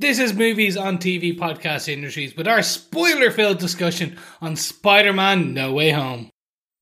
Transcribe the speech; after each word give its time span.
This 0.00 0.20
is 0.20 0.32
Movies 0.32 0.76
on 0.76 0.98
TV 0.98 1.36
Podcast 1.36 1.88
Industries 1.88 2.36
with 2.36 2.46
our 2.46 2.62
spoiler 2.62 3.32
filled 3.32 3.58
discussion 3.58 4.16
on 4.40 4.54
Spider 4.54 5.12
Man 5.12 5.54
No 5.54 5.72
Way 5.72 5.90
Home. 5.90 6.30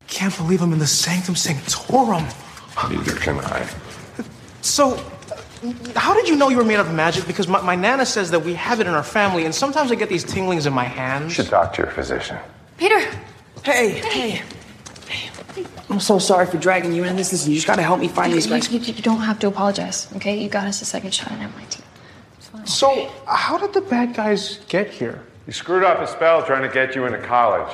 Can't 0.07 0.37
believe 0.37 0.61
I'm 0.61 0.71
in 0.75 0.79
the 0.79 0.87
Sanctum 0.87 1.35
Sanctorum. 1.35 2.27
Neither 2.91 3.17
can 3.17 3.39
I. 3.41 3.67
So, 4.61 5.03
how 5.95 6.13
did 6.13 6.29
you 6.29 6.37
know 6.37 6.51
you 6.51 6.59
were 6.59 6.65
made 6.65 6.79
of 6.79 6.93
magic? 6.93 7.27
Because 7.27 7.49
my, 7.49 7.63
my 7.63 7.75
Nana 7.75 8.05
says 8.05 8.31
that 8.33 8.41
we 8.41 8.53
have 8.53 8.81
it 8.81 8.87
in 8.87 8.93
our 8.93 9.03
family, 9.03 9.47
and 9.47 9.55
sometimes 9.55 9.91
I 9.91 9.95
get 9.95 10.11
these 10.11 10.25
tinglings 10.25 10.67
in 10.67 10.75
my 10.75 10.85
hands. 10.85 11.39
You 11.39 11.43
should 11.45 11.51
talk 11.51 11.73
to 11.75 11.83
your 11.83 11.91
physician. 11.93 12.37
Peter! 12.77 13.01
Hey, 13.65 13.93
hey. 13.93 14.43
Hey. 15.09 15.65
I'm 15.89 16.01
so 16.01 16.19
sorry 16.19 16.45
for 16.45 16.59
dragging 16.59 16.93
you 16.93 17.03
into 17.05 17.17
this. 17.17 17.33
Listen, 17.33 17.51
you 17.51 17.57
just 17.57 17.67
gotta 17.67 17.83
help 17.83 17.99
me 17.99 18.09
find 18.09 18.31
these 18.35 18.45
You, 18.45 18.53
guys. 18.53 18.71
you, 18.71 18.79
you 18.79 19.03
don't 19.03 19.21
have 19.21 19.39
to 19.39 19.47
apologize, 19.47 20.13
okay? 20.17 20.39
You 20.39 20.51
got 20.51 20.67
us 20.67 20.83
a 20.83 20.85
second 20.85 21.15
shot 21.15 21.33
at 21.33 21.41
MIT. 21.41 21.83
It's. 22.67 22.75
So, 22.75 23.13
how 23.27 23.59
did 23.59 23.73
the 23.73 23.81
bad 23.81 24.15
guys 24.15 24.59
get 24.69 24.91
here? 24.91 25.23
You 25.47 25.53
screwed 25.53 25.85
up 25.85 26.01
a 26.01 26.07
spell 26.09 26.45
trying 26.45 26.63
to 26.63 26.69
get 26.69 26.97
you 26.97 27.07
into 27.07 27.19
college. 27.19 27.73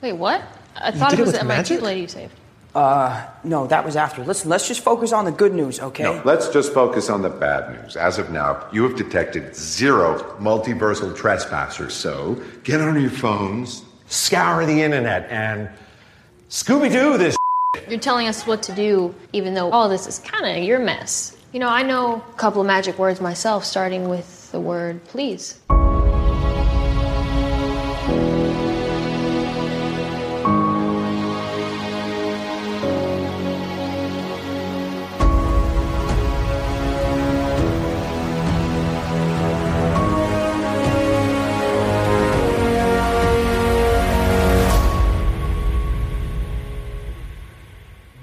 Wait, 0.00 0.12
what? 0.12 0.42
I 0.76 0.92
thought 0.92 1.12
it 1.12 1.18
it 1.18 1.22
was 1.22 1.32
with 1.32 1.34
the 1.34 1.40
MIT 1.40 1.56
magic? 1.56 1.82
lady 1.82 2.00
you 2.02 2.08
saved. 2.08 2.32
Uh, 2.74 3.26
no, 3.42 3.66
that 3.66 3.84
was 3.84 3.96
after. 3.96 4.22
Listen, 4.22 4.50
let's 4.50 4.68
just 4.68 4.82
focus 4.82 5.12
on 5.12 5.24
the 5.24 5.32
good 5.32 5.54
news, 5.54 5.80
okay? 5.80 6.02
No, 6.02 6.20
let's 6.24 6.48
just 6.48 6.72
focus 6.74 7.08
on 7.08 7.22
the 7.22 7.30
bad 7.30 7.82
news. 7.82 7.96
As 7.96 8.18
of 8.18 8.30
now, 8.30 8.68
you 8.70 8.82
have 8.82 8.96
detected 8.96 9.56
zero 9.56 10.18
multiversal 10.38 11.16
trespassers. 11.16 11.94
So 11.94 12.40
get 12.64 12.80
on 12.82 13.00
your 13.00 13.10
phones, 13.10 13.82
scour 14.08 14.66
the 14.66 14.82
internet, 14.82 15.26
and 15.30 15.70
Scooby 16.50 16.92
Doo 16.92 17.16
this. 17.18 17.36
You're 17.88 17.98
telling 17.98 18.28
us 18.28 18.46
what 18.46 18.62
to 18.64 18.74
do, 18.74 19.14
even 19.32 19.54
though 19.54 19.70
all 19.70 19.88
this 19.88 20.06
is 20.06 20.18
kind 20.20 20.58
of 20.58 20.62
your 20.62 20.78
mess. 20.78 21.35
You 21.56 21.60
know, 21.60 21.70
I 21.70 21.84
know 21.84 22.16
a 22.16 22.32
couple 22.36 22.60
of 22.60 22.66
magic 22.66 22.98
words 22.98 23.18
myself, 23.18 23.64
starting 23.64 24.10
with 24.10 24.52
the 24.52 24.60
word 24.60 25.02
please. 25.06 25.58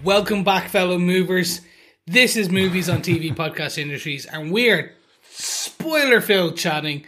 Welcome 0.04 0.44
back, 0.44 0.70
fellow 0.70 1.00
movers. 1.00 1.62
This 2.06 2.36
is 2.36 2.50
Movies 2.50 2.90
on 2.90 3.02
TV 3.02 3.34
Podcast 3.34 3.78
Industries, 3.78 4.26
and 4.26 4.52
we're 4.52 4.92
spoiler 5.32 6.20
filled 6.20 6.58
chatting, 6.58 7.06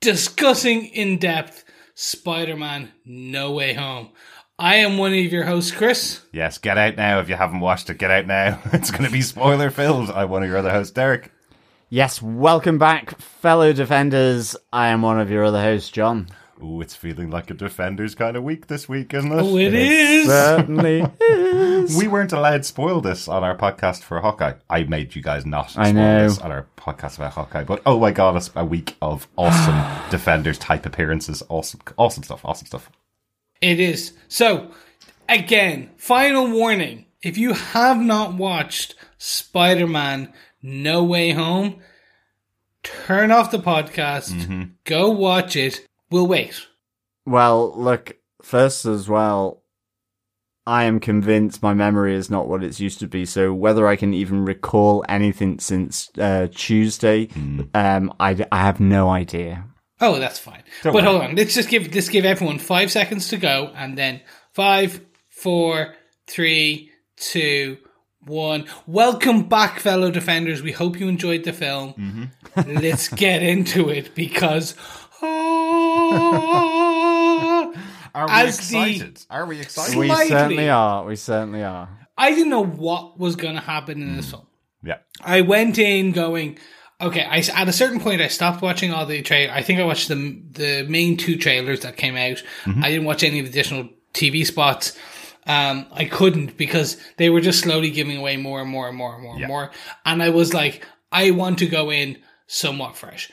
discussing 0.00 0.86
in 0.86 1.18
depth 1.18 1.64
Spider 1.96 2.56
Man 2.56 2.92
No 3.04 3.50
Way 3.50 3.74
Home. 3.74 4.10
I 4.56 4.76
am 4.76 4.98
one 4.98 5.12
of 5.12 5.18
your 5.32 5.42
hosts, 5.42 5.72
Chris. 5.72 6.20
Yes, 6.32 6.58
get 6.58 6.78
out 6.78 6.96
now 6.96 7.18
if 7.18 7.28
you 7.28 7.34
haven't 7.34 7.58
watched 7.58 7.90
it. 7.90 7.98
Get 7.98 8.12
out 8.12 8.28
now. 8.28 8.62
It's 8.72 8.92
going 8.92 9.02
to 9.02 9.10
be 9.10 9.20
spoiler 9.20 9.70
filled. 9.70 10.10
I'm 10.10 10.28
one 10.30 10.44
of 10.44 10.48
your 10.48 10.58
other 10.58 10.70
hosts, 10.70 10.92
Derek. 10.92 11.32
Yes, 11.88 12.22
welcome 12.22 12.78
back, 12.78 13.18
fellow 13.18 13.72
defenders. 13.72 14.54
I 14.72 14.90
am 14.90 15.02
one 15.02 15.18
of 15.18 15.28
your 15.28 15.42
other 15.42 15.60
hosts, 15.60 15.90
John. 15.90 16.28
Ooh, 16.64 16.80
it's 16.80 16.96
feeling 16.96 17.30
like 17.30 17.50
a 17.50 17.54
Defenders 17.54 18.14
kind 18.14 18.36
of 18.36 18.42
week 18.42 18.68
this 18.68 18.88
week, 18.88 19.12
isn't 19.12 19.30
it? 19.30 19.34
Oh, 19.34 19.58
it 19.58 19.74
is. 19.74 20.26
Certainly 20.26 21.04
is. 21.20 21.96
We 21.96 22.08
weren't 22.08 22.32
allowed 22.32 22.58
to 22.58 22.62
spoil 22.62 23.02
this 23.02 23.28
on 23.28 23.44
our 23.44 23.54
podcast 23.54 24.02
for 24.02 24.18
Hawkeye. 24.20 24.54
I 24.70 24.84
made 24.84 25.14
you 25.14 25.20
guys 25.20 25.44
not 25.44 25.70
spoil 25.70 25.86
I 25.86 25.92
know. 25.92 26.28
this 26.28 26.38
on 26.38 26.50
our 26.50 26.66
podcast 26.78 27.16
about 27.18 27.32
Hawkeye. 27.32 27.64
But 27.64 27.82
oh 27.84 28.00
my 28.00 28.12
god, 28.12 28.36
it's 28.36 28.50
a 28.54 28.64
week 28.64 28.96
of 29.02 29.28
awesome 29.36 29.78
Defenders 30.10 30.56
type 30.56 30.86
appearances. 30.86 31.42
Awesome, 31.50 31.80
awesome 31.98 32.22
stuff. 32.22 32.42
Awesome 32.44 32.66
stuff. 32.66 32.90
It 33.60 33.78
is. 33.78 34.14
So, 34.28 34.70
again, 35.28 35.90
final 35.98 36.50
warning. 36.50 37.04
If 37.22 37.36
you 37.36 37.52
have 37.52 37.98
not 37.98 38.34
watched 38.34 38.94
Spider 39.18 39.86
Man 39.86 40.32
No 40.62 41.04
Way 41.04 41.32
Home, 41.32 41.80
turn 42.82 43.30
off 43.30 43.50
the 43.50 43.58
podcast, 43.58 44.32
mm-hmm. 44.32 44.62
go 44.84 45.10
watch 45.10 45.56
it. 45.56 45.86
We'll 46.14 46.28
wait. 46.28 46.68
Well, 47.26 47.76
look, 47.76 48.18
first 48.40 48.84
as 48.84 49.08
well, 49.08 49.64
I 50.64 50.84
am 50.84 51.00
convinced 51.00 51.60
my 51.60 51.74
memory 51.74 52.14
is 52.14 52.30
not 52.30 52.46
what 52.46 52.62
it's 52.62 52.78
used 52.78 53.00
to 53.00 53.08
be. 53.08 53.26
So 53.26 53.52
whether 53.52 53.88
I 53.88 53.96
can 53.96 54.14
even 54.14 54.44
recall 54.44 55.04
anything 55.08 55.58
since 55.58 56.10
uh, 56.16 56.46
Tuesday, 56.54 57.30
um, 57.74 58.14
I, 58.20 58.46
I 58.52 58.58
have 58.58 58.78
no 58.78 59.08
idea. 59.08 59.64
Oh, 60.00 60.20
that's 60.20 60.38
fine. 60.38 60.62
but 60.84 60.94
worry. 60.94 61.04
hold 61.04 61.22
on. 61.22 61.34
Let's 61.34 61.56
just 61.56 61.68
give 61.68 61.92
let's 61.92 62.08
give 62.08 62.24
everyone 62.24 62.60
five 62.60 62.92
seconds 62.92 63.26
to 63.30 63.36
go, 63.36 63.72
and 63.74 63.98
then 63.98 64.20
five, 64.52 65.00
four, 65.30 65.96
three, 66.28 66.92
two, 67.16 67.78
one. 68.24 68.66
Welcome 68.86 69.48
back, 69.48 69.80
fellow 69.80 70.12
defenders. 70.12 70.62
We 70.62 70.70
hope 70.70 71.00
you 71.00 71.08
enjoyed 71.08 71.42
the 71.42 71.52
film. 71.52 72.30
let's 72.56 73.08
get 73.08 73.42
into 73.42 73.88
it 73.88 74.14
because. 74.14 74.76
Ah, 76.44 77.72
Are 78.14 78.26
we 78.26 78.32
As 78.32 78.56
the- 78.68 78.78
excited? 78.78 79.20
Are 79.30 79.46
we 79.46 79.60
excited? 79.60 79.96
We 79.98 80.06
Slightly. 80.08 80.28
certainly 80.28 80.68
are. 80.68 81.04
We 81.04 81.16
certainly 81.16 81.62
are. 81.64 81.88
I 82.16 82.30
didn't 82.30 82.50
know 82.50 82.64
what 82.64 83.18
was 83.18 83.34
going 83.36 83.54
to 83.56 83.60
happen 83.60 84.00
in 84.00 84.16
this 84.16 84.30
film. 84.30 84.46
yeah. 84.84 84.98
I 85.20 85.40
went 85.40 85.78
in 85.78 86.12
going, 86.12 86.58
okay. 87.00 87.22
I 87.24 87.38
at 87.38 87.68
a 87.68 87.72
certain 87.72 87.98
point 88.00 88.20
I 88.20 88.28
stopped 88.28 88.62
watching 88.62 88.92
all 88.92 89.04
the 89.06 89.20
trail. 89.22 89.50
I 89.52 89.62
think 89.62 89.80
I 89.80 89.84
watched 89.84 90.08
the 90.08 90.40
the 90.52 90.86
main 90.88 91.16
two 91.16 91.36
trailers 91.36 91.80
that 91.80 91.96
came 91.96 92.16
out. 92.16 92.42
I 92.66 92.90
didn't 92.90 93.04
watch 93.04 93.24
any 93.24 93.40
of 93.40 93.46
the 93.46 93.50
additional 93.50 93.88
TV 94.12 94.46
spots. 94.46 94.96
Um, 95.46 95.86
I 95.92 96.04
couldn't 96.06 96.56
because 96.56 96.96
they 97.18 97.28
were 97.30 97.40
just 97.42 97.60
slowly 97.60 97.90
giving 97.90 98.16
away 98.16 98.36
more 98.38 98.60
and 98.62 98.70
more 98.70 98.88
and 98.88 98.96
more 98.96 99.14
and 99.14 99.22
more 99.22 99.34
Yeah. 99.36 99.40
and 99.42 99.48
more. 99.48 99.70
And 100.06 100.22
I 100.22 100.30
was 100.30 100.54
like, 100.54 100.86
I 101.12 101.32
want 101.32 101.58
to 101.58 101.66
go 101.66 101.90
in 101.92 102.18
somewhat 102.46 102.96
fresh. 102.96 103.30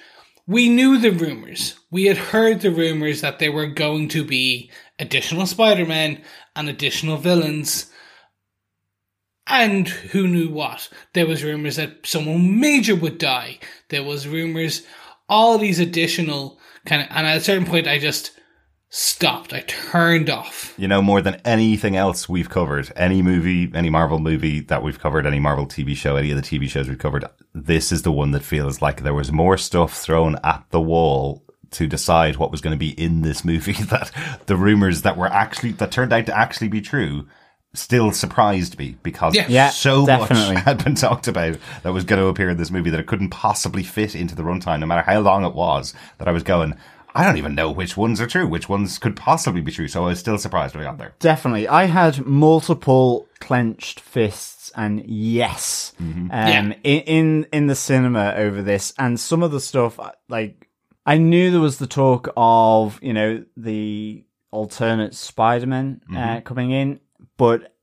We 0.51 0.67
knew 0.67 0.97
the 0.97 1.11
rumors. 1.11 1.79
We 1.89 2.05
had 2.05 2.17
heard 2.17 2.59
the 2.59 2.71
rumors 2.71 3.21
that 3.21 3.39
there 3.39 3.53
were 3.53 3.67
going 3.67 4.09
to 4.09 4.23
be 4.25 4.69
additional 4.99 5.45
Spider-Men 5.45 6.21
and 6.55 6.67
additional 6.67 7.17
villains 7.17 7.91
and 9.47 9.87
who 9.87 10.27
knew 10.27 10.49
what? 10.49 10.89
There 11.13 11.25
was 11.25 11.43
rumors 11.43 11.75
that 11.75 12.05
someone 12.05 12.59
major 12.59 12.95
would 12.95 13.17
die. 13.17 13.59
There 13.89 14.03
was 14.03 14.27
rumors, 14.27 14.83
all 15.27 15.57
these 15.57 15.79
additional 15.79 16.59
kind 16.85 17.01
of, 17.01 17.07
and 17.11 17.27
at 17.27 17.37
a 17.37 17.41
certain 17.41 17.65
point, 17.65 17.87
I 17.87 17.99
just 17.99 18.31
stopped. 18.91 19.53
I 19.53 19.61
turned 19.61 20.29
off. 20.29 20.73
You 20.77 20.87
know, 20.87 21.01
more 21.01 21.21
than 21.21 21.41
anything 21.45 21.95
else 21.95 22.27
we've 22.29 22.49
covered, 22.49 22.91
any 22.95 23.21
movie, 23.21 23.71
any 23.73 23.89
Marvel 23.89 24.19
movie 24.19 24.59
that 24.59 24.83
we've 24.83 24.99
covered, 24.99 25.25
any 25.25 25.39
Marvel 25.39 25.65
TV 25.65 25.95
show, 25.95 26.17
any 26.17 26.29
of 26.29 26.37
the 26.37 26.43
TV 26.43 26.69
shows 26.69 26.87
we've 26.87 26.99
covered, 26.99 27.25
this 27.55 27.91
is 27.91 28.03
the 28.03 28.11
one 28.11 28.31
that 28.31 28.43
feels 28.43 28.81
like 28.81 29.01
there 29.01 29.13
was 29.13 29.31
more 29.31 29.57
stuff 29.57 29.93
thrown 29.93 30.35
at 30.43 30.65
the 30.69 30.81
wall 30.81 31.41
to 31.71 31.87
decide 31.87 32.35
what 32.35 32.51
was 32.51 32.59
going 32.59 32.73
to 32.73 32.77
be 32.77 32.91
in 33.01 33.21
this 33.21 33.45
movie 33.45 33.71
that 33.83 34.11
the 34.47 34.57
rumors 34.57 35.03
that 35.03 35.17
were 35.17 35.27
actually, 35.27 35.71
that 35.71 35.91
turned 35.91 36.11
out 36.11 36.25
to 36.25 36.37
actually 36.37 36.67
be 36.67 36.81
true 36.81 37.27
still 37.73 38.11
surprised 38.11 38.77
me 38.77 38.97
because 39.01 39.33
Yeah. 39.33 39.45
Yeah, 39.47 39.69
so 39.69 40.05
definitely. 40.05 40.55
much 40.55 40.63
had 40.65 40.83
been 40.83 40.95
talked 40.95 41.29
about 41.29 41.57
that 41.83 41.93
was 41.93 42.03
going 42.03 42.19
to 42.19 42.27
appear 42.27 42.49
in 42.49 42.57
this 42.57 42.71
movie 42.71 42.89
that 42.89 42.99
it 42.99 43.07
couldn't 43.07 43.29
possibly 43.29 43.83
fit 43.83 44.15
into 44.15 44.35
the 44.35 44.43
runtime, 44.43 44.81
no 44.81 44.85
matter 44.85 45.09
how 45.09 45.21
long 45.21 45.45
it 45.45 45.53
was, 45.53 45.93
that 46.17 46.27
I 46.27 46.31
was 46.31 46.43
going, 46.43 46.75
I 47.13 47.23
don't 47.25 47.37
even 47.37 47.55
know 47.55 47.69
which 47.71 47.97
ones 47.97 48.21
are 48.21 48.27
true, 48.27 48.47
which 48.47 48.69
ones 48.69 48.97
could 48.99 49.15
possibly 49.15 49.61
be 49.61 49.71
true. 49.71 49.87
So 49.87 50.03
I 50.05 50.07
was 50.07 50.19
still 50.19 50.37
surprised 50.37 50.75
when 50.75 50.85
I 50.85 50.89
got 50.89 50.97
there. 50.97 51.13
Definitely. 51.19 51.67
I 51.67 51.85
had 51.85 52.25
multiple 52.25 53.27
clenched 53.39 53.99
fists 53.99 54.71
and 54.75 55.03
yes, 55.05 55.93
um, 55.99 56.29
Yeah. 56.31 56.61
in, 56.61 56.71
in, 56.83 57.47
in 57.51 57.67
the 57.67 57.75
cinema 57.75 58.33
over 58.37 58.61
this. 58.61 58.93
And 58.97 59.19
some 59.19 59.43
of 59.43 59.51
the 59.51 59.59
stuff, 59.59 59.99
like, 60.29 60.67
I 61.05 61.17
knew 61.17 61.51
there 61.51 61.59
was 61.59 61.77
the 61.79 61.87
talk 61.87 62.29
of, 62.37 62.99
you 63.01 63.11
know, 63.13 63.43
the 63.57 64.23
alternate 64.51 65.15
Spider-Man 65.15 66.01
uh, 66.15 66.41
coming 66.41 66.71
in, 66.71 66.99
but 67.37 67.75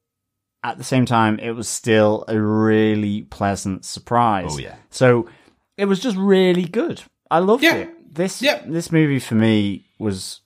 at 0.62 0.78
the 0.78 0.84
same 0.84 1.04
time, 1.06 1.38
it 1.38 1.52
was 1.52 1.68
still 1.68 2.24
a 2.28 2.40
really 2.40 3.22
pleasant 3.22 3.84
surprise. 3.84 4.50
Oh, 4.52 4.58
yeah. 4.58 4.76
So 4.90 5.28
it 5.76 5.84
was 5.86 6.00
just 6.00 6.16
really 6.16 6.64
good. 6.64 7.02
I 7.30 7.40
loved 7.40 7.62
Yeah. 7.64 7.74
it. 7.74 7.90
This, 8.10 8.42
Yeah. 8.42 8.62
this 8.66 8.90
movie 8.92 9.18
for 9.20 9.34
me 9.34 9.86
was 9.98 10.40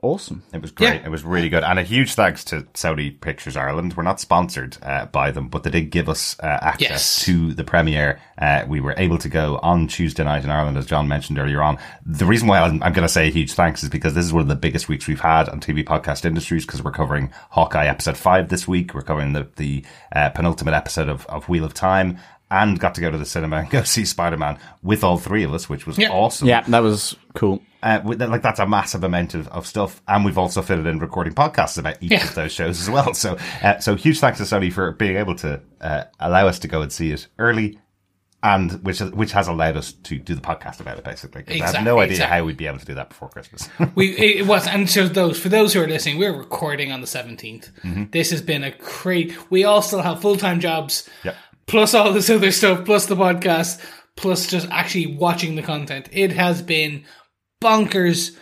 awesome. 0.00 0.44
It 0.52 0.62
was 0.62 0.70
great. 0.70 1.00
Yeah. 1.00 1.06
It 1.06 1.10
was 1.10 1.24
really 1.24 1.48
good. 1.48 1.64
And 1.64 1.76
a 1.76 1.82
huge 1.82 2.14
thanks 2.14 2.44
to 2.44 2.62
Sony 2.74 3.20
Pictures 3.20 3.56
Ireland. 3.56 3.94
We're 3.96 4.04
not 4.04 4.20
sponsored 4.20 4.76
uh, 4.80 5.06
by 5.06 5.32
them, 5.32 5.48
but 5.48 5.64
they 5.64 5.70
did 5.70 5.90
give 5.90 6.08
us 6.08 6.38
uh, 6.38 6.46
access 6.46 6.88
Yes. 6.90 7.24
to 7.24 7.52
the 7.54 7.64
premiere. 7.64 8.20
Uh, 8.40 8.64
we 8.68 8.78
were 8.78 8.94
able 8.96 9.18
to 9.18 9.28
go 9.28 9.58
on 9.60 9.88
Tuesday 9.88 10.22
night 10.22 10.44
in 10.44 10.50
Ireland, 10.50 10.78
as 10.78 10.86
John 10.86 11.08
mentioned 11.08 11.40
earlier 11.40 11.60
on. 11.60 11.78
The 12.06 12.26
reason 12.26 12.46
why 12.46 12.60
I'm, 12.60 12.80
I'm 12.84 12.92
going 12.92 13.02
to 13.06 13.12
say 13.12 13.26
a 13.26 13.32
huge 13.32 13.52
thanks 13.54 13.82
is 13.82 13.88
because 13.88 14.14
this 14.14 14.24
is 14.24 14.32
one 14.32 14.42
of 14.42 14.48
the 14.48 14.54
biggest 14.54 14.88
weeks 14.88 15.08
we've 15.08 15.18
had 15.18 15.48
on 15.48 15.60
TV 15.60 15.84
podcast 15.84 16.24
industries 16.24 16.64
because 16.64 16.80
we're 16.84 16.92
covering 16.92 17.32
Hawkeye 17.50 17.86
episode 17.88 18.16
five 18.16 18.50
this 18.50 18.68
week. 18.68 18.94
We're 18.94 19.02
covering 19.02 19.32
the, 19.32 19.48
the 19.56 19.84
uh, 20.14 20.30
penultimate 20.30 20.74
episode 20.74 21.08
of, 21.08 21.26
of 21.26 21.48
Wheel 21.48 21.64
of 21.64 21.74
Time. 21.74 22.18
And 22.50 22.78
got 22.80 22.94
to 22.94 23.00
go 23.00 23.10
to 23.10 23.18
the 23.18 23.26
cinema 23.26 23.56
and 23.58 23.70
go 23.70 23.82
see 23.84 24.04
Spider 24.04 24.36
Man 24.36 24.58
with 24.82 25.04
all 25.04 25.18
three 25.18 25.42
of 25.44 25.52
us, 25.52 25.68
which 25.68 25.86
was 25.86 25.98
Yeah. 25.98 26.10
awesome. 26.10 26.48
Yeah, 26.48 26.62
that 26.62 26.80
was 26.82 27.16
cool. 27.34 27.62
Uh, 27.82 28.00
like 28.04 28.42
that's 28.42 28.58
a 28.58 28.66
massive 28.66 29.04
amount 29.04 29.34
of, 29.34 29.46
of 29.48 29.64
stuff, 29.66 30.02
and 30.08 30.24
we've 30.24 30.38
also 30.38 30.62
fitted 30.62 30.86
in 30.86 30.98
recording 30.98 31.32
podcasts 31.34 31.78
about 31.78 31.96
each 32.02 32.10
Yeah. 32.10 32.24
of 32.24 32.34
those 32.34 32.50
shows 32.52 32.80
as 32.80 32.90
well. 32.90 33.14
So, 33.14 33.38
uh, 33.62 33.78
so 33.78 33.94
huge 33.94 34.18
thanks 34.18 34.38
to 34.38 34.44
Sony 34.44 34.72
for 34.72 34.90
being 34.92 35.16
able 35.16 35.36
to 35.36 35.60
uh, 35.80 36.04
allow 36.18 36.48
us 36.48 36.58
to 36.60 36.68
go 36.68 36.82
and 36.82 36.92
see 36.92 37.12
it 37.12 37.28
early, 37.38 37.78
and 38.42 38.72
which 38.84 39.00
which 39.00 39.32
has 39.32 39.46
allowed 39.48 39.76
us 39.76 39.92
to 39.92 40.18
do 40.18 40.34
the 40.34 40.40
podcast 40.40 40.80
about 40.80 40.98
it. 40.98 41.04
Basically, 41.04 41.42
'Cause 41.44 41.60
I 41.60 41.76
had 41.76 41.84
no 41.84 42.00
idea 42.00 42.12
exactly. 42.14 42.36
how 42.38 42.44
we'd 42.44 42.56
be 42.56 42.66
able 42.66 42.78
to 42.78 42.84
do 42.84 42.94
that 42.94 43.08
before 43.10 43.28
Christmas. 43.28 43.68
we 43.94 44.10
it 44.16 44.46
was 44.46 44.66
and 44.66 44.88
so 44.90 45.06
those 45.08 45.38
for 45.38 45.48
those 45.48 45.72
who 45.72 45.80
are 45.82 45.88
listening 45.88 46.18
we're 46.18 46.36
recording 46.36 46.90
on 46.92 47.00
the 47.00 47.06
17th 47.06 47.70
Mm-hmm. 47.84 48.04
this 48.12 48.30
has 48.30 48.40
been 48.42 48.62
a 48.64 48.70
great. 48.78 49.36
we 49.50 49.64
all 49.64 49.82
still 49.82 50.02
have 50.02 50.20
full-time 50.20 50.60
jobs 50.60 51.08
Yep. 51.24 51.36
Plus 51.68 51.94
all 51.94 52.12
this 52.12 52.30
other 52.30 52.50
stuff 52.50 52.84
plus 52.84 53.06
the 53.06 53.14
podcast 53.14 53.80
plus 54.16 54.48
just 54.48 54.68
actually 54.70 55.14
watching 55.14 55.54
the 55.54 55.62
content. 55.62 56.08
It 56.10 56.32
has 56.32 56.60
been 56.62 57.04
bonkers 57.62 58.36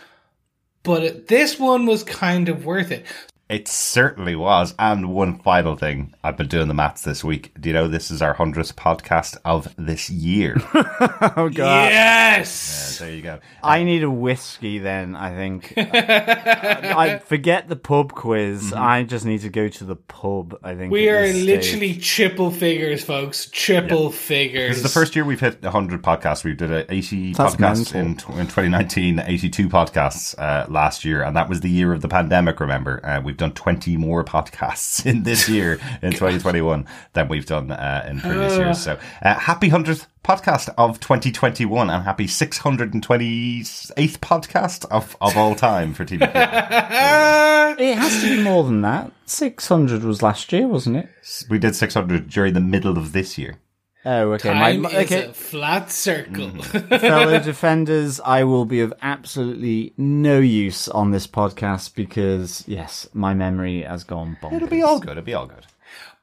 but 0.83 1.27
this 1.27 1.59
one 1.59 1.85
was 1.85 2.03
kind 2.03 2.49
of 2.49 2.65
worth 2.65 2.91
it 2.91 3.05
It 3.49 3.69
certainly 3.69 4.35
was. 4.35 4.75
And 4.77 5.13
one 5.13 5.39
final 5.39 5.77
thing, 5.77 6.13
I've 6.21 6.35
been 6.35 6.49
doing 6.49 6.67
the 6.67 6.73
maths 6.73 7.03
this 7.03 7.23
week. 7.23 7.53
Do 7.59 7.69
you 7.69 7.73
know 7.73 7.87
this 7.87 8.11
is 8.11 8.21
our 8.21 8.33
hundredth 8.33 8.75
podcast 8.75 9.37
of 9.45 9.73
this 9.77 10.09
year? 10.09 10.57
Oh 11.35 11.49
god. 11.49 11.91
yes 11.91 12.99
there 12.99 13.11
you 13.11 13.21
go. 13.21 13.39
I 13.63 13.83
need 13.83 14.03
a 14.03 14.09
whiskey 14.09 14.79
then, 14.79 15.15
I 15.15 15.31
think. 15.35 15.73
I 15.77 17.19
forget 17.19 17.67
the 17.69 17.75
pub 17.75 18.13
quiz. 18.13 18.73
I 18.73 19.03
just 19.03 19.25
need 19.25 19.41
to 19.41 19.49
go 19.49 19.67
to 19.67 19.83
the 19.83 19.95
pub, 19.95 20.57
I 20.63 20.75
think. 20.75 20.91
we 20.91 21.09
are 21.09 21.27
literally 21.27 21.93
stage. 21.93 22.07
triple 22.07 22.51
figures 22.51 23.03
folks 23.03 23.49
triple 23.51 24.11
figures 24.11 24.69
This 24.69 24.77
is 24.77 24.83
the 24.83 24.89
first 24.89 25.15
year 25.15 25.25
we've 25.25 25.39
hit 25.39 25.61
100 25.61 26.01
podcasts. 26.03 26.43
We 26.43 26.53
did 26.53 26.71
a 26.71 26.91
80 26.91 27.33
That's 27.33 27.55
podcasts 27.55 27.95
in, 27.95 28.15
tw- 28.17 28.29
in 28.29 28.47
2019, 28.47 29.19
82 29.19 29.69
podcasts 29.69 30.37
uh, 30.37 30.65
last 30.69 31.05
year, 31.05 31.23
and 31.23 31.35
that 31.35 31.49
was 31.49 31.61
the 31.61 31.69
year 31.69 31.93
of 31.93 32.01
the 32.01 32.07
pandemic, 32.09 32.59
remember? 32.59 33.05
Uh, 33.05 33.21
we've 33.37 33.49
done 33.49 33.53
20 33.53 33.97
more 33.97 34.23
podcasts 34.25 35.05
in 35.09 35.21
this 35.21 35.47
year, 35.47 35.73
in 36.01 36.11
2021, 36.11 36.87
than 37.13 37.27
we've 37.27 37.45
done 37.45 37.69
uh, 37.71 38.03
in 38.09 38.19
previous 38.19 38.57
years. 38.57 38.81
So 38.81 38.97
uh, 39.21 39.35
happy 39.35 39.69
100th 39.69 40.07
podcast 40.23 40.73
of 40.75 40.99
2021 40.99 41.89
and 41.89 42.03
happy 42.03 42.25
628th 42.25 44.17
podcast 44.17 44.85
of, 44.89 45.15
of 45.21 45.37
all 45.37 45.53
time 45.53 45.93
for 45.93 46.03
TVP. 46.03 46.33
It 47.79 47.95
has 47.95 48.21
to 48.23 48.37
be 48.37 48.41
more 48.41 48.63
than 48.63 48.81
that. 48.81 49.11
600 49.27 50.03
was 50.03 50.23
last 50.23 50.51
year, 50.51 50.67
wasn't 50.67 50.97
it? 50.97 51.09
we 51.47 51.59
did 51.59 51.75
600 51.75 52.27
during 52.27 52.55
the 52.55 52.59
middle 52.59 52.97
of 52.97 53.11
this 53.11 53.37
year. 53.37 53.59
Oh, 54.09 54.31
okay. 54.33 54.53
Time 54.53 54.83
My, 54.83 54.89
is 54.91 55.11
a 55.11 55.33
flat 55.33 55.91
circle. 55.91 56.47
Hmm. 56.47 56.61
fellow 56.97 57.39
defenders, 57.39 58.21
I 58.21 58.45
will 58.45 58.63
be 58.63 58.79
of 58.79 58.93
absolutely 59.01 59.93
no 59.97 60.39
use 60.39 60.87
on 60.87 61.11
this 61.11 61.27
podcast 61.27 61.93
because, 61.93 62.63
yes, 62.67 63.09
my 63.13 63.33
memory 63.33 63.81
has 63.81 64.05
gone 64.05 64.37
bonkers. 64.41 64.53
It'll 64.53 64.69
be 64.69 64.81
all 64.81 65.01
good. 65.01 65.11
It'll 65.11 65.23
be 65.23 65.33
all 65.33 65.47
good. 65.47 65.65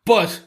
But 0.06 0.40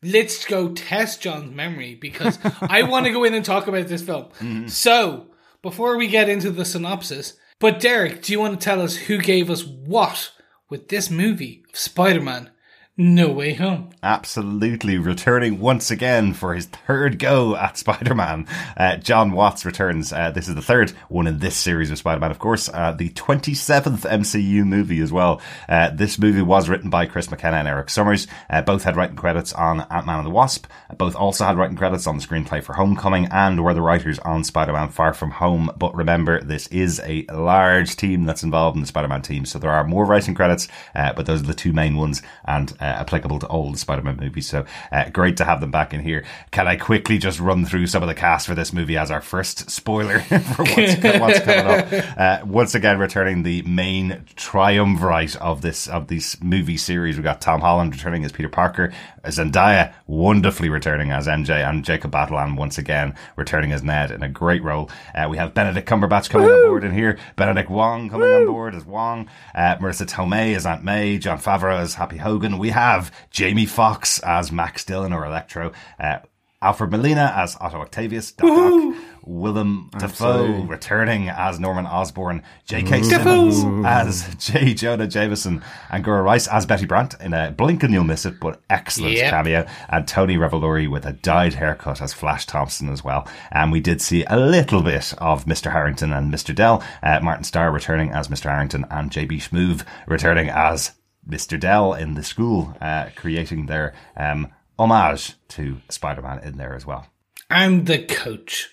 let's 0.00 0.44
go 0.44 0.68
test 0.68 1.22
John's 1.22 1.52
memory 1.52 1.96
because 1.96 2.38
I 2.60 2.84
want 2.84 3.06
to 3.06 3.12
go 3.12 3.24
in 3.24 3.34
and 3.34 3.44
talk 3.44 3.66
about 3.66 3.88
this 3.88 4.02
film. 4.02 4.26
Mm-hmm. 4.38 4.68
So, 4.68 5.26
before 5.62 5.96
we 5.96 6.06
get 6.06 6.28
into 6.28 6.52
the 6.52 6.64
synopsis, 6.64 7.32
but 7.58 7.80
Derek, 7.80 8.22
do 8.22 8.32
you 8.32 8.38
want 8.38 8.60
to 8.60 8.64
tell 8.64 8.80
us 8.80 8.94
who 8.94 9.18
gave 9.18 9.50
us 9.50 9.64
what 9.64 10.30
with 10.70 10.86
this 10.86 11.10
movie 11.10 11.64
of 11.68 11.76
Spider 11.76 12.20
Man 12.20 12.52
No 12.98 13.28
Way 13.28 13.52
Home? 13.54 13.90
absolutely 14.06 14.96
returning 14.96 15.58
once 15.58 15.90
again 15.90 16.32
for 16.32 16.54
his 16.54 16.66
third 16.66 17.18
go 17.18 17.56
at 17.56 17.76
Spider-Man. 17.76 18.46
Uh, 18.76 18.96
Jon 18.96 19.32
Watts 19.32 19.64
returns. 19.64 20.12
Uh, 20.12 20.30
this 20.30 20.46
is 20.48 20.54
the 20.54 20.62
third 20.62 20.90
one 21.08 21.26
in 21.26 21.40
this 21.40 21.56
series 21.56 21.90
of 21.90 21.98
Spider-Man, 21.98 22.30
of 22.30 22.38
course. 22.38 22.68
Uh, 22.72 22.92
the 22.92 23.10
27th 23.10 24.08
MCU 24.08 24.64
movie 24.64 25.00
as 25.00 25.12
well. 25.12 25.40
Uh, 25.68 25.90
this 25.90 26.18
movie 26.20 26.40
was 26.40 26.68
written 26.68 26.88
by 26.88 27.04
Chris 27.04 27.30
McKenna 27.30 27.56
and 27.56 27.66
Erik 27.68 27.88
Sommers. 27.88 28.28
Uh, 28.48 28.62
both 28.62 28.84
had 28.84 28.96
writing 28.96 29.16
credits 29.16 29.52
on 29.52 29.80
Ant-Man 29.90 30.18
and 30.18 30.26
the 30.26 30.30
Wasp. 30.30 30.66
Both 30.96 31.16
also 31.16 31.44
had 31.44 31.58
writing 31.58 31.76
credits 31.76 32.06
on 32.06 32.16
the 32.18 32.24
screenplay 32.24 32.62
for 32.62 32.74
Homecoming 32.74 33.26
and 33.32 33.64
were 33.64 33.74
the 33.74 33.82
writers 33.82 34.20
on 34.20 34.44
Spider-Man 34.44 34.90
Far 34.90 35.12
From 35.12 35.32
Home. 35.32 35.70
But 35.76 35.96
remember, 35.96 36.40
this 36.40 36.68
is 36.68 37.00
a 37.04 37.26
large 37.32 37.96
team 37.96 38.24
that's 38.24 38.44
involved 38.44 38.76
in 38.76 38.82
the 38.82 38.86
Spider-Man 38.86 39.22
team, 39.22 39.46
so 39.46 39.58
there 39.58 39.72
are 39.72 39.84
more 39.84 40.04
writing 40.04 40.34
credits, 40.34 40.68
uh, 40.94 41.12
but 41.12 41.26
those 41.26 41.42
are 41.42 41.46
the 41.46 41.54
two 41.54 41.72
main 41.72 41.96
ones 41.96 42.22
and 42.44 42.72
applicable 42.86 43.38
to 43.40 43.46
all 43.46 43.70
the 43.72 43.78
Spider-Man 43.78 44.16
movies. 44.16 44.48
So 44.48 44.64
uh, 44.92 45.10
great 45.10 45.36
to 45.38 45.44
have 45.44 45.60
them 45.60 45.70
back 45.70 45.92
in 45.92 46.00
here. 46.00 46.24
Can 46.50 46.66
I 46.66 46.76
quickly 46.76 47.18
just 47.18 47.40
run 47.40 47.64
through 47.64 47.86
some 47.86 48.02
of 48.02 48.08
the 48.08 48.14
cast 48.14 48.46
for 48.46 48.54
this 48.54 48.72
movie 48.72 48.96
as 48.96 49.10
our 49.10 49.20
first 49.20 49.70
spoiler 49.70 50.20
for 50.20 50.64
what's, 50.64 50.96
what's 51.02 51.40
coming 51.40 51.66
up? 51.66 51.86
Uh, 52.16 52.40
once 52.46 52.74
again, 52.74 52.98
returning 52.98 53.42
the 53.42 53.62
main 53.62 54.24
triumvirate 54.36 55.36
of 55.36 55.60
this 55.60 55.86
of 55.86 56.06
this 56.08 56.40
movie 56.42 56.76
series. 56.76 57.16
We 57.16 57.22
got 57.22 57.40
Tom 57.40 57.60
Holland 57.60 57.94
returning 57.94 58.24
as 58.24 58.32
Peter 58.32 58.48
Parker, 58.48 58.92
Zendaya 59.24 59.92
wonderfully 60.06 60.68
returning 60.68 61.10
as 61.10 61.26
MJ, 61.26 61.68
and 61.68 61.84
Jacob 61.84 62.12
Batalon 62.12 62.56
once 62.56 62.78
again 62.78 63.14
returning 63.36 63.72
as 63.72 63.82
Ned 63.82 64.10
in 64.10 64.22
a 64.22 64.28
great 64.28 64.62
role. 64.62 64.90
Uh, 65.14 65.26
we 65.28 65.36
have 65.36 65.54
Benedict 65.54 65.88
Cumberbatch 65.88 66.30
coming 66.30 66.48
on 66.48 66.66
board 66.66 66.84
in 66.84 66.92
here. 66.92 67.18
Benedict 67.36 67.70
Wong 67.70 68.08
coming 68.08 68.28
on 68.28 68.46
board 68.46 68.74
as 68.74 68.84
Wong. 68.84 69.28
Uh, 69.54 69.76
Marisa 69.76 70.06
Tomei 70.06 70.54
as 70.56 70.66
Aunt 70.66 70.84
May. 70.84 71.18
Jon 71.18 71.38
Favreau 71.38 71.78
as 71.78 71.94
Happy 71.94 72.16
Hogan. 72.16 72.58
We 72.58 72.70
have 72.76 73.10
Jamie 73.30 73.66
Foxx 73.66 74.18
as 74.20 74.52
Max 74.52 74.84
Dillon 74.84 75.12
or 75.12 75.24
Electro. 75.24 75.72
Uh, 75.98 76.18
Alfred 76.62 76.90
Molina 76.90 77.32
as 77.36 77.56
Otto 77.60 77.80
Octavius. 77.80 78.32
Doc 78.32 78.50
Ock. 78.50 78.94
Willem 79.28 79.90
Dafoe 79.98 80.62
returning 80.64 81.28
as 81.28 81.58
Norman 81.58 81.84
Osborn. 81.84 82.42
J.K. 82.64 83.02
Simmons 83.02 83.84
as 83.84 84.34
J. 84.38 84.72
Jonah 84.72 85.06
Jameson. 85.06 85.54
And 85.90 86.02
Angourie 86.06 86.22
Rice 86.22 86.46
as 86.48 86.64
Betty 86.64 86.86
Brandt 86.86 87.14
in 87.20 87.34
a 87.34 87.50
blink 87.50 87.82
and 87.82 87.92
you'll 87.92 88.04
miss 88.04 88.24
it, 88.24 88.38
but 88.40 88.62
excellent 88.70 89.14
Yep. 89.14 89.30
cameo. 89.30 89.66
And 89.88 90.06
Tony 90.08 90.36
Revolori 90.36 90.88
with 90.88 91.04
a 91.04 91.12
dyed 91.12 91.54
haircut 91.54 92.00
as 92.00 92.12
Flash 92.14 92.46
Thompson 92.46 92.88
as 92.88 93.02
well. 93.04 93.28
And 93.50 93.70
we 93.72 93.80
did 93.80 94.00
see 94.00 94.24
a 94.28 94.36
little 94.38 94.82
bit 94.82 95.12
of 95.18 95.44
Mr. 95.44 95.72
Harrington 95.72 96.12
and 96.12 96.32
Mr. 96.32 96.54
Dell. 96.54 96.82
Uh, 97.02 97.18
Martin 97.22 97.44
Starr 97.44 97.70
returning 97.72 98.10
as 98.12 98.28
Mr. 98.28 98.44
Harrington 98.50 98.86
and 98.90 99.10
J.B. 99.10 99.38
Smoove 99.38 99.84
returning 100.06 100.48
as 100.50 100.92
Mr. 101.28 101.58
Dell 101.58 101.92
in 101.92 102.14
the 102.14 102.22
school, 102.22 102.76
uh, 102.80 103.10
creating 103.16 103.66
their 103.66 103.94
um, 104.16 104.48
homage 104.78 105.34
to 105.48 105.80
Spider-Man 105.88 106.40
in 106.40 106.56
there 106.56 106.74
as 106.74 106.86
well. 106.86 107.06
I'm 107.50 107.84
the 107.84 107.98
coach. 107.98 108.70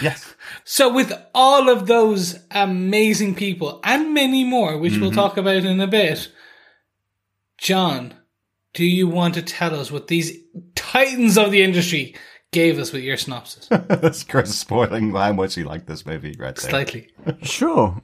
Yes. 0.00 0.34
So, 0.64 0.92
with 0.92 1.12
all 1.34 1.68
of 1.68 1.86
those 1.86 2.40
amazing 2.50 3.34
people 3.34 3.80
and 3.84 4.12
many 4.12 4.44
more, 4.44 4.76
which 4.78 4.98
we'll 4.98 5.12
talk 5.12 5.36
about 5.36 5.64
in 5.64 5.80
a 5.80 5.86
bit, 5.86 6.30
John, 7.56 8.14
do 8.74 8.84
you 8.84 9.08
want 9.08 9.34
to 9.34 9.42
tell 9.42 9.78
us 9.78 9.90
what 9.90 10.08
these 10.08 10.36
titans 10.74 11.38
of 11.38 11.50
the 11.50 11.62
industry 11.62 12.14
gave 12.52 12.78
us 12.78 12.92
with 12.92 13.02
your 13.02 13.16
synopsis? 13.16 13.68
That's 13.70 14.22
Chris 14.24 14.54
spoiling 14.54 15.12
how 15.14 15.32
much 15.32 15.54
he 15.54 15.64
liked 15.64 15.86
this 15.86 16.04
movie 16.04 16.36
right 16.38 16.54
there. 16.54 16.70
Slightly. 16.70 17.08
Sure. 17.42 18.00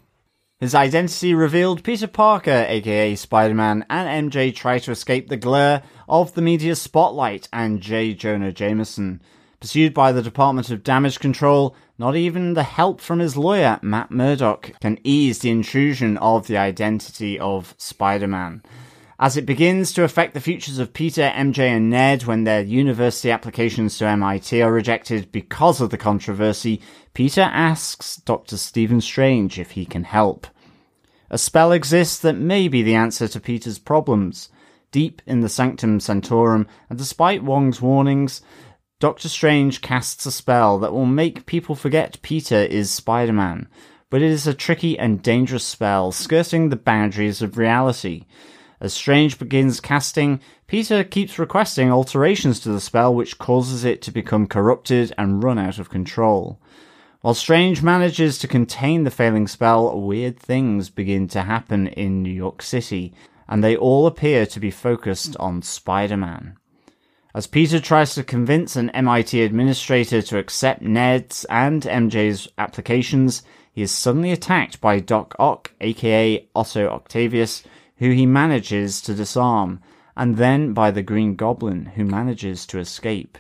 His 0.63 0.77
identity 0.77 1.35
revealed, 1.35 1.83
Peter 1.83 2.07
Parker, 2.07 2.67
aka 2.69 3.17
Spider 3.17 3.53
Man, 3.53 3.85
and 3.91 4.31
MJ 4.31 4.55
try 4.55 4.79
to 4.79 4.93
escape 4.93 5.27
the 5.27 5.37
glare 5.37 5.83
of 6.09 6.35
the 6.35 6.41
media's 6.41 6.81
spotlight 6.81 7.49
and 7.53 7.81
J. 7.81 8.15
Jonah 8.15 8.53
Jameson. 8.53 9.21
Pursued 9.59 9.93
by 9.93 10.13
the 10.13 10.23
Department 10.23 10.71
of 10.71 10.85
Damage 10.85 11.19
Control, 11.19 11.75
not 11.99 12.15
even 12.15 12.55
the 12.55 12.63
help 12.63 13.01
from 13.01 13.19
his 13.19 13.37
lawyer, 13.37 13.81
Matt 13.83 14.13
Murdock, 14.13 14.79
can 14.81 15.01
ease 15.03 15.41
the 15.41 15.51
intrusion 15.51 16.17
of 16.19 16.47
the 16.47 16.59
identity 16.59 17.41
of 17.41 17.75
Spider 17.77 18.29
Man. 18.29 18.63
As 19.19 19.37
it 19.37 19.47
begins 19.47 19.93
to 19.93 20.05
affect 20.05 20.35
the 20.35 20.41
futures 20.41 20.79
of 20.79 20.93
Peter, 20.93 21.31
MJ, 21.35 21.59
and 21.69 21.91
Ned 21.91 22.25
when 22.25 22.45
their 22.45 22.63
university 22.63 23.31
applications 23.31 23.99
to 23.99 24.07
MIT 24.07 24.61
are 24.63 24.73
rejected 24.73 25.31
because 25.31 25.81
of 25.81 25.91
the 25.91 25.99
controversy, 25.99 26.81
Peter 27.15 27.43
asks 27.43 28.17
Dr. 28.17 28.57
Stephen 28.57 29.01
Strange 29.01 29.59
if 29.59 29.73
he 29.73 29.85
can 29.85 30.05
help. 30.05 30.47
A 31.31 31.39
spell 31.39 31.73
exists 31.73 32.19
that 32.21 32.35
may 32.35 32.69
be 32.69 32.83
the 32.83 32.95
answer 32.95 33.29
to 33.29 33.41
Peter's 33.41 33.79
problems. 33.79 34.49
Deep 34.91 35.23
in 35.27 35.41
the 35.41 35.49
Sanctum 35.49 36.01
Sanctorum, 36.01 36.67
and 36.91 36.99
despite 36.99 37.43
Wong's 37.43 37.81
warnings, 37.81 38.43
Doctor 39.01 39.29
Strange 39.29 39.81
casts 39.81 40.27
a 40.27 40.31
spell 40.31 40.79
that 40.79 40.93
will 40.93 41.07
make 41.07 41.47
people 41.47 41.75
forget 41.75 42.21
Peter 42.23 42.59
is 42.59 42.91
Spider 42.91 43.33
Man. 43.33 43.67
But 44.11 44.21
it 44.21 44.31
is 44.31 44.47
a 44.47 44.53
tricky 44.53 44.99
and 44.99 45.23
dangerous 45.23 45.65
spell, 45.65 46.13
skirting 46.13 46.69
the 46.69 46.77
boundaries 46.77 47.41
of 47.41 47.57
reality. 47.57 48.27
As 48.83 48.93
Strange 48.93 49.39
begins 49.39 49.79
casting, 49.79 50.41
Peter 50.67 51.05
keeps 51.05 51.39
requesting 51.39 51.93
alterations 51.93 52.59
to 52.59 52.69
the 52.71 52.81
spell, 52.81 53.15
which 53.15 53.39
causes 53.39 53.85
it 53.85 54.03
to 54.03 54.11
become 54.11 54.49
corrupted 54.49 55.15
and 55.17 55.41
run 55.41 55.57
out 55.57 55.79
of 55.79 55.89
control. 55.89 56.61
While 57.21 57.35
Strange 57.35 57.81
manages 57.81 58.39
to 58.39 58.49
contain 58.49 59.05
the 59.05 59.13
failing 59.13 59.47
spell, 59.47 60.01
weird 60.01 60.37
things 60.37 60.91
begin 60.91 61.29
to 61.29 61.43
happen 61.43 61.87
in 61.87 62.25
New 62.25 62.33
York 62.33 62.61
City, 62.61 63.15
and 63.49 63.63
they 63.63 63.77
all 63.77 64.09
appear 64.09 64.47
to 64.47 64.59
be 64.59 64.73
focused 64.73 65.37
on 65.37 65.63
Spider 65.63 66.17
Man. 66.17 66.57
As 67.37 67.47
Peter 67.47 67.79
tries 67.79 68.17
to 68.17 68.25
convince 68.25 68.75
an 68.75 68.91
MIT 68.91 69.41
administrator 69.41 70.21
to 70.23 70.39
accept 70.39 70.83
Ned's 70.83 71.45
and 71.45 71.85
MJ's 71.85 72.49
applications, 72.59 73.45
he 73.73 73.83
is 73.83 73.93
suddenly 73.93 74.33
attacked 74.33 74.81
by 74.81 74.99
Doc 74.99 75.37
Ock, 75.39 75.71
aka 75.81 76.49
Otto 76.57 76.89
Octavius, 76.89 77.63
who 78.03 78.11
he 78.11 78.27
manages 78.27 79.01
to 79.01 79.15
disarm, 79.15 79.81
and 80.17 80.37
then 80.37 80.73
by 80.73 80.91
the 80.91 81.05
Green 81.05 81.37
Goblin, 81.37 81.87
who 81.95 82.05
manages 82.05 82.67
to 82.67 82.81
escape. 82.81 83.39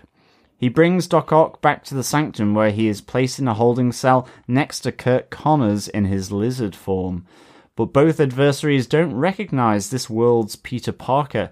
He 0.56 0.68
brings 0.68 1.08
Doc 1.08 1.32
Ock 1.32 1.60
back 1.60 1.82
to 1.86 1.96
the 1.96 2.04
sanctum 2.04 2.54
where 2.54 2.70
he 2.70 2.86
is 2.86 3.00
placed 3.00 3.40
in 3.40 3.48
a 3.48 3.54
holding 3.54 3.90
cell 3.90 4.28
next 4.46 4.82
to 4.82 4.92
Curt 4.92 5.30
Connors 5.30 5.88
in 5.88 6.04
his 6.04 6.30
lizard 6.30 6.76
form. 6.76 7.26
But 7.74 7.86
both 7.86 8.20
adversaries 8.20 8.86
don't 8.86 9.16
recognize 9.16 9.90
this 9.90 10.08
world's 10.08 10.54
Peter 10.54 10.92
Parker. 10.92 11.50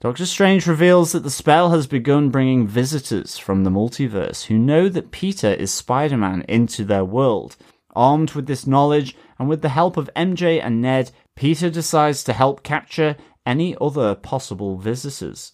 Doctor 0.00 0.24
Strange 0.24 0.66
reveals 0.66 1.12
that 1.12 1.24
the 1.24 1.30
spell 1.30 1.68
has 1.72 1.86
begun 1.86 2.30
bringing 2.30 2.66
visitors 2.66 3.36
from 3.36 3.64
the 3.64 3.70
multiverse 3.70 4.44
who 4.44 4.56
know 4.56 4.88
that 4.88 5.10
Peter 5.10 5.52
is 5.52 5.70
Spider 5.70 6.16
Man 6.16 6.46
into 6.48 6.86
their 6.86 7.04
world. 7.04 7.56
Armed 7.94 8.30
with 8.30 8.46
this 8.46 8.66
knowledge, 8.66 9.14
and 9.38 9.48
with 9.48 9.62
the 9.62 9.68
help 9.68 9.96
of 9.96 10.10
MJ 10.16 10.60
and 10.62 10.82
Ned, 10.82 11.10
Peter 11.36 11.70
decides 11.70 12.24
to 12.24 12.32
help 12.32 12.62
capture 12.62 13.16
any 13.46 13.76
other 13.80 14.14
possible 14.14 14.76
visitors. 14.76 15.52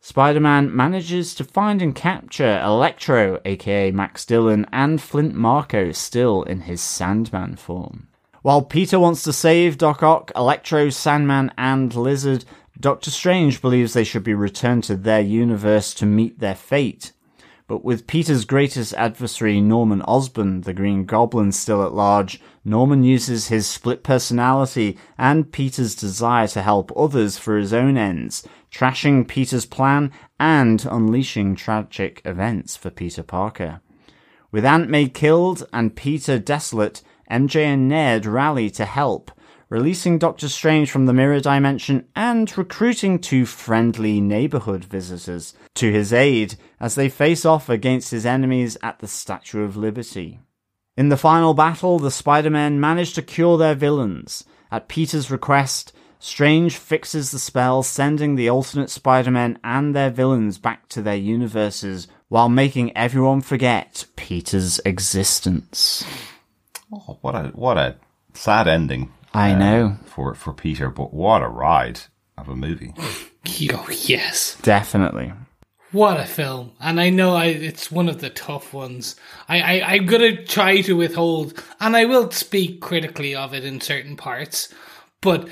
Spider 0.00 0.40
Man 0.40 0.74
manages 0.74 1.34
to 1.34 1.44
find 1.44 1.82
and 1.82 1.94
capture 1.94 2.60
Electro, 2.62 3.40
aka 3.44 3.90
Max 3.90 4.24
Dillon, 4.24 4.66
and 4.72 5.00
Flint 5.00 5.34
Marko 5.34 5.90
still 5.92 6.42
in 6.44 6.60
his 6.60 6.80
Sandman 6.80 7.56
form. 7.56 8.08
While 8.42 8.62
Peter 8.62 9.00
wants 9.00 9.24
to 9.24 9.32
save 9.32 9.78
Doc 9.78 10.04
Ock, 10.04 10.30
Electro, 10.36 10.90
Sandman, 10.90 11.50
and 11.58 11.92
Lizard, 11.94 12.44
Doctor 12.78 13.10
Strange 13.10 13.60
believes 13.60 13.94
they 13.94 14.04
should 14.04 14.22
be 14.22 14.34
returned 14.34 14.84
to 14.84 14.96
their 14.96 15.20
universe 15.20 15.92
to 15.94 16.06
meet 16.06 16.38
their 16.38 16.54
fate. 16.54 17.12
But 17.68 17.84
with 17.84 18.06
Peter's 18.06 18.44
greatest 18.44 18.94
adversary, 18.94 19.60
Norman 19.60 20.00
Osborn, 20.02 20.60
the 20.60 20.72
Green 20.72 21.04
Goblin, 21.04 21.50
still 21.50 21.82
at 21.82 21.92
large, 21.92 22.40
Norman 22.64 23.02
uses 23.02 23.48
his 23.48 23.66
split 23.66 24.04
personality 24.04 24.96
and 25.18 25.50
Peter's 25.50 25.96
desire 25.96 26.46
to 26.48 26.62
help 26.62 26.96
others 26.96 27.38
for 27.38 27.58
his 27.58 27.72
own 27.72 27.96
ends, 27.96 28.46
trashing 28.70 29.26
Peter's 29.26 29.66
plan 29.66 30.12
and 30.38 30.86
unleashing 30.88 31.56
tragic 31.56 32.22
events 32.24 32.76
for 32.76 32.90
Peter 32.90 33.24
Parker. 33.24 33.80
With 34.52 34.64
Aunt 34.64 34.88
May 34.88 35.08
killed 35.08 35.66
and 35.72 35.96
Peter 35.96 36.38
desolate, 36.38 37.02
MJ 37.28 37.64
and 37.64 37.88
Ned 37.88 38.26
rally 38.26 38.70
to 38.70 38.84
help, 38.84 39.32
releasing 39.68 40.18
Doctor 40.18 40.48
Strange 40.48 40.90
from 40.90 41.06
the 41.06 41.12
mirror 41.12 41.40
dimension 41.40 42.06
and 42.14 42.56
recruiting 42.56 43.18
two 43.18 43.46
friendly 43.46 44.20
neighborhood 44.20 44.84
visitors 44.84 45.54
to 45.74 45.92
his 45.92 46.12
aid 46.12 46.56
as 46.78 46.94
they 46.94 47.08
face 47.08 47.44
off 47.44 47.68
against 47.68 48.10
his 48.10 48.26
enemies 48.26 48.76
at 48.82 49.00
the 49.00 49.08
Statue 49.08 49.64
of 49.64 49.76
Liberty. 49.76 50.40
In 50.96 51.08
the 51.08 51.16
final 51.16 51.52
battle, 51.52 51.98
the 51.98 52.10
Spider-Men 52.10 52.80
manage 52.80 53.12
to 53.14 53.22
cure 53.22 53.58
their 53.58 53.74
villains. 53.74 54.44
At 54.70 54.88
Peter's 54.88 55.30
request, 55.30 55.92
Strange 56.18 56.76
fixes 56.76 57.30
the 57.30 57.38
spell, 57.38 57.82
sending 57.82 58.34
the 58.34 58.48
alternate 58.48 58.90
Spider-Men 58.90 59.58
and 59.62 59.94
their 59.94 60.10
villains 60.10 60.58
back 60.58 60.88
to 60.88 61.02
their 61.02 61.16
universes 61.16 62.08
while 62.28 62.48
making 62.48 62.96
everyone 62.96 63.40
forget 63.42 64.06
Peter's 64.16 64.80
existence. 64.84 66.04
Oh, 66.92 67.18
what 67.20 67.34
a 67.34 67.48
what 67.48 67.76
a 67.76 67.96
sad 68.32 68.66
ending. 68.66 69.12
I 69.36 69.52
uh, 69.52 69.58
know. 69.58 69.96
for 70.06 70.34
for 70.34 70.52
Peter, 70.52 70.90
but 70.90 71.12
what 71.12 71.42
a 71.42 71.48
ride 71.48 72.00
of 72.36 72.48
a 72.48 72.56
movie. 72.56 72.94
Oh, 73.72 73.88
yes. 73.88 74.58
Definitely. 74.62 75.32
What 75.92 76.20
a 76.20 76.26
film. 76.26 76.72
And 76.80 77.00
I 77.00 77.10
know 77.10 77.34
I, 77.34 77.46
it's 77.46 77.90
one 77.90 78.08
of 78.08 78.20
the 78.20 78.28
tough 78.28 78.74
ones. 78.74 79.16
I, 79.48 79.60
I, 79.60 79.94
I'm 79.94 80.06
going 80.06 80.36
to 80.36 80.44
try 80.44 80.80
to 80.82 80.94
withhold, 80.94 81.62
and 81.80 81.96
I 81.96 82.04
will 82.04 82.30
speak 82.32 82.80
critically 82.80 83.34
of 83.34 83.54
it 83.54 83.64
in 83.64 83.80
certain 83.80 84.16
parts, 84.16 84.72
but 85.20 85.48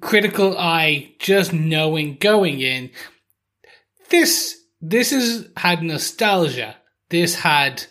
critical 0.00 0.56
eye, 0.56 1.12
just 1.18 1.52
knowing 1.52 2.16
going 2.18 2.60
in, 2.60 2.90
this, 4.10 4.58
this 4.80 5.12
is, 5.12 5.48
had 5.56 5.82
nostalgia. 5.82 6.76
This 7.10 7.34
had 7.34 7.84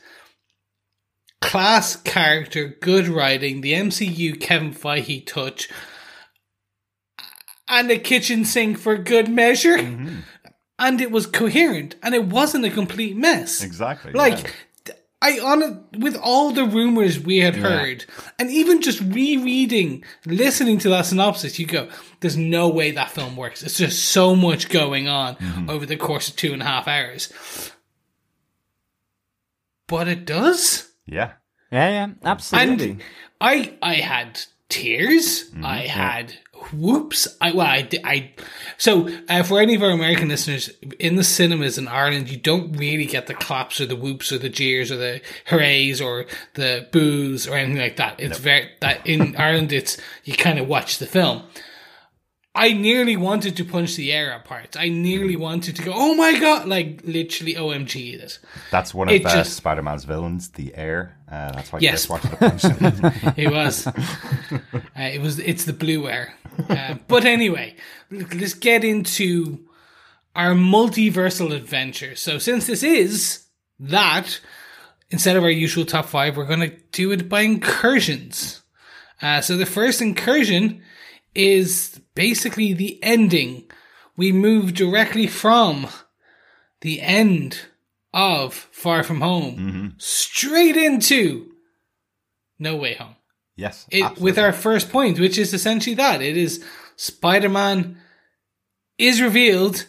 class 1.42 1.96
character, 1.96 2.78
good 2.82 3.08
writing, 3.08 3.62
the 3.62 3.74
MCU 3.74 4.40
Kevin 4.40 4.74
Feige 4.74 5.26
touch, 5.26 5.70
and 7.68 7.90
a 7.92 7.98
kitchen 7.98 8.46
sink 8.46 8.78
for 8.78 8.98
good 8.98 9.28
measure. 9.30 9.78
And 10.80 11.00
it 11.00 11.12
was 11.12 11.28
coherent, 11.28 11.96
and 12.02 12.16
it 12.16 12.26
wasn't 12.26 12.66
a 12.66 12.70
complete 12.72 13.16
mess. 13.16 13.62
Exactly, 13.64 14.14
Like, 14.14 14.40
yeah. 14.88 14.94
I 15.24 15.38
on 15.40 15.86
with 16.00 16.18
all 16.18 16.50
the 16.52 16.66
rumors 16.66 17.20
we 17.20 17.38
had 17.38 17.56
heard, 17.56 18.06
and 18.40 18.50
even 18.50 18.82
just 18.82 19.00
rereading, 19.02 20.04
listening 20.26 20.80
to 20.80 20.90
that 20.90 21.06
synopsis, 21.06 21.60
you 21.60 21.68
go, 21.68 21.90
"There's 22.22 22.38
no 22.38 22.70
way 22.70 22.90
that 22.90 23.12
film 23.12 23.36
works." 23.38 23.62
It's 23.62 23.78
just 23.78 24.06
so 24.06 24.36
much 24.36 24.70
going 24.70 25.08
on 25.08 25.36
Mm-hmm. 25.36 25.70
over 25.70 25.86
the 25.86 25.96
course 25.96 26.28
of 26.30 26.36
two 26.38 26.54
and 26.54 26.62
a 26.64 26.66
half 26.66 26.88
hours. 26.88 27.32
But 29.88 30.08
it 30.08 30.26
does. 30.26 30.91
Yeah. 31.06 31.34
Yeah, 31.72 31.90
yeah, 31.90 32.14
absolutely. 32.24 32.92
And 32.92 33.02
I 33.40 33.78
I 33.82 33.96
had 33.96 34.42
tears. 34.68 35.50
Mm-hmm. 35.50 35.66
I 35.66 35.78
had 35.88 36.34
whoops. 36.74 37.28
I 37.40 37.52
well 37.52 37.68
I 37.68 37.88
I 38.04 38.32
so 38.78 39.10
uh, 39.30 39.44
for 39.44 39.60
any 39.60 39.76
of 39.76 39.84
our 39.84 39.92
American 39.92 40.30
listeners 40.30 40.70
in 41.00 41.16
the 41.16 41.24
cinemas 41.24 41.78
in 41.78 41.88
Ireland, 41.88 42.30
you 42.30 42.38
don't 42.38 42.74
really 42.74 43.06
get 43.06 43.28
the 43.28 43.34
claps 43.34 43.80
or 43.80 43.86
the 43.86 43.96
whoops 43.96 44.32
or 44.32 44.38
the 44.38 44.50
jeers 44.50 44.92
or 44.92 44.98
the 44.98 45.22
hoorays 45.46 46.02
or 46.02 46.26
the 46.56 46.88
boos 46.92 47.48
or 47.48 47.56
anything 47.56 47.82
like 47.82 47.98
that. 47.98 48.20
It's 48.20 48.38
very 48.38 48.70
that 48.82 49.06
in 49.08 49.36
Ireland 49.38 49.72
it's 49.72 49.98
you 50.24 50.36
kind 50.36 50.60
of 50.60 50.68
watch 50.68 50.98
the 51.00 51.08
film. 51.08 51.44
I 52.54 52.74
nearly 52.74 53.16
wanted 53.16 53.56
to 53.58 53.64
punch 53.66 53.96
the 53.96 54.12
air 54.12 54.34
at 54.34 54.44
parts. 54.44 54.76
I 54.76 54.90
nearly 54.90 55.38
wanted 55.38 55.78
to 55.78 55.84
go, 55.84 55.94
oh 55.96 56.16
my 56.16 56.38
god, 56.38 56.68
like 56.68 57.02
literally 57.06 57.54
OMG 57.56 58.22
it. 58.22 58.40
That's 58.72 58.94
one 58.94 59.08
of 59.08 59.16
It 59.16 59.26
uh, 59.26 59.30
just- 59.36 59.56
Spider-Man's 59.56 60.04
villains, 60.04 60.50
the 60.50 60.76
air. 60.76 61.18
Uh, 61.32 61.52
that's 61.54 61.72
why 61.72 61.80
Yes. 61.80 62.06
Chris 62.08 62.10
wanted 62.10 62.30
to 62.32 62.36
punch 62.38 62.62
him. 62.64 63.34
it 63.38 63.52
was. 63.52 63.88
Uh, 63.88 63.94
it 64.98 65.22
was. 65.22 65.40
It's 65.40 65.64
the 65.64 65.72
blue 65.72 66.10
air. 66.10 66.34
Uh, 66.70 66.96
but 67.08 67.24
anyway, 67.24 67.74
let's 68.12 68.54
get 68.54 68.84
into 68.84 69.60
our 70.36 70.52
multiversal 70.52 71.54
adventure. 71.56 72.16
So 72.18 72.38
since 72.38 72.68
this 72.68 72.84
is 72.84 73.46
that, 73.80 74.42
instead 75.10 75.38
of 75.38 75.44
our 75.44 75.50
usual 75.50 75.86
top 75.86 76.06
five, 76.08 76.36
we're 76.36 76.46
going 76.46 76.60
to 76.70 76.76
do 76.92 77.14
it 77.14 77.30
by 77.30 77.42
incursions. 77.42 78.62
Uh, 79.22 79.40
so 79.40 79.56
the 79.56 79.66
first 79.66 80.02
incursion 80.02 80.82
is 81.34 81.91
basically 82.16 82.74
the 82.74 83.02
ending. 83.04 83.64
We 84.18 84.32
move 84.32 84.74
directly 84.74 85.28
from 85.28 85.88
the 86.82 87.02
end 87.02 87.60
of 88.14 88.54
Far 88.54 89.04
From 89.04 89.22
Home 89.22 89.56
mm-hmm. 89.56 89.88
straight 89.98 90.76
into 90.76 91.54
No 92.60 92.76
Way 92.76 92.96
Home 92.96 93.16
yes. 93.56 93.86
it, 93.90 94.20
with 94.20 94.38
our 94.38 94.52
first 94.52 94.92
point, 94.92 95.20
which 95.20 95.38
is 95.38 95.54
essentially 95.54 95.96
that 95.96 96.22
it 96.22 96.36
is 96.36 96.64
Spider 96.96 97.50
Man 97.50 97.98
is 98.98 99.22
revealed, 99.22 99.86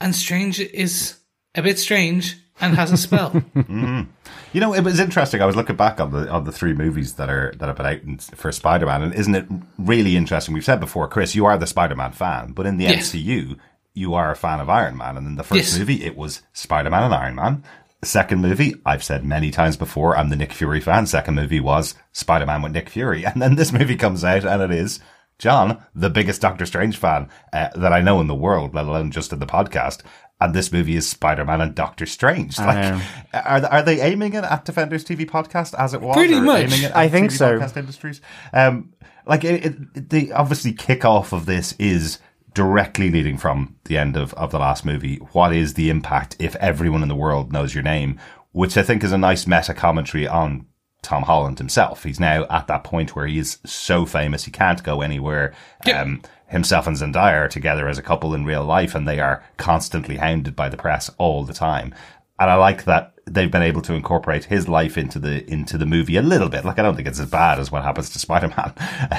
and 0.00 0.14
Strange 0.14 0.58
is 0.60 1.18
a 1.54 1.62
bit 1.62 1.78
strange 1.78 2.36
and 2.60 2.74
has 2.76 2.92
a 2.92 2.96
spell. 2.96 3.42
You 4.52 4.60
know, 4.60 4.74
it 4.74 4.82
was 4.82 4.98
interesting. 4.98 5.40
I 5.40 5.46
was 5.46 5.54
looking 5.54 5.76
back 5.76 6.00
on 6.00 6.10
the 6.10 6.28
on 6.28 6.42
the 6.42 6.50
three 6.50 6.72
movies 6.74 7.14
that 7.14 7.30
are 7.30 7.52
that 7.58 7.68
have 7.68 7.76
been 7.76 7.86
out 7.86 8.22
for 8.36 8.50
Spider 8.50 8.86
Man, 8.86 9.02
and 9.02 9.14
isn't 9.14 9.34
it 9.36 9.46
really 9.78 10.16
interesting? 10.16 10.54
We've 10.54 10.64
said 10.64 10.80
before, 10.80 11.06
Chris, 11.06 11.36
you 11.36 11.46
are 11.46 11.56
the 11.56 11.68
Spider 11.68 11.94
Man 11.94 12.10
fan, 12.10 12.50
but 12.52 12.66
in 12.66 12.76
the 12.76 12.84
Yes. 12.84 13.12
MCU, 13.12 13.56
you 13.94 14.14
are 14.14 14.32
a 14.32 14.36
fan 14.36 14.58
of 14.58 14.68
Iron 14.68 14.96
Man, 14.96 15.16
and 15.16 15.26
in 15.26 15.36
the 15.36 15.44
first 15.44 15.70
Yes. 15.72 15.78
movie, 15.78 16.04
it 16.04 16.16
was 16.16 16.42
Spider 16.52 16.90
Man 16.90 17.04
and 17.04 17.14
Iron 17.14 17.36
Man. 17.36 17.62
The 18.00 18.06
second 18.08 18.40
movie, 18.40 18.74
I've 18.84 19.04
said 19.04 19.24
many 19.24 19.50
times 19.52 19.76
before, 19.76 20.16
I'm 20.16 20.30
the 20.30 20.36
Nick 20.36 20.52
Fury 20.52 20.80
fan. 20.80 21.06
Second 21.06 21.34
movie 21.36 21.60
was 21.60 21.94
Spider 22.12 22.46
Man 22.46 22.62
with 22.62 22.72
Nick 22.72 22.88
Fury, 22.88 23.24
and 23.26 23.40
then 23.40 23.54
this 23.54 23.72
movie 23.72 23.96
comes 23.96 24.24
out, 24.24 24.44
and 24.44 24.60
it 24.62 24.72
is 24.72 24.98
John, 25.38 25.82
the 25.94 26.10
biggest 26.10 26.42
Doctor 26.42 26.66
Strange 26.66 26.96
fan 26.98 27.28
uh, 27.52 27.68
that 27.76 27.92
I 27.94 28.00
know 28.02 28.20
in 28.20 28.26
the 28.26 28.34
world, 28.34 28.74
let 28.74 28.84
alone 28.86 29.10
just 29.10 29.32
in 29.32 29.38
the 29.38 29.46
podcast. 29.46 30.02
And 30.40 30.54
this 30.54 30.72
movie 30.72 30.96
is 30.96 31.08
Spider 31.08 31.44
Man 31.44 31.60
and 31.60 31.74
Doctor 31.74 32.06
Strange. 32.06 32.58
Like, 32.58 33.02
are 33.34 33.66
are 33.66 33.82
they 33.82 34.00
aiming 34.00 34.32
it 34.32 34.44
at 34.44 34.64
Defenders 34.64 35.04
TV 35.04 35.28
podcast 35.28 35.78
as 35.78 35.92
it 35.92 36.00
was? 36.00 36.16
Pretty 36.16 36.40
much. 36.40 36.64
Aiming 36.64 36.82
it 36.82 36.90
at 36.90 36.96
I 36.96 37.08
think 37.08 37.30
TV 37.30 37.36
so. 37.36 37.58
Podcast 37.58 37.76
industries. 37.76 38.20
Um, 38.52 38.94
like 39.26 39.44
it, 39.44 39.64
it, 39.66 40.10
the 40.10 40.32
obviously 40.32 40.72
kickoff 40.72 41.32
of 41.32 41.46
this 41.46 41.72
is 41.78 42.18
directly 42.54 43.10
leading 43.10 43.36
from 43.36 43.76
the 43.84 43.98
end 43.98 44.16
of, 44.16 44.34
of 44.34 44.50
the 44.50 44.58
last 44.58 44.84
movie. 44.84 45.16
What 45.32 45.54
is 45.54 45.74
the 45.74 45.90
impact 45.90 46.36
if 46.38 46.56
everyone 46.56 47.02
in 47.02 47.08
the 47.08 47.14
world 47.14 47.52
knows 47.52 47.74
your 47.74 47.82
name? 47.84 48.18
Which 48.52 48.76
I 48.76 48.82
think 48.82 49.04
is 49.04 49.12
a 49.12 49.18
nice 49.18 49.46
meta 49.46 49.74
commentary 49.74 50.26
on 50.26 50.66
Tom 51.02 51.22
Holland 51.22 51.58
himself. 51.58 52.02
He's 52.02 52.20
now 52.20 52.46
at 52.50 52.66
that 52.66 52.84
point 52.84 53.14
where 53.14 53.26
he 53.26 53.38
is 53.38 53.58
so 53.64 54.04
famous 54.04 54.44
he 54.44 54.50
can't 54.50 54.82
go 54.82 55.00
anywhere. 55.00 55.54
Yeah. 55.86 56.02
Um, 56.02 56.22
himself 56.50 56.86
and 56.86 56.96
Zendaya 56.96 57.44
are 57.44 57.48
together 57.48 57.88
as 57.88 57.98
a 57.98 58.02
couple 58.02 58.34
in 58.34 58.44
real 58.44 58.64
life 58.64 58.94
and 58.94 59.06
they 59.06 59.20
are 59.20 59.42
constantly 59.56 60.16
hounded 60.16 60.56
by 60.56 60.68
the 60.68 60.76
press 60.76 61.10
all 61.16 61.44
the 61.44 61.52
time. 61.52 61.94
And 62.38 62.50
I 62.50 62.54
like 62.54 62.84
that 62.84 63.14
they've 63.26 63.50
been 63.50 63.62
able 63.62 63.82
to 63.82 63.94
incorporate 63.94 64.44
his 64.44 64.68
life 64.68 64.98
into 64.98 65.18
the 65.18 65.48
into 65.50 65.78
the 65.78 65.86
movie 65.86 66.16
a 66.16 66.22
little 66.22 66.48
bit. 66.48 66.64
Like 66.64 66.78
I 66.78 66.82
don't 66.82 66.96
think 66.96 67.06
it's 67.06 67.20
as 67.20 67.30
bad 67.30 67.60
as 67.60 67.70
what 67.70 67.84
happens 67.84 68.10
to 68.10 68.18
Spider-Man, 68.18 68.74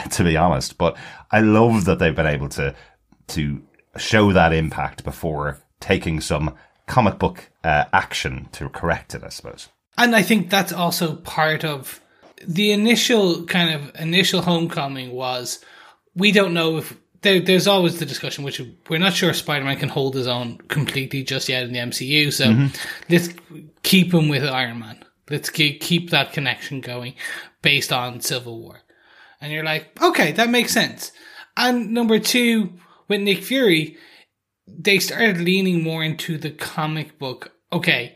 to 0.12 0.24
be 0.24 0.36
honest. 0.36 0.78
But 0.78 0.98
I 1.32 1.40
love 1.40 1.86
that 1.86 2.00
they've 2.00 2.16
been 2.16 2.28
able 2.28 2.50
to 2.50 2.76
to 3.28 3.62
show 3.98 4.34
that 4.34 4.54
impact 4.54 5.04
before 5.04 5.60
taking 5.80 6.20
some 6.20 6.56
comic 6.88 7.18
book 7.20 7.50
uh, 7.64 7.86
action 7.94 8.50
to 8.54 8.70
correct 8.70 9.16
it. 9.16 9.24
I 9.24 9.30
suppose. 9.30 9.70
And 9.98 10.16
I 10.16 10.22
think 10.22 10.50
that's 10.50 10.74
also 10.74 11.16
part 11.16 11.64
of 11.64 12.02
the 12.46 12.72
initial 12.72 13.46
kind 13.46 13.74
of 13.74 13.96
initial 14.02 14.42
homecoming 14.42 15.12
was 15.12 15.64
we 16.16 16.32
don't 16.32 16.54
know 16.54 16.78
if 16.78 16.98
there, 17.22 17.40
there's 17.40 17.68
always 17.68 18.00
the 18.00 18.06
discussion, 18.06 18.44
which 18.44 18.62
we're 18.90 19.00
not 19.00 19.14
sure 19.14 19.34
Spider-Man 19.34 19.78
can 19.78 19.90
hold 19.90 20.16
his 20.16 20.28
own 20.28 20.58
completely 20.68 21.24
just 21.24 21.50
yet 21.50 21.64
in 21.64 21.74
the 21.74 21.80
MCU. 21.80 22.32
So 22.34 22.46
Mm-hmm. 22.46 22.76
let's 23.10 23.30
keep 23.84 24.14
him 24.14 24.28
with 24.30 24.44
Iron 24.44 24.80
Man. 24.80 25.04
Let's 25.30 25.50
keep, 25.50 25.82
keep 25.82 26.10
that 26.10 26.34
connection 26.34 26.82
going 26.82 27.14
based 27.62 27.94
on 27.94 28.22
Civil 28.22 28.60
War. 28.62 28.82
And 29.40 29.52
you're 29.52 29.64
like, 29.64 30.02
okay, 30.02 30.32
that 30.34 30.50
makes 30.50 30.74
sense. 30.74 31.12
And 31.56 31.92
number 31.92 32.20
two, 32.20 32.74
with 33.08 33.22
Nick 33.22 33.44
Fury, 33.44 33.98
they 34.68 35.00
started 35.00 35.40
leaning 35.40 35.84
more 35.84 36.04
into 36.04 36.38
the 36.38 36.52
comic 36.52 37.18
book. 37.20 37.52
Okay, 37.74 38.16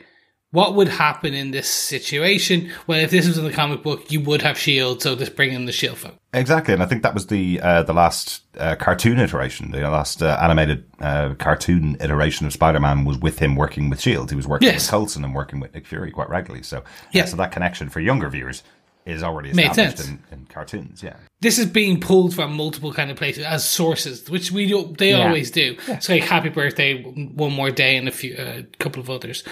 what 0.52 0.76
would 0.76 0.88
happen 0.90 1.34
in 1.34 1.52
this 1.52 1.70
situation? 1.70 2.72
Well, 2.88 3.00
if 3.00 3.12
this 3.12 3.28
was 3.28 3.38
in 3.38 3.44
the 3.46 3.52
comic 3.52 3.82
book, 3.84 4.12
you 4.12 4.22
would 4.22 4.42
have 4.42 4.58
Shield, 4.58 5.02
so 5.02 5.16
just 5.16 5.36
bring 5.36 5.52
in 5.54 5.66
the 5.66 5.72
Shield 5.72 5.98
folk. 5.98 6.16
Exactly, 6.38 6.74
and 6.74 6.84
I 6.84 6.86
think 6.86 7.01
that 7.04 7.13
was 7.13 7.27
the 7.27 7.62
uh, 7.62 7.84
the 7.84 7.94
last 7.94 8.42
uh, 8.58 8.75
cartoon 8.75 9.20
iteration, 9.20 9.72
the 9.72 9.80
last 9.89 10.22
uh, 10.22 10.38
animated 10.42 10.84
uh, 11.00 11.34
cartoon 11.36 11.96
iteration 12.01 12.46
of 12.46 12.54
Spider 12.54 12.80
Man 12.80 13.06
was 13.06 13.18
with 13.18 13.39
him 13.39 13.56
working 13.56 13.89
with 13.89 14.01
Shield. 14.01 14.30
He 14.30 14.36
was 14.36 14.46
working 14.48 14.68
Yes. 14.68 14.84
with 14.84 14.92
Coulson 14.92 15.24
and 15.24 15.34
working 15.34 15.60
with 15.60 15.74
Nick 15.74 15.88
Fury 15.88 16.12
quite 16.12 16.30
regularly. 16.30 16.63
So 16.63 16.77
Yeah. 17.12 17.22
yeah, 17.22 17.25
so 17.25 17.38
that 17.38 17.51
connection 17.51 17.89
for 17.89 18.00
younger 18.01 18.30
viewers 18.30 18.63
is 19.06 19.22
already 19.24 19.51
established 19.51 20.00
in, 20.10 20.20
in 20.32 20.46
cartoons. 20.48 21.04
Yeah, 21.04 21.15
this 21.39 21.58
is 21.60 21.68
being 21.68 22.01
pulled 22.01 22.34
from 22.34 22.54
multiple 22.58 22.92
kind 22.92 23.12
of 23.12 23.18
places 23.18 23.46
as 23.46 23.63
sources, 23.63 24.30
which 24.30 24.51
we 24.51 24.68
do, 24.68 24.94
they 24.98 25.12
Yeah. 25.12 25.27
always 25.27 25.51
do. 25.51 25.77
It's 25.88 26.10
like 26.10 26.24
Happy 26.24 26.50
Birthday, 26.50 27.01
One 27.04 27.54
More 27.54 27.70
Day, 27.72 27.98
and 27.98 28.08
a 28.08 28.12
few, 28.12 28.36
a 28.38 28.63
couple 28.80 29.00
of 29.01 29.10
others, 29.10 29.44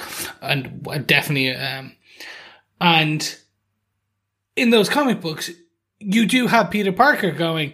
and 0.42 0.86
uh, 0.90 0.98
definitely, 0.98 1.56
um, 1.56 1.96
and 2.82 3.38
in 4.56 4.72
those 4.72 4.90
comic 4.90 5.22
books, 5.22 5.52
you 6.06 6.26
do 6.26 6.48
have 6.48 6.72
Peter 6.72 6.92
Parker 6.92 7.32
going, 7.32 7.74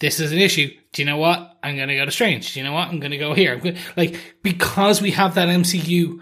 "This 0.00 0.20
is 0.20 0.32
an 0.32 0.38
issue. 0.38 0.70
Do 0.92 1.02
you 1.02 1.06
know 1.06 1.16
what? 1.16 1.58
I'm 1.62 1.76
going 1.76 1.88
to 1.88 1.96
go 1.96 2.04
to 2.04 2.10
Strange. 2.10 2.54
Do 2.54 2.60
you 2.60 2.64
know 2.64 2.72
what? 2.72 2.88
I'm 2.88 3.00
going 3.00 3.12
to 3.12 3.18
go 3.18 3.34
here." 3.34 3.60
Like 3.96 4.38
because 4.42 5.00
we 5.02 5.12
have 5.12 5.34
that 5.34 5.48
MCU 5.48 6.20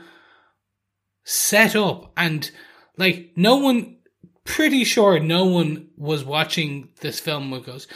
set 1.25 1.77
up, 1.77 2.13
and 2.17 2.51
like 2.97 3.33
no 3.37 3.57
one 3.57 3.99
pretty 4.45 4.85
sure 4.85 5.21
no 5.21 5.45
one 5.45 5.89
was 5.97 6.25
watching 6.25 6.89
this 7.01 7.21
film 7.21 7.53
and 7.53 7.65
goes, 7.65 7.87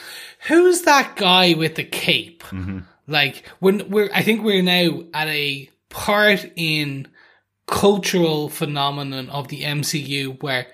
"Who's 0.49 0.83
that 0.83 1.17
guy 1.17 1.55
with 1.55 1.75
the 1.75 1.85
cape?" 1.85 2.43
Mm-hmm. 2.45 2.81
Like 3.07 3.47
when 3.61 3.89
we're, 3.91 4.11
I 4.13 4.23
think 4.23 4.43
we're 4.43 4.63
now 4.63 5.05
at 5.15 5.29
a 5.29 5.71
part 5.91 6.51
in 6.57 7.09
cultural 7.67 8.49
phenomenon 8.49 9.29
of 9.31 9.49
the 9.49 9.63
MCU 9.63 10.43
where 10.43 10.67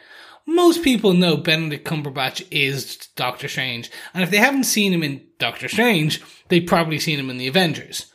most 0.46 0.82
people 0.82 1.12
know 1.12 1.36
Benedict 1.36 1.86
Cumberbatch 1.86 2.46
is 2.50 2.96
Doctor 3.16 3.48
Strange, 3.48 3.90
and 4.14 4.22
if 4.22 4.30
they 4.30 4.38
haven't 4.38 4.64
seen 4.64 4.92
him 4.92 5.02
in 5.02 5.24
Doctor 5.38 5.68
Strange, 5.68 6.20
they've 6.48 6.66
probably 6.66 6.98
seen 6.98 7.18
him 7.18 7.30
in 7.30 7.38
the 7.38 7.48
Avengers 7.48 8.06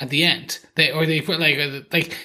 at 0.00 0.10
the 0.10 0.24
end. 0.24 0.58
They 0.76 0.90
or 0.90 1.06
they 1.06 1.20
put 1.20 1.40
like 1.40 1.58
like 1.92 2.16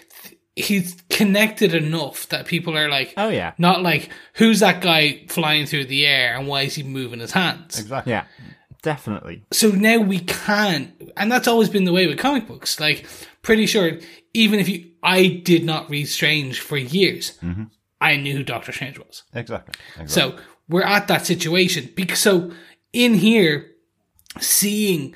he's 0.55 0.95
connected 1.09 1.73
enough 1.73 2.29
that 2.29 2.45
people 2.45 2.77
are 2.77 2.89
like, 2.89 3.13
Oh, 3.17 3.27
yeah. 3.29 3.53
not 3.57 3.81
like 3.81 4.09
who's 4.35 4.61
that 4.61 4.81
guy 4.81 5.25
flying 5.27 5.65
through 5.65 5.85
the 5.85 6.05
air 6.05 6.37
and 6.37 6.47
why 6.47 6.61
is 6.61 6.75
he 6.75 6.83
moving 6.83 7.19
his 7.19 7.33
hands? 7.33 7.77
exactly. 7.77 8.11
Yeah, 8.13 8.23
definitely. 8.81 9.43
So 9.51 9.69
now 9.69 9.97
we 9.99 10.19
can, 10.19 10.93
and 11.17 11.29
that's 11.31 11.47
always 11.49 11.69
been 11.69 11.83
the 11.83 11.91
way 11.91 12.07
with 12.07 12.17
comic 12.17 12.47
books. 12.47 12.79
Like, 12.79 13.05
pretty 13.41 13.65
sure, 13.65 13.99
even 14.33 14.59
if 14.61 14.69
you, 14.69 14.91
I 15.03 15.27
did 15.27 15.65
not 15.65 15.89
read 15.89 16.05
Strange 16.07 16.61
for 16.61 16.77
years, 16.77 17.37
mm-hmm. 17.43 17.63
I 18.05 18.17
knew 18.17 18.37
who 18.37 18.43
Doctor 18.43 18.71
Strange 18.71 18.99
was. 18.99 19.23
Exactly. 19.33 19.73
exactly. 19.99 20.07
So 20.07 20.37
we're 20.69 20.83
at 20.83 21.07
that 21.07 21.25
situation. 21.25 21.91
Because 21.95 22.19
so 22.19 22.51
in 22.93 23.15
here, 23.15 23.71
seeing 24.39 25.15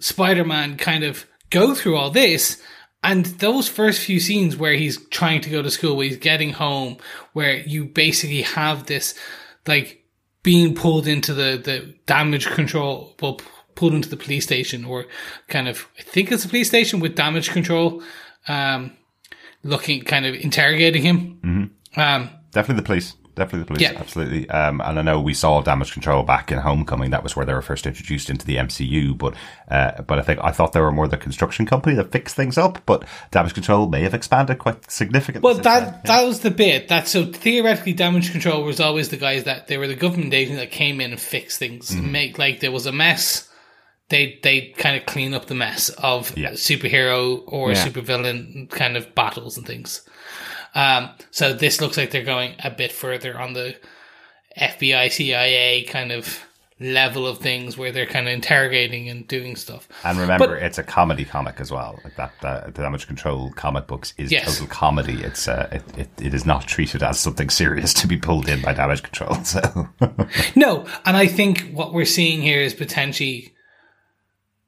Spider-Man 0.00 0.76
kind 0.76 1.02
of 1.02 1.26
go 1.48 1.74
through 1.74 1.96
all 1.96 2.10
this, 2.10 2.62
and 3.02 3.24
those 3.24 3.68
first 3.68 4.02
few 4.02 4.20
scenes 4.20 4.54
where 4.54 4.74
he's 4.74 5.02
trying 5.08 5.40
to 5.40 5.50
go 5.50 5.62
to 5.62 5.70
school, 5.70 5.96
where 5.96 6.06
he's 6.06 6.18
getting 6.18 6.52
home, 6.52 6.98
where 7.32 7.56
you 7.56 7.86
basically 7.86 8.42
have 8.42 8.84
this 8.84 9.14
like 9.66 10.04
being 10.42 10.74
pulled 10.74 11.06
into 11.06 11.32
the 11.32 11.58
the 11.62 11.94
damage 12.04 12.46
control, 12.48 13.16
well, 13.22 13.40
pulled 13.76 13.94
into 13.94 14.10
the 14.10 14.16
police 14.18 14.44
station, 14.44 14.84
or 14.84 15.06
kind 15.48 15.68
of 15.68 15.88
I 15.98 16.02
think 16.02 16.30
it's 16.30 16.44
a 16.44 16.48
police 16.48 16.68
station 16.68 17.00
with 17.00 17.14
damage 17.14 17.48
control, 17.50 18.02
um, 18.46 18.92
looking 19.62 20.02
kind 20.02 20.26
of 20.26 20.34
interrogating 20.34 21.02
him. 21.02 21.38
Um, 21.96 22.30
Definitely 22.52 22.82
the 22.82 22.86
police. 22.86 23.14
Definitely 23.36 23.60
the 23.60 23.66
police. 23.66 23.80
Yeah. 23.82 23.92
Absolutely. 23.98 24.50
Um, 24.50 24.80
and 24.80 24.98
I 24.98 25.02
know 25.02 25.20
we 25.20 25.34
saw 25.34 25.62
damage 25.62 25.92
control 25.92 26.24
back 26.24 26.50
in 26.50 26.58
Homecoming. 26.58 27.10
That 27.10 27.22
was 27.22 27.36
where 27.36 27.46
they 27.46 27.54
were 27.54 27.62
first 27.62 27.86
introduced 27.86 28.28
into 28.28 28.44
the 28.44 28.56
MCU. 28.56 29.16
But, 29.16 29.34
uh, 29.68 30.02
but 30.02 30.18
I 30.18 30.22
think 30.22 30.40
I 30.42 30.50
thought 30.50 30.72
they 30.72 30.80
were 30.80 30.90
more 30.92 31.06
the 31.08 31.16
construction 31.16 31.64
company 31.64 31.94
that 31.96 32.10
fixed 32.12 32.34
things 32.36 32.58
up. 32.58 32.82
But 32.86 33.04
damage 33.30 33.54
control 33.54 33.88
may 33.88 34.02
have 34.02 34.14
expanded 34.14 34.58
quite 34.58 34.90
significantly. 34.90 35.46
Well, 35.46 35.54
that 35.62 35.62
then. 35.62 36.00
that 36.06 36.24
was 36.26 36.40
the 36.40 36.50
bit. 36.50 36.88
That 36.88 37.06
so 37.06 37.24
theoretically, 37.24 37.92
damage 37.92 38.32
control 38.32 38.64
was 38.64 38.80
always 38.80 39.08
the 39.10 39.16
guys 39.16 39.44
that 39.44 39.68
they 39.68 39.78
were 39.78 39.86
the 39.86 39.94
government 39.94 40.34
agent 40.34 40.58
that 40.58 40.72
came 40.72 41.00
in 41.00 41.12
and 41.12 41.20
fixed 41.20 41.58
things, 41.58 41.90
Mm-hmm. 41.92 42.12
make 42.12 42.38
like 42.38 42.60
there 42.60 42.72
was 42.72 42.86
a 42.86 42.92
mess. 42.92 43.48
They 44.08 44.40
they 44.42 44.74
kind 44.76 44.96
of 44.96 45.06
clean 45.06 45.34
up 45.34 45.46
the 45.46 45.54
mess 45.54 45.88
of 45.90 46.36
Yeah. 46.36 46.50
superhero 46.50 47.42
or 47.46 47.70
Yeah. 47.72 47.86
supervillain 47.86 48.68
kind 48.70 48.96
of 48.96 49.14
battles 49.14 49.56
and 49.56 49.64
things. 49.66 50.02
Um, 50.74 51.10
so 51.30 51.52
this 51.52 51.80
looks 51.80 51.96
like 51.96 52.10
they're 52.10 52.22
going 52.24 52.54
a 52.62 52.70
bit 52.70 52.92
further 52.92 53.38
on 53.38 53.52
the 53.54 53.76
FBI 54.58 55.10
CIA 55.10 55.84
kind 55.84 56.12
of 56.12 56.40
level 56.82 57.26
of 57.26 57.36
things 57.38 57.76
where 57.76 57.92
they're 57.92 58.06
kind 58.06 58.26
of 58.26 58.32
interrogating 58.32 59.08
and 59.10 59.28
doing 59.28 59.54
stuff. 59.54 59.86
And 60.02 60.18
remember, 60.18 60.46
But- 60.48 60.62
it's 60.62 60.78
a 60.78 60.82
comedy 60.82 61.26
comic 61.26 61.60
as 61.60 61.70
well. 61.70 61.98
Like 62.04 62.16
that, 62.16 62.32
uh, 62.42 62.64
the 62.70 62.82
Damage 62.82 63.06
Control 63.06 63.50
comic 63.52 63.86
books 63.86 64.14
is 64.16 64.32
Yes. 64.32 64.46
total 64.46 64.66
comedy. 64.68 65.22
It's 65.22 65.46
uh, 65.46 65.68
it, 65.72 65.98
it, 65.98 66.08
it 66.26 66.34
is 66.34 66.46
not 66.46 66.66
treated 66.66 67.02
as 67.02 67.20
something 67.20 67.50
serious 67.50 67.92
to 67.94 68.06
be 68.06 68.16
pulled 68.16 68.48
in 68.48 68.62
by 68.62 68.72
Damage 68.72 69.02
Control. 69.02 69.34
So 69.44 69.88
No, 70.56 70.86
and 71.04 71.16
I 71.18 71.26
think 71.26 71.70
what 71.72 71.92
we're 71.92 72.06
seeing 72.06 72.40
here 72.40 72.60
is 72.62 72.72
potentially, 72.72 73.52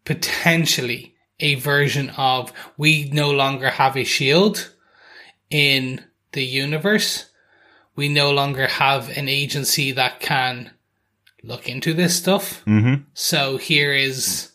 potentially 0.05 1.15
a 1.41 1.55
version 1.57 2.11
of 2.11 2.53
we 2.77 3.09
no 3.13 3.31
longer 3.31 3.71
have 3.71 3.97
a 3.97 4.05
shield 4.05 4.72
in 5.53 6.03
the 6.33 6.45
universe. 6.45 7.27
We 7.95 8.09
no 8.09 8.31
longer 8.33 8.67
have 8.67 9.11
an 9.17 9.29
agency 9.29 9.93
that 9.93 10.19
can 10.19 10.71
look 11.45 11.69
into 11.69 11.93
this 11.93 12.17
stuff. 12.17 12.65
Mm-hmm. 12.65 13.03
So 13.13 13.59
here 13.59 13.93
is 13.93 14.53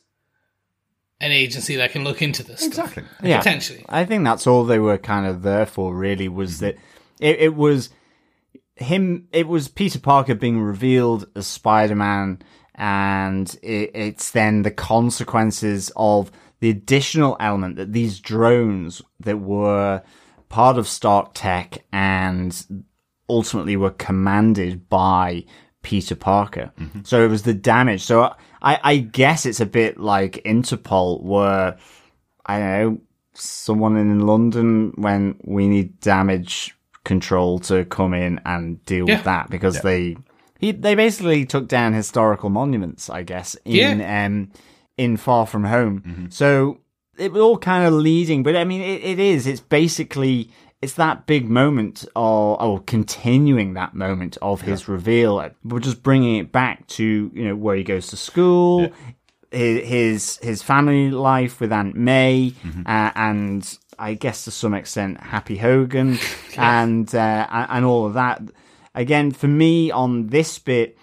an 1.20 1.32
agency 1.32 1.76
that 1.76 1.92
can 1.92 2.04
look 2.04 2.22
into 2.22 2.44
this 2.44 2.66
exactly. 2.66 3.04
stuff. 3.04 3.20
Yeah. 3.24 3.38
Potentially. 3.38 3.86
I 3.88 4.06
think 4.06 4.24
that's 4.24 4.48
all 4.48 4.64
they 4.64 4.80
were 4.80 4.98
kind 4.98 5.28
of 5.28 5.44
there 5.44 5.66
for, 5.68 5.96
really, 5.96 6.28
was 6.28 6.60
that 6.60 6.78
it, 7.20 7.40
it 7.40 7.56
was 7.56 7.90
him, 8.76 9.28
it 9.32 9.48
was 9.48 9.68
Peter 9.68 10.00
Parker 10.00 10.36
being 10.36 10.62
revealed 10.62 11.28
as 11.36 11.46
Spider 11.46 11.96
Man, 11.96 12.42
and 12.74 13.56
it, 13.62 13.92
it's 13.94 14.32
then 14.32 14.64
the 14.64 14.72
consequences 14.72 15.92
of 15.96 16.32
the 16.60 16.70
additional 16.72 17.38
element 17.40 17.76
that 17.76 17.94
these 17.94 18.20
drones 18.20 19.02
that 19.20 19.38
were 19.38 20.02
part 20.50 20.78
of 20.78 20.88
Stark 20.88 21.32
Tech 21.34 21.84
and 21.92 22.86
ultimately 23.30 23.76
were 23.76 23.92
commanded 23.92 24.88
by 24.90 25.44
Peter 25.84 26.16
Parker. 26.16 26.72
So 27.04 27.24
it 27.24 27.30
was 27.30 27.44
the 27.44 27.54
damage. 27.54 28.04
So 28.04 28.34
I, 28.62 28.80
I 28.84 28.98
guess 28.98 29.46
it's 29.46 29.60
a 29.60 29.66
bit 29.66 30.00
like 30.00 30.42
Interpol, 30.46 31.22
where 31.22 31.78
I 32.46 32.60
don't 32.60 32.70
know 32.94 33.02
someone 33.34 33.98
in 33.98 34.22
London 34.26 34.94
when 34.96 35.40
we 35.44 35.68
need 35.68 36.00
damage 36.00 36.76
control 37.04 37.60
to 37.60 37.86
come 37.86 38.14
in 38.14 38.42
and 38.46 38.84
deal 38.86 39.08
Yeah. 39.08 39.16
with 39.18 39.26
that 39.26 39.50
because 39.50 39.80
they 39.82 40.18
he, 40.60 40.72
they 40.72 40.96
basically 40.96 41.46
took 41.46 41.68
down 41.68 41.94
historical 41.94 42.50
monuments, 42.50 43.10
I 43.10 43.24
guess, 43.24 43.56
in 43.64 44.02
um 44.02 44.52
in 44.98 45.16
Far 45.18 45.46
From 45.46 45.64
Home. 45.66 46.28
So 46.32 46.80
it 47.18 47.32
was 47.32 47.42
all 47.42 47.58
kind 47.58 47.86
of 47.86 47.94
leading, 47.94 48.44
but 48.44 48.56
I 48.56 48.64
mean, 48.64 48.82
it, 48.82 49.04
it 49.04 49.20
is. 49.20 49.48
It's 49.48 49.60
basically 49.60 50.52
it's 50.82 50.94
that 50.94 51.26
big 51.26 51.50
moment, 51.50 52.06
or 52.16 52.62
or 52.62 52.80
continuing 52.82 53.74
that 53.74 53.94
moment 53.96 54.38
of 54.42 54.62
his 54.62 54.88
reveal. 54.88 55.44
We're 55.64 55.80
just 55.80 56.04
bringing 56.04 56.38
it 56.38 56.52
back 56.52 56.86
to 56.88 57.32
you 57.34 57.48
know 57.48 57.56
where 57.56 57.76
he 57.76 57.84
goes 57.84 58.08
to 58.08 58.18
school. 58.18 58.92
his 59.52 59.88
his, 59.88 60.38
his 60.38 60.62
family 60.62 61.10
life 61.10 61.60
with 61.60 61.72
Aunt 61.72 61.96
May, 61.96 62.54
uh, 62.86 63.12
and 63.16 63.78
I 63.98 64.14
guess 64.14 64.44
to 64.46 64.52
some 64.52 64.74
extent 64.74 65.20
Happy 65.20 65.58
Hogan, 65.58 66.20
and 66.58 67.14
uh, 67.14 67.48
and 67.50 67.68
and 67.70 67.86
all 67.86 68.06
of 68.06 68.14
that. 68.14 68.42
Again, 68.94 69.32
for 69.32 69.48
me 69.48 69.92
on 69.92 70.28
this 70.28 70.58
bit, 70.58 70.98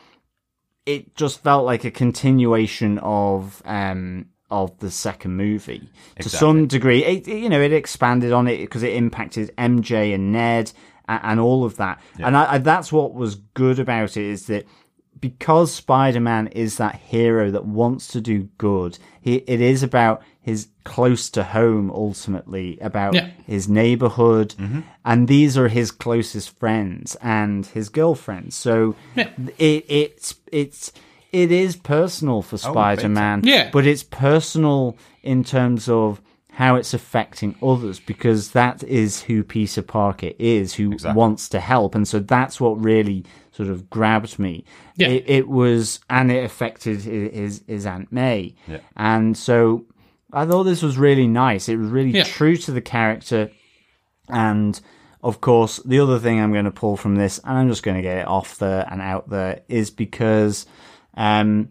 it 0.84 1.14
just 1.14 1.42
felt 1.42 1.64
like 1.64 1.84
a 1.84 1.90
continuation 1.90 2.98
of 2.98 3.62
um 3.64 4.26
of 4.62 4.78
the 4.78 4.90
second 4.90 5.36
movie 5.36 5.88
to 6.20 6.28
some 6.28 6.66
degree. 6.66 7.04
It, 7.04 7.26
it- 7.28 7.38
you 7.38 7.48
know, 7.48 7.60
it 7.60 7.72
expanded 7.72 8.32
on 8.32 8.46
it 8.48 8.58
because 8.58 8.82
it 8.82 8.94
impacted 8.94 9.52
MJ 9.58 10.14
and 10.14 10.32
Ned 10.32 10.72
and, 11.08 11.20
and 11.24 11.40
all 11.40 11.64
of 11.64 11.76
that. 11.76 12.00
And 12.18 12.36
I, 12.36 12.54
I, 12.54 12.58
that's 12.58 12.92
what 12.92 13.14
was 13.14 13.34
good 13.54 13.78
about 13.78 14.16
it 14.16 14.24
is 14.24 14.46
that 14.46 14.64
because 15.20 15.72
Spider-Man 15.72 16.48
is 16.48 16.76
that 16.76 16.96
hero 16.96 17.50
that 17.50 17.64
wants 17.64 18.08
to 18.08 18.20
do 18.20 18.48
good, 18.58 18.98
he, 19.20 19.36
it 19.36 19.60
is 19.60 19.82
about 19.82 20.22
his 20.40 20.68
close 20.84 21.30
to 21.30 21.42
home 21.42 21.90
ultimately, 21.90 22.78
about 22.80 23.14
Yeah. 23.14 23.30
his 23.46 23.66
neighborhood, 23.68 24.54
mm-hmm. 24.58 24.80
and 25.04 25.26
these 25.28 25.56
are 25.56 25.68
his 25.68 25.90
closest 25.90 26.58
friends 26.58 27.16
and 27.22 27.64
his 27.66 27.88
girlfriends. 27.88 28.54
So 28.54 28.94
Yeah. 29.16 29.30
it, 29.58 29.84
it's 29.88 30.34
it's 30.52 30.92
it 31.34 31.50
is 31.50 31.76
personal 31.76 32.40
for 32.42 32.54
oh, 32.54 32.72
Spider-Man, 32.72 33.42
Yeah. 33.44 33.70
but 33.72 33.86
it's 33.86 34.02
personal 34.04 34.96
in 35.22 35.42
terms 35.44 35.88
of 35.88 36.20
how 36.52 36.76
it's 36.76 36.94
affecting 36.94 37.56
others 37.60 37.98
because 37.98 38.52
that 38.52 38.84
is 38.84 39.22
who 39.22 39.42
Peter 39.42 39.82
Parker 39.82 40.30
is, 40.38 40.74
who 40.74 40.96
wants 41.14 41.48
to 41.48 41.58
help, 41.58 41.94
and 41.96 42.06
so 42.06 42.20
that's 42.20 42.60
what 42.60 42.80
really 42.84 43.24
sort 43.50 43.68
of 43.68 43.90
grabbed 43.90 44.38
me. 44.38 44.64
Yeah. 44.96 45.08
It, 45.08 45.24
it 45.26 45.48
was, 45.48 45.98
and 46.08 46.30
it 46.30 46.44
affected 46.44 47.02
hi- 47.02 47.10
his 47.40 47.62
his 47.66 47.84
Aunt 47.86 48.12
May, 48.12 48.54
Yeah. 48.68 48.78
and 48.96 49.36
so 49.36 49.86
I 50.32 50.46
thought 50.46 50.64
this 50.64 50.82
was 50.82 50.96
really 50.96 51.26
nice. 51.26 51.68
It 51.68 51.76
was 51.76 51.90
really 51.90 52.10
Yeah. 52.10 52.22
true 52.24 52.56
to 52.58 52.70
the 52.72 52.80
character, 52.80 53.50
and 54.28 54.80
of 55.22 55.40
course, 55.40 55.78
the 55.84 55.98
other 56.00 56.18
thing 56.20 56.40
I'm 56.40 56.52
going 56.52 56.66
to 56.66 56.70
pull 56.70 56.96
from 56.96 57.16
this, 57.16 57.40
and 57.44 57.58
I'm 57.58 57.68
just 57.68 57.82
going 57.82 57.96
to 57.96 58.02
get 58.02 58.18
it 58.18 58.28
off 58.28 58.58
there 58.58 58.86
and 58.90 59.00
out 59.00 59.28
there, 59.30 59.62
is 59.68 59.90
because 59.90 60.66
um, 61.16 61.70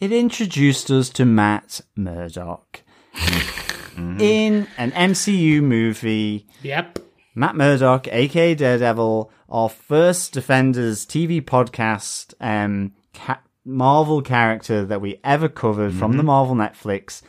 it 0.00 0.12
introduced 0.12 0.90
us 0.90 1.08
to 1.10 1.24
Matt 1.24 1.80
Murdock. 1.96 2.82
In 3.96 4.66
an 4.76 4.90
MCU 4.92 5.62
movie, 5.62 6.46
Yep. 6.62 6.98
Matt 7.34 7.56
Murdock, 7.56 8.06
aka 8.08 8.54
Daredevil, 8.54 9.30
our 9.48 9.68
first 9.70 10.32
Defenders 10.32 11.06
TV 11.06 11.40
podcast, 11.42 12.34
um, 12.40 12.92
ca- 13.14 13.40
Marvel 13.64 14.20
character 14.20 14.84
that 14.84 15.00
we 15.00 15.18
ever 15.24 15.48
covered 15.48 15.94
from 15.94 16.16
the 16.18 16.22
Marvel 16.22 16.54
Netflix. 16.54 17.22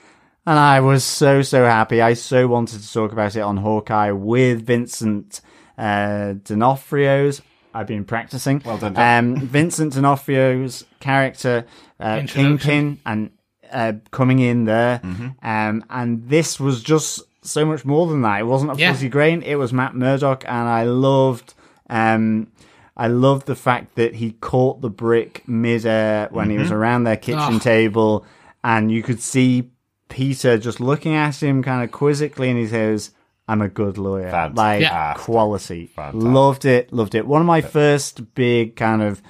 And 0.46 0.60
I 0.60 0.80
was 0.82 1.04
so, 1.04 1.42
so 1.42 1.66
happy. 1.66 2.02
I 2.02 2.14
so 2.14 2.48
wanted 2.48 2.82
to 2.82 2.94
talk 2.94 3.12
about 3.14 3.36
it 3.36 3.42
on 3.42 3.58
Hawkeye 3.58 4.12
with 4.12 4.66
Vincent 4.66 5.42
uh, 5.78 6.34
D'Onofrio's. 6.44 7.42
I've 7.78 7.88
been 7.88 8.06
practicing. 8.06 8.62
Well 8.66 8.78
done, 8.78 8.96
John. 8.96 9.18
Um, 9.36 9.36
Vincent 9.48 9.94
D'Onofrio's 9.94 10.86
character, 11.00 11.66
uh, 12.00 12.24
Kingpin, 12.28 13.00
and 13.06 13.30
uh, 13.72 13.94
coming 14.12 14.40
in 14.40 14.66
there. 14.66 15.00
Mm-hmm. 15.04 15.28
Um, 15.48 15.86
and 15.90 16.28
this 16.30 16.60
was 16.60 16.82
just 16.82 17.22
so 17.44 17.66
much 17.66 17.86
more 17.86 18.08
than 18.08 18.22
that. 18.24 18.40
It 18.40 18.46
wasn't 18.46 18.72
a 18.72 18.76
Yeah. 18.76 18.92
fuzzy 18.94 19.10
grain. 19.10 19.42
It 19.44 19.56
was 19.56 19.72
Matt 19.74 19.96
Murdock, 19.96 20.44
and 20.48 20.68
I 20.68 20.84
loved. 20.84 21.54
Um, 21.90 22.48
I 22.96 23.08
loved 23.08 23.46
the 23.46 23.56
fact 23.56 23.94
that 23.96 24.16
he 24.16 24.32
caught 24.42 24.82
the 24.82 24.90
brick 24.90 25.48
midair 25.48 26.28
when 26.32 26.50
he 26.50 26.58
was 26.58 26.72
around 26.72 27.04
their 27.04 27.16
kitchen 27.16 27.56
Oh. 27.56 27.60
table, 27.60 28.26
and 28.64 28.92
you 28.92 29.04
could 29.04 29.22
see 29.22 29.70
Peter 30.10 30.58
just 30.58 30.80
looking 30.80 31.14
at 31.14 31.44
him 31.44 31.62
kind 31.62 31.84
of 31.84 31.92
quizzically, 31.92 32.50
and 32.50 32.58
he 32.58 32.66
says, 32.66 33.12
"I'm 33.48 33.62
a 33.62 33.70
good 33.70 33.98
lawyer." 33.98 34.30
Fantastic. 34.30 34.58
Like 34.58 34.82
Yeah. 34.82 35.14
quality. 35.18 35.88
Fantastic. 35.96 36.22
Loved 36.24 36.66
it. 36.66 36.94
Loved 36.94 37.16
it. 37.16 37.28
One 37.28 37.42
of 37.42 37.48
my 37.48 37.62
first 37.62 38.34
big 38.36 38.76
kind 38.76 39.02
of 39.02 39.22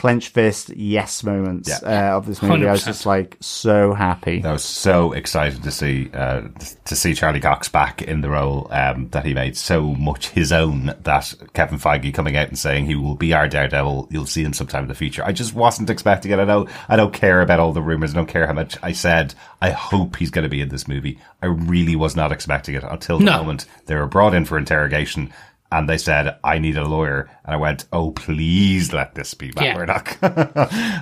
clench 0.00 0.28
fist 0.30 0.70
yes 0.70 1.22
moments 1.22 1.68
Yeah. 1.68 2.12
uh, 2.12 2.16
of 2.16 2.24
this 2.26 2.40
movie. 2.42 2.66
I 2.66 2.72
was 2.72 2.84
just 2.86 3.04
like 3.04 3.36
so 3.40 3.92
happy. 3.92 4.42
I 4.42 4.52
was 4.52 4.64
so 4.64 5.12
excited 5.12 5.62
to 5.62 5.70
see 5.70 6.10
uh, 6.14 6.42
to 6.86 6.96
see 6.96 7.12
Charlie 7.14 7.38
Cox 7.40 7.68
back 7.68 8.00
in 8.00 8.22
the 8.22 8.30
role 8.30 8.66
um, 8.70 9.08
that 9.10 9.26
he 9.26 9.34
made 9.34 9.58
so 9.58 9.82
much 9.94 10.30
his 10.30 10.52
own. 10.52 10.94
That 11.02 11.34
Kevin 11.52 11.78
Feige 11.78 12.14
coming 12.14 12.34
out 12.36 12.48
and 12.48 12.58
saying 12.58 12.86
he 12.86 12.94
will 12.94 13.14
be 13.14 13.34
our 13.34 13.46
Daredevil. 13.46 14.08
You'll 14.10 14.24
see 14.24 14.42
him 14.42 14.54
sometime 14.54 14.84
in 14.84 14.88
the 14.88 14.94
future. 14.94 15.22
I 15.22 15.32
just 15.32 15.52
wasn't 15.54 15.90
expecting 15.90 16.32
it. 16.32 16.38
I 16.38 16.44
know 16.44 16.66
I 16.88 16.96
don't 16.96 17.12
care 17.12 17.42
about 17.42 17.60
all 17.60 17.74
the 17.74 17.82
rumors. 17.82 18.12
I 18.12 18.16
don't 18.16 18.26
care 18.26 18.46
how 18.46 18.54
much 18.54 18.78
I 18.82 18.92
said. 18.92 19.34
I 19.60 19.70
hope 19.70 20.16
he's 20.16 20.30
going 20.30 20.44
to 20.44 20.48
be 20.48 20.62
in 20.62 20.70
this 20.70 20.88
movie. 20.88 21.18
I 21.42 21.46
really 21.46 21.94
was 21.94 22.16
not 22.16 22.32
expecting 22.32 22.74
it 22.74 22.82
until 22.84 23.18
the 23.18 23.26
No. 23.26 23.36
moment 23.38 23.66
they 23.84 23.94
were 23.94 24.06
brought 24.06 24.32
in 24.34 24.46
for 24.46 24.56
interrogation. 24.56 25.30
And 25.72 25.88
they 25.88 25.98
said, 25.98 26.36
I 26.42 26.58
need 26.58 26.76
a 26.76 26.84
lawyer. 26.84 27.30
And 27.44 27.54
I 27.54 27.56
went, 27.56 27.84
oh, 27.92 28.10
please 28.10 28.92
let 28.92 29.14
this 29.14 29.34
be 29.34 29.52
Matt 29.54 29.64
Yeah. 29.64 29.74
Murdock. 29.76 30.18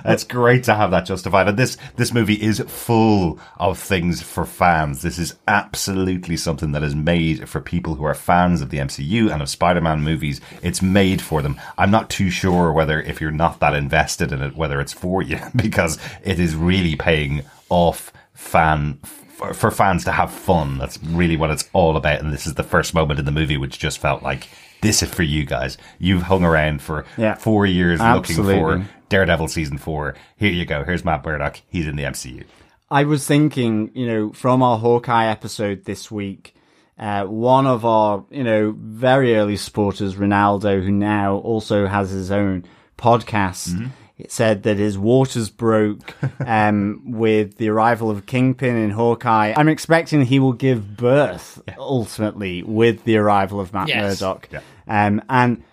it's 0.05 0.23
great 0.23 0.63
to 0.65 0.75
have 0.75 0.91
that 0.91 1.05
justified. 1.05 1.47
And 1.47 1.57
this, 1.57 1.77
this 1.95 2.13
movie 2.13 2.39
is 2.41 2.59
full 2.67 3.39
of 3.57 3.79
things 3.79 4.21
for 4.21 4.45
fans. 4.45 5.01
This 5.01 5.17
is 5.17 5.35
absolutely 5.47 6.37
something 6.37 6.71
that 6.73 6.83
is 6.83 6.93
made 6.93 7.49
for 7.49 7.59
people 7.61 7.95
who 7.95 8.03
are 8.03 8.13
fans 8.13 8.61
of 8.61 8.69
the 8.69 8.77
MCU 8.77 9.31
and 9.31 9.41
of 9.41 9.49
Spider-Man 9.49 10.01
movies. 10.01 10.39
It's 10.61 10.81
made 10.81 11.21
for 11.21 11.41
them. 11.41 11.59
I'm 11.77 11.91
not 11.91 12.09
too 12.11 12.29
sure 12.29 12.71
whether 12.71 13.01
if 13.01 13.19
you're 13.19 13.31
not 13.31 13.59
that 13.61 13.73
invested 13.73 14.31
in 14.31 14.41
it, 14.41 14.55
whether 14.55 14.79
it's 14.79 14.93
for 14.93 15.23
you, 15.23 15.39
because 15.55 15.97
it 16.23 16.39
is 16.39 16.55
really 16.55 16.95
paying 16.95 17.41
off 17.69 18.13
fan 18.33 18.99
for, 19.39 19.53
for 19.53 19.71
fans 19.71 20.03
to 20.05 20.11
have 20.11 20.31
fun. 20.31 20.77
That's 20.77 21.01
really 21.03 21.37
what 21.37 21.49
it's 21.49 21.67
all 21.73 21.95
about. 21.97 22.19
And 22.21 22.31
this 22.31 22.45
is 22.45 22.53
the 22.55 22.63
first 22.63 22.93
moment 22.93 23.19
in 23.19 23.25
the 23.25 23.31
movie 23.31 23.57
which 23.57 23.79
just 23.79 23.97
felt 23.99 24.21
like 24.21 24.47
this 24.81 25.01
is 25.01 25.09
for 25.09 25.23
you 25.23 25.45
guys. 25.45 25.77
You've 25.97 26.23
hung 26.23 26.43
around 26.43 26.81
for 26.81 27.05
Yeah. 27.17 27.35
four 27.35 27.65
years 27.65 27.99
looking 27.99 28.35
for 28.35 28.85
Daredevil 29.09 29.47
season 29.47 29.77
four. 29.77 30.15
Here 30.37 30.51
you 30.51 30.65
go. 30.65 30.83
Here's 30.83 31.03
Matt 31.05 31.25
Murdock. 31.25 31.61
He's 31.69 31.87
in 31.87 31.95
the 31.95 32.03
MCU. 32.03 32.43
I 32.91 33.03
was 33.03 33.25
thinking, 33.27 33.91
you 33.93 34.07
know, 34.07 34.31
from 34.33 34.61
our 34.63 34.77
Hawkeye 34.77 35.27
episode 35.27 35.85
this 35.85 36.09
week, 36.11 36.55
uh, 36.97 37.23
one 37.25 37.65
of 37.67 37.85
our, 37.85 38.25
you 38.29 38.43
know, 38.43 38.75
very 38.77 39.35
early 39.35 39.55
supporters, 39.57 40.15
Ronaldo, 40.15 40.83
who 40.83 40.91
now 40.91 41.35
also 41.37 41.87
has 41.87 42.09
his 42.09 42.29
own 42.31 42.65
podcast, 42.97 43.89
it 44.19 44.31
said 44.31 44.63
that 44.63 44.77
his 44.77 44.97
waters 44.97 45.49
broke 45.49 46.13
um, 46.45 47.01
with 47.05 47.57
the 47.57 47.69
arrival 47.69 48.11
of 48.11 48.25
Kingpin 48.25 48.75
in 48.75 48.91
Hawkeye. 48.91 49.53
I'm 49.55 49.69
expecting 49.69 50.21
he 50.25 50.39
will 50.39 50.53
give 50.53 50.97
birth 50.97 51.61
ultimately 51.77 52.61
with 52.61 53.03
the 53.05 53.17
arrival 53.17 53.59
of 53.59 53.73
Matt 53.73 53.87
Yes. 53.87 54.21
Murdock. 54.21 54.49
Yeah. 54.51 54.59
Um, 54.87 55.21
and 55.29 55.63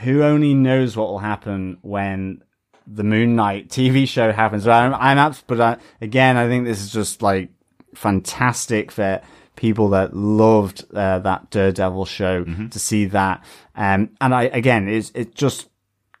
who 0.00 0.22
only 0.22 0.54
knows 0.54 0.96
what 0.96 1.08
will 1.08 1.18
happen 1.18 1.78
when 1.82 2.42
the 2.86 3.04
Moon 3.04 3.34
Knight 3.36 3.68
TV 3.68 4.06
show 4.06 4.32
happens. 4.32 4.64
But 4.64 4.72
I'm, 4.72 4.94
I'm 4.94 5.18
abs- 5.18 5.42
but 5.46 5.60
I, 5.60 5.76
again, 6.00 6.36
I 6.36 6.46
think 6.46 6.64
this 6.66 6.80
is 6.80 6.92
just 6.92 7.20
like 7.22 7.50
fantastic 7.94 8.92
for 8.92 9.20
people 9.56 9.88
that 9.90 10.14
loved 10.14 10.84
uh, 10.94 11.18
that 11.18 11.50
Daredevil 11.50 12.04
show 12.06 12.44
Mm-hmm. 12.44 12.68
to 12.68 12.78
see 12.78 13.06
that. 13.06 13.42
Um, 13.74 14.10
and 14.20 14.34
I 14.34 14.44
again, 14.44 14.88
it's 14.88 15.10
it 15.14 15.34
just 15.34 15.67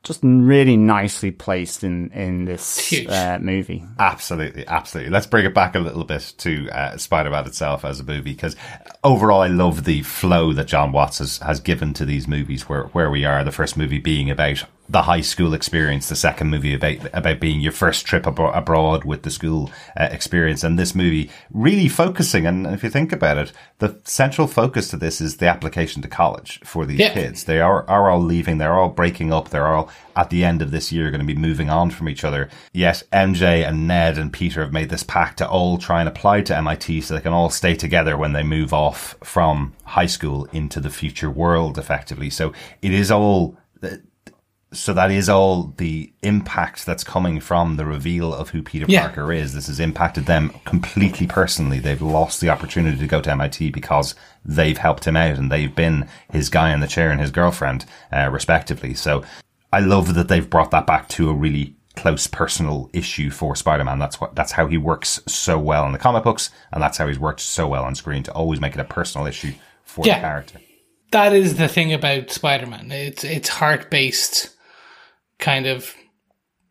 just 0.08 0.20
really 0.22 0.76
nicely 0.76 1.30
placed 1.30 1.84
in 1.84 2.10
in 2.10 2.46
this 2.46 2.92
uh, 3.06 3.38
movie. 3.40 3.84
Absolutely, 3.98 4.66
absolutely. 4.66 5.10
Let's 5.12 5.26
bring 5.26 5.44
it 5.44 5.54
back 5.54 5.76
a 5.76 5.78
little 5.78 6.04
bit 6.04 6.32
to 6.38 6.68
uh, 6.70 6.96
Spider-Man 6.96 7.46
itself 7.46 7.84
as 7.84 8.00
a 8.00 8.04
movie 8.04 8.32
because 8.32 8.56
overall, 9.04 9.42
I 9.42 9.48
love 9.48 9.84
the 9.84 10.02
flow 10.02 10.52
that 10.54 10.66
Jon 10.66 10.90
Watts 10.90 11.18
has, 11.18 11.38
has 11.38 11.60
given 11.60 11.94
to 11.94 12.04
these 12.04 12.26
movies. 12.26 12.68
Where 12.68 12.84
where 12.88 13.10
we 13.10 13.24
are, 13.24 13.44
the 13.44 13.52
first 13.52 13.76
movie 13.76 13.98
being 13.98 14.30
about 14.30 14.64
the 14.90 15.02
high 15.02 15.20
school 15.20 15.52
experience, 15.52 16.08
the 16.08 16.16
second 16.16 16.48
movie 16.48 16.72
about 16.74 16.96
about 17.12 17.40
being 17.40 17.60
your 17.60 17.72
first 17.72 18.06
trip 18.06 18.26
abro- 18.26 18.52
abroad 18.52 19.04
with 19.04 19.22
the 19.22 19.30
school 19.30 19.70
uh, 19.98 20.08
experience, 20.10 20.64
and 20.64 20.78
this 20.78 20.94
movie 20.94 21.30
really 21.52 21.88
focusing. 21.88 22.46
And 22.46 22.66
if 22.66 22.82
you 22.82 22.88
think 22.88 23.12
about 23.12 23.36
it, 23.36 23.52
the 23.80 24.00
central 24.04 24.46
focus 24.46 24.88
to 24.88 24.96
this 24.96 25.20
is 25.20 25.36
the 25.36 25.46
application 25.46 26.00
to 26.02 26.08
college 26.08 26.60
for 26.64 26.86
these 26.86 27.00
Yeah. 27.00 27.12
kids. 27.12 27.44
They 27.44 27.60
are 27.60 27.88
are 27.88 28.10
all 28.10 28.20
leaving. 28.22 28.58
They're 28.58 28.72
all 28.78 28.88
breaking 28.88 29.32
up. 29.32 29.50
They're 29.50 29.66
all 29.66 29.90
at 30.16 30.30
the 30.30 30.42
end 30.44 30.62
of 30.62 30.70
this 30.70 30.90
year 30.90 31.10
going 31.10 31.20
to 31.20 31.26
be 31.26 31.34
moving 31.36 31.68
on 31.70 31.90
from 31.90 32.08
each 32.08 32.24
other. 32.24 32.48
Yet 32.72 33.02
MJ 33.12 33.64
and 33.68 33.86
Ned 33.86 34.16
and 34.18 34.32
Peter 34.32 34.62
have 34.62 34.72
made 34.72 34.88
this 34.88 35.02
pact 35.04 35.38
to 35.38 35.48
all 35.48 35.78
try 35.78 36.00
and 36.00 36.08
apply 36.08 36.40
to 36.42 36.56
MIT 36.56 37.02
so 37.02 37.14
they 37.14 37.20
can 37.20 37.32
all 37.34 37.50
stay 37.50 37.74
together 37.74 38.16
when 38.16 38.32
they 38.32 38.42
move 38.42 38.72
off 38.72 39.14
from 39.22 39.74
high 39.84 40.06
school 40.06 40.46
into 40.52 40.80
the 40.80 40.90
future 40.90 41.30
world 41.30 41.78
effectively. 41.78 42.30
So 42.30 42.52
it 42.82 42.92
is 42.92 43.10
all 43.12 43.56
so 44.72 44.92
that 44.92 45.10
is 45.10 45.28
all 45.28 45.74
the 45.78 46.12
impact 46.22 46.84
that's 46.84 47.02
coming 47.04 47.40
from 47.40 47.76
the 47.76 47.86
reveal 47.86 48.34
of 48.34 48.50
who 48.50 48.62
Peter 48.62 48.84
Yeah. 48.88 49.06
Parker 49.06 49.32
is. 49.32 49.54
This 49.54 49.66
has 49.68 49.80
impacted 49.80 50.26
them 50.26 50.50
completely 50.66 51.26
personally. 51.26 51.78
They've 51.78 52.02
lost 52.02 52.40
the 52.40 52.50
opportunity 52.50 52.98
to 52.98 53.06
go 53.06 53.20
to 53.22 53.30
MIT 53.30 53.70
because 53.70 54.14
they've 54.44 54.76
helped 54.76 55.06
him 55.06 55.16
out 55.16 55.38
and 55.38 55.50
they've 55.50 55.74
been 55.74 56.06
his 56.30 56.48
guy 56.50 56.72
in 56.74 56.80
the 56.80 56.86
chair 56.86 57.10
and 57.10 57.20
his 57.20 57.30
girlfriend, 57.30 57.86
uh, 58.12 58.28
respectively. 58.30 58.92
So 58.94 59.22
I 59.72 59.80
love 59.80 60.14
that 60.14 60.28
they've 60.28 60.48
brought 60.48 60.70
that 60.72 60.86
back 60.86 61.08
to 61.10 61.30
a 61.30 61.34
really 61.34 61.74
close 61.96 62.26
personal 62.26 62.90
issue 62.92 63.30
for 63.30 63.56
Spider-Man. 63.56 63.98
That's 63.98 64.20
what, 64.20 64.34
that's 64.36 64.52
how 64.52 64.66
he 64.66 64.76
works 64.78 65.20
so 65.26 65.58
well 65.58 65.84
in 65.86 65.92
the 65.92 65.98
comic 65.98 66.24
books. 66.24 66.50
And 66.72 66.82
that's 66.82 66.96
how 66.98 67.06
he's 67.08 67.18
worked 67.18 67.40
so 67.40 67.66
well 67.66 67.84
on 67.84 67.94
screen 67.94 68.22
to 68.24 68.32
always 68.32 68.60
make 68.60 68.74
it 68.74 68.80
a 68.80 68.84
personal 68.84 69.26
issue 69.26 69.52
for 69.84 70.06
Yeah. 70.06 70.16
the 70.16 70.20
character. 70.20 70.60
that 71.10 71.32
is 71.32 71.56
the 71.56 71.68
thing 71.68 71.92
about 71.94 72.30
Spider-Man. 72.30 72.92
It's 72.92 73.24
it's 73.24 73.48
heart-based 73.48 74.50
kind 75.38 75.66
of 75.66 75.94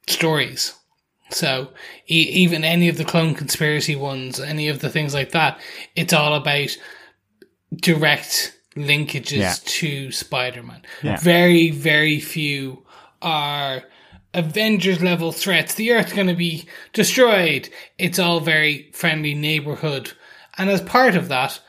stories. 0.07 0.73
So 1.29 1.69
e- 2.09 2.29
even 2.31 2.63
any 2.63 2.87
of 2.89 2.97
the 2.97 3.05
clone 3.05 3.35
conspiracy 3.35 3.95
ones, 3.95 4.39
any 4.39 4.69
of 4.69 4.79
the 4.79 4.89
things 4.89 5.13
like 5.13 5.31
that, 5.31 5.59
it's 5.95 6.13
all 6.13 6.33
about 6.35 6.77
direct 7.75 8.57
linkages 8.75 9.31
Yeah. 9.37 9.53
to 9.65 10.11
Spider-Man. 10.11 10.83
Yeah. 11.03 11.17
Very 11.19 11.71
very 11.71 12.19
few 12.19 12.85
are 13.21 13.83
Avengers 14.33 15.01
level 15.01 15.31
threats. 15.31 15.73
The 15.73 15.91
Earth's 15.91 16.13
going 16.13 16.27
to 16.27 16.35
be 16.35 16.65
destroyed. 16.93 17.69
It's 17.97 18.19
all 18.19 18.39
very 18.39 18.91
friendly 18.93 19.33
neighborhood, 19.33 20.11
and 20.57 20.69
as 20.69 20.81
part 20.81 21.15
of 21.15 21.27
that, 21.29 21.59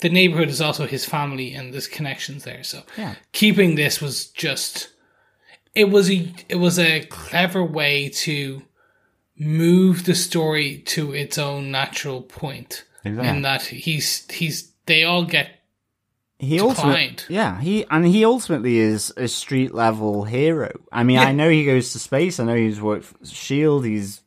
the 0.00 0.10
neighborhood 0.10 0.48
is 0.48 0.60
also 0.60 0.86
his 0.86 1.04
family, 1.04 1.54
and 1.54 1.72
there's 1.72 1.86
connections 1.88 2.44
there. 2.44 2.62
So 2.62 2.82
yeah. 2.96 3.14
keeping 3.32 3.74
this 3.74 4.00
was 4.00 4.26
just 4.28 4.90
it 5.74 5.90
was 5.90 6.10
a 6.10 6.32
it 6.48 6.56
was 6.56 6.78
a 6.78 7.00
clever 7.06 7.64
way 7.64 8.08
to 8.10 8.62
move 9.38 10.04
the 10.04 10.14
story 10.14 10.78
to 10.78 11.12
its 11.12 11.38
own 11.38 11.70
natural 11.70 12.22
point, 12.22 12.84
Exactly. 13.04 13.28
in 13.28 13.42
that 13.42 13.62
he's 13.62 14.30
he's 14.30 14.72
they 14.86 15.04
all 15.04 15.24
get 15.24 15.50
he 16.40 16.56
declined. 16.58 16.78
ultimately, 16.78 17.34
yeah, 17.34 17.60
he 17.60 17.84
and 17.90 18.06
he 18.06 18.24
ultimately 18.24 18.78
is 18.78 19.12
a 19.16 19.28
street 19.28 19.74
level 19.74 20.24
hero. 20.24 20.70
I 20.92 21.02
mean, 21.04 21.18
I 21.18 21.32
know 21.32 21.48
he 21.50 21.64
goes 21.64 21.92
to 21.92 21.98
space. 21.98 22.38
I 22.38 22.44
know 22.44 22.54
he's 22.56 22.80
worked 22.80 23.04
for 23.06 23.26
Shield. 23.26 23.84
He's 23.84 24.22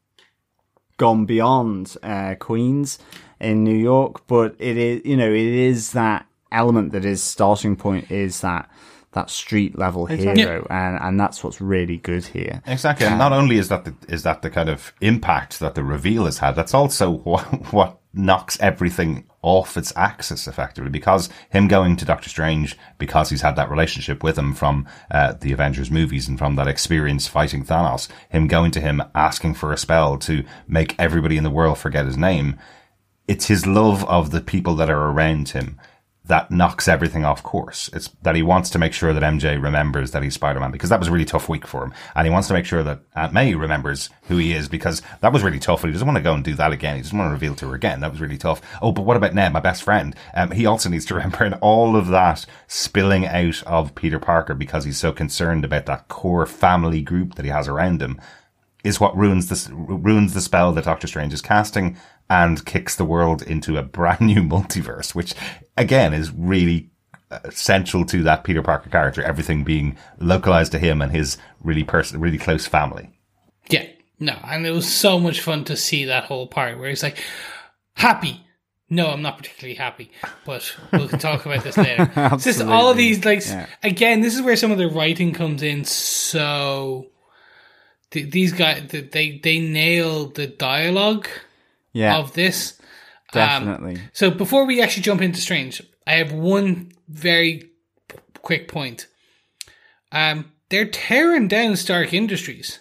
gone 0.97 1.25
beyond 1.25 1.95
uh, 2.03 2.35
Queens 2.39 2.99
in 3.39 3.63
New 3.63 3.75
York, 3.77 4.27
but 4.27 4.55
it 4.59 4.77
is 4.77 5.01
you 5.05 5.17
know 5.17 5.29
it 5.31 5.35
is 5.41 5.93
that 5.93 6.25
element 6.51 6.91
that 6.91 7.03
his 7.05 7.23
starting 7.23 7.75
point 7.77 8.11
is 8.11 8.41
that 8.41 8.69
that 9.13 9.29
street 9.29 9.77
level 9.77 10.05
hero, 10.05 10.65
and 10.69 10.97
and 11.01 11.19
that's 11.19 11.43
what's 11.43 11.59
really 11.59 11.97
good 11.97 12.25
here. 12.25 12.61
Exactly, 12.65 13.05
and 13.07 13.17
not 13.17 13.33
only 13.33 13.57
is 13.57 13.69
that 13.69 13.85
the, 13.85 13.93
is 14.07 14.23
that 14.23 14.41
the 14.41 14.49
kind 14.49 14.69
of 14.69 14.93
impact 15.01 15.59
that 15.59 15.75
the 15.75 15.83
reveal 15.83 16.25
has 16.25 16.37
had, 16.37 16.55
that's 16.55 16.73
also 16.73 17.11
what, 17.23 17.41
what 17.73 17.99
knocks 18.13 18.59
everything 18.61 19.25
off 19.41 19.75
its 19.75 19.91
axis 19.95 20.47
effectively. 20.47 20.89
Because 20.89 21.29
him 21.49 21.67
going 21.67 21.97
to 21.97 22.05
Doctor 22.05 22.29
Strange, 22.29 22.77
because 22.97 23.29
he's 23.29 23.41
had 23.41 23.55
that 23.55 23.69
relationship 23.69 24.23
with 24.23 24.37
him 24.37 24.53
from 24.53 24.87
uh, 25.09 25.33
the 25.33 25.51
Avengers 25.51 25.91
movies 25.91 26.27
and 26.27 26.37
from 26.37 26.55
that 26.55 26.67
experience 26.67 27.27
fighting 27.27 27.65
Thanos, 27.65 28.07
him 28.29 28.47
going 28.47 28.71
to 28.71 28.81
him 28.81 29.01
asking 29.15 29.55
for 29.55 29.73
a 29.73 29.77
spell 29.77 30.17
to 30.19 30.43
make 30.67 30.95
everybody 30.99 31.37
in 31.37 31.43
the 31.43 31.49
world 31.49 31.77
forget 31.77 32.05
his 32.05 32.17
name. 32.17 32.57
It's 33.27 33.47
his 33.47 33.65
love 33.65 34.03
of 34.05 34.31
the 34.31 34.41
people 34.41 34.75
that 34.75 34.89
are 34.89 35.09
around 35.09 35.49
him 35.49 35.79
that 36.31 36.49
knocks 36.49 36.87
everything 36.87 37.25
off 37.25 37.43
course. 37.43 37.89
It's 37.91 38.07
that 38.21 38.37
he 38.37 38.41
wants 38.41 38.69
to 38.69 38.79
make 38.79 38.93
sure 38.93 39.11
that 39.11 39.21
MJ 39.21 39.61
remembers 39.61 40.11
that 40.11 40.23
he's 40.23 40.35
Spider-Man 40.35 40.71
because 40.71 40.89
that 40.89 40.97
was 40.97 41.09
a 41.09 41.11
really 41.11 41.25
tough 41.25 41.49
week 41.49 41.67
for 41.67 41.83
him. 41.83 41.93
And 42.15 42.25
he 42.25 42.31
wants 42.31 42.47
to 42.47 42.53
make 42.53 42.65
sure 42.65 42.83
that 42.83 43.01
Aunt 43.17 43.33
May 43.33 43.53
remembers 43.53 44.09
who 44.29 44.37
he 44.37 44.53
is 44.53 44.69
because 44.69 45.01
that 45.19 45.33
was 45.33 45.43
really 45.43 45.59
tough. 45.59 45.83
And 45.83 45.89
he 45.89 45.93
doesn't 45.93 46.07
want 46.07 46.15
to 46.15 46.23
go 46.23 46.33
and 46.33 46.41
do 46.41 46.53
that 46.55 46.71
again. 46.71 46.95
He 46.95 47.01
doesn't 47.01 47.17
want 47.17 47.27
to 47.27 47.33
reveal 47.33 47.53
to 47.55 47.67
her 47.67 47.75
again. 47.75 47.99
That 47.99 48.11
was 48.11 48.21
really 48.21 48.37
tough. 48.37 48.61
Oh, 48.81 48.93
but 48.93 49.01
what 49.01 49.17
about 49.17 49.33
Ned, 49.33 49.51
my 49.51 49.59
best 49.59 49.83
friend? 49.83 50.15
Um, 50.33 50.51
he 50.51 50.65
also 50.65 50.87
needs 50.87 51.03
to 51.07 51.15
remember 51.15 51.43
and 51.43 51.55
all 51.55 51.97
of 51.97 52.07
that 52.07 52.45
spilling 52.65 53.27
out 53.27 53.61
of 53.63 53.93
Peter 53.95 54.17
Parker 54.17 54.53
because 54.53 54.85
he's 54.85 54.97
so 54.97 55.11
concerned 55.11 55.65
about 55.65 55.85
that 55.87 56.07
core 56.07 56.45
family 56.45 57.01
group 57.01 57.35
that 57.35 57.43
he 57.43 57.51
has 57.51 57.67
around 57.67 58.01
him 58.01 58.21
is 58.83 58.99
what 58.99 59.15
ruins 59.15 59.49
this 59.49 59.69
ruins 59.69 60.33
the 60.33 60.41
spell 60.41 60.71
that 60.71 60.85
Doctor 60.85 61.07
Strange 61.07 61.33
is 61.33 61.41
casting 61.41 61.97
and 62.31 62.65
kicks 62.65 62.95
the 62.95 63.03
world 63.03 63.41
into 63.41 63.77
a 63.77 63.83
brand 63.83 64.21
new 64.21 64.41
multiverse, 64.55 65.13
which 65.13 65.33
again 65.75 66.13
is 66.13 66.31
really 66.31 66.89
uh, 67.29 67.39
central 67.49 68.05
to 68.05 68.23
that 68.23 68.45
Peter 68.45 68.61
Parker 68.63 68.89
character. 68.89 69.21
Everything 69.21 69.65
being 69.65 69.97
localized 70.17 70.71
to 70.71 70.79
him 70.79 71.01
and 71.01 71.11
his 71.11 71.37
really 71.61 71.83
person, 71.83 72.21
really 72.21 72.37
close 72.37 72.65
family. 72.65 73.11
Yeah, 73.69 73.85
no, 74.19 74.37
and 74.45 74.65
it 74.65 74.71
was 74.71 74.91
so 74.91 75.19
much 75.19 75.41
fun 75.41 75.65
to 75.65 75.75
see 75.75 76.05
that 76.05 76.23
whole 76.23 76.47
part 76.47 76.79
where 76.79 76.89
he's 76.89 77.03
like, 77.03 77.21
happy. 77.95 78.45
No, 78.89 79.07
I'm 79.07 79.21
not 79.21 79.37
particularly 79.37 79.75
happy, 79.75 80.11
but 80.45 80.75
we'll 80.91 81.07
talk 81.07 81.45
about 81.45 81.63
this 81.63 81.77
later. 81.77 82.11
it's 82.15 82.43
just 82.43 82.61
all 82.61 82.89
of 82.91 82.97
these, 82.97 83.23
like, 83.23 83.37
s- 83.37 83.69
again, 83.83 84.19
this 84.19 84.35
is 84.35 84.41
where 84.41 84.57
some 84.57 84.69
of 84.71 84.77
the 84.77 84.89
writing 84.89 85.31
comes 85.31 85.63
in. 85.63 85.85
So 85.85 87.07
th- 88.11 88.31
these 88.31 88.51
guys, 88.51 88.89
th- 88.89 89.11
they 89.11 89.39
they 89.41 89.59
nail 89.59 90.27
the 90.27 90.47
dialogue 90.47 91.29
Yeah, 91.93 92.17
of 92.17 92.33
this. 92.33 92.79
definitely. 93.31 94.01
So 94.13 94.31
before 94.31 94.65
we 94.65 94.81
actually 94.81 95.03
jump 95.03 95.21
into 95.21 95.39
Strange, 95.39 95.81
I 96.05 96.13
have 96.15 96.31
one 96.31 96.91
very 97.07 97.69
quick 98.41 98.67
point. 98.67 99.07
Um, 100.11 100.51
they're 100.69 100.85
tearing 100.85 101.47
down 101.47 101.75
Stark 101.75 102.13
Industries 102.13 102.79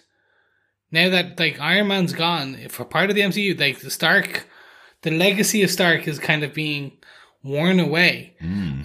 now 0.91 1.09
that 1.09 1.39
like 1.39 1.59
Iron 1.59 1.87
Man's 1.87 2.13
gone 2.13 2.55
if 2.55 2.73
for 2.73 2.85
part 2.85 3.09
of 3.09 3.15
the 3.15 3.21
MCU. 3.21 3.59
Like 3.59 3.79
the 3.79 3.91
Stark, 3.91 4.47
the 5.01 5.11
legacy 5.11 5.63
of 5.63 5.71
Stark 5.71 6.07
is 6.07 6.19
kind 6.19 6.43
of 6.43 6.53
being 6.53 6.93
worn 7.43 7.79
away. 7.79 8.35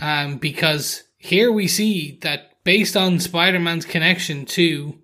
Um, 0.03 0.39
because 0.39 1.03
here 1.19 1.51
we 1.53 1.67
see 1.69 2.19
that 2.23 2.63
based 2.65 2.97
on 2.97 3.21
Spider 3.21 3.59
Man's 3.59 3.85
connection 3.85 4.45
to 4.47 4.99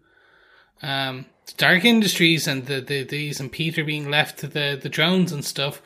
um, 0.82 1.26
Stark 1.44 1.84
Industries 1.84 2.46
and 2.46 2.66
the, 2.66 2.80
the 2.80 3.02
these 3.04 3.40
and 3.40 3.50
Peter 3.52 3.84
being 3.84 4.10
left 4.10 4.38
to 4.40 4.46
the 4.46 4.78
the 4.80 4.88
drones 4.88 5.32
and 5.32 5.44
stuff, 5.44 5.82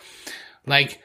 like 0.67 1.01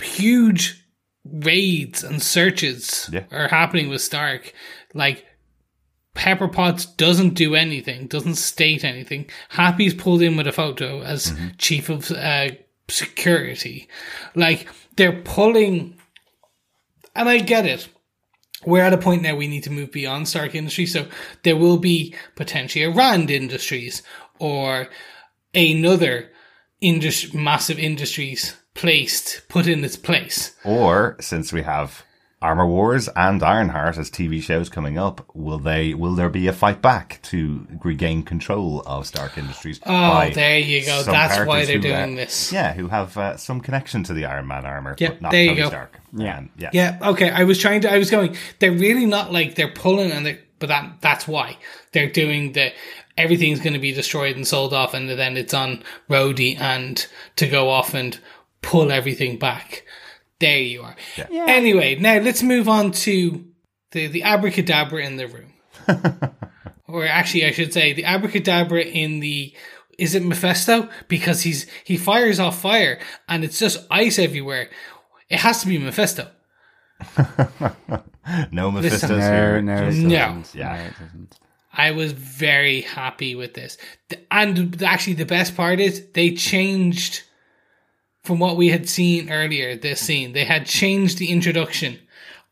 huge 0.00 0.84
raids 1.24 2.02
and 2.02 2.22
searches 2.22 3.08
Yeah. 3.12 3.24
are 3.30 3.48
happening 3.48 3.88
with 3.88 4.00
Stark. 4.00 4.52
Like 4.94 5.24
Pepper 6.14 6.48
Potts 6.48 6.84
doesn't 6.84 7.34
do 7.34 7.54
anything, 7.54 8.06
doesn't 8.06 8.34
state 8.34 8.84
anything. 8.84 9.30
Happy's 9.50 9.94
pulled 9.94 10.22
in 10.22 10.36
with 10.36 10.46
a 10.46 10.52
photo 10.52 11.00
as 11.02 11.32
chief 11.58 11.88
of 11.88 12.10
uh, 12.10 12.48
security. 12.88 13.88
Like 14.34 14.68
they're 14.96 15.22
pulling, 15.22 15.96
and 17.14 17.28
I 17.28 17.38
get 17.38 17.64
it. 17.64 17.88
We're 18.64 18.84
at 18.84 18.92
a 18.92 18.98
point 18.98 19.22
now 19.22 19.34
we 19.34 19.48
need 19.48 19.64
to 19.64 19.70
move 19.70 19.92
beyond 19.92 20.28
Stark 20.28 20.54
Industries, 20.54 20.92
so 20.92 21.08
there 21.42 21.56
will 21.56 21.78
be 21.78 22.14
potentially 22.36 22.84
a 22.84 22.90
Rand 22.90 23.30
Industries 23.30 24.02
or 24.38 24.88
another 25.54 26.30
industry, 26.80 27.38
massive 27.38 27.78
industries 27.78 28.56
placed, 28.74 29.42
put 29.48 29.66
in 29.66 29.84
its 29.84 29.96
place. 29.96 30.54
Or 30.64 31.16
since 31.20 31.52
we 31.52 31.62
have 31.62 32.04
Armor 32.42 32.66
Wars 32.66 33.08
and 33.14 33.42
Ironheart 33.42 33.96
as 33.96 34.10
TV 34.10 34.42
shows 34.42 34.68
coming 34.68 34.98
up, 34.98 35.24
will 35.34 35.58
they 35.58 35.94
will 35.94 36.14
there 36.14 36.28
be 36.28 36.48
a 36.48 36.52
fight 36.52 36.82
back 36.82 37.20
to 37.22 37.66
regain 37.82 38.22
control 38.24 38.82
of 38.84 39.06
Stark 39.06 39.38
Industries? 39.38 39.80
Oh, 39.86 40.28
there 40.30 40.58
you 40.58 40.84
go. 40.84 41.02
That's 41.02 41.46
why 41.46 41.64
they're 41.64 41.78
who, 41.78 41.88
uh, 41.92 42.04
doing 42.04 42.16
this. 42.16 42.52
Yeah, 42.52 42.72
who 42.74 42.88
have 42.88 43.16
uh, 43.16 43.36
some 43.36 43.60
connection 43.60 44.02
to 44.04 44.12
the 44.12 44.24
Iron 44.26 44.48
Man 44.48 44.66
armor, 44.66 44.96
Yep, 44.98 45.12
but 45.12 45.22
not 45.22 45.32
there 45.32 45.42
you 45.44 45.50
Tony 45.50 45.60
go. 45.62 45.68
Stark. 45.68 46.00
Yeah. 46.12 46.42
Yeah, 46.58 46.70
Yeah, 46.72 46.98
okay. 47.02 47.30
I 47.30 47.44
was 47.44 47.58
trying 47.58 47.82
to. 47.82 47.92
I 47.92 47.98
was 47.98 48.10
going. 48.10 48.36
They're 48.58 48.72
really 48.72 49.06
not 49.06 49.32
like 49.32 49.54
they're 49.54 49.72
pulling, 49.72 50.10
and 50.10 50.26
they 50.26 50.40
but 50.58 50.68
that 50.68 50.96
that's 51.00 51.28
why 51.28 51.56
they're 51.92 52.10
doing 52.10 52.52
the. 52.52 52.72
Everything's 53.16 53.60
going 53.60 53.74
to 53.74 53.78
be 53.78 53.92
destroyed 53.92 54.36
and 54.36 54.46
sold 54.46 54.72
off, 54.72 54.94
and 54.94 55.08
then 55.08 55.36
it's 55.36 55.54
on 55.54 55.82
Rhodey 56.08 56.58
and 56.58 57.06
to 57.36 57.46
go 57.46 57.68
off 57.68 57.94
and 57.94 58.18
pull 58.62 58.90
everything 58.90 59.38
back. 59.38 59.84
There 60.42 60.58
you 60.58 60.82
are. 60.82 60.96
Anyway, 61.30 61.94
now 61.94 62.18
let's 62.18 62.42
move 62.42 62.68
on 62.68 62.90
to 63.06 63.44
the 63.92 64.08
the 64.08 64.22
abracadabra 64.24 65.04
in 65.04 65.16
the 65.16 65.26
room, 65.28 65.52
or 66.88 67.06
actually, 67.06 67.46
I 67.46 67.52
should 67.52 67.72
say 67.72 67.92
the 67.92 68.04
abracadabra 68.04 68.82
in 68.82 69.20
the. 69.20 69.54
Is 69.98 70.14
it 70.14 70.24
Mephisto? 70.24 70.88
Because 71.06 71.42
he's 71.42 71.66
he 71.84 71.96
fires 71.96 72.40
off 72.40 72.60
fire 72.60 72.98
and 73.28 73.44
it's 73.44 73.58
just 73.58 73.86
ice 73.90 74.18
everywhere. 74.18 74.68
It 75.28 75.38
has 75.40 75.60
to 75.60 75.66
be 75.68 75.78
Mephisto. 75.78 76.28
no 78.50 78.70
Mephisto's 78.70 79.10
No, 79.10 79.16
here. 79.18 79.62
no, 79.62 79.90
No. 79.90 80.08
Yeah. 80.08 80.76
No, 80.76 80.82
it 80.84 80.92
doesn't. 80.98 81.38
I 81.74 81.90
was 81.92 82.12
very 82.12 82.82
happy 82.82 83.34
with 83.34 83.54
this. 83.54 83.78
And 84.30 84.82
actually, 84.82 85.14
the 85.14 85.26
best 85.26 85.56
part 85.56 85.80
is 85.80 86.06
they 86.12 86.34
changed 86.34 87.22
from 88.22 88.38
what 88.38 88.56
we 88.56 88.68
had 88.68 88.88
seen 88.88 89.30
earlier. 89.30 89.76
This 89.76 90.00
scene, 90.00 90.32
they 90.32 90.44
had 90.44 90.66
changed 90.66 91.18
the 91.18 91.30
introduction 91.30 91.98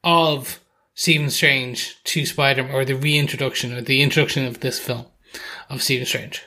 of 0.02 0.60
Stephen 0.94 1.30
Strange 1.30 2.02
to 2.04 2.26
Spider 2.26 2.64
Man, 2.64 2.74
or 2.74 2.84
the 2.84 2.94
reintroduction, 2.94 3.72
or 3.72 3.80
the 3.80 4.02
introduction 4.02 4.46
of 4.46 4.60
this 4.60 4.78
film 4.78 5.06
of 5.68 5.82
Stephen 5.82 6.06
Strange. 6.06 6.44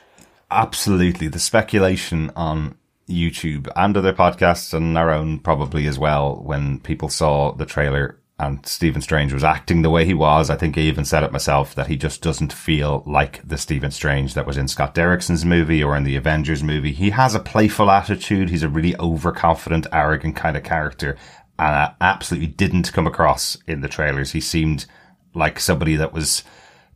Absolutely. 0.50 1.28
The 1.28 1.38
speculation 1.38 2.30
on 2.36 2.76
YouTube 3.08 3.68
and 3.76 3.96
other 3.96 4.12
podcasts 4.12 4.72
and 4.72 4.96
our 4.96 5.10
own 5.10 5.38
probably 5.40 5.86
as 5.86 5.98
well 5.98 6.36
when 6.36 6.80
people 6.80 7.08
saw 7.08 7.52
the 7.52 7.66
trailer 7.66 8.18
and 8.38 8.66
Stephen 8.66 9.00
Strange 9.00 9.32
was 9.32 9.44
acting 9.44 9.82
the 9.82 9.90
way 9.90 10.04
he 10.04 10.14
was. 10.14 10.50
I 10.50 10.56
think 10.56 10.76
I 10.76 10.80
even 10.82 11.04
said 11.04 11.22
it 11.22 11.30
myself 11.30 11.74
that 11.76 11.86
he 11.86 11.96
just 11.96 12.20
doesn't 12.20 12.52
feel 12.52 13.04
like 13.06 13.46
the 13.46 13.56
Stephen 13.56 13.92
Strange 13.92 14.34
that 14.34 14.46
was 14.46 14.56
in 14.56 14.66
Scott 14.66 14.94
Derrickson's 14.94 15.44
movie 15.44 15.84
or 15.84 15.96
in 15.96 16.02
the 16.02 16.16
Avengers 16.16 16.62
movie. 16.62 16.92
He 16.92 17.10
has 17.10 17.34
a 17.34 17.40
playful 17.40 17.90
attitude. 17.90 18.50
He's 18.50 18.64
a 18.64 18.68
really 18.68 18.96
overconfident, 18.98 19.86
arrogant 19.92 20.34
kind 20.34 20.56
of 20.56 20.64
character, 20.64 21.16
and 21.58 21.74
I 21.76 21.94
absolutely 22.00 22.48
didn't 22.48 22.92
come 22.92 23.06
across 23.06 23.56
in 23.68 23.82
the 23.82 23.88
trailers. 23.88 24.32
He 24.32 24.40
seemed 24.40 24.86
like 25.32 25.60
somebody 25.60 25.94
that 25.96 26.12
was 26.12 26.42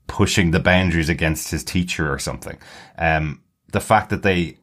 pushing 0.08 0.50
the 0.50 0.60
boundaries 0.60 1.08
against 1.08 1.52
his 1.52 1.62
teacher 1.62 2.12
or 2.12 2.18
something. 2.18 2.58
Um, 2.96 3.42
the 3.70 3.80
fact 3.80 4.10
that 4.10 4.22
they 4.22 4.56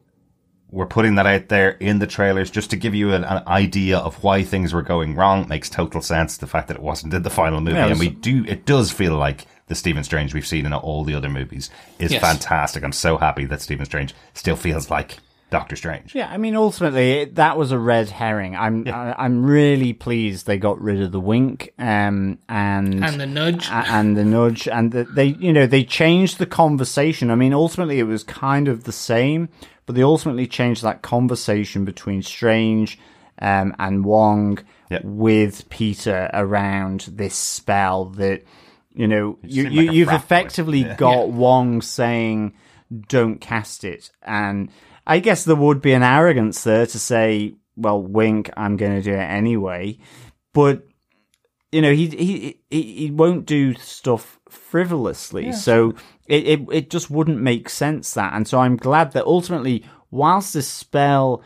were 0.70 0.86
putting 0.86 1.14
that 1.14 1.26
out 1.26 1.48
there 1.48 1.70
in 1.70 1.98
the 2.00 2.06
trailers 2.06 2.50
just 2.50 2.70
to 2.70 2.76
give 2.76 2.94
you 2.94 3.12
an, 3.12 3.22
an 3.24 3.42
idea 3.46 3.98
of 3.98 4.22
why 4.24 4.42
things 4.42 4.74
were 4.74 4.82
going 4.82 5.14
wrong 5.14 5.46
makes 5.48 5.70
total 5.70 6.00
sense. 6.02 6.36
The 6.38 6.46
fact 6.46 6.68
that 6.68 6.76
it 6.76 6.82
wasn't 6.82 7.14
in 7.14 7.22
the 7.22 7.30
final 7.30 7.60
movie, 7.60 7.76
Yeah, 7.76 7.86
it 7.86 7.90
and 7.92 8.00
we 8.00 8.08
do, 8.10 8.44
it 8.48 8.66
does 8.66 8.90
feel 8.90 9.16
like 9.16 9.46
the 9.68 9.74
Stephen 9.76 10.02
Strange 10.04 10.34
we've 10.34 10.46
seen 10.46 10.66
in 10.66 10.72
all 10.72 11.04
the 11.04 11.14
other 11.14 11.28
movies 11.28 11.70
is 11.98 12.12
Yes. 12.12 12.20
fantastic. 12.20 12.82
I'm 12.84 12.92
so 12.92 13.16
happy 13.16 13.44
that 13.46 13.60
Stephen 13.62 13.84
Strange 13.86 14.14
still 14.34 14.56
feels 14.56 14.90
like 14.90 15.18
Doctor 15.50 15.76
Strange. 15.76 16.12
Yeah, 16.14 16.28
I 16.28 16.36
mean, 16.38 16.56
ultimately, 16.56 17.12
it, 17.20 17.36
that 17.36 17.56
was 17.56 17.70
a 17.70 17.78
red 17.78 18.10
herring. 18.10 18.56
I'm 18.56 18.86
I, 18.88 19.14
I'm 19.16 19.46
really 19.46 19.92
pleased 19.92 20.46
they 20.46 20.58
got 20.58 20.80
rid 20.80 21.00
of 21.00 21.12
the 21.12 21.20
wink, 21.20 21.72
um, 21.78 22.38
and 22.48 23.04
And 23.04 23.20
the 23.20 23.26
nudge. 23.26 23.68
a- 23.68 23.72
and 23.72 24.16
the 24.16 24.24
nudge, 24.24 24.66
and 24.66 24.90
the, 24.90 25.04
they, 25.04 25.26
you 25.26 25.52
know, 25.52 25.68
they 25.68 25.84
changed 25.84 26.38
the 26.38 26.46
conversation. 26.46 27.30
I 27.30 27.36
mean, 27.36 27.54
ultimately, 27.54 28.00
it 28.00 28.04
was 28.08 28.24
kind 28.24 28.66
of 28.66 28.82
the 28.84 28.92
same, 28.92 29.48
but 29.86 29.94
they 29.94 30.02
ultimately 30.02 30.46
changed 30.46 30.82
that 30.82 31.02
conversation 31.02 31.84
between 31.84 32.22
Strange 32.22 32.98
um, 33.40 33.74
and 33.78 34.04
Wong 34.04 34.58
Yep. 34.90 35.02
with 35.04 35.68
Peter 35.70 36.28
around 36.32 37.08
this 37.12 37.34
spell 37.34 38.06
that. 38.16 38.42
You 38.98 39.06
know, 39.06 39.38
you, 39.42 39.64
you, 39.68 39.82
like 39.88 39.94
you've 39.94 40.08
frat 40.08 40.22
effectively 40.22 40.78
Yeah. 40.80 40.96
got 40.96 41.28
Wong 41.28 41.82
saying, 41.82 42.54
"Don't 43.08 43.42
cast 43.42 43.84
it," 43.84 44.10
and 44.22 44.70
I 45.06 45.18
guess 45.18 45.44
there 45.44 45.54
would 45.54 45.82
be 45.82 45.92
an 45.92 46.02
arrogance 46.02 46.64
there 46.64 46.86
to 46.86 46.98
say, 46.98 47.56
"Well, 47.76 48.00
wink, 48.00 48.48
I'm 48.56 48.78
going 48.78 48.92
to 48.96 49.02
do 49.02 49.12
it 49.12 49.18
anyway," 49.18 49.98
but 50.54 50.85
you 51.72 51.82
know, 51.82 51.92
he 51.92 52.08
he 52.08 52.60
he, 52.70 52.82
he 52.82 53.10
won't 53.10 53.46
do 53.46 53.74
stuff 53.74 54.38
frivolously, 54.48 55.52
so 55.52 55.94
it, 56.26 56.46
it 56.46 56.60
it 56.72 56.90
just 56.90 57.10
wouldn't 57.10 57.40
make 57.40 57.68
sense 57.68 58.14
that, 58.14 58.32
and 58.34 58.46
so 58.46 58.58
I'm 58.60 58.76
glad 58.76 59.12
that 59.12 59.24
ultimately, 59.24 59.84
whilst 60.10 60.54
this 60.54 60.68
spell 60.68 61.42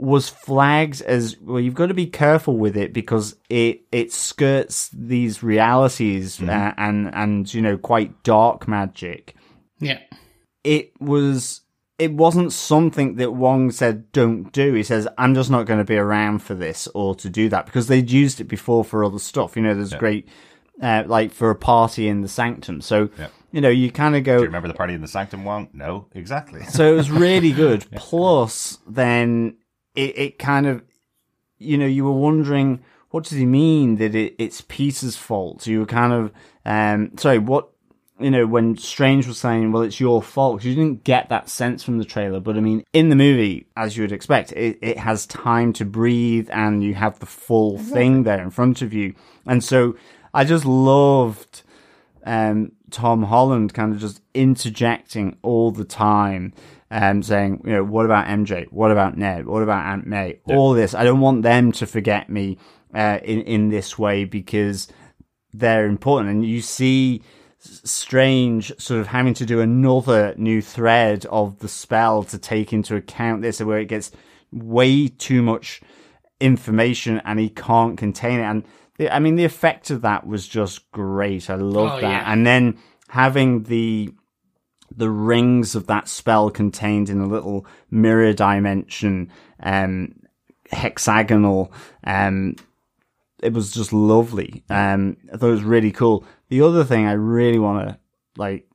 was 0.00 0.30
flagged 0.30 1.02
as 1.02 1.38
well 1.40 1.60
you've 1.60 1.74
got 1.74 1.88
to 1.88 1.94
be 1.94 2.06
careful 2.06 2.56
with 2.56 2.74
it 2.74 2.90
because 2.94 3.36
it 3.50 3.82
it 3.92 4.10
skirts 4.10 4.88
these 4.94 5.42
realities 5.42 6.40
uh, 6.42 6.72
and 6.78 7.14
and 7.14 7.52
you 7.52 7.60
know 7.60 7.76
quite 7.76 8.22
dark 8.22 8.66
magic. 8.66 9.34
Yeah. 9.78 9.98
it 10.64 10.92
was 11.00 11.62
it 12.00 12.12
wasn't 12.12 12.52
something 12.52 13.16
that 13.16 13.32
Wong 13.32 13.70
said 13.70 14.10
don't 14.12 14.50
do. 14.52 14.74
He 14.74 14.82
says 14.82 15.06
I'm 15.18 15.34
just 15.34 15.50
not 15.50 15.66
going 15.66 15.78
to 15.78 15.84
be 15.84 15.96
around 15.96 16.40
for 16.40 16.54
this 16.54 16.88
or 16.94 17.14
to 17.16 17.28
do 17.30 17.48
that 17.50 17.66
because 17.66 17.86
they'd 17.88 18.10
used 18.10 18.40
it 18.40 18.44
before 18.44 18.84
for 18.84 19.04
other 19.04 19.18
stuff. 19.18 19.56
You 19.56 19.62
know, 19.62 19.74
there's 19.74 19.94
great 19.94 20.28
uh, 20.82 21.04
like 21.06 21.30
for 21.32 21.50
a 21.50 21.54
party 21.54 22.08
in 22.08 22.22
the 22.22 22.28
sanctum. 22.28 22.80
So 22.80 23.10
Yeah. 23.18 23.28
you 23.52 23.60
know, 23.60 23.68
you 23.68 23.90
kind 23.92 24.16
of 24.16 24.24
go. 24.24 24.36
Do 24.36 24.42
you 24.42 24.46
remember 24.46 24.68
the 24.68 24.74
party 24.74 24.94
in 24.94 25.02
the 25.02 25.08
Sanctum 25.08 25.44
one? 25.44 25.68
No, 25.72 26.06
exactly. 26.14 26.64
So 26.64 26.92
it 26.92 26.96
was 26.96 27.10
really 27.10 27.52
good. 27.64 27.86
Plus, 27.96 28.78
then 28.88 29.56
it, 29.94 30.16
it 30.18 30.38
kind 30.38 30.66
of, 30.66 30.82
you 31.58 31.76
know, 31.76 31.86
you 31.86 32.04
were 32.04 32.12
wondering 32.12 32.80
what 33.10 33.24
does 33.24 33.36
he 33.36 33.44
mean 33.44 33.96
that 33.96 34.14
it, 34.14 34.36
it's 34.38 34.62
Peter's 34.68 35.16
fault? 35.16 35.66
You 35.66 35.80
were 35.80 35.86
kind 35.86 36.12
of, 36.12 36.32
um, 36.64 37.10
sorry, 37.18 37.38
what, 37.38 37.69
you 38.20 38.30
know, 38.30 38.46
when 38.46 38.76
Strange 38.76 39.26
was 39.26 39.38
saying, 39.38 39.72
well, 39.72 39.82
it's 39.82 39.98
your 40.00 40.22
fault, 40.22 40.58
'cause 40.58 40.66
you 40.66 40.74
didn't 40.74 41.04
get 41.04 41.28
that 41.30 41.48
sense 41.48 41.82
from 41.82 41.98
the 41.98 42.04
trailer. 42.04 42.40
But 42.40 42.56
I 42.56 42.60
mean, 42.60 42.84
in 42.92 43.08
the 43.08 43.16
movie, 43.16 43.66
as 43.76 43.96
you 43.96 44.02
would 44.02 44.12
expect, 44.12 44.52
it, 44.52 44.78
it 44.82 44.98
has 44.98 45.26
time 45.26 45.72
to 45.74 45.84
breathe 45.84 46.48
and 46.52 46.82
you 46.84 46.94
have 46.94 47.18
the 47.18 47.26
full 47.26 47.78
thing 47.78 48.22
there 48.24 48.40
in 48.42 48.50
front 48.50 48.82
of 48.82 48.92
you. 48.92 49.14
And 49.46 49.62
so 49.64 49.96
I 50.34 50.44
just 50.44 50.64
loved, 50.64 51.62
um, 52.24 52.72
Tom 52.90 53.22
Holland 53.24 53.72
kind 53.74 53.92
of 53.92 54.00
just 54.00 54.20
interjecting 54.34 55.36
all 55.42 55.70
the 55.70 55.84
time, 55.84 56.52
um, 56.90 57.22
saying, 57.22 57.62
you 57.64 57.72
know, 57.72 57.84
what 57.84 58.04
about 58.04 58.26
MJ? 58.26 58.66
What 58.70 58.90
about 58.90 59.16
Ned? 59.16 59.46
What 59.46 59.62
about 59.62 59.86
Aunt 59.86 60.06
May? 60.06 60.40
All 60.56 60.72
this. 60.74 60.94
I 60.94 61.04
don't 61.04 61.20
want 61.20 61.42
them 61.42 61.72
to 61.72 61.86
forget 61.86 62.28
me 62.28 62.58
uh, 62.94 63.18
in 63.22 63.42
in 63.42 63.68
this 63.70 63.98
way 63.98 64.24
because 64.24 64.88
they're 65.52 65.86
important. 65.86 66.30
And 66.30 66.44
you 66.44 66.60
see 66.60 67.22
S- 67.22 67.22
Strange 67.62 68.72
sort 68.78 69.00
of 69.00 69.08
having 69.08 69.34
to 69.34 69.44
do 69.46 69.60
another 69.60 70.34
new 70.38 70.62
thread 70.62 71.26
of 71.26 71.58
the 71.58 71.68
spell 71.68 72.22
to 72.24 72.38
take 72.38 72.72
into 72.72 72.96
account 72.96 73.42
this, 73.42 73.60
where 73.60 73.78
it 73.78 73.86
gets 73.86 74.10
way 74.50 75.08
too 75.08 75.42
much 75.42 75.80
information 76.40 77.20
and 77.24 77.38
he 77.38 77.48
can't 77.50 77.98
contain 77.98 78.40
it. 78.40 78.44
And 78.44 78.64
the, 78.96 79.14
I 79.14 79.18
mean, 79.18 79.36
the 79.36 79.44
effect 79.44 79.90
of 79.90 80.00
that 80.02 80.26
was 80.26 80.48
just 80.48 80.90
great. 80.92 81.50
I 81.50 81.56
love 81.56 81.98
Oh, 81.98 82.00
that. 82.00 82.10
yeah. 82.10 82.32
And 82.32 82.46
then 82.46 82.78
having 83.08 83.64
the 83.64 84.12
the 84.96 85.10
rings 85.10 85.76
of 85.76 85.86
that 85.86 86.08
spell 86.08 86.50
contained 86.50 87.08
in 87.08 87.20
a 87.20 87.26
little 87.28 87.64
mirror 87.92 88.32
dimension, 88.32 89.30
um, 89.62 90.12
hexagonal, 90.72 91.72
um, 92.04 92.56
it 93.40 93.52
was 93.52 93.70
just 93.70 93.92
lovely. 93.92 94.64
Um, 94.68 95.16
I 95.32 95.36
thought 95.36 95.48
it 95.48 95.52
was 95.52 95.62
really 95.62 95.92
cool. 95.92 96.24
The 96.50 96.60
other 96.62 96.84
thing 96.84 97.06
I 97.06 97.12
really 97.12 97.58
want 97.58 97.88
to 97.88 97.98
like 98.36 98.66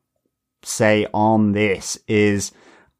say 0.63 1.05
on 1.13 1.51
this 1.51 1.97
is 2.07 2.51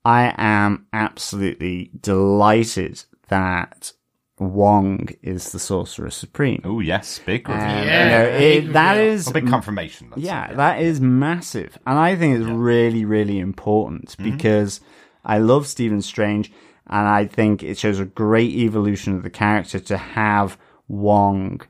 I 0.04 0.34
am 0.38 0.86
absolutely 0.94 1.90
delighted 2.00 3.04
that 3.30 3.92
Wong 4.38 5.10
is 5.22 5.52
the 5.54 5.60
Sorcerer 5.60 6.10
Supreme. 6.12 6.62
oh 6.66 6.82
yes, 6.82 7.20
big 7.26 7.48
reveal. 7.48 7.64
Um, 7.64 7.88
Yeah, 7.88 8.04
you 8.04 8.10
know, 8.12 8.38
it, 8.70 8.74
that 8.74 8.98
reveal. 8.98 9.14
is 9.14 9.28
a 9.30 9.32
big 9.34 9.48
confirmation. 9.48 10.10
let's 10.12 10.22
yeah, 10.22 10.50
say. 10.50 10.56
that 10.56 10.82
is 10.82 11.00
massive. 11.02 11.78
And 11.88 11.98
I 11.98 12.16
think 12.16 12.38
it's 12.38 12.50
really, 12.50 13.06
really 13.06 13.40
important 13.40 14.16
because 14.22 14.82
I 15.24 15.38
love 15.40 15.66
Stephen 15.68 16.02
Strange 16.02 16.52
and 16.88 17.08
I 17.08 17.26
think 17.26 17.64
it 17.64 17.78
shows 17.78 18.00
a 18.00 18.06
great 18.06 18.52
evolution 18.52 19.16
of 19.16 19.24
the 19.24 19.30
character 19.30 19.80
to 19.80 19.98
have 19.98 20.58
Wong 20.88 21.62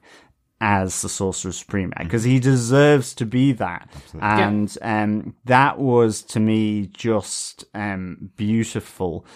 as 0.68 1.04
the 1.04 1.10
Sorcerer 1.10 1.52
Supreme 1.52 1.94
because 2.00 2.24
he 2.24 2.40
deserves 2.40 3.14
to 3.16 3.26
be 3.26 3.52
that. 3.52 3.88
And 4.20 4.76
um, 4.82 5.36
that 5.46 5.78
was 5.78 6.24
to 6.24 6.40
me 6.40 6.88
just 6.88 7.66
um, 7.76 8.32
beautiful 8.36 9.28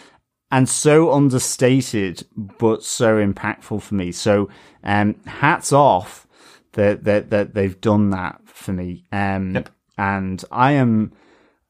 and 0.51 0.67
so 0.67 1.11
understated 1.11 2.25
but 2.57 2.83
so 2.83 3.17
impactful 3.17 3.79
for 3.83 3.93
me. 3.93 4.11
So 4.11 4.49
um, 4.83 5.17
hats 5.27 5.71
off 5.71 6.25
that 6.73 7.03
that 7.03 7.29
that 7.29 7.53
they've 7.53 7.79
done 7.79 8.09
that 8.09 8.41
for 8.45 8.73
me. 8.73 9.05
Um, 9.11 9.53
Yep. 9.53 9.69
and 9.99 10.43
I 10.51 10.71
am 10.71 11.11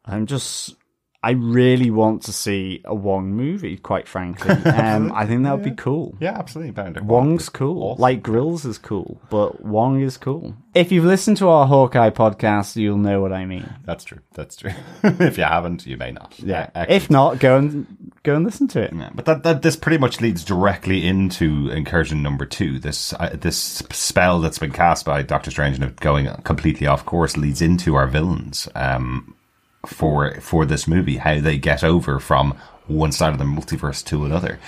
I'm 0.05 0.25
just 0.25 0.75
I 1.21 1.31
really 1.31 1.91
want 1.91 2.23
to 2.23 2.33
see 2.33 2.81
a 2.85 2.95
Wong 2.95 3.33
movie. 3.33 3.75
Quite 3.75 4.07
frankly, 4.07 4.51
um, 4.71 5.11
I 5.11 5.25
think 5.25 5.43
that 5.43 5.53
would 5.53 5.65
be 5.65 5.71
cool. 5.71 6.15
Yeah, 6.21 6.37
absolutely. 6.37 6.71
Pounder. 6.71 7.03
Wong's 7.03 7.49
cool. 7.49 7.83
Awesome. 7.83 8.01
Like 8.01 8.23
Grills 8.23 8.63
is 8.63 8.77
cool, 8.77 9.21
but 9.29 9.61
Wong 9.61 9.99
is 9.99 10.15
cool. 10.15 10.55
If 10.73 10.93
you've 10.93 11.03
listened 11.03 11.35
to 11.37 11.49
our 11.49 11.67
Hawkeye 11.67 12.11
podcast, 12.11 12.77
you'll 12.77 12.97
know 12.97 13.21
what 13.21 13.33
I 13.33 13.45
mean. 13.45 13.69
That's 13.83 14.05
true. 14.05 14.19
That's 14.33 14.55
true. 14.55 14.71
if 15.03 15.37
you 15.37 15.43
haven't, 15.43 15.85
you 15.85 15.97
may 15.97 16.11
not. 16.11 16.35
Yeah. 16.39 16.69
Uh, 16.73 16.85
if 16.87 17.09
not, 17.09 17.39
go 17.39 17.57
and 17.57 18.13
go 18.23 18.35
and 18.35 18.45
listen 18.45 18.69
to 18.69 18.81
it. 18.81 18.93
Yeah, 18.93 19.09
but 19.13 19.25
that, 19.25 19.43
that 19.43 19.61
this 19.61 19.75
pretty 19.75 19.97
much 19.97 20.21
leads 20.21 20.45
directly 20.45 21.05
into 21.05 21.69
incursion 21.69 22.23
number 22.23 22.45
two. 22.45 22.79
This 22.79 23.11
uh, 23.13 23.35
this 23.37 23.57
spell 23.91 24.39
that's 24.39 24.59
been 24.59 24.71
cast 24.71 25.05
by 25.05 25.21
Doctor 25.23 25.51
Strange 25.51 25.75
and 25.75 25.83
it 25.83 25.97
going 25.97 26.27
completely 26.43 26.87
off 26.87 27.05
course 27.05 27.35
leads 27.35 27.61
into 27.61 27.95
our 27.95 28.07
villains 28.07 28.69
um, 28.73 29.35
for 29.85 30.39
for 30.41 30.65
this 30.65 30.87
movie. 30.87 31.17
How 31.17 31.39
they 31.39 31.57
get 31.57 31.83
over 31.83 32.19
from 32.19 32.57
one 32.87 33.11
side 33.11 33.33
of 33.33 33.39
the 33.39 33.45
multiverse 33.45 34.03
to 34.05 34.25
another. 34.25 34.59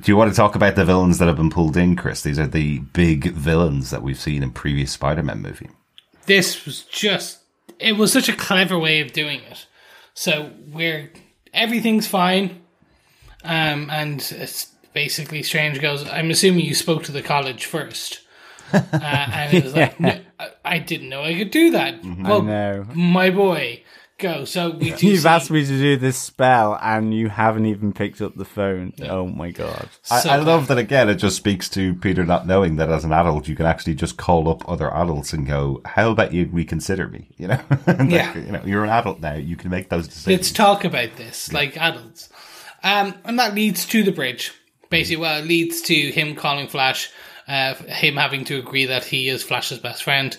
Do 0.00 0.10
you 0.10 0.16
want 0.16 0.30
to 0.32 0.36
talk 0.36 0.54
about 0.56 0.74
the 0.74 0.84
villains 0.84 1.18
that 1.18 1.28
have 1.28 1.36
been 1.36 1.50
pulled 1.50 1.76
in, 1.76 1.94
Chris? 1.96 2.22
These 2.22 2.38
are 2.38 2.46
the 2.48 2.80
big 2.80 3.32
villains 3.32 3.90
that 3.90 4.02
we've 4.02 4.18
seen 4.18 4.42
in 4.42 4.50
previous 4.50 4.90
Spider-Man 4.92 5.40
movie. 5.40 5.70
this 6.26 6.64
was 6.64 6.82
just 6.82 7.38
it 7.78 7.96
was 7.96 8.12
such 8.12 8.28
a 8.28 8.32
clever 8.36 8.78
way 8.78 9.00
of 9.00 9.12
doing 9.12 9.40
it 9.50 9.66
so 10.14 10.50
we're 10.72 11.10
everything's 11.52 12.06
fine 12.06 12.62
um 13.44 13.90
and 13.90 14.20
it's 14.36 14.66
basically 14.92 15.42
strange 15.42 15.80
goes 15.80 16.08
i'm 16.08 16.30
assuming 16.30 16.64
you 16.64 16.74
spoke 16.74 17.02
to 17.02 17.12
the 17.12 17.20
college 17.22 17.64
first 17.66 18.20
uh, 18.72 18.80
and 18.92 19.54
it 19.54 19.64
was 19.64 19.74
like 19.74 19.98
no, 20.08 20.18
I- 20.38 20.50
i 20.64 20.78
didn't 20.78 21.08
know 21.08 21.22
i 21.24 21.34
could 21.34 21.50
do 21.50 21.70
that 21.72 22.02
well 22.04 22.42
know. 22.42 22.86
my 22.94 23.30
boy 23.30 23.82
go. 24.28 24.44
So 24.44 24.70
we 24.70 24.90
do 24.96 25.06
You've 25.06 25.20
see- 25.22 25.28
asked 25.28 25.50
me 25.50 25.62
to 25.64 25.68
do 25.78 25.96
this 25.96 26.16
spell 26.16 26.78
and 26.82 27.12
you 27.14 27.28
haven't 27.28 27.66
even 27.66 27.92
picked 27.92 28.20
up 28.20 28.34
the 28.36 28.44
phone. 28.44 28.92
Oh 29.02 29.26
my 29.26 29.50
god. 29.50 29.88
I, 30.10 30.20
So 30.20 30.30
I 30.30 30.36
love 30.36 30.68
that 30.68 30.78
again. 30.78 31.08
It 31.08 31.16
just 31.16 31.36
speaks 31.36 31.68
to 31.70 31.94
Peter 31.94 32.24
not 32.24 32.46
knowing 32.46 32.76
that 32.76 32.90
as 32.90 33.04
an 33.04 33.12
adult, 33.12 33.46
you 33.48 33.54
can 33.56 33.66
actually 33.66 33.94
just 33.94 34.16
call 34.16 34.48
up 34.48 34.68
other 34.68 34.92
adults 34.92 35.32
and 35.32 35.46
go, 35.46 35.80
"How 35.84 36.10
about 36.10 36.32
you 36.32 36.48
reconsider 36.52 37.08
me?" 37.08 37.28
You 37.38 37.48
know, 37.48 37.60
Like, 37.86 38.10
Yeah. 38.10 38.34
you 38.36 38.52
know, 38.52 38.62
you're 38.64 38.84
an 38.84 38.90
adult 38.90 39.20
now. 39.20 39.34
You 39.34 39.56
can 39.56 39.70
make 39.70 39.88
those 39.90 40.06
decisions. 40.08 40.26
Let's 40.38 40.52
talk 40.52 40.84
about 40.84 41.16
this 41.16 41.52
like 41.52 41.76
adults. 41.76 42.28
Um, 42.82 43.14
and 43.24 43.38
that 43.38 43.54
leads 43.54 43.86
to 43.86 44.02
the 44.02 44.12
bridge. 44.12 44.52
Basically, 44.90 45.16
well, 45.20 45.38
it 45.42 45.46
leads 45.46 45.80
to 45.82 45.94
him 45.94 46.34
calling 46.36 46.68
Flash, 46.68 47.10
uh, 47.48 47.74
him 47.74 48.16
having 48.16 48.44
to 48.44 48.58
agree 48.58 48.86
that 48.86 49.04
he 49.04 49.28
is 49.28 49.42
Flash's 49.42 49.78
best 49.78 50.02
friend. 50.04 50.36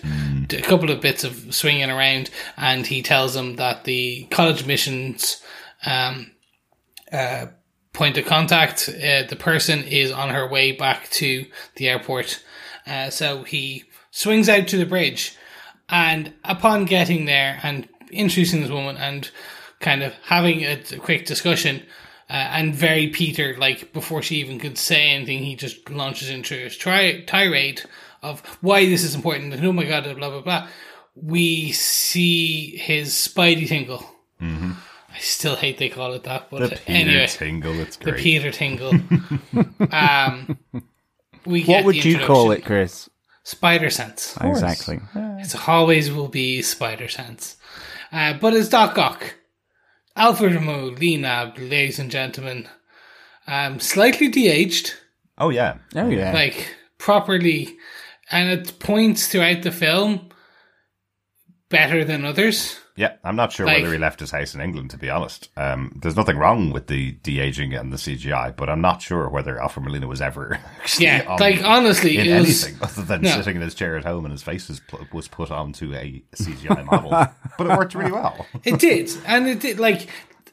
A 0.50 0.62
couple 0.62 0.90
of 0.90 1.00
bits 1.00 1.24
of 1.24 1.54
swinging 1.54 1.90
around, 1.90 2.30
and 2.56 2.86
he 2.86 3.02
tells 3.02 3.34
him 3.34 3.56
that 3.56 3.84
the 3.84 4.24
college 4.30 4.66
missions 4.66 5.42
um, 5.84 6.30
uh, 7.12 7.46
point 7.92 8.18
of 8.18 8.26
contact, 8.26 8.88
uh, 8.88 9.22
the 9.28 9.36
person 9.38 9.82
is 9.82 10.12
on 10.12 10.28
her 10.30 10.48
way 10.48 10.72
back 10.72 11.08
to 11.10 11.46
the 11.76 11.88
airport. 11.88 12.44
Uh, 12.86 13.10
so 13.10 13.42
he 13.42 13.84
swings 14.10 14.48
out 14.48 14.68
to 14.68 14.76
the 14.76 14.86
bridge, 14.86 15.36
and 15.88 16.32
upon 16.44 16.84
getting 16.84 17.24
there 17.24 17.58
and 17.62 17.88
introducing 18.10 18.60
this 18.60 18.70
woman 18.70 18.96
and 18.96 19.30
kind 19.80 20.02
of 20.02 20.12
having 20.24 20.62
a, 20.62 20.80
a 20.92 20.98
quick 20.98 21.26
discussion, 21.26 21.82
uh, 22.28 22.32
and 22.32 22.74
very 22.74 23.08
Peter, 23.08 23.56
like 23.58 23.92
before 23.92 24.22
she 24.22 24.36
even 24.36 24.58
could 24.58 24.76
say 24.76 25.10
anything, 25.10 25.44
he 25.44 25.56
just 25.56 25.88
launches 25.90 26.28
into 26.28 26.54
his 26.54 26.76
tri- 26.76 27.22
tirade 27.26 27.82
of 28.26 28.40
why 28.60 28.86
this 28.86 29.04
is 29.04 29.14
important 29.14 29.52
and 29.52 29.64
oh 29.64 29.72
my 29.72 29.84
god, 29.84 30.04
blah 30.16 30.30
blah 30.30 30.40
blah. 30.42 30.68
We 31.14 31.72
see 31.72 32.76
his 32.76 33.12
Spidey 33.14 33.66
tingle. 33.66 34.04
I 34.40 35.18
still 35.20 35.56
hate 35.56 35.78
they 35.78 35.88
call 35.88 36.12
it 36.12 36.24
that, 36.24 36.50
but 36.50 36.60
the 36.60 36.76
Peter 36.76 36.82
anyway, 36.92 37.26
tingle. 37.26 37.80
It's 37.80 37.96
great. 37.96 38.16
the. 38.16 38.22
Peter 38.22 38.50
tingle. 38.50 38.92
um, 39.90 40.58
we 41.46 41.62
get 41.62 41.76
What 41.76 41.84
would 41.86 42.04
you 42.04 42.18
call 42.18 42.50
it, 42.50 42.64
Chris? 42.64 43.08
Spider 43.44 43.88
sense. 43.90 44.36
Exactly. 44.40 45.00
It 45.14 45.68
always 45.68 46.12
will 46.12 46.28
be 46.28 46.60
spider 46.62 47.08
sense. 47.08 47.56
Uh, 48.12 48.34
but 48.34 48.52
it's 48.54 48.68
Doc 48.68 48.98
Ock. 48.98 49.36
Alfred 50.16 50.52
Rameau, 50.52 50.98
Lee 50.98 51.16
Nab, 51.16 51.56
ladies 51.58 51.98
and 51.98 52.10
gentlemen. 52.10 52.68
Um, 53.46 53.78
slightly 53.78 54.28
de-aged, 54.28 54.94
oh 55.38 55.50
yeah, 55.50 55.76
Oh 55.94 56.08
yeah. 56.08 56.32
like 56.32 56.74
properly, 56.98 57.76
and 58.30 58.48
at 58.50 58.78
points 58.78 59.28
throughout 59.28 59.62
the 59.62 59.72
film, 59.72 60.28
better 61.68 62.04
than 62.04 62.24
others. 62.24 62.78
yeah. 62.96 63.14
I'm 63.24 63.34
not 63.36 63.52
sure 63.52 63.66
Like- 63.66 63.82
whether 63.82 63.92
he 63.92 63.98
left 63.98 64.20
his 64.20 64.30
house 64.30 64.54
in 64.54 64.60
England. 64.60 64.90
To 64.90 64.96
be 64.98 65.10
honest, 65.10 65.48
um, 65.56 65.98
there's 66.00 66.16
nothing 66.16 66.36
wrong 66.38 66.70
with 66.70 66.86
the 66.86 67.12
de 67.22 67.40
aging 67.40 67.74
and 67.74 67.92
the 67.92 67.96
CGI, 67.98 68.54
but 68.56 68.70
I'm 68.70 68.80
not 68.80 69.02
sure 69.02 69.28
whether 69.28 69.60
Alfred 69.60 69.84
Molina 69.84 70.06
was 70.06 70.22
ever 70.22 70.58
Yeah, 70.98 71.24
on- 71.28 71.38
like 71.40 71.62
honestly, 71.64 72.18
in 72.18 72.26
it 72.28 72.38
was, 72.40 72.64
anything 72.64 72.82
other 72.82 73.02
than 73.02 73.22
no. 73.22 73.30
sitting 73.30 73.56
in 73.56 73.62
his 73.62 73.74
chair 73.74 73.96
at 73.96 74.04
home 74.04 74.24
and 74.24 74.32
his 74.32 74.42
face 74.42 74.68
was, 74.68 74.80
pl- 74.80 75.06
was 75.12 75.28
put 75.28 75.50
onto 75.50 75.92
a 75.94 76.22
CGI 76.36 76.84
model. 76.84 77.10
but 77.58 77.66
it 77.66 77.76
worked 77.76 77.94
really 77.94 78.12
well. 78.12 78.46
It 78.64 78.78
did, 78.78 79.10
and 79.26 79.46
it 79.48 79.60
did. 79.60 79.78
Like 79.80 80.08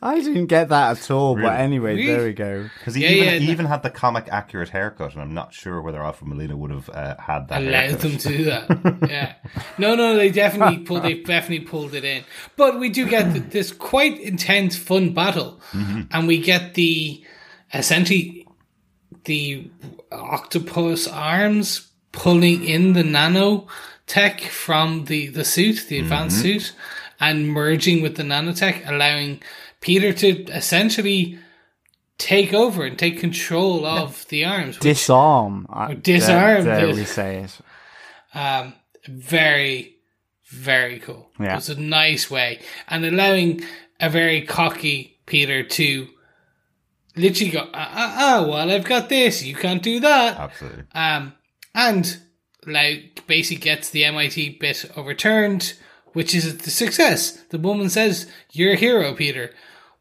I 0.06 0.20
didn't 0.20 0.48
get 0.48 0.68
that 0.70 0.98
at 1.00 1.12
all, 1.12 1.36
but 1.36 1.60
anyway, 1.60 1.96
Really? 1.96 2.08
there 2.08 2.24
we 2.26 2.34
go. 2.34 2.70
Because 2.78 2.96
he 2.96 3.04
Yeah, 3.04 3.10
even, 3.12 3.24
yeah, 3.26 3.40
he 3.40 3.46
no. 3.46 3.52
even 3.54 3.66
had 3.68 3.84
the 3.84 3.90
comic 3.90 4.28
accurate 4.30 4.70
haircut, 4.70 5.14
and 5.14 5.22
I'm 5.22 5.34
not 5.34 5.54
sure 5.54 5.82
whether 5.82 6.04
Alfred 6.04 6.28
Molina 6.28 6.58
would 6.58 6.72
have 6.72 6.90
uh, 6.90 7.16
had 7.20 7.48
that 7.48 7.62
allowed 7.62 7.72
haircut. 7.84 8.00
them 8.02 8.18
to 8.18 8.28
do 8.38 8.44
that. 8.44 9.10
Yeah, 9.10 9.34
no, 9.78 9.96
no, 9.96 10.16
they 10.18 10.30
definitely 10.30 10.80
pulled. 10.80 11.04
They 11.04 11.22
definitely 11.22 11.66
pulled 11.66 11.94
it 11.94 12.04
in. 12.04 12.24
But 12.58 12.80
we 12.80 12.90
do 12.90 13.08
get 13.08 13.52
this 13.52 13.72
quite 13.72 14.20
intense, 14.20 14.76
fun 14.78 15.14
battle, 15.14 15.62
and 15.74 16.28
we 16.28 16.40
get 16.40 16.74
the 16.74 17.24
essentially 17.74 18.46
the 19.26 19.70
octopus 20.12 21.08
arms 21.08 21.88
pulling 22.12 22.64
in 22.64 22.94
the 22.94 23.04
nano 23.04 23.68
tech 24.06 24.42
from 24.42 25.06
the 25.06 25.28
the 25.28 25.46
suit, 25.46 25.86
the 25.88 26.00
advanced 26.00 26.42
suit, 26.42 26.74
and 27.20 27.48
merging 27.48 28.02
with 28.02 28.18
the 28.18 28.24
nanotech, 28.24 28.88
allowing 28.90 29.42
Peter 29.84 30.14
to 30.14 30.44
essentially 30.46 31.38
take 32.18 32.54
over 32.54 32.86
and 32.86 32.98
take 32.98 33.20
control 33.20 33.86
of 33.86 34.26
the 34.30 34.46
arms. 34.46 34.76
which- 34.78 34.84
Disarm. 34.84 35.68
I- 35.70 35.94
disarm 35.94 36.64
There, 36.64 36.86
there 36.88 36.96
we 36.96 37.04
say 37.04 37.44
it. 37.44 37.58
um, 38.34 38.74
very, 39.08 39.98
very 40.50 41.00
cool. 41.00 41.30
Yeah. 41.40 41.58
It's 41.58 41.68
a 41.70 41.76
nice 41.80 42.32
way. 42.32 42.60
And 42.88 43.04
allowing 43.06 43.64
a 44.00 44.10
very 44.10 44.42
cocky 44.42 45.20
Peter 45.26 45.64
to 45.64 46.08
literally 47.18 47.52
go, 47.52 47.68
ah, 47.74 47.92
ah, 47.94 48.16
ah, 48.18 48.48
well, 48.48 48.72
I've 48.72 48.86
got 48.86 49.10
this, 49.10 49.44
you 49.44 49.56
can't 49.56 49.84
do 49.84 50.00
that. 50.00 50.38
Absolutely. 50.38 50.84
Um, 50.96 51.34
and 51.76 52.18
like 52.66 53.24
basically 53.28 53.62
gets 53.64 53.90
the 53.90 54.06
MIT 54.06 54.58
bit 54.60 54.90
overturned, 54.96 55.74
which 56.14 56.34
is 56.34 56.58
the 56.60 56.72
success. 56.72 57.32
The 57.50 57.58
woman 57.58 57.90
says, 57.90 58.28
You're 58.52 58.74
a 58.74 58.78
hero, 58.78 59.14
Peter. 59.14 59.52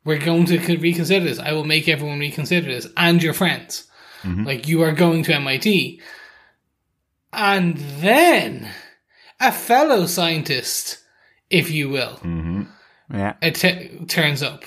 We're 0.05 0.19
going 0.19 0.47
to 0.47 0.59
reconsider 0.79 1.25
this. 1.25 1.39
I 1.39 1.53
will 1.53 1.65
make 1.65 1.89
everyone 1.89 2.19
reconsider 2.19 2.67
this 2.67 2.89
and 2.97 3.23
your 3.23 3.35
friends. 3.35 3.85
Like 4.25 4.69
you 4.69 4.83
are 4.83 4.93
going 4.93 5.25
to 5.25 5.35
MIT. 5.35 6.01
And 7.33 7.77
then 7.77 8.69
a 9.41 9.51
fellow 9.51 10.07
scientist, 10.07 10.99
if 11.51 11.71
you 11.71 11.89
will, 11.89 12.21
Yeah. 13.13 13.35
it 13.43 13.57
t- 13.57 14.05
turns 14.07 14.43
up. 14.43 14.65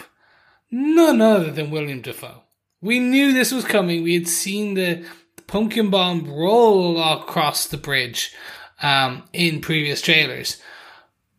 None 0.71 1.21
other 1.21 1.51
than 1.51 1.71
William 1.71 2.01
Dafoe. 2.01 2.43
We 2.81 2.99
knew 2.99 3.33
this 3.33 3.51
was 3.53 3.63
coming. 3.65 4.03
We 4.03 4.15
had 4.15 4.27
seen 4.27 4.73
the 4.73 5.05
pumpkin 5.47 5.89
bomb 5.89 6.27
roll 6.29 7.01
across 7.01 7.65
the 7.67 7.77
bridge 7.77 8.33
um, 8.81 9.23
in 9.31 9.61
previous 9.61 10.01
trailers. 10.01 10.61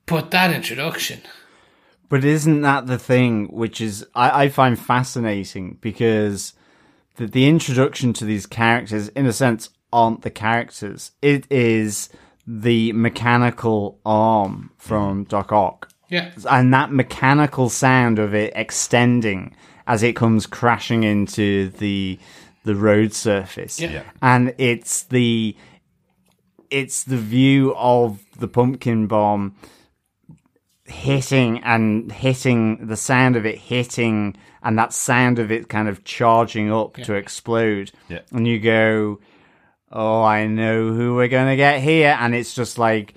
But 0.06 0.30
that 0.30 0.52
introduction. 0.54 1.20
But 2.08 2.24
isn't 2.24 2.60
that 2.60 2.86
the 2.86 2.98
thing 2.98 3.46
which 3.46 3.80
is 3.80 4.06
I, 4.14 4.44
I 4.44 4.48
find 4.48 4.78
fascinating 4.78 5.78
because 5.80 6.52
the, 7.16 7.26
the 7.26 7.48
introduction 7.48 8.12
to 8.14 8.24
these 8.24 8.46
characters, 8.46 9.08
in 9.08 9.26
a 9.26 9.32
sense, 9.32 9.70
aren't 9.92 10.22
the 10.22 10.30
characters. 10.30 11.12
It 11.22 11.50
is 11.50 12.08
the 12.46 12.92
mechanical 12.92 13.98
arm 14.06 14.70
from 14.76 15.24
mm-hmm. 15.24 15.28
Doc 15.28 15.52
Ock. 15.52 15.88
Yeah. 16.08 16.30
And 16.48 16.72
that 16.72 16.92
mechanical 16.92 17.68
sound 17.68 18.18
of 18.18 18.34
it 18.34 18.52
extending 18.54 19.56
as 19.86 20.02
it 20.02 20.14
comes 20.14 20.46
crashing 20.46 21.02
into 21.02 21.70
the 21.70 22.18
the 22.64 22.74
road 22.74 23.12
surface. 23.12 23.80
Yeah. 23.80 23.90
Yeah. 23.90 24.02
And 24.22 24.54
it's 24.58 25.04
the 25.04 25.56
it's 26.70 27.04
the 27.04 27.16
view 27.16 27.74
of 27.76 28.20
the 28.38 28.48
pumpkin 28.48 29.06
bomb 29.06 29.54
hitting 30.88 31.62
and 31.64 32.10
hitting 32.12 32.86
the 32.86 32.96
sound 32.96 33.36
of 33.36 33.44
it 33.46 33.58
hitting 33.58 34.36
and 34.62 34.78
that 34.78 34.92
sound 34.92 35.38
of 35.38 35.50
it 35.52 35.68
kind 35.68 35.88
of 35.88 36.04
charging 36.04 36.72
up 36.72 36.94
to 36.94 37.14
explode. 37.14 37.90
Yeah. 38.08 38.20
and 38.32 38.46
you 38.46 38.58
go 38.60 39.20
oh 39.92 40.22
i 40.22 40.46
know 40.46 40.92
who 40.92 41.14
we're 41.14 41.28
gonna 41.28 41.56
get 41.56 41.80
here. 41.80 42.16
And 42.20 42.34
it's 42.34 42.54
just 42.54 42.78
like 42.78 43.14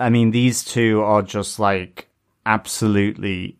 i 0.00 0.08
mean 0.10 0.30
these 0.30 0.64
two 0.64 1.02
are 1.02 1.22
just 1.22 1.58
like 1.58 2.08
absolutely 2.44 3.58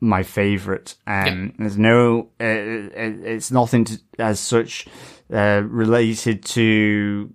my 0.00 0.22
favorite. 0.22 0.96
Um 1.06 1.54
there's 1.58 1.78
no 1.78 2.28
uh, 2.40 2.44
it- 2.44 3.20
it's 3.24 3.50
nothing 3.50 3.84
to, 3.86 3.98
as 4.18 4.38
such 4.40 4.86
uh, 5.32 5.62
related 5.66 6.44
to 6.44 7.32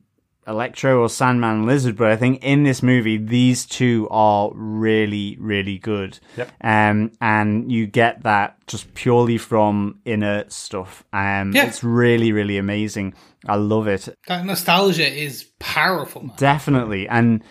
Electro 0.50 1.00
or 1.02 1.08
Sandman 1.10 1.66
Lizard, 1.66 1.96
but 1.96 2.08
I 2.12 2.16
think 2.18 2.44
in 2.44 2.64
this 2.64 2.82
movie 2.82 3.18
these 3.18 3.66
two 3.66 4.08
are 4.10 4.50
really, 4.54 5.38
really 5.40 5.78
good. 5.78 6.20
Yep. 6.38 6.52
Um, 6.62 7.12
and 7.22 7.72
you 7.72 7.86
get 7.86 8.24
that 8.24 8.58
just 8.68 8.94
purely 8.96 9.38
from 9.38 10.00
inner 10.06 10.46
stuff. 10.50 11.04
Um, 11.14 11.52
Yeah. 11.54 11.68
it's 11.68 11.84
really, 11.84 12.32
really 12.32 12.58
amazing. 12.58 13.14
I 13.48 13.56
love 13.56 13.88
it. 13.88 14.10
That 14.28 14.44
nostalgia 14.46 15.08
is 15.08 15.46
powerful, 15.60 16.24
man. 16.24 16.36
Definitely. 16.38 17.08
And 17.08 17.44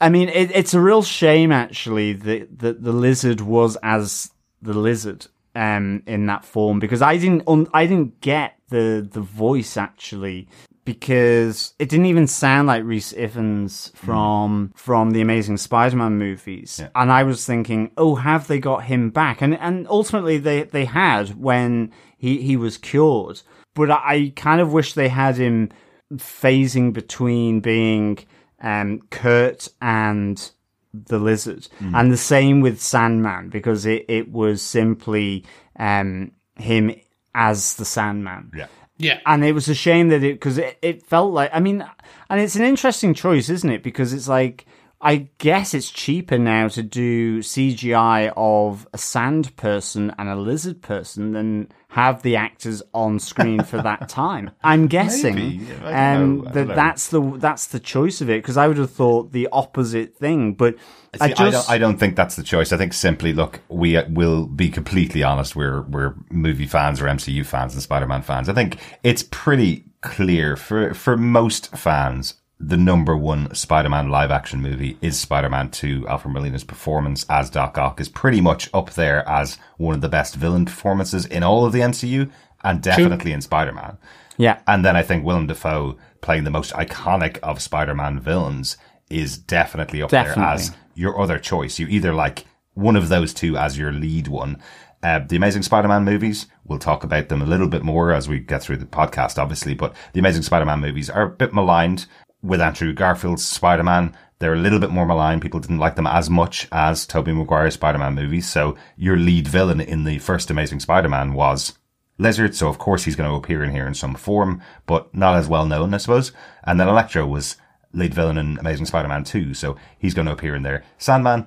I 0.00 0.08
mean, 0.08 0.28
it, 0.28 0.50
it's 0.54 0.72
a 0.74 0.80
real 0.80 1.02
shame 1.02 1.50
actually 1.52 2.12
that, 2.12 2.58
that 2.60 2.82
the 2.82 2.92
lizard 2.92 3.40
was 3.40 3.76
as 3.82 4.30
the 4.62 4.74
lizard 4.74 5.26
um, 5.54 6.02
in 6.06 6.26
that 6.26 6.44
form 6.44 6.78
because 6.78 7.02
I 7.02 7.16
didn't 7.16 7.42
un- 7.48 7.68
I 7.74 7.86
didn't 7.86 8.20
get 8.20 8.52
the 8.68 9.08
the 9.10 9.20
voice 9.20 9.76
actually 9.76 10.48
because 10.86 11.74
it 11.78 11.90
didn't 11.90 12.06
even 12.06 12.26
sound 12.26 12.68
like 12.68 12.84
Rhys 12.84 13.12
Ifans 13.12 13.94
from 13.94 14.72
from 14.74 15.10
the 15.10 15.20
Amazing 15.20 15.58
Spider-Man 15.58 16.16
movies, 16.16 16.80
and 16.94 17.12
I 17.12 17.24
was 17.24 17.44
thinking, 17.44 17.90
oh, 17.98 18.14
have 18.14 18.46
they 18.46 18.58
got 18.58 18.84
him 18.84 19.10
back? 19.10 19.42
And 19.42 19.58
and 19.58 19.86
ultimately 19.88 20.38
they 20.38 20.62
they 20.62 20.86
had 20.86 21.38
when 21.38 21.92
he 22.16 22.40
he 22.40 22.56
was 22.56 22.78
cured, 22.78 23.42
but 23.74 23.90
I, 23.90 24.00
I 24.06 24.32
kind 24.36 24.62
of 24.62 24.72
wish 24.72 24.94
they 24.94 25.08
had 25.08 25.36
him 25.36 25.70
phasing 26.14 26.92
between 26.92 27.60
being 27.60 28.18
um, 28.62 29.02
Curt 29.10 29.68
and 29.82 30.50
the 30.94 31.18
lizard, 31.18 31.68
and 31.80 32.10
the 32.10 32.16
same 32.16 32.60
with 32.60 32.80
Sandman 32.80 33.50
because 33.50 33.84
it 33.84 34.06
it 34.08 34.30
was 34.30 34.62
simply 34.62 35.44
um 35.78 36.30
him 36.56 36.94
as 37.34 37.74
the 37.74 37.84
Sandman. 37.84 38.52
Yeah. 38.56 38.68
Yeah. 38.98 39.20
And 39.26 39.44
it 39.44 39.52
was 39.52 39.68
a 39.68 39.74
shame 39.74 40.08
that 40.08 40.22
it 40.22 40.34
because 40.34 40.58
it, 40.58 40.78
it 40.82 41.06
felt 41.06 41.32
like 41.32 41.50
I 41.52 41.60
mean, 41.60 41.84
and 42.30 42.40
it's 42.40 42.56
an 42.56 42.64
interesting 42.64 43.14
choice, 43.14 43.48
isn't 43.48 43.70
it? 43.70 43.82
Because 43.82 44.12
it's 44.12 44.28
like 44.28 44.66
I 45.00 45.28
guess 45.38 45.74
it's 45.74 45.90
cheaper 45.90 46.38
now 46.38 46.68
to 46.68 46.82
do 46.82 47.40
CGI 47.40 48.32
of 48.36 48.88
a 48.92 48.98
sand 48.98 49.54
person 49.56 50.14
and 50.18 50.28
a 50.28 50.36
lizard 50.36 50.80
person 50.80 51.32
than 51.32 51.68
have 51.96 52.20
the 52.20 52.36
actors 52.36 52.82
on 52.92 53.18
screen 53.18 53.62
for 53.62 53.80
that 53.80 54.06
time. 54.08 54.50
I'm 54.62 54.86
guessing 54.86 55.34
Maybe. 55.34 55.72
Um, 55.82 56.46
that 56.52 56.68
that's 56.68 57.08
the 57.08 57.22
that's 57.38 57.68
the 57.68 57.80
choice 57.80 58.20
of 58.20 58.28
it 58.28 58.42
because 58.42 58.58
I 58.58 58.68
would 58.68 58.76
have 58.76 58.90
thought 58.90 59.32
the 59.32 59.48
opposite 59.50 60.14
thing, 60.14 60.52
but 60.52 60.76
I 61.18 61.28
just 61.28 61.40
I, 61.40 61.50
don't, 61.50 61.70
I 61.70 61.78
don't 61.78 61.96
think 61.96 62.14
that's 62.14 62.36
the 62.36 62.42
choice. 62.42 62.70
I 62.70 62.76
think 62.76 62.92
simply, 62.92 63.32
look, 63.32 63.60
we 63.70 63.98
will 64.10 64.44
be 64.44 64.68
completely 64.68 65.22
honest. 65.22 65.56
We're 65.56 65.82
we're 65.84 66.14
movie 66.30 66.66
fans 66.66 67.00
or 67.00 67.06
MCU 67.06 67.46
fans 67.46 67.72
and 67.72 67.82
Spider-Man 67.82 68.20
fans. 68.20 68.50
I 68.50 68.52
think 68.52 68.78
it's 69.02 69.22
pretty 69.22 69.86
clear 70.02 70.54
for 70.54 70.92
for 70.92 71.16
most 71.16 71.74
fans. 71.74 72.34
The 72.58 72.76
number 72.78 73.14
one 73.16 73.54
Spider-Man 73.54 74.08
live 74.08 74.30
action 74.30 74.62
movie 74.62 74.96
is 75.02 75.20
Spider-Man 75.20 75.70
2. 75.70 76.08
Alfred 76.08 76.32
Molina's 76.32 76.64
performance 76.64 77.26
as 77.28 77.50
Doc 77.50 77.76
Ock 77.76 78.00
is 78.00 78.08
pretty 78.08 78.40
much 78.40 78.70
up 78.72 78.92
there 78.92 79.28
as 79.28 79.58
one 79.76 79.94
of 79.94 80.00
the 80.00 80.08
best 80.08 80.36
villain 80.36 80.64
performances 80.64 81.26
in 81.26 81.42
all 81.42 81.66
of 81.66 81.72
the 81.72 81.80
MCU 81.80 82.30
and 82.64 82.82
definitely 82.82 83.32
in 83.32 83.42
Spider-Man. 83.42 83.98
yeah. 84.38 84.60
And 84.66 84.84
then 84.84 84.96
I 84.96 85.02
think 85.02 85.24
Willem 85.24 85.46
Dafoe 85.46 85.98
playing 86.22 86.44
the 86.44 86.50
most 86.50 86.72
iconic 86.72 87.38
of 87.42 87.60
Spider-Man 87.60 88.20
villains 88.20 88.78
is 89.10 89.36
definitely 89.36 90.02
up 90.02 90.10
there 90.10 90.38
as 90.38 90.72
your 90.94 91.20
other 91.20 91.38
choice. 91.38 91.78
You 91.78 91.86
either 91.88 92.14
like 92.14 92.46
one 92.72 92.96
of 92.96 93.10
those 93.10 93.34
two 93.34 93.58
as 93.58 93.76
your 93.76 93.92
lead 93.92 94.28
one. 94.28 94.62
Uh, 95.02 95.20
the 95.20 95.36
Amazing 95.36 95.62
Spider-Man 95.62 96.04
movies, 96.04 96.46
we'll 96.64 96.78
talk 96.78 97.04
about 97.04 97.28
them 97.28 97.42
a 97.42 97.46
little 97.46 97.68
bit 97.68 97.84
more 97.84 98.12
as 98.12 98.28
we 98.28 98.40
get 98.40 98.62
through 98.62 98.78
the 98.78 98.86
podcast, 98.86 99.38
obviously, 99.38 99.74
but 99.74 99.94
the 100.14 100.20
Amazing 100.20 100.42
Spider-Man 100.42 100.80
movies 100.80 101.10
are 101.10 101.22
a 101.22 101.30
bit 101.30 101.52
maligned 101.52 102.06
with 102.46 102.60
Andrew 102.60 102.92
Garfield's 102.92 103.46
Spider-Man. 103.46 104.16
They're 104.38 104.54
a 104.54 104.58
little 104.58 104.78
bit 104.78 104.90
more 104.90 105.06
maligned. 105.06 105.42
People 105.42 105.60
didn't 105.60 105.78
like 105.78 105.96
them 105.96 106.06
as 106.06 106.28
much 106.28 106.68
as 106.70 107.06
Tobey 107.06 107.32
Maguire's 107.32 107.74
Spider-Man 107.74 108.14
movies. 108.14 108.48
So 108.48 108.76
your 108.96 109.16
lead 109.16 109.48
villain 109.48 109.80
in 109.80 110.04
the 110.04 110.18
first 110.18 110.50
Amazing 110.50 110.80
Spider-Man 110.80 111.32
was 111.32 111.78
Lizard, 112.18 112.54
so 112.54 112.68
of 112.68 112.78
course 112.78 113.04
he's 113.04 113.16
going 113.16 113.28
to 113.28 113.36
appear 113.36 113.62
in 113.62 113.72
here 113.72 113.86
in 113.86 113.94
some 113.94 114.14
form, 114.14 114.62
but 114.86 115.14
not 115.14 115.36
as 115.36 115.48
well 115.48 115.66
known, 115.66 115.92
I 115.92 115.98
suppose. 115.98 116.32
And 116.64 116.80
then 116.80 116.88
Electro 116.88 117.26
was 117.26 117.56
lead 117.92 118.14
villain 118.14 118.38
in 118.38 118.58
Amazing 118.58 118.86
Spider-Man 118.86 119.24
2, 119.24 119.54
so 119.54 119.76
he's 119.98 120.14
going 120.14 120.26
to 120.26 120.32
appear 120.32 120.54
in 120.54 120.62
there. 120.62 120.84
Sandman 120.98 121.46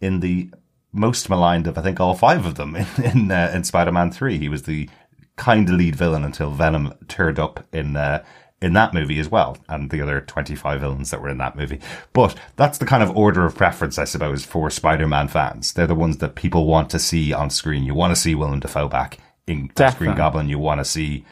in 0.00 0.20
the 0.20 0.50
most 0.92 1.30
maligned 1.30 1.66
of, 1.66 1.78
I 1.78 1.82
think, 1.82 2.00
all 2.00 2.14
five 2.14 2.44
of 2.44 2.56
them 2.56 2.76
in, 2.76 2.86
in, 3.02 3.30
uh, 3.30 3.50
in 3.54 3.64
Spider-Man 3.64 4.10
3. 4.10 4.38
He 4.38 4.48
was 4.48 4.64
the 4.64 4.88
kind 5.36 5.68
of 5.68 5.76
lead 5.76 5.96
villain 5.96 6.24
until 6.24 6.50
Venom 6.50 6.94
turned 7.08 7.38
up 7.38 7.66
in, 7.72 7.96
uh, 7.96 8.22
in 8.62 8.72
that 8.74 8.94
movie 8.94 9.18
as 9.18 9.28
well, 9.28 9.58
and 9.68 9.90
the 9.90 10.00
other 10.00 10.20
25 10.20 10.80
villains 10.80 11.10
that 11.10 11.20
were 11.20 11.28
in 11.28 11.38
that 11.38 11.56
movie. 11.56 11.80
But 12.12 12.34
that's 12.56 12.78
the 12.78 12.86
kind 12.86 13.02
of 13.02 13.16
order 13.16 13.44
of 13.44 13.56
preference, 13.56 13.98
I 13.98 14.04
suppose, 14.04 14.44
for 14.44 14.70
Spider-Man 14.70 15.28
fans. 15.28 15.72
They're 15.72 15.86
the 15.86 15.94
ones 15.94 16.18
that 16.18 16.36
people 16.36 16.66
want 16.66 16.88
to 16.90 16.98
see 16.98 17.32
on 17.32 17.50
screen. 17.50 17.84
You 17.84 17.94
want 17.94 18.14
to 18.14 18.20
see 18.20 18.34
Willem 18.34 18.60
Dafoe 18.60 18.88
back 18.88 19.18
in 19.46 19.70
Definitely. 19.74 20.06
Green 20.06 20.16
Goblin. 20.16 20.48
You 20.48 20.58
want 20.58 20.80
to 20.80 20.84
see, 20.84 21.24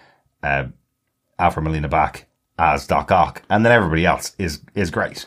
uh, 0.42 0.64
Alfred 1.38 1.64
Molina 1.64 1.88
back 1.88 2.26
as 2.58 2.86
Doc 2.86 3.10
Ock, 3.10 3.42
and 3.48 3.64
then 3.64 3.72
everybody 3.72 4.04
else 4.04 4.34
is 4.38 4.60
is 4.74 4.90
great. 4.90 5.24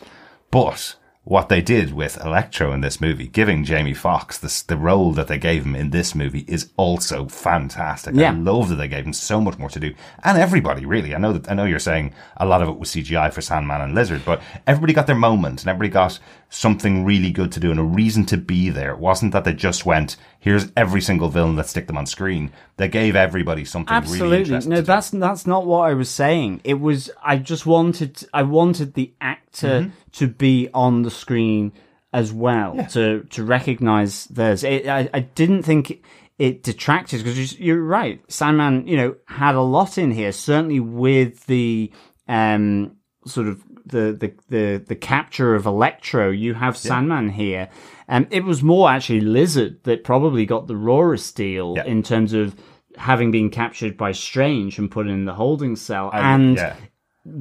But 0.50 0.94
what 1.24 1.48
they 1.48 1.62
did 1.62 1.94
with 1.94 2.22
Electro 2.22 2.72
in 2.72 2.82
this 2.82 3.00
movie, 3.00 3.26
giving 3.26 3.64
Jamie 3.64 3.94
Foxx 3.94 4.38
the 4.38 4.62
the 4.68 4.76
role 4.76 5.12
that 5.12 5.26
they 5.26 5.38
gave 5.38 5.64
him 5.64 5.74
in 5.74 5.88
this 5.90 6.14
movie, 6.14 6.44
is 6.46 6.70
also 6.76 7.26
fantastic. 7.28 8.14
Yeah. 8.14 8.32
I 8.32 8.34
love 8.34 8.68
that 8.68 8.76
they 8.76 8.88
gave 8.88 9.06
him 9.06 9.14
so 9.14 9.40
much 9.40 9.58
more 9.58 9.70
to 9.70 9.80
do, 9.80 9.94
and 10.22 10.36
everybody 10.36 10.84
really. 10.84 11.14
I 11.14 11.18
know 11.18 11.32
that 11.32 11.50
I 11.50 11.54
know 11.54 11.64
you're 11.64 11.78
saying 11.78 12.12
a 12.36 12.44
lot 12.46 12.62
of 12.62 12.68
it 12.68 12.78
was 12.78 12.90
CGI 12.90 13.32
for 13.32 13.40
Sandman 13.40 13.80
and 13.80 13.94
Lizard, 13.94 14.22
but 14.26 14.42
everybody 14.66 14.92
got 14.92 15.06
their 15.06 15.16
moment, 15.16 15.62
and 15.62 15.68
everybody 15.68 15.88
got 15.88 16.18
something 16.50 17.04
really 17.04 17.32
good 17.32 17.50
to 17.52 17.58
do 17.60 17.70
and 17.70 17.80
a 17.80 17.84
reason 17.84 18.24
to 18.26 18.36
be 18.36 18.68
there. 18.68 18.92
It 18.92 18.98
wasn't 18.98 19.32
that 19.32 19.44
they 19.44 19.54
just 19.54 19.86
went, 19.86 20.16
"Here's 20.38 20.70
every 20.76 21.00
single 21.00 21.30
villain, 21.30 21.56
let's 21.56 21.70
stick 21.70 21.86
them 21.86 21.96
on 21.96 22.06
screen." 22.06 22.50
They 22.76 22.88
gave 22.88 23.16
everybody 23.16 23.64
something 23.64 23.94
really 23.94 24.04
Absolutely. 24.04 24.38
interesting. 24.40 24.70
No, 24.70 24.76
to 24.76 24.82
do. 24.82 24.86
that's 24.86 25.10
that's 25.10 25.46
not 25.46 25.64
what 25.64 25.88
I 25.88 25.94
was 25.94 26.10
saying. 26.10 26.60
It 26.64 26.80
was 26.80 27.10
I 27.24 27.38
just 27.38 27.64
wanted 27.64 28.26
I 28.34 28.42
wanted 28.42 28.92
the 28.92 29.14
actor 29.22 29.44
Mm-hmm. 29.54 29.90
To 30.14 30.26
be 30.28 30.68
on 30.74 31.02
the 31.02 31.10
screen 31.10 31.72
as 32.12 32.32
well 32.32 32.76
to 32.90 33.24
to 33.30 33.44
recognize 33.44 34.24
theirs. 34.26 34.64
It, 34.64 34.86
I 34.86 35.08
I 35.12 35.20
didn't 35.20 35.62
think 35.64 35.90
it, 35.90 36.00
it 36.38 36.62
detracted 36.62 37.24
because 37.24 37.58
you're 37.58 37.82
right. 37.82 38.20
Sandman, 38.28 38.86
you 38.86 38.96
know, 38.96 39.16
had 39.26 39.54
a 39.54 39.60
lot 39.62 39.98
in 39.98 40.10
here. 40.12 40.32
Certainly 40.32 40.80
with 40.80 41.46
the 41.46 41.92
um 42.28 42.96
sort 43.26 43.48
of 43.48 43.62
the 43.86 44.12
the 44.18 44.32
the, 44.48 44.84
the 44.86 44.94
capture 44.96 45.54
of 45.54 45.66
Electro. 45.66 46.30
You 46.30 46.54
have 46.54 46.76
Sandman 46.76 47.30
here. 47.30 47.68
Um, 48.08 48.26
it 48.30 48.44
was 48.44 48.62
more 48.62 48.90
actually 48.90 49.20
Lizard 49.22 49.82
that 49.84 50.04
probably 50.04 50.46
got 50.46 50.66
the 50.66 50.76
rawest 50.76 51.34
deal 51.36 51.74
Yeah. 51.76 51.84
in 51.84 52.02
terms 52.02 52.32
of 52.32 52.54
having 52.96 53.30
been 53.30 53.50
captured 53.50 53.96
by 53.96 54.12
Strange 54.12 54.78
and 54.78 54.90
put 54.90 55.08
in 55.08 55.24
the 55.24 55.34
holding 55.34 55.74
cell 55.74 56.10
and 56.12 56.56
yeah. 56.56 56.76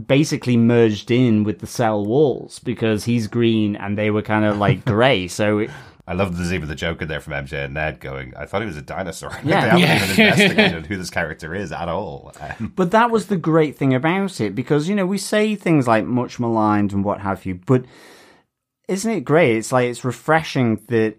Basically 0.08 0.56
merged 0.58 1.12
in 1.12 1.44
with 1.44 1.60
the 1.60 1.68
cell 1.68 2.06
walls 2.06 2.60
because 2.60 3.04
he's 3.06 3.28
green 3.28 3.76
and 3.76 3.98
they 3.98 4.10
were 4.12 4.22
kind 4.22 4.46
of 4.46 4.58
like 4.58 4.86
grey. 4.94 5.28
So 5.28 5.60
it, 5.60 5.70
I 6.08 6.14
love 6.14 6.36
there's 6.38 6.54
even 6.54 6.68
the 6.70 6.76
joke 6.76 7.02
in 7.02 7.08
there 7.08 7.20
from 7.22 7.34
MJ 7.34 7.66
and 7.66 7.74
Ned 7.74 8.00
going, 8.00 8.34
I 8.36 8.46
thought 8.46 8.62
he 8.62 8.66
was 8.68 8.78
a 8.78 8.82
dinosaur. 8.82 9.30
Like, 9.36 9.44
Yeah. 9.46 9.62
they 9.62 9.68
haven't 9.68 9.80
Yeah. 9.82 9.96
even 10.14 10.26
investigated 10.26 10.86
who 10.86 10.98
this 10.98 11.10
character 11.10 11.54
is 11.56 11.72
at 11.72 11.88
all. 11.90 12.32
Um, 12.42 12.74
But 12.76 12.92
that 12.92 13.12
was 13.12 13.28
the 13.28 13.38
great 13.38 13.78
thing 13.78 13.94
about 13.94 14.40
it 14.42 14.56
because, 14.56 14.88
you 14.90 14.96
know, 14.96 15.06
we 15.06 15.18
say 15.18 15.56
things 15.56 15.88
like 15.88 16.06
much 16.06 16.40
maligned 16.40 16.94
and 16.94 17.04
what 17.04 17.22
have 17.22 17.46
you, 17.46 17.56
but 17.66 17.84
isn't 18.88 19.12
it 19.12 19.22
great? 19.22 19.58
It's 19.58 19.72
like 19.72 19.90
it's 19.90 20.04
refreshing 20.06 20.82
that 20.88 21.16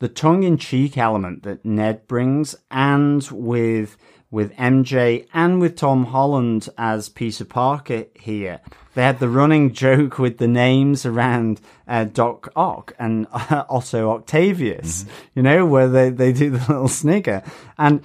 the 0.00 0.08
tongue 0.08 0.42
in 0.42 0.56
cheek 0.56 0.96
element 0.98 1.42
that 1.44 1.64
Ned 1.64 2.08
brings 2.08 2.56
and 2.70 3.22
with 3.30 3.96
with 4.32 4.50
MJ 4.56 5.26
and 5.34 5.60
with 5.60 5.76
Tom 5.76 6.06
Holland 6.06 6.68
as 6.78 7.10
Peter 7.10 7.44
Parker 7.44 8.06
here. 8.18 8.60
They 8.94 9.02
had 9.02 9.20
the 9.20 9.28
running 9.28 9.72
joke 9.74 10.18
with 10.18 10.38
the 10.38 10.48
names 10.48 11.06
around 11.06 11.60
uh, 11.86 12.04
Doc 12.04 12.50
Ock 12.56 12.94
and 12.98 13.28
uh, 13.32 13.64
Otto 13.68 14.10
Octavius, 14.10 15.04
you 15.34 15.42
know, 15.42 15.64
where 15.64 15.86
they, 15.86 16.10
they 16.10 16.32
do 16.32 16.50
the 16.50 16.58
little 16.68 16.88
snigger. 16.88 17.44
And 17.78 18.02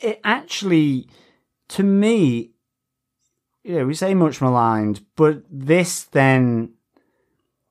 it 0.00 0.20
actually, 0.22 1.08
to 1.70 1.82
me, 1.82 2.50
you 3.64 3.78
know, 3.78 3.86
we 3.86 3.94
say 3.94 4.14
much 4.14 4.40
maligned, 4.40 5.00
but 5.16 5.42
this 5.50 6.04
then, 6.04 6.74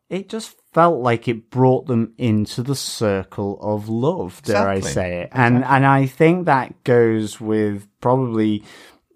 it 0.09 0.29
just 0.29 0.56
felt 0.77 1.01
like 1.01 1.27
it 1.27 1.49
brought 1.49 1.87
them 1.87 2.13
into 2.19 2.61
the 2.61 2.75
circle 2.75 3.57
of 3.63 3.89
love, 3.89 4.39
dare 4.43 4.69
I 4.69 4.79
say 4.79 5.21
it. 5.21 5.29
And, 5.31 5.65
and 5.65 5.83
I 5.83 6.05
think 6.05 6.45
that 6.45 6.83
goes 6.83 7.41
with 7.41 7.87
probably 7.99 8.63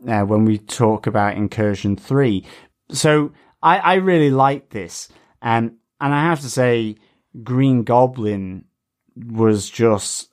uh, 0.08 0.22
when 0.22 0.44
we 0.44 0.58
talk 0.58 1.06
about 1.06 1.38
Incursion 1.38 1.98
3. 1.98 2.44
So 2.90 3.34
I, 3.62 3.78
I 3.78 3.94
really 3.98 4.32
like 4.32 4.72
this. 4.72 5.10
Um, 5.44 5.78
and 6.00 6.16
I 6.16 6.24
have 6.24 6.42
to 6.42 6.50
say, 6.50 6.96
Green 7.44 7.84
Goblin 7.84 8.66
was 9.16 9.70
just 9.70 10.32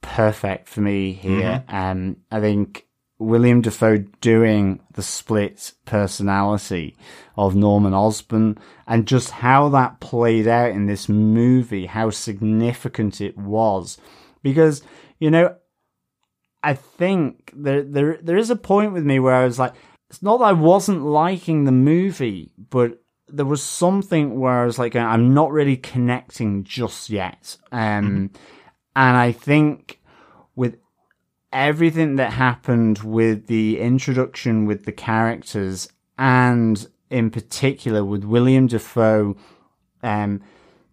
perfect 0.00 0.68
for 0.68 0.80
me 0.80 1.12
here. 1.12 1.64
Um, 1.66 2.18
I 2.30 2.38
think 2.38 2.86
William 3.20 3.60
Dafoe 3.60 3.98
doing 4.20 4.80
the 4.94 5.02
split 5.02 5.74
personality 5.84 6.96
of 7.36 7.54
Norman 7.54 7.92
Osborn 7.92 8.58
and 8.86 9.06
just 9.06 9.30
how 9.30 9.68
that 9.68 10.00
played 10.00 10.48
out 10.48 10.70
in 10.70 10.86
this 10.86 11.08
movie, 11.08 11.86
how 11.86 12.10
significant 12.10 13.20
it 13.20 13.36
was. 13.36 13.98
Because, 14.42 14.82
you 15.18 15.30
know, 15.30 15.54
I 16.62 16.74
think 16.74 17.52
there, 17.54 17.82
there, 17.82 18.18
there 18.22 18.38
is 18.38 18.50
a 18.50 18.56
point 18.56 18.94
with 18.94 19.04
me 19.04 19.20
where 19.20 19.34
I 19.34 19.44
was 19.44 19.58
like, 19.58 19.74
it's 20.08 20.22
not 20.22 20.38
that 20.38 20.44
I 20.46 20.52
wasn't 20.52 21.04
liking 21.04 21.64
the 21.64 21.72
movie, 21.72 22.52
but 22.70 23.02
there 23.28 23.46
was 23.46 23.62
something 23.62 24.40
where 24.40 24.62
I 24.62 24.64
was 24.64 24.78
like, 24.78 24.96
I'm 24.96 25.34
not 25.34 25.52
really 25.52 25.76
connecting 25.76 26.64
just 26.64 27.10
yet. 27.10 27.58
Um, 27.70 28.30
and 28.96 29.16
I 29.16 29.32
think 29.32 29.99
everything 31.52 32.16
that 32.16 32.32
happened 32.32 32.98
with 32.98 33.46
the 33.46 33.78
introduction 33.80 34.66
with 34.66 34.84
the 34.84 34.92
characters 34.92 35.88
and 36.18 36.88
in 37.10 37.30
particular 37.30 38.04
with 38.04 38.22
William 38.24 38.66
Dafoe, 38.68 39.36
um, 40.02 40.40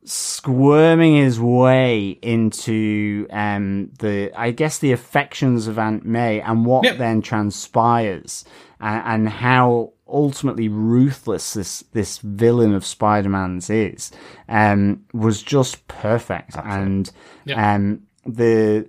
squirming 0.03 1.18
his 1.18 1.39
way 1.39 2.18
into 2.22 3.28
um 3.30 3.91
the 3.99 4.32
I 4.36 4.51
guess 4.51 4.80
the 4.80 4.93
affections 4.93 5.68
of 5.68 5.78
Aunt 5.78 6.05
May 6.05 6.39
and 6.41 6.66
what 6.66 6.86
Yep. 6.86 6.97
then 6.97 7.22
transpires 7.22 8.45
and, 8.80 9.03
and 9.05 9.30
how 9.30 9.91
ultimately 10.08 10.70
ruthless 10.70 11.53
this 11.53 11.84
this 11.91 12.20
villain 12.20 12.74
of 12.74 12.86
Spider-Man's 12.86 13.70
is, 13.70 14.12
um, 14.47 15.03
was 15.14 15.43
just 15.43 15.86
perfect. 15.89 16.55
And 16.64 17.12
Yeah. 17.43 17.76
um, 17.76 18.03
the 18.26 18.88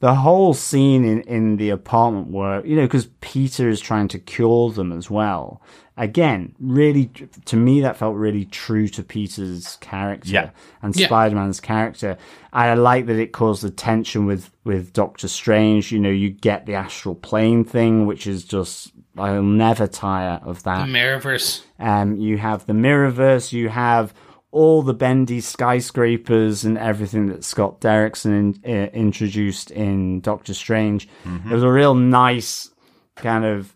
the 0.00 0.14
whole 0.14 0.54
scene 0.54 1.04
in, 1.04 1.22
in 1.22 1.56
the 1.56 1.70
apartment 1.70 2.28
where 2.30 2.64
you 2.64 2.76
know 2.76 2.82
because 2.82 3.06
Peter 3.20 3.68
is 3.68 3.80
trying 3.80 4.08
to 4.08 4.18
cure 4.18 4.70
them 4.70 4.92
as 4.92 5.10
well. 5.10 5.60
Again, 5.96 6.54
really, 6.60 7.10
to 7.46 7.56
me, 7.56 7.80
that 7.80 7.96
felt 7.96 8.14
really 8.14 8.44
true 8.44 8.86
to 8.86 9.02
Peter's 9.02 9.74
character 9.80 10.30
Yeah. 10.30 10.50
and 10.80 10.94
Yeah. 10.94 11.06
Spider-Man's 11.08 11.58
character. 11.58 12.16
I 12.52 12.72
like 12.74 13.06
that 13.06 13.16
it 13.18 13.32
caused 13.32 13.64
the 13.64 13.70
tension 13.72 14.24
with 14.24 14.50
with 14.62 14.92
Doctor 14.92 15.26
Strange. 15.26 15.90
You 15.90 15.98
know, 15.98 16.08
you 16.10 16.30
get 16.30 16.66
the 16.66 16.74
astral 16.74 17.16
plane 17.16 17.64
thing, 17.64 18.06
which 18.06 18.28
is 18.28 18.44
just 18.44 18.92
I'll 19.16 19.42
never 19.42 19.88
tire 19.88 20.38
of 20.44 20.62
that. 20.62 20.86
Mirrorverse. 20.88 21.62
Um, 21.80 22.16
you 22.16 22.38
have 22.38 22.64
the 22.66 22.72
Mirrorverse. 22.74 23.52
You 23.52 23.68
have 23.68 24.14
all 24.50 24.82
the 24.82 24.94
bendy 24.94 25.40
skyscrapers 25.40 26.64
and 26.64 26.78
everything 26.78 27.26
that 27.26 27.44
Scott 27.44 27.80
Derrickson 27.80 28.62
in, 28.62 28.62
uh, 28.64 28.90
introduced 28.92 29.70
in 29.70 30.20
Doctor 30.20 30.54
Strange. 30.54 31.08
It 31.24 31.52
was 31.52 31.62
a 31.62 31.70
real 31.70 31.94
nice 31.94 32.70
kind 33.14 33.44
of 33.44 33.74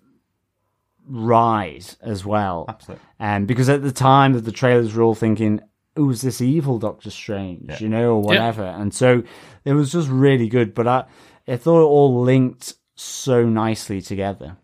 ride 1.06 1.84
as 2.00 2.24
well. 2.24 2.64
Absolutely. 2.68 3.04
Um, 3.20 3.46
because 3.46 3.68
at 3.68 3.82
the 3.82 3.92
time 3.92 4.32
that 4.32 4.44
the 4.44 4.52
trailers 4.52 4.94
were 4.94 5.02
all 5.02 5.14
thinking, 5.14 5.60
"Oh, 5.96 6.10
is 6.10 6.22
this 6.22 6.40
evil 6.40 6.78
Doctor 6.78 7.10
Strange?" 7.10 7.80
You 7.80 7.88
know, 7.88 8.14
or 8.14 8.22
whatever. 8.22 8.64
And 8.64 8.94
so 8.94 9.22
it 9.64 9.74
was 9.74 9.92
just 9.92 10.08
really 10.08 10.48
good. 10.48 10.74
But 10.74 10.88
I, 10.88 11.04
I 11.46 11.56
thought 11.56 11.82
it 11.82 11.86
all 11.86 12.22
linked 12.22 12.74
so 12.94 13.44
nicely 13.44 14.00
together. 14.00 14.56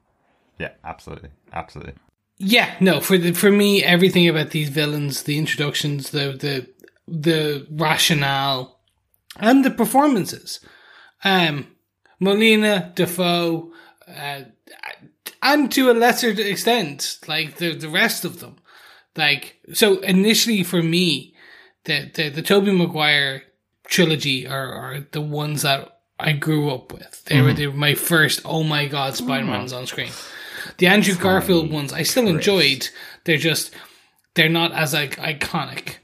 Yeah, 0.58 0.70
absolutely, 0.84 1.30
absolutely. 1.52 1.94
Yeah, 2.38 2.72
no, 2.80 3.00
for 3.00 3.18
the 3.18 3.32
for 3.32 3.50
me, 3.50 3.82
everything 3.82 4.28
about 4.28 4.50
these 4.50 4.68
villains, 4.68 5.24
the 5.24 5.38
introductions, 5.38 6.10
the 6.10 6.32
the 6.32 6.68
the 7.08 7.66
rationale, 7.70 8.78
and 9.36 9.64
the 9.64 9.70
performances. 9.70 10.60
Um, 11.24 11.66
Molina, 12.20 12.92
Dafoe, 12.94 13.72
uh, 14.06 14.40
and 15.42 15.72
to 15.72 15.90
a 15.90 15.92
lesser 15.92 16.30
extent, 16.30 17.18
like 17.26 17.56
the 17.56 17.74
the 17.74 17.88
rest 17.88 18.24
of 18.24 18.38
them. 18.38 18.56
Like 19.16 19.56
so, 19.72 19.98
initially 20.00 20.62
for 20.62 20.82
me, 20.82 21.34
the 21.84 22.10
the 22.14 22.28
the 22.28 22.42
Tobey 22.42 22.72
Maguire 22.72 23.42
trilogy 23.84 24.46
are 24.46 24.72
are 24.72 25.00
the 25.10 25.20
ones 25.20 25.62
that 25.62 26.02
I 26.20 26.32
grew 26.32 26.70
up 26.70 26.92
with. 26.92 27.24
They 27.24 27.40
were 27.40 27.52
they 27.52 27.66
were 27.66 27.74
my 27.74 27.94
first. 27.94 28.42
Oh 28.44 28.62
my 28.62 28.86
god, 28.86 29.16
Spider 29.16 29.44
Man's 29.44 29.72
on 29.72 29.86
screen. 29.86 30.12
The 30.78 30.86
Andrew 30.86 31.14
Garfield 31.14 31.70
ones 31.70 31.92
I 31.92 32.02
still 32.02 32.28
enjoyed. 32.28 32.88
They're 33.24 33.36
just 33.36 33.74
they're 34.34 34.48
not 34.48 34.72
as 34.72 34.94
like 34.94 35.16
iconic. 35.16 35.96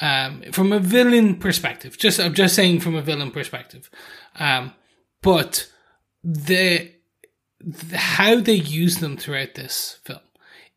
Um, 0.00 0.42
from 0.52 0.72
a 0.72 0.80
villain 0.80 1.36
perspective, 1.36 1.96
just 1.96 2.18
I'm 2.18 2.34
just 2.34 2.54
saying 2.56 2.80
from 2.80 2.96
a 2.96 3.02
villain 3.02 3.30
perspective, 3.30 3.88
um, 4.38 4.72
but 5.22 5.70
the, 6.24 6.90
the 7.60 7.96
how 7.96 8.40
they 8.40 8.54
use 8.54 8.98
them 8.98 9.16
throughout 9.16 9.54
this 9.54 10.00
film, 10.04 10.18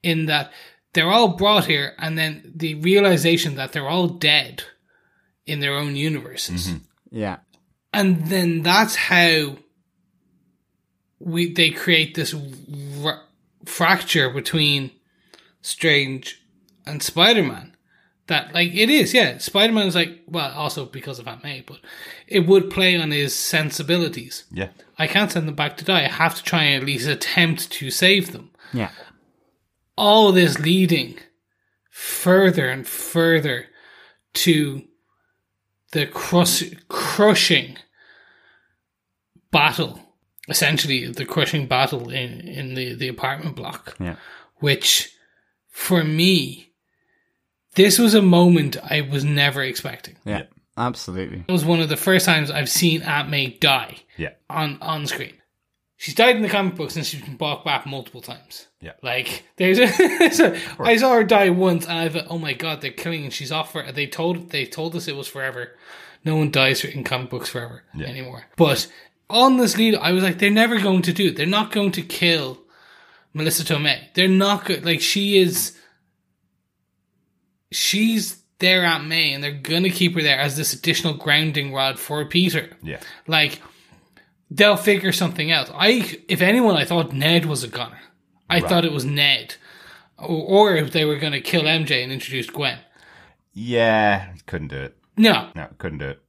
in 0.03 0.27
that 0.27 0.51
they're 0.93 1.09
all 1.09 1.29
brought 1.29 1.65
here, 1.65 1.93
and 1.97 2.15
then 2.17 2.53
the 2.55 2.75
realization 2.75 3.55
that 3.55 3.71
they're 3.71 3.89
all 3.89 4.07
dead 4.07 4.63
in 5.47 5.61
their 5.61 5.73
own 5.73 5.95
universes 5.95 6.73
Yeah. 7.09 7.37
and 7.93 8.27
then 8.27 8.61
that's 8.63 8.95
how 8.95 9.57
we 11.19 11.53
they 11.53 11.69
create 11.71 12.15
this 12.15 12.35
r- 13.03 13.23
fracture 13.65 14.29
between 14.29 14.91
Strange 15.61 16.41
and 16.85 17.01
Spider 17.01 17.43
Man. 17.43 17.73
That 18.27 18.53
like 18.53 18.73
it 18.73 18.89
is, 18.89 19.13
yeah. 19.13 19.37
Spider 19.37 19.71
Man 19.73 19.87
is 19.87 19.95
like 19.95 20.21
well, 20.27 20.51
also 20.53 20.85
because 20.85 21.17
of 21.17 21.27
Aunt 21.27 21.43
May, 21.43 21.63
but 21.65 21.79
it 22.27 22.41
would 22.41 22.69
play 22.69 22.97
on 22.97 23.11
his 23.11 23.33
sensibilities. 23.33 24.43
Yeah, 24.51 24.69
I 24.97 25.07
can't 25.07 25.31
send 25.31 25.47
them 25.47 25.55
back 25.55 25.77
to 25.77 25.85
die. 25.85 26.03
I 26.03 26.09
have 26.09 26.35
to 26.35 26.43
try 26.43 26.63
and 26.63 26.81
at 26.81 26.87
least 26.87 27.07
attempt 27.07 27.71
to 27.71 27.89
save 27.89 28.33
them. 28.33 28.51
Yeah. 28.73 28.91
All 29.95 30.31
this 30.31 30.59
leading 30.59 31.17
further 31.89 32.69
and 32.69 32.85
further 32.85 33.67
to 34.33 34.83
the 35.93 36.05
crus- 36.05 36.77
crushing 36.89 37.77
battle, 39.51 39.99
essentially 40.47 41.07
the 41.11 41.25
crushing 41.25 41.67
battle 41.67 42.09
in, 42.09 42.41
in 42.47 42.73
the, 42.75 42.93
the 42.95 43.07
apartment 43.07 43.55
block, 43.55 43.95
Yeah. 43.99 44.15
which 44.57 45.11
for 45.69 46.03
me, 46.03 46.71
this 47.75 47.99
was 47.99 48.13
a 48.13 48.21
moment 48.21 48.77
I 48.83 49.01
was 49.01 49.23
never 49.23 49.61
expecting. 49.61 50.15
Yeah. 50.25 50.43
Absolutely. 50.77 51.43
It 51.47 51.51
was 51.51 51.65
one 51.65 51.79
of 51.81 51.89
the 51.89 51.97
first 51.97 52.25
times 52.25 52.51
I've 52.51 52.69
seen 52.69 53.01
Aunt 53.01 53.29
May 53.29 53.47
die 53.47 53.97
yeah, 54.15 54.33
on 54.47 54.77
on 54.79 55.07
screen. 55.07 55.33
She's 55.95 56.13
died 56.13 56.35
in 56.35 56.43
the 56.43 56.49
comic 56.49 56.75
books 56.75 56.95
and 56.95 57.03
she's 57.03 57.21
been 57.23 57.35
brought 57.37 57.65
back 57.65 57.87
multiple 57.87 58.21
times. 58.21 58.67
Yeah. 58.79 58.91
Like 59.01 59.43
there's 59.55 59.79
a, 59.79 59.87
so 60.31 60.55
I 60.79 60.97
saw 60.97 61.13
her 61.15 61.23
die 61.23 61.49
once 61.49 61.87
and 61.87 61.97
I 61.97 62.09
thought, 62.09 62.27
oh 62.29 62.37
my 62.37 62.53
god, 62.53 62.81
they're 62.81 62.91
killing 62.91 63.23
and 63.23 63.33
she's 63.33 63.51
off 63.51 63.71
for 63.71 63.91
they 63.91 64.05
told 64.05 64.51
they 64.51 64.67
told 64.67 64.95
us 64.95 65.07
it 65.07 65.15
was 65.15 65.27
forever. 65.27 65.71
No 66.23 66.35
one 66.35 66.51
dies 66.51 66.83
in 66.85 67.03
comic 67.03 67.31
books 67.31 67.49
forever 67.49 67.83
anymore. 67.99 68.45
But 68.55 68.87
on 69.29 69.57
this 69.57 69.77
lead, 69.77 69.95
I 69.95 70.11
was 70.11 70.23
like, 70.23 70.39
they're 70.39 70.49
never 70.49 70.79
going 70.79 71.01
to 71.03 71.13
do 71.13 71.27
it. 71.27 71.35
They're 71.35 71.45
not 71.45 71.71
going 71.71 71.91
to 71.93 72.01
kill 72.01 72.59
Melissa 73.33 73.63
Tomei. 73.63 74.13
They're 74.13 74.27
not 74.27 74.65
good. 74.65 74.85
Like 74.85 75.01
she 75.01 75.37
is. 75.37 75.77
She's 77.71 78.41
their 78.59 78.85
Aunt 78.85 79.07
May, 79.07 79.33
and 79.33 79.43
they're 79.43 79.51
gonna 79.51 79.89
keep 79.89 80.15
her 80.15 80.21
there 80.21 80.39
as 80.39 80.55
this 80.55 80.73
additional 80.73 81.13
grounding 81.15 81.73
rod 81.73 81.99
for 81.99 82.23
Peter. 82.25 82.69
yeah, 82.81 82.99
Like 83.27 83.61
they'll 84.49 84.77
figure 84.77 85.11
something 85.11 85.51
out. 85.51 85.69
I, 85.73 86.17
if 86.29 86.41
anyone, 86.41 86.75
I 86.77 86.85
thought 86.85 87.11
Ned 87.13 87.45
was 87.45 87.63
a 87.63 87.67
gunner. 87.67 87.99
I 88.49 88.61
thought 88.61 88.85
it 88.85 88.93
was 88.93 89.03
Ned, 89.03 89.55
or, 90.17 90.71
or 90.71 90.75
if 90.77 90.91
they 90.93 91.03
were 91.03 91.17
going 91.17 91.33
to 91.33 91.41
kill 91.41 91.63
MJ 91.63 92.01
and 92.01 92.11
introduce 92.13 92.49
Gwen. 92.49 92.79
yeah. 93.53 94.33
Couldn't 94.45 94.69
do 94.69 94.77
it. 94.77 94.97
No. 95.17 95.49
No, 95.53 95.67
couldn't 95.77 95.97
do 95.97 96.07
it. 96.07 96.21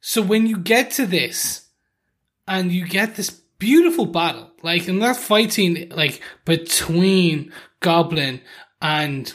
So 0.00 0.22
when 0.22 0.46
you 0.46 0.56
get 0.56 0.90
to 0.92 1.06
this, 1.06 1.68
and 2.46 2.72
you 2.72 2.86
get 2.86 3.16
this 3.16 3.30
beautiful 3.30 4.06
battle, 4.06 4.50
like 4.62 4.88
in 4.88 4.98
that 5.00 5.16
fight 5.16 5.52
scene, 5.52 5.88
like 5.94 6.20
between 6.44 7.52
Goblin 7.80 8.40
and 8.80 9.32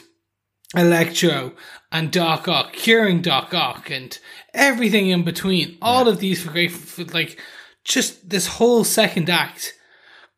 Electro 0.76 1.54
and 1.90 2.12
Doc 2.12 2.46
Ock, 2.48 2.72
curing 2.72 3.22
Doc 3.22 3.54
Ock, 3.54 3.90
and 3.90 4.18
everything 4.52 5.08
in 5.08 5.24
between. 5.24 5.78
All 5.80 6.08
of 6.08 6.20
these 6.20 6.42
for 6.42 6.50
great, 6.50 6.70
for 6.70 7.04
like 7.04 7.40
just 7.84 8.28
this 8.28 8.46
whole 8.46 8.84
second 8.84 9.30
act, 9.30 9.74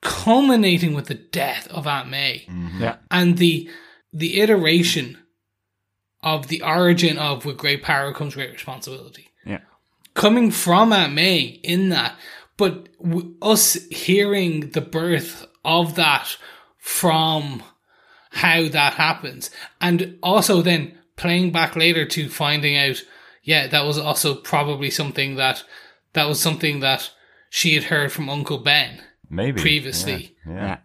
culminating 0.00 0.94
with 0.94 1.06
the 1.06 1.14
death 1.14 1.66
of 1.68 1.86
Aunt 1.86 2.08
May 2.08 2.46
mm-hmm. 2.48 2.82
Yeah. 2.82 2.96
and 3.10 3.38
the 3.38 3.68
the 4.12 4.40
iteration 4.40 5.18
of 6.22 6.48
the 6.48 6.62
origin 6.62 7.18
of 7.18 7.44
with 7.44 7.56
great 7.58 7.82
power 7.82 8.12
comes 8.12 8.34
great 8.34 8.52
responsibility 8.52 9.28
Yeah. 9.44 9.60
coming 10.14 10.50
from 10.50 10.92
Aunt 10.92 11.12
May 11.12 11.40
in 11.40 11.90
that, 11.90 12.16
but 12.60 12.88
w- 13.02 13.34
us 13.40 13.72
hearing 13.90 14.70
the 14.72 14.82
birth 14.82 15.46
of 15.64 15.94
that 15.94 16.36
from 16.76 17.62
how 18.32 18.68
that 18.68 18.94
happens, 18.94 19.50
and 19.80 20.18
also 20.22 20.60
then 20.60 20.98
playing 21.16 21.52
back 21.52 21.74
later 21.74 22.04
to 22.04 22.28
finding 22.28 22.76
out, 22.76 23.02
yeah, 23.42 23.66
that 23.66 23.86
was 23.86 23.96
also 23.98 24.34
probably 24.34 24.90
something 24.90 25.36
that 25.36 25.64
that 26.12 26.28
was 26.28 26.38
something 26.38 26.80
that 26.80 27.10
she 27.48 27.74
had 27.74 27.84
heard 27.84 28.12
from 28.12 28.28
Uncle 28.28 28.58
Ben 28.58 29.00
Maybe 29.30 29.58
previously. 29.60 30.36
Yeah, 30.46 30.52
Yeah. 30.52 30.66
yeah. 30.66 30.78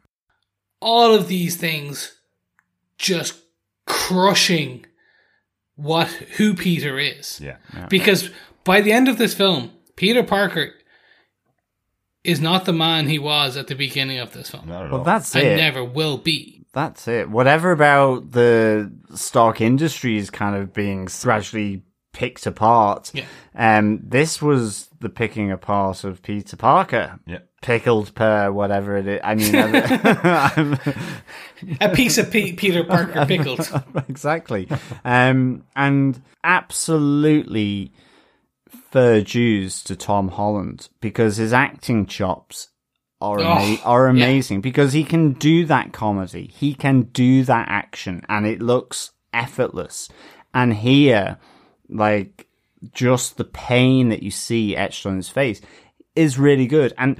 All 0.79 1.13
of 1.13 1.27
these 1.27 1.57
things 1.57 2.19
just 2.97 3.35
crushing 3.85 4.85
what 5.75 6.07
who 6.37 6.53
Peter 6.53 6.97
is 6.97 7.41
yeah. 7.41 7.57
because 7.89 8.29
by 8.63 8.79
the 8.79 8.93
end 8.93 9.09
of 9.09 9.17
this 9.17 9.33
film, 9.33 9.71
Peter 9.97 10.23
Parker 10.23 10.71
is 12.25 12.41
not 12.41 12.65
the 12.65 12.73
man 12.73 13.07
he 13.07 13.19
was 13.19 13.55
at 13.57 13.67
the 13.67 13.75
beginning 13.75 14.19
of 14.19 14.33
this 14.33 14.49
film. 14.49 14.67
Not 14.67 14.85
at 14.85 14.91
Well, 14.91 14.99
all. 14.99 15.05
that's 15.05 15.35
and 15.35 15.45
it. 15.47 15.57
never 15.57 15.83
will 15.83 16.17
be. 16.17 16.65
That's 16.73 17.07
it. 17.07 17.29
Whatever 17.29 17.71
about 17.71 18.31
the 18.31 18.91
Stark 19.13 19.61
Industries 19.61 20.29
kind 20.29 20.55
of 20.55 20.73
being 20.73 21.07
gradually 21.21 21.83
picked 22.11 22.45
apart. 22.45 23.11
Yeah. 23.13 23.25
Um, 23.55 23.99
this 24.03 24.41
was 24.41 24.89
the 24.99 25.09
picking 25.09 25.51
apart 25.51 26.03
of 26.03 26.21
Peter 26.21 26.55
Parker. 26.57 27.19
Yeah. 27.25 27.39
Pickled 27.61 28.13
per 28.15 28.51
whatever 28.51 28.95
it 28.97 29.07
is. 29.07 29.19
I 29.23 29.35
mean, 29.35 29.55
I'm- 29.55 30.77
A 31.81 31.89
piece 31.89 32.17
of 32.17 32.29
P- 32.31 32.53
Peter 32.53 32.83
Parker 32.83 33.25
pickled. 33.25 33.67
exactly. 34.09 34.67
Um, 35.05 35.63
and 35.75 36.21
absolutely 36.43 37.91
fair 38.95 39.21
dues 39.21 39.83
to 39.83 39.95
Tom 39.95 40.29
Holland 40.29 40.87
because 41.01 41.35
his 41.35 41.51
acting 41.51 42.05
chops 42.05 42.69
are 43.19 43.39
Oh, 43.41 43.43
ama- 43.43 43.81
are 43.83 44.05
yeah. 44.05 44.11
amazing 44.11 44.61
because 44.61 44.93
he 44.93 45.03
can 45.03 45.33
do 45.33 45.65
that 45.65 45.91
comedy, 45.91 46.49
he 46.53 46.73
can 46.73 47.01
do 47.03 47.43
that 47.43 47.67
action, 47.69 48.21
and 48.29 48.45
it 48.47 48.61
looks 48.61 49.11
effortless. 49.33 50.07
And 50.53 50.73
here, 50.73 51.37
like 51.89 52.47
just 52.93 53.35
the 53.37 53.43
pain 53.43 54.09
that 54.09 54.23
you 54.23 54.31
see 54.31 54.75
etched 54.77 55.05
on 55.05 55.17
his 55.17 55.27
face 55.29 55.59
is 56.15 56.39
really 56.39 56.67
good. 56.67 56.93
And 56.97 57.17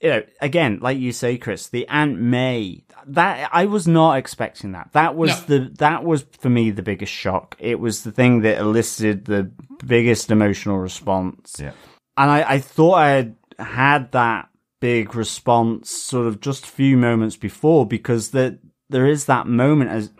you 0.00 0.10
know, 0.10 0.22
again, 0.40 0.78
like 0.80 0.98
you 0.98 1.10
say, 1.10 1.38
Chris, 1.38 1.68
the 1.68 1.88
Aunt 1.88 2.20
May 2.20 2.84
that 3.08 3.50
I 3.52 3.66
was 3.66 3.86
not 3.86 4.16
expecting 4.18 4.72
that. 4.72 4.90
That 4.92 5.16
was 5.16 5.30
No. 5.48 5.58
the 5.58 5.70
that 5.78 6.04
was 6.04 6.26
for 6.40 6.48
me 6.48 6.70
the 6.70 6.82
biggest 6.82 7.12
shock. 7.12 7.56
It 7.58 7.78
was 7.80 8.02
the 8.02 8.12
thing 8.12 8.40
that 8.42 8.58
elicited 8.58 9.24
the 9.26 9.50
biggest 9.86 10.30
emotional 10.30 10.78
response. 10.78 11.56
Yeah. 11.58 11.72
And 12.16 12.30
I, 12.30 12.54
I 12.54 12.58
thought 12.58 12.94
I 12.94 13.08
had 13.10 13.36
had 13.58 14.12
that 14.12 14.48
big 14.80 15.14
response 15.14 15.90
sort 15.90 16.26
of 16.26 16.40
just 16.40 16.64
a 16.64 16.68
few 16.68 16.96
moments 16.96 17.36
before 17.36 17.86
because 17.86 18.30
that 18.30 18.58
there 18.90 19.06
is 19.06 19.26
that 19.26 19.46
moment 19.46 19.90
as 19.90 20.10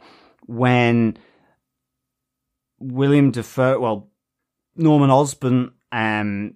when 0.46 1.16
William 2.78 3.30
Dafoe, 3.30 3.80
well, 3.80 4.10
Norman 4.76 5.10
Osborn, 5.10 5.72
um, 5.92 6.54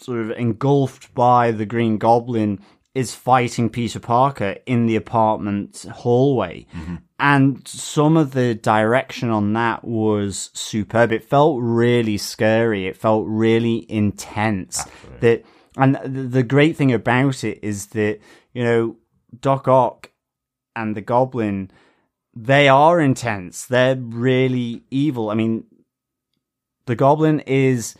sort 0.00 0.18
of 0.20 0.30
engulfed 0.32 1.14
by 1.14 1.50
the 1.52 1.66
Green 1.66 1.98
Goblin, 1.98 2.60
is 2.94 3.14
fighting 3.14 3.68
Peter 3.68 3.98
Parker 3.98 4.56
in 4.66 4.86
the 4.86 4.96
apartment 4.96 5.84
hallway. 5.92 6.66
Mm-hmm. 6.72 6.96
And 7.18 7.66
some 7.66 8.16
of 8.16 8.32
the 8.32 8.54
direction 8.54 9.30
on 9.30 9.52
that 9.54 9.84
was 9.84 10.50
superb. 10.52 11.10
It 11.10 11.24
felt 11.24 11.60
really 11.60 12.18
scary. 12.18 12.86
It 12.86 12.96
felt 12.96 13.26
really 13.26 13.86
intense. 13.90 14.84
That, 15.20 15.44
and 15.76 15.96
the 16.04 16.22
the 16.22 16.42
great 16.42 16.76
thing 16.76 16.92
about 16.92 17.42
it 17.44 17.58
is 17.62 17.86
that, 17.88 18.20
you 18.52 18.62
know, 18.62 18.96
Doc 19.40 19.66
Ock 19.66 20.10
and 20.76 20.96
the 20.96 21.00
Goblin, 21.00 21.70
they 22.34 22.68
are 22.68 23.00
intense. 23.00 23.66
They're 23.66 23.96
really 23.96 24.82
evil. 24.90 25.30
I 25.30 25.34
mean, 25.34 25.64
the 26.86 26.96
Goblin 26.96 27.40
is 27.40 27.94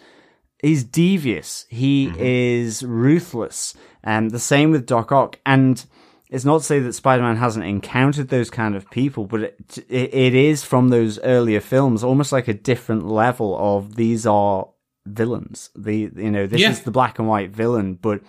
is 0.72 0.84
devious. 0.84 1.66
He 1.68 2.12
is 2.18 2.82
ruthless. 2.82 3.74
And 4.02 4.30
the 4.30 4.38
same 4.38 4.70
with 4.70 4.86
Doc 4.86 5.12
Ock. 5.12 5.38
And 5.46 5.84
it's 6.30 6.44
not 6.44 6.58
to 6.58 6.64
say 6.64 6.78
that 6.80 6.92
Spider-Man 6.94 7.36
hasn't 7.36 7.64
encountered 7.64 8.28
those 8.28 8.50
kind 8.50 8.74
of 8.74 8.90
people, 8.90 9.24
but 9.26 9.40
it, 9.42 9.78
it, 9.88 10.14
it 10.14 10.34
is 10.34 10.64
from 10.64 10.88
those 10.88 11.18
earlier 11.20 11.60
films, 11.60 12.02
almost 12.02 12.32
like 12.32 12.48
a 12.48 12.54
different 12.54 13.06
level 13.06 13.56
of 13.58 13.94
these 13.96 14.26
are 14.26 14.68
villains. 15.06 15.70
The 15.76 16.10
you 16.16 16.30
know 16.30 16.46
this 16.46 16.60
Yeah. 16.60 16.70
is 16.70 16.80
the 16.80 16.90
black 16.90 17.18
and 17.18 17.28
white 17.28 17.50
villain, 17.50 17.94
but 17.94 18.20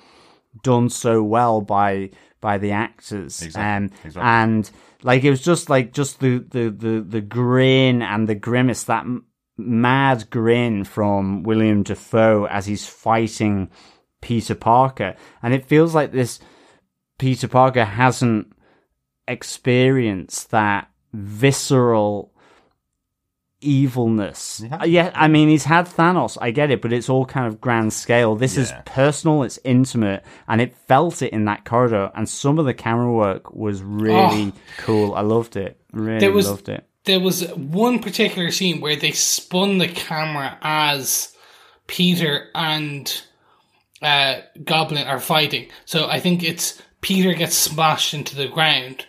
done 0.64 0.90
so 0.90 1.24
well 1.24 1.62
by 1.62 2.12
by 2.42 2.58
the 2.58 2.72
actors. 2.72 3.42
Exactly, 3.42 3.64
Um, 3.64 3.84
exactly. 4.04 4.22
and 4.24 4.72
like 5.04 5.24
it 5.24 5.30
was 5.30 5.42
just 5.42 5.70
like 5.70 5.94
just 5.94 6.20
the 6.20 6.40
the 6.40 6.70
the, 6.70 7.02
the 7.02 7.22
grin 7.22 8.02
and 8.02 8.28
the 8.28 8.36
grimace 8.36 8.84
that 8.86 9.06
mad 9.58 10.30
grin 10.30 10.84
from 10.84 11.44
William 11.44 11.84
Dafoe 11.84 12.46
as 12.48 12.66
he's 12.66 12.86
fighting 12.88 13.70
Peter 14.22 14.56
Parker, 14.56 15.16
and 15.44 15.54
it 15.54 15.66
feels 15.66 15.94
like 15.96 16.12
this 16.12 16.40
Peter 17.18 17.48
Parker 17.48 17.86
hasn't 17.86 18.52
experienced 19.28 20.52
that 20.52 20.90
visceral 21.14 22.32
evilness. 23.62 24.64
Uh, 24.72 24.86
Yeah, 24.86 25.12
I 25.16 25.28
mean, 25.28 25.50
he's 25.50 25.64
had 25.64 25.86
Thanos, 25.88 26.38
I 26.40 26.52
get 26.52 26.72
it, 26.72 26.82
but 26.82 26.94
it's 26.94 27.10
all 27.10 27.26
kind 27.26 27.48
of 27.48 27.62
grand 27.62 27.94
scale. 27.94 28.36
This 28.36 28.58
is 28.58 28.72
personal, 28.86 29.44
it's 29.44 29.60
intimate, 29.64 30.24
and 30.48 30.62
it 30.62 30.76
felt 30.76 31.22
it 31.22 31.34
in 31.34 31.46
that 31.46 31.66
corridor. 31.66 32.12
And 32.16 32.28
some 32.28 32.60
of 32.60 32.66
the 32.66 32.74
camera 32.74 33.12
work 33.12 33.54
was 33.54 33.82
really 33.82 34.54
cool. 34.78 35.16
I 35.16 35.22
loved 35.22 35.56
it. 35.56 35.80
Really 35.94 36.28
was- 36.30 36.50
loved 36.50 36.70
it. 36.70 36.86
There 37.06 37.20
was 37.20 37.48
one 37.54 38.00
particular 38.00 38.52
scene 38.52 38.82
where 38.82 38.96
they 38.96 39.12
spun 39.12 39.78
the 39.78 39.88
camera 39.88 40.58
as 40.62 41.36
Peter 41.88 42.48
and 42.56 43.22
uh, 44.02 44.42
Goblin 44.64 45.08
are 45.08 45.20
fighting. 45.20 45.70
So 45.86 46.08
I 46.10 46.20
think 46.20 46.44
it's 46.44 46.82
Peter 47.02 47.34
gets 47.34 47.56
smashed 47.56 48.14
into 48.14 48.36
the 48.36 48.48
ground, 48.48 49.06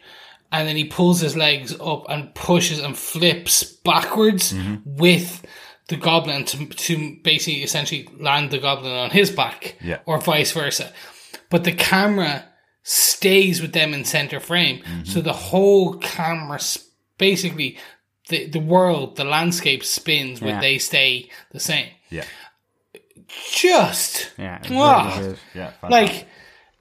and 0.52 0.68
then 0.68 0.76
he 0.76 0.84
pulls 0.84 1.20
his 1.20 1.36
legs 1.36 1.74
up 1.80 2.04
and 2.08 2.34
pushes 2.34 2.78
and 2.78 2.96
flips 2.96 3.62
backwards 3.64 4.54
with 4.84 5.44
the 5.88 5.96
Goblin 5.96 6.44
to, 6.46 6.66
to 6.66 7.16
basically 7.22 7.62
essentially 7.62 8.08
land 8.20 8.50
the 8.50 8.58
Goblin 8.58 8.92
on 8.92 9.10
his 9.10 9.30
back, 9.30 9.76
Yeah. 9.82 9.98
or 10.06 10.20
vice 10.20 10.52
versa. 10.52 10.92
But 11.48 11.64
the 11.64 11.72
camera 11.72 12.44
stays 12.82 13.60
with 13.62 13.72
them 13.72 13.94
in 13.94 14.04
center 14.04 14.40
frame, 14.40 14.82
so 15.04 15.20
the 15.20 15.32
whole 15.32 15.94
camera 15.98 16.56
s- 16.56 16.85
basically 17.18 17.78
the 18.28 18.46
the 18.46 18.60
world, 18.60 19.16
the 19.16 19.24
landscape 19.24 19.84
spins 19.84 20.40
when 20.40 20.54
Yeah. 20.56 20.60
they 20.60 20.78
stay 20.78 21.28
the 21.52 21.60
same. 21.60 21.90
Yeah. 22.10 22.24
Just 23.52 24.30
Yeah, 24.38 24.58
really 24.68 25.20
good. 25.26 25.38
Yeah. 25.54 25.70
fantastic. 25.80 25.90
like, 25.90 26.28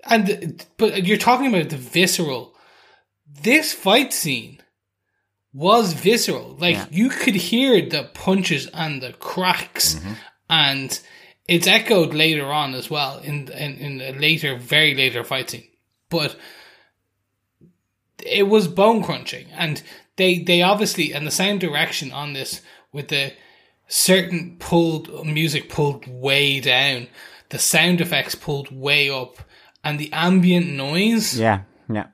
and 0.04 0.66
but 0.78 1.06
you're 1.06 1.18
talking 1.18 1.48
about 1.48 1.70
the 1.70 1.78
visceral. 1.78 2.56
This 3.42 3.74
fight 3.74 4.14
scene 4.14 4.62
was 5.54 5.94
visceral. 5.94 6.56
Like 6.60 6.76
Yeah. 6.76 6.86
you 6.92 7.10
could 7.10 7.36
hear 7.36 7.88
the 7.90 8.04
punches 8.14 8.68
and 8.68 9.02
the 9.02 9.14
cracks, 9.14 9.96
Mm-hmm. 9.96 10.14
and 10.50 11.00
it's 11.48 11.68
echoed 11.68 12.14
later 12.14 12.46
on 12.52 12.74
as 12.76 12.90
well 12.90 13.20
in 13.20 13.48
in, 13.50 13.78
in 13.78 14.02
a 14.02 14.12
later, 14.20 14.56
very 14.58 14.94
later 14.96 15.24
fight 15.24 15.50
scene. 15.50 15.68
But 16.10 16.36
it 18.26 18.48
was 18.48 18.68
bone 18.68 19.04
crunching, 19.04 19.48
and 19.54 19.82
they 20.18 20.40
they 20.40 20.62
obviously 20.62 21.14
and 21.14 21.26
the 21.26 21.32
sound 21.32 21.60
direction 21.60 22.12
on 22.12 22.34
this 22.34 22.62
with 22.92 23.10
the 23.10 23.34
certain 23.88 24.58
pulled 24.60 25.26
music 25.26 25.70
pulled 25.70 26.08
way 26.08 26.60
down, 26.60 27.08
the 27.50 27.60
sound 27.60 28.02
effects 28.02 28.36
pulled 28.36 28.76
way 28.76 29.10
up, 29.10 29.38
and 29.84 30.00
the 30.00 30.12
ambient 30.14 30.68
noise 30.68 31.40
Yeah, 31.40 31.62
yeah. 31.92 32.08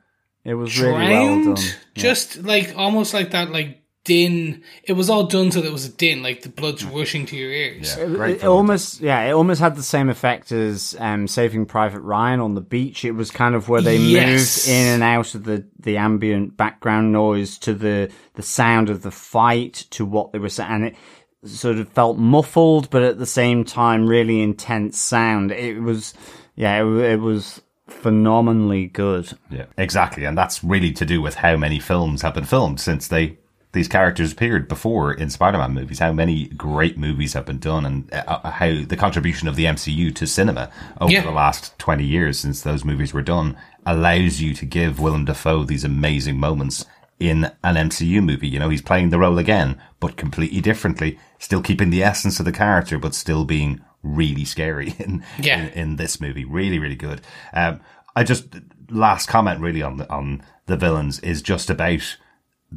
It 0.44 0.54
was 0.54 0.78
really 0.78 0.92
well 0.94 1.42
drowned, 1.42 1.56
done. 1.56 1.64
just 1.94 2.42
like 2.42 2.74
almost 2.76 3.14
like 3.14 3.30
that, 3.30 3.50
like 3.50 3.81
din. 4.04 4.62
It 4.84 4.94
was 4.94 5.08
all 5.10 5.24
done 5.24 5.50
so 5.52 5.60
that 5.60 5.68
it 5.68 5.72
was 5.72 5.84
a 5.86 5.92
din, 5.92 6.22
like 6.22 6.42
the 6.42 6.48
blood's 6.48 6.84
rushing 6.84 7.26
to 7.26 7.36
your 7.36 7.50
ears. 7.50 7.96
Yeah, 7.96 8.04
It, 8.04 8.14
great 8.14 8.36
it 8.38 8.44
almost, 8.44 9.00
yeah, 9.00 9.22
it 9.22 9.32
almost 9.32 9.60
had 9.60 9.76
the 9.76 9.82
same 9.82 10.08
effect 10.08 10.50
as 10.52 10.96
um, 10.98 11.28
Saving 11.28 11.66
Private 11.66 12.00
Ryan 12.00 12.40
on 12.40 12.54
the 12.54 12.60
beach. 12.60 13.04
It 13.04 13.12
was 13.12 13.30
kind 13.30 13.54
of 13.54 13.68
where 13.68 13.80
they 13.80 13.96
Yes. 13.96 14.66
moved 14.66 14.68
in 14.76 14.86
and 14.94 15.02
out 15.02 15.34
of 15.34 15.44
the, 15.44 15.64
the 15.78 15.96
ambient 15.98 16.56
background 16.56 17.12
noise 17.12 17.58
to 17.58 17.74
the 17.74 18.10
the 18.34 18.42
sound 18.42 18.88
of 18.90 19.02
the 19.02 19.10
fight 19.10 19.84
to 19.90 20.04
what 20.04 20.32
they 20.32 20.38
were 20.38 20.48
saying, 20.48 20.70
and 20.70 20.84
it 20.86 20.96
sort 21.44 21.76
of 21.78 21.88
felt 21.90 22.16
muffled, 22.18 22.88
but 22.90 23.02
at 23.02 23.18
the 23.18 23.26
same 23.26 23.64
time, 23.64 24.06
really 24.06 24.40
intense 24.40 24.98
sound. 25.00 25.50
It 25.52 25.80
was, 25.80 26.14
yeah, 26.54 26.80
it, 26.82 26.86
it 27.12 27.20
was 27.20 27.60
phenomenally 27.88 28.86
good. 28.86 29.32
Yeah, 29.50 29.66
exactly, 29.78 30.24
and 30.24 30.36
that's 30.36 30.64
really 30.64 30.92
to 30.92 31.04
do 31.06 31.20
with 31.22 31.34
how 31.36 31.56
many 31.56 31.78
films 31.78 32.22
have 32.22 32.34
been 32.34 32.44
filmed 32.44 32.80
since 32.80 33.08
they 33.08 33.38
these 33.72 33.88
characters 33.88 34.32
appeared 34.32 34.68
before 34.68 35.12
in 35.14 35.30
Spider-Man 35.30 35.72
movies. 35.72 35.98
How 35.98 36.12
many 36.12 36.46
great 36.48 36.98
movies 36.98 37.32
have 37.32 37.46
been 37.46 37.58
done, 37.58 37.86
and 37.86 38.12
uh, 38.12 38.50
how 38.50 38.82
the 38.84 38.96
contribution 38.96 39.48
of 39.48 39.56
the 39.56 39.64
MCU 39.64 40.14
to 40.14 40.26
cinema 40.26 40.70
over 41.00 41.12
Yeah. 41.12 41.22
the 41.22 41.30
last 41.30 41.78
twenty 41.78 42.04
years 42.04 42.38
since 42.38 42.60
those 42.62 42.84
movies 42.84 43.12
were 43.14 43.22
done 43.22 43.56
allows 43.86 44.40
you 44.40 44.54
to 44.54 44.64
give 44.66 45.00
Willem 45.00 45.24
Dafoe 45.24 45.64
these 45.64 45.84
amazing 45.84 46.38
moments 46.38 46.84
in 47.18 47.44
an 47.64 47.76
MCU 47.76 48.22
movie. 48.22 48.48
You 48.48 48.58
know, 48.58 48.68
he's 48.68 48.82
playing 48.82 49.10
the 49.10 49.18
role 49.18 49.38
again, 49.38 49.80
but 50.00 50.16
completely 50.16 50.60
differently, 50.60 51.18
still 51.38 51.62
keeping 51.62 51.90
the 51.90 52.02
essence 52.02 52.38
of 52.40 52.44
the 52.46 52.52
character, 52.52 52.98
but 52.98 53.14
still 53.14 53.44
being 53.44 53.80
really 54.02 54.44
scary 54.44 54.94
in 54.98 55.24
Yeah. 55.38 55.62
in, 55.66 55.68
in 55.70 55.96
this 55.96 56.20
movie. 56.20 56.44
Really, 56.44 56.78
really 56.78 56.96
good. 56.96 57.20
Um, 57.54 57.80
I 58.14 58.24
just 58.24 58.46
last 58.90 59.28
comment 59.28 59.60
really 59.60 59.82
on 59.82 59.96
the 59.96 60.10
on 60.12 60.42
the 60.66 60.76
villains 60.76 61.18
is 61.20 61.40
just 61.42 61.70
about 61.70 62.18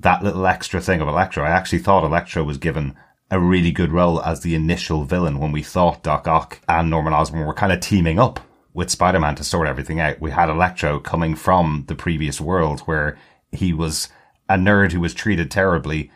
that 0.02 0.24
little 0.24 0.46
extra 0.46 0.82
thing 0.82 1.02
of 1.02 1.08
Electro. 1.08 1.44
I 1.44 1.50
actually 1.50 1.80
thought 1.80 2.04
Electro 2.04 2.44
was 2.44 2.58
given 2.58 2.96
a 3.32 3.40
really 3.40 3.72
good 3.72 3.92
role 3.92 4.22
as 4.22 4.42
the 4.42 4.56
initial 4.56 5.04
villain 5.04 5.40
when 5.40 5.52
we 5.52 5.64
thought 5.64 6.04
Doc 6.04 6.28
Ock 6.28 6.62
and 6.68 6.90
Norman 6.90 7.14
Osborn 7.14 7.46
were 7.46 7.54
kind 7.54 7.74
of 7.74 7.80
teaming 7.80 8.20
up 8.20 8.40
with 8.74 8.92
Spider-Man 8.92 9.36
to 9.36 9.44
sort 9.44 9.68
everything 9.68 10.00
out. 10.00 10.20
We 10.20 10.32
had 10.32 10.50
Electro 10.50 11.00
coming 11.00 11.36
from 11.36 11.86
the 11.88 11.96
previous 11.96 12.40
world 12.40 12.82
where 12.82 13.18
he 13.52 13.74
was 13.74 14.10
a 14.50 14.56
nerd 14.56 14.92
who 14.92 15.00
was 15.00 15.14
treated 15.14 15.50
terribly 15.50 16.12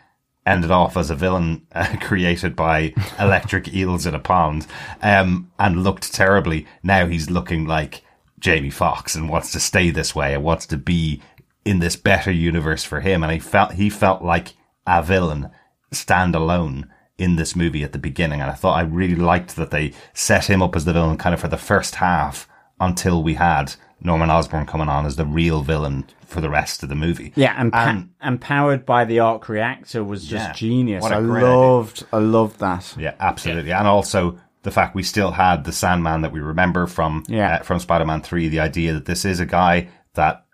ended 0.46 0.70
off 0.70 0.96
as 0.96 1.10
a 1.10 1.14
villain 1.14 1.66
uh, 1.72 1.96
created 2.00 2.56
by 2.56 2.94
electric 3.18 3.72
eels 3.74 4.06
in 4.06 4.14
a 4.14 4.18
pond 4.18 4.66
um, 5.02 5.50
and 5.58 5.82
looked 5.82 6.12
terribly. 6.12 6.66
Now 6.82 7.06
he's 7.06 7.30
looking 7.30 7.66
like 7.66 8.02
Jamie 8.38 8.70
Foxx 8.70 9.14
and 9.14 9.28
wants 9.28 9.52
to 9.52 9.60
stay 9.60 9.90
this 9.90 10.14
way 10.14 10.34
and 10.34 10.42
wants 10.42 10.66
to 10.66 10.76
be 10.76 11.20
in 11.64 11.78
this 11.80 11.96
better 11.96 12.30
universe 12.30 12.84
for 12.84 13.00
him. 13.00 13.22
And 13.22 13.32
he 13.32 13.38
felt 13.38 13.72
he 13.72 13.90
felt 13.90 14.22
like 14.22 14.54
a 14.86 15.02
villain 15.02 15.50
standalone 15.92 16.88
in 17.18 17.36
this 17.36 17.54
movie 17.54 17.84
at 17.84 17.92
the 17.92 17.98
beginning. 17.98 18.40
And 18.40 18.50
I 18.50 18.54
thought 18.54 18.78
I 18.78 18.82
really 18.82 19.14
liked 19.16 19.56
that 19.56 19.70
they 19.70 19.92
set 20.14 20.48
him 20.48 20.62
up 20.62 20.74
as 20.74 20.84
the 20.86 20.92
villain 20.92 21.18
kind 21.18 21.34
of 21.34 21.40
for 21.40 21.48
the 21.48 21.58
first 21.58 21.96
half 21.96 22.48
until 22.80 23.22
we 23.22 23.34
had 23.34 23.74
Norman 24.00 24.30
Osborn 24.30 24.64
coming 24.64 24.88
on 24.88 25.04
as 25.04 25.16
the 25.16 25.26
real 25.26 25.62
villain 25.62 26.06
for 26.24 26.40
the 26.40 26.48
rest 26.48 26.82
of 26.82 26.88
the 26.88 26.94
movie. 26.94 27.32
Yeah, 27.36 27.54
and, 27.58 27.70
pa- 27.72 27.88
And- 27.90 28.10
and 28.22 28.40
powered 28.40 28.86
by 28.86 29.04
the 29.04 29.18
arc 29.20 29.48
reactor 29.50 30.02
was 30.02 30.26
just 30.26 30.46
Yeah. 30.48 30.52
genius. 30.54 31.04
I 31.04 31.20
great 31.20 31.44
idea. 31.44 31.56
loved, 31.58 32.06
I 32.12 32.18
loved 32.18 32.60
that. 32.60 32.94
Yeah, 32.98 33.14
absolutely. 33.20 33.72
And 33.72 33.86
also 33.86 34.38
the 34.62 34.70
fact 34.70 34.94
we 34.94 35.02
still 35.02 35.32
had 35.32 35.64
the 35.64 35.72
Sandman 35.72 36.22
that 36.22 36.32
we 36.32 36.40
remember 36.40 36.86
from 36.86 37.24
Yeah. 37.28 37.56
uh, 37.56 37.62
from 37.62 37.78
Spider-Man 37.80 38.22
3, 38.22 38.48
the 38.48 38.60
idea 38.60 38.94
that 38.94 39.04
this 39.04 39.26
is 39.26 39.40
a 39.40 39.46
guy 39.46 39.88
that 40.14 40.44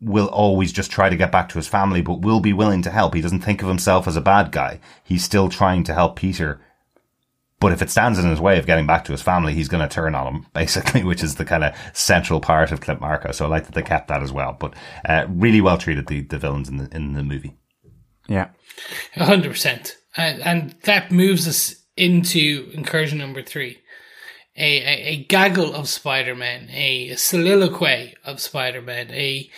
will 0.00 0.28
always 0.28 0.72
just 0.72 0.90
try 0.90 1.08
to 1.08 1.16
get 1.16 1.32
back 1.32 1.48
to 1.50 1.58
his 1.58 1.68
family 1.68 2.00
but 2.00 2.22
will 2.22 2.40
be 2.40 2.52
willing 2.52 2.82
to 2.82 2.90
help. 2.90 3.14
He 3.14 3.20
doesn't 3.20 3.40
think 3.40 3.62
of 3.62 3.68
himself 3.68 4.08
as 4.08 4.16
a 4.16 4.20
bad 4.20 4.50
guy. 4.50 4.80
He's 5.04 5.24
still 5.24 5.48
trying 5.48 5.84
to 5.84 5.94
help 5.94 6.16
Peter. 6.16 6.60
But 7.60 7.72
if 7.72 7.82
it 7.82 7.90
stands 7.90 8.18
in 8.18 8.28
his 8.30 8.40
way 8.40 8.58
of 8.58 8.64
getting 8.64 8.86
back 8.86 9.04
to 9.04 9.12
his 9.12 9.20
family, 9.20 9.52
he's 9.52 9.68
going 9.68 9.86
to 9.86 9.94
turn 9.94 10.14
on 10.14 10.26
him, 10.26 10.46
basically, 10.54 11.04
which 11.04 11.22
is 11.22 11.34
the 11.34 11.44
kind 11.44 11.62
of 11.62 11.74
central 11.92 12.40
part 12.40 12.72
of 12.72 12.80
Flint 12.80 13.00
Marko. 13.00 13.32
So 13.32 13.44
I 13.44 13.48
like 13.48 13.66
that 13.66 13.74
they 13.74 13.82
kept 13.82 14.08
that 14.08 14.22
as 14.22 14.32
well. 14.32 14.56
But 14.58 14.74
uh, 15.06 15.26
really 15.28 15.60
well 15.60 15.76
treated 15.76 16.06
the, 16.06 16.22
the 16.22 16.38
villains 16.38 16.68
in 16.68 16.78
the 16.78 16.88
in 16.96 17.12
the 17.12 17.22
movie. 17.22 17.54
Yeah. 18.26 18.48
A 19.16 19.26
hundred 19.26 19.50
percent, 19.50 19.96
and 20.16 20.40
and 20.42 20.74
that 20.84 21.10
moves 21.10 21.46
us 21.46 21.74
into 21.96 22.70
incursion 22.72 23.18
number 23.18 23.42
three, 23.42 23.78
a 24.56 24.80
a, 24.80 25.08
a 25.08 25.24
gaggle 25.24 25.74
of 25.74 25.88
Spider 25.88 26.34
Man, 26.34 26.70
a 26.70 27.14
soliloquy 27.16 28.14
of 28.24 28.40
Spider 28.40 28.80
Man, 28.80 29.10
a 29.10 29.50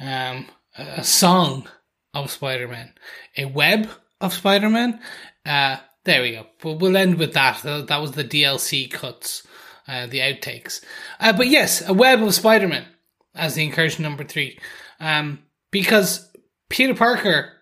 um 0.00 0.46
a 0.76 1.04
song 1.04 1.68
of 2.14 2.30
Spider 2.30 2.68
Man, 2.68 2.92
a 3.36 3.44
web 3.44 3.88
of 4.20 4.32
Spider 4.32 4.68
Man. 4.68 5.00
Uh, 5.44 5.76
there 6.04 6.22
we 6.22 6.32
go. 6.32 6.46
But 6.62 6.74
we'll 6.80 6.96
end 6.96 7.18
with 7.18 7.34
that. 7.34 7.62
That 7.62 8.00
was 8.00 8.12
the 8.12 8.24
DLC 8.24 8.90
cuts, 8.90 9.46
uh, 9.86 10.06
the 10.06 10.20
outtakes. 10.20 10.82
Uh, 11.18 11.32
but 11.32 11.48
yes, 11.48 11.86
a 11.86 11.92
web 11.92 12.22
of 12.22 12.34
Spider 12.34 12.68
Man 12.68 12.86
as 13.34 13.54
the 13.54 13.64
incursion 13.64 14.02
number 14.02 14.24
three, 14.24 14.58
um, 14.98 15.40
because 15.70 16.28
Peter 16.68 16.94
Parker 16.94 17.52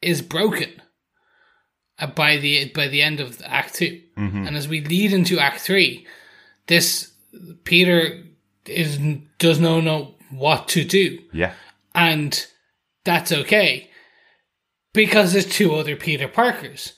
is 0.00 0.22
broken 0.22 0.70
uh, 1.98 2.06
by 2.06 2.36
the 2.38 2.66
by 2.74 2.88
the 2.88 3.02
end 3.02 3.20
of 3.20 3.40
Act 3.44 3.74
2 3.74 4.00
and 4.16 4.56
as 4.56 4.68
we 4.68 4.80
lead 4.82 5.12
into 5.12 5.38
Act 5.38 5.60
Three, 5.60 6.06
this 6.66 7.12
Peter 7.64 8.22
is 8.66 8.98
does 9.38 9.58
not 9.58 9.80
know 9.84 10.14
what 10.30 10.68
to 10.68 10.84
do, 10.84 11.18
Yeah. 11.32 11.52
And 11.94 12.46
that's 13.04 13.32
okay 13.32 13.90
because 14.92 15.32
there's 15.32 15.46
two 15.46 15.74
other 15.74 15.96
Peter 15.96 16.28
Parkers. 16.28 16.94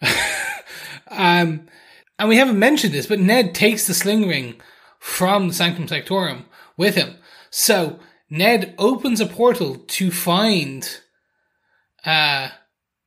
um, 1.08 1.66
and 2.18 2.28
we 2.28 2.36
haven't 2.36 2.58
mentioned 2.58 2.94
this, 2.94 3.06
but 3.06 3.20
Ned 3.20 3.54
takes 3.54 3.86
the 3.86 3.94
sling 3.94 4.28
ring 4.28 4.60
from 4.98 5.50
Sanctum 5.50 5.88
Sanctorum 5.88 6.46
with 6.76 6.94
him. 6.94 7.16
So 7.50 7.98
Ned 8.30 8.74
opens 8.78 9.20
a 9.20 9.26
portal 9.26 9.76
to 9.76 10.10
find, 10.10 11.00
uh, 12.04 12.50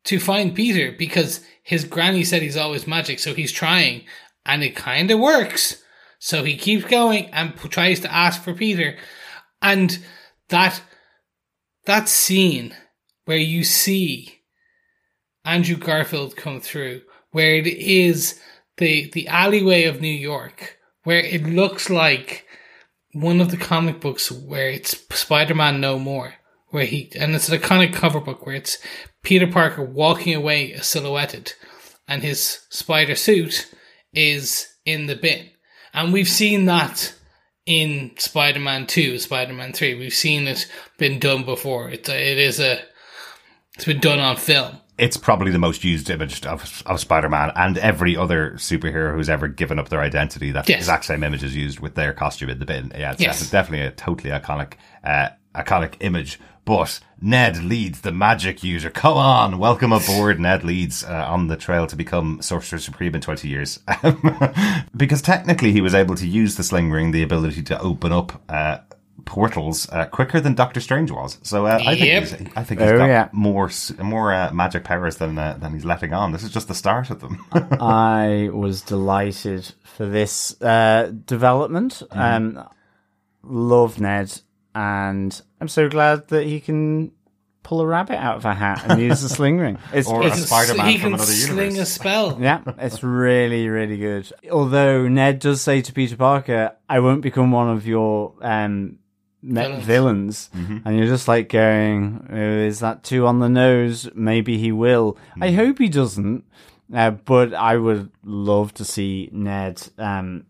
to 0.04 0.20
find 0.20 0.54
Peter 0.56 0.92
because 0.92 1.44
his 1.64 1.86
granny 1.86 2.24
said 2.24 2.42
he's 2.42 2.58
always 2.58 2.86
magic, 2.86 3.20
so 3.20 3.34
he's 3.34 3.52
trying, 3.52 4.04
and 4.46 4.64
it 4.64 4.76
kind 4.76 5.10
of 5.10 5.20
works. 5.20 5.82
So 6.20 6.44
he 6.44 6.58
keeps 6.58 6.86
going 6.86 7.26
and 7.28 7.56
tries 7.58 8.02
to 8.02 8.14
ask 8.14 8.42
for 8.44 8.54
Peter, 8.54 8.98
and 9.62 9.98
that 10.50 10.82
that 11.86 12.10
scene 12.10 12.76
where 13.26 13.38
you 13.38 13.64
see 13.64 14.42
Andrew 15.44 15.78
Garfield 15.78 16.36
come 16.36 16.60
through, 16.60 17.02
where 17.32 17.56
it 17.56 17.68
is 17.68 18.40
the 18.78 19.10
the 19.12 19.28
alleyway 19.28 19.84
of 19.84 20.02
New 20.02 20.08
York, 20.08 20.78
where 21.04 21.20
it 21.20 21.44
looks 21.44 21.90
like 21.90 22.46
one 23.14 23.40
of 23.40 23.52
the 23.52 23.58
comic 23.58 24.02
books 24.02 24.32
where 24.32 24.70
it's 24.70 24.98
Spider-Man 25.16 25.80
No 25.80 25.98
More, 25.98 26.36
where 26.70 26.86
he 26.86 27.12
and 27.18 27.34
it's 27.36 27.50
an 27.50 27.60
iconic 27.60 27.94
cover 27.94 28.20
book 28.20 28.46
where 28.46 28.56
it's 28.56 28.78
Peter 29.24 29.48
Parker 29.48 29.84
walking 29.84 30.36
away 30.36 30.76
silhouetted, 30.78 31.54
and 32.08 32.24
his 32.24 32.62
spider 32.70 33.16
suit 33.16 33.72
is 34.14 34.68
in 34.86 35.06
the 35.06 35.16
bin, 35.16 35.50
and 35.94 36.12
we've 36.12 36.30
seen 36.30 36.66
that 36.66 37.14
in 37.66 38.12
Spider-Man 38.18 38.88
Two, 38.88 39.18
Spider-Man 39.20 39.74
Three. 39.74 39.96
We've 39.96 40.14
seen 40.14 40.48
it 40.48 40.70
been 40.98 41.20
done 41.20 41.44
before. 41.46 41.90
It's 41.90 42.08
a, 42.10 42.32
it 42.32 42.38
is 42.38 42.60
a 42.60 42.80
it's 43.76 43.86
been 43.86 44.00
done 44.00 44.20
on 44.20 44.38
film. 44.38 44.78
it's 44.98 45.18
probably 45.18 45.52
the 45.52 45.60
most 45.60 45.84
used 45.84 46.10
image 46.10 46.46
of, 46.46 46.82
of 46.86 47.00
Spider-Man 47.00 47.52
and 47.58 47.78
every 47.80 48.16
other 48.16 48.52
superhero 48.52 49.14
who's 49.14 49.30
ever 49.30 49.48
given 49.50 49.78
up 49.80 49.90
their 49.90 50.00
identity. 50.00 50.52
That 50.52 50.70
Yes. 50.70 50.80
exact 50.80 51.04
same 51.06 51.24
image 51.24 51.44
is 51.44 51.54
used 51.56 51.82
with 51.82 51.96
their 51.96 52.14
costume 52.14 52.50
in 52.50 52.60
the 52.60 52.66
bin. 52.66 52.92
Yeah, 52.98 53.12
it's 53.12 53.22
Yes. 53.22 53.40
def- 53.42 53.52
definitely 53.52 53.86
a 53.88 53.92
totally 53.92 54.30
iconic, 54.32 54.74
uh, 55.04 55.30
iconic 55.54 55.96
image. 56.00 56.40
But 56.66 57.00
Ned 57.22 57.64
Leeds, 57.64 58.02
the 58.02 58.12
magic 58.12 58.64
user, 58.64 58.90
come 58.90 59.18
on, 59.18 59.60
welcome 59.60 59.94
aboard, 59.94 60.40
Ned 60.40 60.64
Leeds, 60.64 61.04
uh, 61.04 61.26
on 61.30 61.48
the 61.48 61.56
trail 61.56 61.86
to 61.86 61.96
become 61.96 62.42
Sorcerer 62.42 62.80
Supreme 62.80 63.14
in 63.14 63.22
20 63.22 63.48
years. 63.48 63.80
because 64.98 65.22
technically 65.22 65.72
he 65.72 65.82
was 65.82 65.94
able 65.94 66.16
to 66.16 66.28
use 66.28 66.56
the 66.56 66.64
sling 66.64 66.92
ring, 66.92 67.12
the 67.12 67.22
ability 67.24 67.62
to 67.64 67.80
open 67.80 68.12
up, 68.12 68.42
uh, 68.50 68.80
portals 69.26 69.88
uh, 69.92 70.06
quicker 70.06 70.40
than 70.40 70.54
Doctor 70.54 70.80
Strange 70.80 71.10
was. 71.12 71.38
So 71.44 71.66
uh, 71.66 71.80
I 71.84 71.96
think 71.96 72.06
Yep. 72.08 72.24
he's, 72.24 72.34
I 72.56 72.64
think 72.64 72.82
he's 72.82 72.92
Oh, 72.92 72.98
got 72.98 73.06
yeah. 73.08 73.30
more 73.32 73.72
more 74.00 74.32
uh, 74.34 74.52
magic 74.54 74.84
powers 74.84 75.18
than 75.18 75.38
uh, 75.38 75.58
than 75.60 75.74
he's 75.74 75.86
letting 75.86 76.14
on. 76.14 76.32
This 76.32 76.44
is 76.44 76.52
just 76.52 76.68
the 76.68 76.76
start 76.76 77.10
of 77.10 77.22
them. 77.22 77.44
I 77.52 78.50
was 78.54 78.82
delighted 78.84 79.72
for 79.84 80.06
this 80.06 80.60
uh, 80.62 81.12
development. 81.26 82.04
Mm-hmm. 82.12 82.58
Um, 82.58 82.70
love 83.42 84.00
Ned, 84.00 84.42
and 84.76 85.42
I'm 85.66 85.70
so 85.70 85.90
glad 85.90 86.28
that 86.28 86.46
he 86.46 86.60
can 86.60 87.12
pull 87.64 87.82
a 87.82 87.88
rabbit 87.88 88.18
out 88.24 88.36
of 88.38 88.46
a 88.46 88.54
hat 88.54 88.86
and 88.88 89.02
use 89.02 89.22
the 89.24 89.30
sling 89.30 89.58
ring. 89.58 89.80
It's, 89.92 90.08
Or 90.08 90.24
it's 90.28 90.38
a 90.38 90.46
Spider-Man 90.46 90.86
he 90.88 90.94
from 91.00 91.02
can 91.02 91.14
another 91.16 91.32
sling 91.32 91.58
universe. 91.72 91.80
a 91.80 91.86
spell. 91.92 92.38
yeah, 92.42 92.62
it's 92.78 93.02
really, 93.02 93.68
really 93.68 93.98
good. 93.98 94.32
Although 94.52 95.08
Ned 95.08 95.40
does 95.40 95.62
say 95.62 95.82
to 95.82 95.92
Peter 95.92 96.16
Parker, 96.16 96.74
"I 96.88 97.00
won't 97.00 97.22
become 97.24 97.52
one 97.52 97.70
of 97.70 97.88
your 97.88 98.34
um, 98.42 99.00
me- 99.42 99.56
Villains. 99.82 99.86
villains,", 99.86 100.50
and 100.86 100.96
you're 100.98 101.08
just 101.08 101.28
like 101.28 101.50
going, 101.50 102.28
oh, 102.32 102.36
"Is 102.68 102.80
that 102.82 103.04
too 103.04 103.26
on 103.26 103.40
the 103.40 103.50
nose? 103.50 104.08
Maybe 104.14 104.60
he 104.60 104.72
will. 104.72 105.18
I 105.42 105.52
hope 105.52 105.80
he 105.80 105.90
doesn't." 105.90 106.44
Uh, 106.94 107.10
but 107.10 107.52
I 107.56 107.78
would 107.78 108.12
love 108.24 108.76
to 108.76 108.86
see 108.86 109.30
Ned 109.32 109.82
um, 109.98 110.46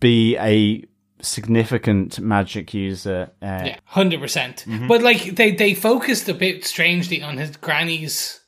be 0.00 0.36
a 0.38 0.82
significant 1.22 2.18
magic 2.20 2.74
user. 2.74 3.30
Uh, 3.42 3.62
Yeah, 3.64 3.78
hundred 3.84 4.20
percent. 4.20 4.64
Mm-hmm. 4.66 4.88
But 4.88 5.02
like 5.02 5.36
they 5.36 5.52
they 5.52 5.74
focused 5.74 6.28
a 6.28 6.34
bit 6.34 6.64
strangely 6.64 7.22
on 7.22 7.36
his 7.36 7.56
granny's 7.56 8.40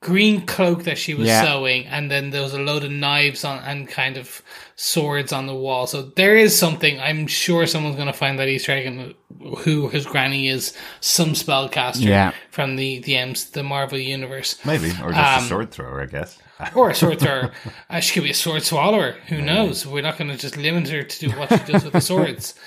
green 0.00 0.44
cloak 0.44 0.84
that 0.84 0.98
she 0.98 1.14
was 1.14 1.28
Yeah. 1.28 1.44
sewing, 1.44 1.86
and 1.86 2.10
then 2.10 2.30
there 2.30 2.42
was 2.42 2.52
a 2.52 2.58
load 2.58 2.84
of 2.84 2.90
knives 2.90 3.42
on 3.44 3.58
and 3.64 3.88
kind 3.88 4.16
of 4.18 4.42
swords 4.76 5.32
on 5.32 5.46
the 5.46 5.54
wall. 5.54 5.86
So 5.86 6.02
there 6.02 6.36
is 6.36 6.58
something. 6.58 7.00
I'm 7.00 7.26
sure 7.26 7.66
someone's 7.66 7.96
going 7.96 8.08
to 8.08 8.12
find 8.12 8.38
that 8.38 8.48
Easter 8.48 8.72
egg 8.72 8.86
and 8.86 9.14
who 9.60 9.88
his 9.88 10.04
granny 10.04 10.48
is. 10.48 10.76
Some 11.00 11.30
spellcaster 11.30 12.02
Yeah. 12.06 12.32
from 12.50 12.76
the 12.76 12.98
the 13.00 13.16
M's, 13.16 13.50
the 13.50 13.62
Marvel 13.62 13.98
universe. 13.98 14.58
Maybe, 14.64 14.90
or 15.02 15.12
just 15.12 15.38
Um, 15.38 15.44
a 15.44 15.48
sword 15.48 15.70
thrower, 15.70 16.02
I 16.02 16.06
guess. 16.06 16.38
or 16.74 16.90
a 16.90 16.94
sword 16.94 17.20
thrower. 17.20 17.52
Uh, 17.88 18.00
she 18.00 18.14
could 18.14 18.24
be 18.24 18.30
a 18.30 18.34
sword 18.34 18.62
swallower. 18.62 19.12
Who 19.28 19.40
knows? 19.40 19.86
We're 19.86 20.02
not 20.02 20.18
going 20.18 20.30
to 20.30 20.36
just 20.36 20.56
limit 20.56 20.88
her 20.88 21.02
to 21.02 21.18
do 21.18 21.30
what 21.36 21.50
she 21.50 21.72
does 21.72 21.84
with 21.84 21.92
the 21.92 22.00
swords. 22.00 22.54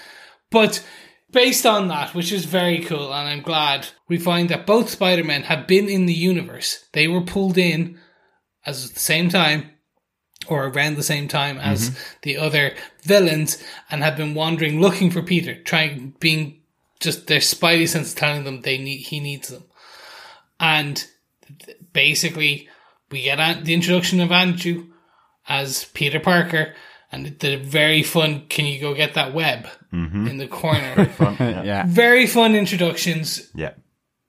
But 0.49 0.81
based 1.29 1.65
on 1.65 1.89
that, 1.89 2.15
which 2.15 2.31
is 2.31 2.45
very 2.45 2.79
cool, 2.79 3.13
and 3.13 3.27
I'm 3.27 3.41
glad 3.41 3.89
we 4.07 4.17
find 4.17 4.47
that 4.47 4.65
both 4.65 4.89
Spider 4.89 5.25
Men 5.25 5.43
have 5.43 5.67
been 5.67 5.89
in 5.89 6.05
the 6.05 6.13
universe. 6.13 6.85
They 6.93 7.09
were 7.09 7.19
pulled 7.19 7.57
in 7.57 7.99
as 8.65 8.85
at 8.85 8.93
the 8.93 8.99
same 9.01 9.27
time. 9.27 9.71
Or 10.47 10.67
around 10.67 10.95
the 10.95 11.03
same 11.03 11.27
time 11.27 11.57
as 11.57 11.99
the 12.21 12.37
other 12.37 12.75
villains, 13.03 13.61
and 13.91 14.01
have 14.01 14.15
been 14.15 14.35
wandering 14.35 14.79
looking 14.79 15.11
for 15.11 15.21
Peter, 15.21 15.61
trying 15.61 16.15
being 16.21 16.61
just 17.01 17.27
their 17.27 17.39
spidey 17.39 17.89
sense 17.89 18.13
telling 18.13 18.45
them 18.45 18.61
they 18.61 18.77
need 18.77 18.99
he 18.99 19.19
needs 19.19 19.49
them, 19.49 19.65
and 20.61 21.05
basically 21.91 22.69
we 23.11 23.21
get 23.23 23.39
an- 23.39 23.63
the 23.63 23.73
introduction 23.73 24.19
of 24.19 24.31
Andrew 24.31 24.87
as 25.47 25.85
Peter 25.93 26.19
Parker 26.19 26.73
and 27.11 27.37
the 27.39 27.55
very 27.55 28.03
fun 28.03 28.45
can 28.49 28.65
you 28.65 28.79
go 28.81 28.93
get 28.93 29.13
that 29.13 29.33
web 29.33 29.67
mm-hmm. 29.93 30.27
in 30.27 30.37
the 30.37 30.47
corner 30.47 31.09
yeah. 31.39 31.85
very 31.87 32.27
fun 32.27 32.53
introductions 32.55 33.49
Yeah. 33.55 33.73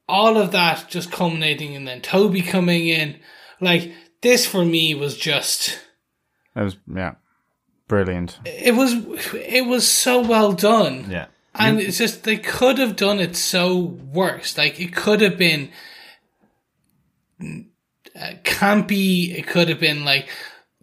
all 0.08 0.36
of 0.36 0.52
that 0.52 0.86
just 0.88 1.10
culminating 1.10 1.74
and 1.74 1.88
then 1.88 2.00
Tobey 2.00 2.42
coming 2.42 2.86
in 2.86 3.18
like 3.60 3.92
this 4.22 4.46
for 4.46 4.64
me 4.64 4.94
was 4.94 5.16
just 5.16 5.78
That 6.54 6.62
was 6.62 6.76
yeah, 6.94 7.14
brilliant. 7.88 8.38
it 8.44 8.74
was 8.76 8.92
it 9.34 9.66
was 9.66 9.86
so 9.88 10.20
well 10.20 10.52
done 10.52 11.10
Yeah. 11.10 11.26
and 11.56 11.80
it's 11.80 11.98
just 11.98 12.22
they 12.22 12.36
could 12.36 12.78
have 12.78 12.94
done 12.94 13.18
it 13.18 13.34
so 13.34 13.74
worse. 13.76 14.56
Like 14.56 14.78
it 14.78 14.94
could 14.94 15.20
have 15.20 15.36
been 15.36 15.70
uh, 18.18 18.32
campy. 18.42 19.36
It 19.36 19.46
could 19.46 19.68
have 19.68 19.80
been 19.80 20.04
like 20.04 20.28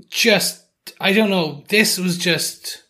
just 0.10 0.64
I 1.00 1.14
don't 1.14 1.30
know. 1.30 1.64
This 1.70 1.98
was 1.98 2.18
just 2.18 2.84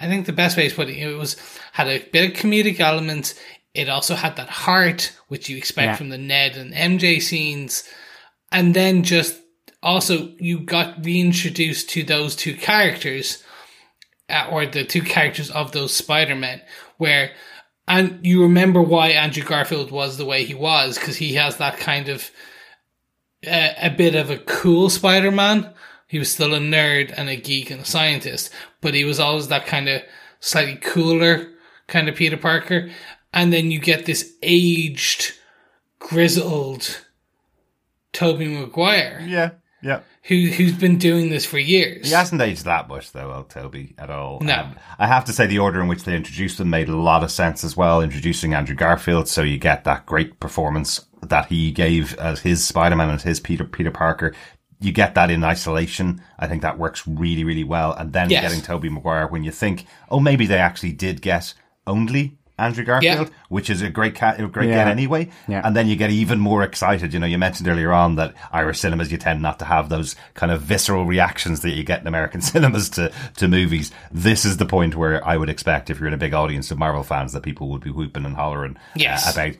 I 0.00 0.08
think 0.08 0.26
the 0.26 0.32
best 0.32 0.56
way 0.56 0.68
to 0.68 0.74
put 0.74 0.88
it, 0.88 0.98
it 0.98 1.16
was 1.16 1.36
had 1.72 1.88
a 1.88 1.98
bit 2.10 2.30
of 2.30 2.36
comedic 2.36 2.80
elements. 2.80 3.34
It 3.74 3.88
also 3.88 4.14
had 4.14 4.36
that 4.36 4.48
heart, 4.48 5.12
which 5.28 5.48
you 5.48 5.56
expect 5.56 5.86
Yeah. 5.86 5.96
from 5.96 6.08
the 6.08 6.18
Ned 6.18 6.56
and 6.56 6.72
MJ 6.72 7.20
scenes, 7.20 7.84
and 8.50 8.74
then 8.74 9.02
just 9.02 9.36
also 9.82 10.32
you 10.38 10.60
got 10.60 11.04
reintroduced 11.04 11.90
to 11.90 12.02
those 12.02 12.34
two 12.34 12.54
characters, 12.54 13.42
uh, 14.30 14.48
or 14.50 14.64
the 14.66 14.84
two 14.84 15.02
characters 15.02 15.50
of 15.50 15.72
those 15.72 15.94
Spider 15.94 16.34
Men, 16.34 16.62
where 16.96 17.32
and 17.88 18.26
you 18.26 18.42
remember 18.42 18.82
why 18.82 19.08
Andrew 19.10 19.44
Garfield 19.44 19.90
was 19.92 20.16
the 20.16 20.24
way 20.24 20.44
he 20.44 20.54
was 20.54 20.98
because 20.98 21.16
he 21.16 21.34
has 21.34 21.58
that 21.58 21.76
kind 21.76 22.08
of 22.08 22.30
uh, 23.46 23.70
a 23.80 23.90
bit 23.90 24.14
of 24.14 24.30
a 24.30 24.38
cool 24.38 24.88
Spider 24.90 25.30
Man. 25.30 25.72
He 26.08 26.18
was 26.20 26.30
still 26.30 26.54
a 26.54 26.58
nerd 26.60 27.12
and 27.16 27.28
a 27.28 27.36
geek 27.36 27.70
and 27.70 27.80
a 27.82 27.84
scientist, 27.84 28.52
but 28.80 28.94
he 28.94 29.04
was 29.04 29.18
always 29.18 29.48
that 29.48 29.66
kind 29.66 29.88
of 29.88 30.02
slightly 30.38 30.76
cooler 30.76 31.48
kind 31.88 32.08
of 32.08 32.14
Peter 32.14 32.36
Parker. 32.36 32.90
And 33.32 33.52
then 33.52 33.70
you 33.70 33.80
get 33.80 34.06
this 34.06 34.32
aged, 34.42 35.32
grizzled 35.98 37.02
Tobey 38.12 38.48
Maguire 38.48 39.20
Yeah, 39.26 39.50
yeah. 39.82 40.00
who 40.24 40.46
who's 40.46 40.72
been 40.74 40.96
doing 40.98 41.28
this 41.28 41.44
for 41.44 41.58
years. 41.58 42.06
He 42.06 42.14
hasn't 42.14 42.40
aged 42.40 42.64
that 42.64 42.88
much, 42.88 43.12
though, 43.12 43.32
old 43.32 43.50
Tobey, 43.50 43.94
at 43.98 44.08
all. 44.10 44.38
Um, 44.40 44.46
No. 44.46 44.70
I 44.98 45.06
have 45.06 45.24
to 45.26 45.32
say 45.32 45.46
the 45.46 45.58
order 45.58 45.80
in 45.80 45.88
which 45.88 46.04
they 46.04 46.14
introduced 46.16 46.58
them 46.58 46.70
made 46.70 46.88
a 46.88 46.96
lot 46.96 47.22
of 47.24 47.30
sense 47.30 47.64
as 47.64 47.76
well, 47.76 48.00
introducing 48.00 48.54
Andrew 48.54 48.76
Garfield, 48.76 49.28
so 49.28 49.42
you 49.42 49.58
get 49.58 49.84
that 49.84 50.06
great 50.06 50.40
performance 50.40 51.04
that 51.28 51.46
he 51.46 51.72
gave 51.72 52.14
as 52.18 52.40
his 52.40 52.66
Spider-Man 52.66 53.10
and 53.10 53.20
his 53.22 53.40
Peter, 53.40 53.64
Peter 53.64 53.90
Parker. 53.90 54.32
You 54.80 54.92
get 54.92 55.14
that 55.14 55.30
in 55.30 55.42
isolation. 55.42 56.20
I 56.38 56.46
think 56.46 56.62
that 56.62 56.78
works 56.78 57.06
really, 57.06 57.44
really 57.44 57.64
well. 57.64 57.92
And 57.94 58.12
then 58.12 58.28
Yes. 58.30 58.42
getting 58.42 58.60
Tobey 58.62 58.90
Maguire 58.90 59.26
when 59.26 59.42
you 59.42 59.50
think, 59.50 59.86
oh, 60.10 60.20
maybe 60.20 60.46
they 60.46 60.58
actually 60.58 60.92
did 60.92 61.22
get 61.22 61.54
only 61.86 62.36
Andrew 62.58 62.84
Garfield, 62.84 63.30
which 63.50 63.68
is 63.68 63.82
a 63.82 63.90
great 63.90 64.14
cat, 64.14 64.40
a 64.40 64.46
great 64.46 64.70
Yeah. 64.70 64.76
get 64.84 64.88
anyway. 64.88 65.28
Yeah. 65.46 65.60
And 65.62 65.76
then 65.76 65.88
you 65.88 65.96
get 65.96 66.10
even 66.10 66.38
more 66.40 66.62
excited. 66.62 67.12
You 67.12 67.18
know, 67.20 67.26
you 67.26 67.36
mentioned 67.36 67.68
earlier 67.68 67.92
on 67.92 68.14
that 68.16 68.32
Irish 68.50 68.80
cinemas, 68.80 69.12
you 69.12 69.18
tend 69.18 69.42
not 69.42 69.58
to 69.58 69.66
have 69.66 69.88
those 69.90 70.16
kind 70.34 70.50
of 70.50 70.62
visceral 70.62 71.04
reactions 71.04 71.60
that 71.60 71.72
you 71.72 71.84
get 71.84 72.00
in 72.00 72.06
American 72.06 72.40
cinemas 72.52 72.88
to, 72.90 73.12
to 73.36 73.46
movies. 73.48 73.90
This 74.10 74.44
is 74.46 74.56
the 74.56 74.64
point 74.64 74.94
where 74.96 75.22
I 75.26 75.36
would 75.36 75.50
expect 75.50 75.90
if 75.90 75.98
you're 75.98 76.08
in 76.08 76.14
a 76.14 76.18
big 76.18 76.32
audience 76.32 76.70
of 76.70 76.78
Marvel 76.78 77.02
fans 77.02 77.32
that 77.34 77.42
people 77.42 77.68
would 77.68 77.82
be 77.82 77.90
whooping 77.90 78.24
and 78.24 78.36
hollering 78.36 78.78
Yes. 78.94 79.26
uh, 79.26 79.32
about, 79.38 79.56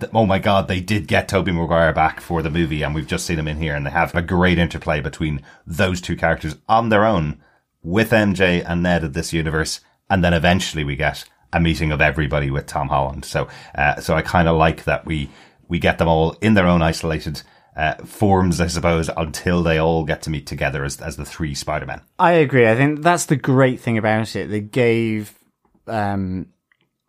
th- 0.00 0.12
oh 0.14 0.24
my 0.26 0.38
God, 0.38 0.68
they 0.68 0.80
did 0.80 1.08
get 1.08 1.28
Tobey 1.28 1.50
Maguire 1.50 1.92
back 1.92 2.20
for 2.20 2.42
the 2.42 2.50
movie 2.50 2.82
and 2.82 2.94
we've 2.94 3.08
just 3.08 3.26
seen 3.26 3.40
him 3.40 3.48
in 3.48 3.56
here 3.58 3.74
and 3.74 3.84
they 3.84 3.90
have 3.90 4.14
a 4.14 4.22
great 4.22 4.58
interplay 4.58 5.00
between 5.00 5.42
those 5.66 6.00
two 6.00 6.14
characters 6.16 6.54
on 6.68 6.90
their 6.90 7.04
own 7.04 7.42
with 7.82 8.10
MJ 8.12 8.64
and 8.64 8.84
Ned 8.84 9.02
of 9.02 9.14
this 9.14 9.32
universe. 9.32 9.80
And 10.08 10.22
then 10.22 10.32
eventually 10.32 10.84
we 10.84 10.94
get 10.94 11.24
a 11.52 11.60
meeting 11.60 11.92
of 11.92 12.00
everybody 12.00 12.50
with 12.50 12.66
Tom 12.66 12.88
Holland. 12.88 13.24
So, 13.24 13.48
uh, 13.74 14.00
so 14.00 14.14
I 14.14 14.22
kind 14.22 14.48
of 14.48 14.56
like 14.56 14.84
that 14.84 15.06
we, 15.06 15.30
we 15.68 15.78
get 15.78 15.98
them 15.98 16.08
all 16.08 16.36
in 16.40 16.54
their 16.54 16.66
own 16.66 16.82
isolated, 16.82 17.42
uh, 17.76 17.94
forms, 18.04 18.60
I 18.60 18.68
suppose, 18.68 19.10
until 19.16 19.62
they 19.62 19.78
all 19.78 20.04
get 20.04 20.22
to 20.22 20.30
meet 20.30 20.46
together 20.46 20.84
as, 20.84 21.00
as 21.00 21.16
the 21.16 21.24
three 21.24 21.54
Spider-Men. 21.54 22.00
I 22.18 22.32
agree. 22.32 22.68
I 22.68 22.74
think 22.74 23.02
that's 23.02 23.26
the 23.26 23.36
great 23.36 23.80
thing 23.80 23.98
about 23.98 24.34
it. 24.34 24.48
They 24.48 24.60
gave, 24.60 25.38
um, 25.86 26.46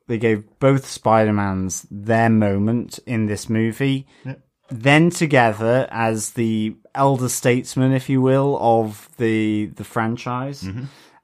they 0.07 0.17
gave 0.17 0.43
both 0.59 0.85
Spider-Mans 0.85 1.87
their 1.89 2.29
moment 2.29 2.99
in 3.05 3.25
this 3.27 3.49
movie. 3.49 4.07
Then 4.69 5.09
together 5.09 5.87
as 5.89 6.31
the 6.31 6.75
elder 6.93 7.29
statesman, 7.29 7.93
if 7.93 8.09
you 8.09 8.21
will, 8.21 8.57
of 8.59 9.07
the 9.15 9.67
the 9.67 9.85
franchise, 9.85 10.67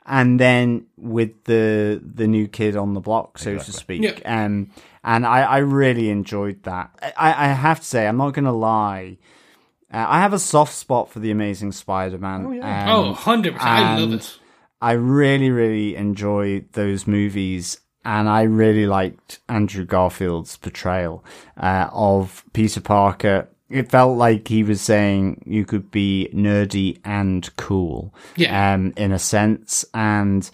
and 0.05 0.39
then 0.39 0.85
with 0.97 1.43
the 1.45 2.01
the 2.03 2.27
new 2.27 2.47
kid 2.47 2.75
on 2.75 2.93
the 2.93 2.99
block, 3.01 3.37
so 3.37 3.57
to 3.57 3.71
speak. 3.71 4.01
Yeah. 4.01 4.19
Um, 4.45 4.71
and 5.03 5.25
I, 5.25 5.41
I 5.41 5.57
really 5.57 6.09
enjoyed 6.09 6.63
that. 6.63 6.91
I, 7.17 7.45
I 7.45 7.47
have 7.53 7.79
to 7.81 7.85
say, 7.85 8.07
I'm 8.07 8.17
not 8.17 8.33
going 8.33 8.45
to 8.45 8.51
lie. 8.53 9.17
Uh, 9.93 10.05
I 10.07 10.21
have 10.21 10.31
a 10.33 10.39
soft 10.39 10.73
spot 10.73 11.09
for 11.11 11.19
the 11.19 11.29
Amazing 11.29 11.73
Spider-Man. 11.73 12.45
Oh, 12.45 12.51
yeah. 12.51 12.95
oh, 12.95 13.13
100%. 13.13 13.57
I 13.59 13.99
love 13.99 14.11
and- 14.11 14.21
it. 14.21 14.39
I 14.81 14.93
really, 14.93 15.49
really 15.49 15.95
enjoyed 15.95 16.71
those 16.73 17.07
movies, 17.07 17.79
and 18.03 18.27
I 18.27 18.41
really 18.41 18.85
liked 18.85 19.39
Andrew 19.47 19.85
Garfield's 19.85 20.57
portrayal 20.57 21.23
uh, 21.55 21.87
of 21.93 22.43
Peter 22.51 22.81
Parker. 22.81 23.47
It 23.73 23.89
felt 23.89 24.17
like 24.17 24.47
he 24.47 24.63
was 24.63 24.81
saying 24.81 25.43
you 25.45 25.65
could 25.65 25.89
be 25.91 26.29
nerdy 26.33 26.99
and 27.03 27.49
cool, 27.57 28.13
Yeah. 28.35 28.73
um, 28.73 28.93
in 28.97 29.11
a 29.11 29.19
sense. 29.19 29.83
And 29.93 30.49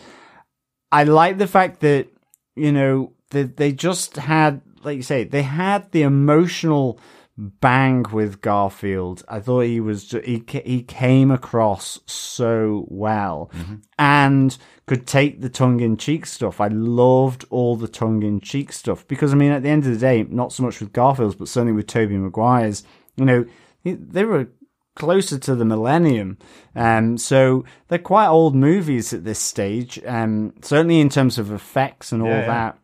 I 0.92 1.04
like 1.04 1.38
the 1.38 1.48
fact 1.48 1.82
that 1.82 2.08
you 2.56 2.72
know 2.72 3.14
that 3.32 3.58
they 3.58 3.72
just 3.72 4.16
had, 4.18 4.62
like 4.84 4.98
you 4.98 5.04
say, 5.04 5.24
they 5.24 5.44
had 5.44 5.92
the 5.92 6.02
emotional 6.04 7.00
bang 7.38 8.06
with 8.12 8.42
Garfield. 8.42 9.24
I 9.30 9.40
thought 9.40 9.62
he 9.62 9.80
was 9.80 10.12
he 10.12 10.44
he 10.66 10.82
came 10.84 11.32
across 11.32 12.00
so 12.06 12.86
well 12.90 13.50
and 13.98 14.58
could 14.88 15.06
take 15.08 15.40
the 15.40 15.50
tongue 15.50 15.80
in 15.80 15.96
cheek 15.98 16.26
stuff. 16.26 16.60
I 16.60 16.68
loved 16.68 17.46
all 17.50 17.76
the 17.76 17.88
tongue 17.88 18.24
in 18.24 18.40
cheek 18.42 18.74
stuff 18.74 19.08
because 19.08 19.32
I 19.34 19.36
mean 19.38 19.52
at 19.52 19.64
the 19.64 19.70
end 19.70 19.86
of 19.86 19.92
the 19.94 20.00
day, 20.00 20.24
not 20.30 20.52
so 20.52 20.64
much 20.64 20.80
with 20.80 20.92
Garfield's, 20.94 21.36
but 21.36 21.48
certainly 21.48 21.74
with 21.74 21.88
Tobey 21.88 22.18
Maguire's. 22.18 22.84
You 23.20 23.26
know, 23.26 23.46
they 23.84 24.24
were 24.26 24.48
closer 24.96 25.38
to 25.40 25.56
the 25.56 25.66
millennium. 25.66 26.38
Um, 26.76 27.18
so 27.18 27.64
they're 27.88 28.00
quite 28.00 28.28
old 28.28 28.56
movies 28.56 29.14
at 29.14 29.24
this 29.24 29.40
stage. 29.40 30.00
Um, 30.06 30.54
certainly 30.62 31.00
in 31.00 31.10
terms 31.10 31.38
of 31.38 31.52
effects 31.52 32.12
and 32.12 32.22
all 32.22 32.28
Yeah, 32.30 32.40
yeah. 32.42 32.48
that 32.48 32.78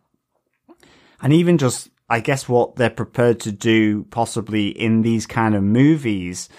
and 1.22 1.34
even 1.34 1.58
just 1.58 1.90
I 2.10 2.20
guess 2.20 2.48
what 2.48 2.76
they're 2.76 2.90
prepared 2.92 3.40
to 3.42 3.52
do 3.52 4.04
possibly 4.12 4.68
in 4.68 5.02
these 5.02 5.26
kind 5.26 5.56
of 5.56 5.64
movies 5.64 6.50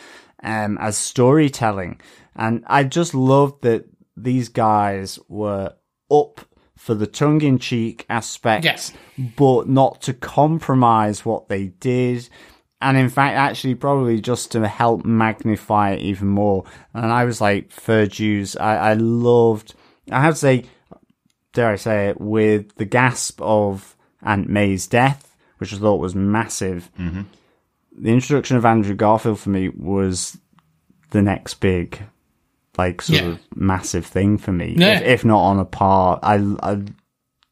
um, 0.43 0.77
as 0.81 0.97
storytelling. 0.99 2.01
And 2.35 2.64
I 2.66 2.83
just 2.85 3.14
loved 3.14 3.62
that 3.62 3.85
these 4.16 4.49
guys 4.49 5.18
were 5.29 5.74
up 6.11 6.41
for 6.77 6.95
the 6.95 7.07
tongue 7.07 7.43
in 7.43 7.59
cheek 7.59 8.05
aspects, 8.11 8.64
Yes. 8.64 8.93
but 9.37 9.68
not 9.68 10.03
to 10.03 10.12
compromise 10.14 11.24
what 11.24 11.49
they 11.49 11.68
did. 11.68 12.29
And 12.81 12.97
in 12.99 13.09
fact, 13.09 13.37
actually, 13.37 13.74
probably 13.74 14.20
just 14.20 14.53
to 14.53 14.68
help 14.68 15.05
magnify 15.05 15.93
it 15.93 16.01
even 16.01 16.29
more. 16.29 16.64
And 16.93 17.11
I 17.11 17.24
was 17.24 17.41
like, 17.41 17.70
Fur 17.70 18.07
Jews, 18.07 18.55
I, 18.57 18.91
I 18.91 18.93
loved, 18.95 19.74
I 20.12 20.20
have 20.20 20.35
to 20.35 20.41
say, 20.41 20.64
dare 21.55 21.70
I 21.72 21.77
say 21.77 22.09
it, 22.11 22.20
with 22.20 22.74
the 22.77 22.85
gasp 22.85 23.41
of 23.41 23.97
Aunt 24.22 24.49
May's 24.51 24.87
death, 24.87 25.35
which 25.59 25.72
I 25.72 25.79
thought 25.79 26.01
was 26.01 26.14
massive. 26.14 26.91
Mm-hmm. 26.99 27.22
The 27.99 28.11
introduction 28.12 28.59
of 28.59 28.66
Andrew 28.66 28.95
Garfield 28.95 29.41
for 29.41 29.49
me 29.49 29.70
was 29.70 30.37
the 31.12 31.22
next 31.22 31.55
big, 31.55 31.99
like, 32.77 33.01
sort 33.01 33.20
Yeah. 33.22 33.27
of 33.29 33.39
massive 33.55 34.05
thing 34.05 34.37
for 34.37 34.53
me. 34.53 34.74
Yeah. 34.77 34.99
If, 34.99 35.03
if 35.03 35.24
not 35.24 35.41
on 35.41 35.59
a 35.59 35.64
par, 35.64 36.18
I, 36.22 36.35
I 36.62 36.83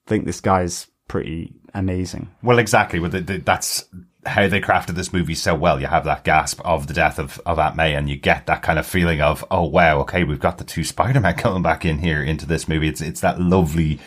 think 0.07 0.27
this 0.27 0.43
guy's 0.43 0.87
pretty 1.09 1.55
amazing. 1.73 2.31
Well, 2.43 2.59
exactly. 2.59 3.01
Well, 3.01 3.09
the, 3.11 3.23
the, 3.23 3.39
that's 3.39 3.85
how 4.27 4.49
they 4.49 4.61
crafted 4.61 4.95
this 4.95 5.13
movie 5.13 5.35
so 5.35 5.55
well. 5.55 5.81
You 5.81 5.87
have 5.87 6.05
that 6.05 6.25
gasp 6.25 6.61
of 6.65 6.87
the 6.87 6.95
death 6.95 7.19
of, 7.19 7.41
of 7.47 7.59
Aunt 7.59 7.77
May, 7.77 7.95
and 7.95 8.09
you 8.09 8.17
get 8.17 8.47
that 8.47 8.63
kind 8.63 8.79
of 8.79 8.87
feeling 8.87 9.21
of, 9.21 9.45
oh 9.51 9.65
wow, 9.65 10.01
okay, 10.01 10.25
we've 10.25 10.41
got 10.41 10.59
the 10.59 10.65
two 10.65 10.85
Spider-Man 10.95 11.35
coming 11.37 11.63
back 11.63 11.85
in 11.85 11.99
here 11.99 12.23
into 12.23 12.47
this 12.47 12.69
movie. 12.69 12.89
It's 12.89 13.01
it's 13.01 13.21
that 13.21 13.41
lovely 13.41 14.01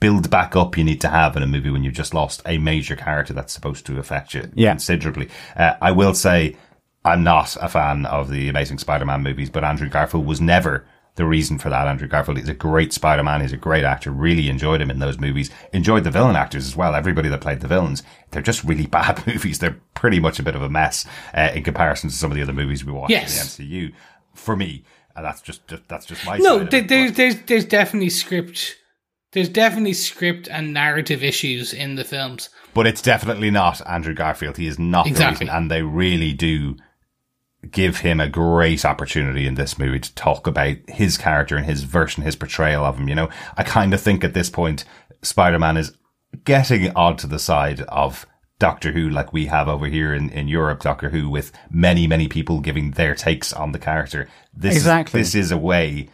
build 0.00 0.28
back 0.30 0.54
up 0.56 0.76
you 0.76 0.84
need 0.84 1.00
to 1.00 1.08
have 1.08 1.36
in 1.36 1.42
a 1.42 1.46
movie 1.46 1.70
when 1.70 1.82
you've 1.82 1.94
just 1.94 2.12
lost 2.12 2.42
a 2.44 2.58
major 2.58 2.94
character 2.96 3.32
that's 3.32 3.52
supposed 3.54 3.86
to 3.86 3.98
affect 3.98 4.34
you 4.34 4.50
Yeah. 4.54 4.72
considerably. 4.72 5.28
Uh, 5.56 5.74
I 5.80 5.92
will 5.92 6.14
say 6.14 6.56
I'm 7.04 7.22
not 7.22 7.56
a 7.60 7.68
fan 7.68 8.04
of 8.06 8.30
the 8.30 8.48
Amazing 8.48 8.78
Spider-Man 8.78 9.22
movies, 9.22 9.48
but 9.50 9.64
Andrew 9.64 9.88
Garfield 9.88 10.26
was 10.26 10.40
never 10.40 10.84
the 11.16 11.24
reason 11.24 11.58
for 11.58 11.68
that. 11.70 11.86
Andrew 11.86 12.08
Garfield 12.08 12.38
is 12.38 12.48
a 12.48 12.54
great 12.54 12.92
Spider-Man. 12.92 13.40
He's 13.40 13.52
a 13.52 13.56
great 13.56 13.84
actor. 13.84 14.10
Really 14.10 14.48
enjoyed 14.48 14.80
him 14.80 14.90
in 14.90 14.98
those 14.98 15.18
movies. 15.18 15.50
Enjoyed 15.72 16.02
the 16.04 16.10
villain 16.10 16.34
actors 16.36 16.66
as 16.66 16.74
well. 16.74 16.94
Everybody 16.94 17.28
that 17.28 17.40
played 17.40 17.60
the 17.60 17.68
villains. 17.68 18.02
They're 18.32 18.42
just 18.42 18.64
really 18.64 18.86
bad 18.98 19.24
movies. 19.26 19.58
They're 19.60 19.78
pretty 19.94 20.18
much 20.20 20.38
a 20.38 20.42
bit 20.42 20.56
of 20.56 20.62
a 20.62 20.68
mess 20.68 21.06
uh, 21.36 21.50
in 21.54 21.62
comparison 21.62 22.10
to 22.10 22.16
some 22.16 22.30
of 22.30 22.36
the 22.36 22.42
other 22.42 22.52
movies 22.52 22.84
we 22.84 22.92
watch 22.92 23.10
Yes. 23.10 23.58
in 23.58 23.68
the 23.68 23.88
MCU. 23.88 23.92
For 24.34 24.56
me, 24.56 24.82
and 25.14 25.24
that's 25.24 25.40
just, 25.40 25.66
just 25.68 25.86
that's 25.86 26.06
just 26.06 26.26
my 26.26 26.38
No, 26.38 26.58
side 26.58 26.62
of 26.62 26.70
there, 26.70 26.80
it, 26.80 26.88
there's 26.88 27.12
there's 27.12 27.36
there's 27.46 27.64
definitely 27.64 28.10
script. 28.10 28.74
There's 29.30 29.48
definitely 29.48 29.92
script 29.92 30.48
and 30.48 30.72
narrative 30.74 31.22
issues 31.22 31.72
in 31.72 31.94
the 31.94 32.02
films. 32.04 32.48
But 32.72 32.86
it's 32.88 33.02
definitely 33.02 33.50
not 33.52 33.80
Andrew 33.88 34.14
Garfield. 34.14 34.56
He 34.56 34.66
is 34.66 34.78
not 34.78 35.06
Exactly. 35.06 35.46
the 35.46 35.50
reason, 35.52 35.56
and 35.56 35.70
they 35.70 35.82
really 35.82 36.32
do 36.32 36.76
give 37.70 37.98
him 37.98 38.20
a 38.20 38.28
great 38.28 38.84
opportunity 38.84 39.46
in 39.46 39.54
this 39.54 39.78
movie 39.78 40.00
to 40.00 40.14
talk 40.14 40.46
about 40.46 40.76
his 40.88 41.18
character 41.18 41.56
and 41.56 41.66
his 41.66 41.82
version, 41.82 42.22
his 42.22 42.36
portrayal 42.36 42.84
of 42.84 42.98
him. 42.98 43.08
You 43.08 43.14
know, 43.14 43.30
I 43.56 43.62
kind 43.62 43.94
of 43.94 44.00
think 44.00 44.24
at 44.24 44.34
this 44.34 44.50
point, 44.50 44.84
Spider-Man 45.22 45.76
is 45.76 45.96
getting 46.44 46.94
onto 46.94 47.26
the 47.26 47.38
side 47.38 47.80
of 47.82 48.26
Doctor 48.58 48.92
Who, 48.92 49.08
like 49.08 49.32
we 49.32 49.46
have 49.46 49.68
over 49.68 49.86
here 49.86 50.14
in, 50.14 50.30
in 50.30 50.48
Europe, 50.48 50.80
Doctor 50.80 51.10
Who, 51.10 51.28
with 51.28 51.52
many, 51.70 52.06
many 52.06 52.28
people 52.28 52.60
giving 52.60 52.92
their 52.92 53.14
takes 53.14 53.52
on 53.52 53.72
the 53.72 53.78
character. 53.78 54.28
This 54.54 54.76
Exactly. 54.76 55.20
Is, 55.20 55.32
this 55.32 55.46
is 55.46 55.50
a 55.50 55.58
way 55.58 56.08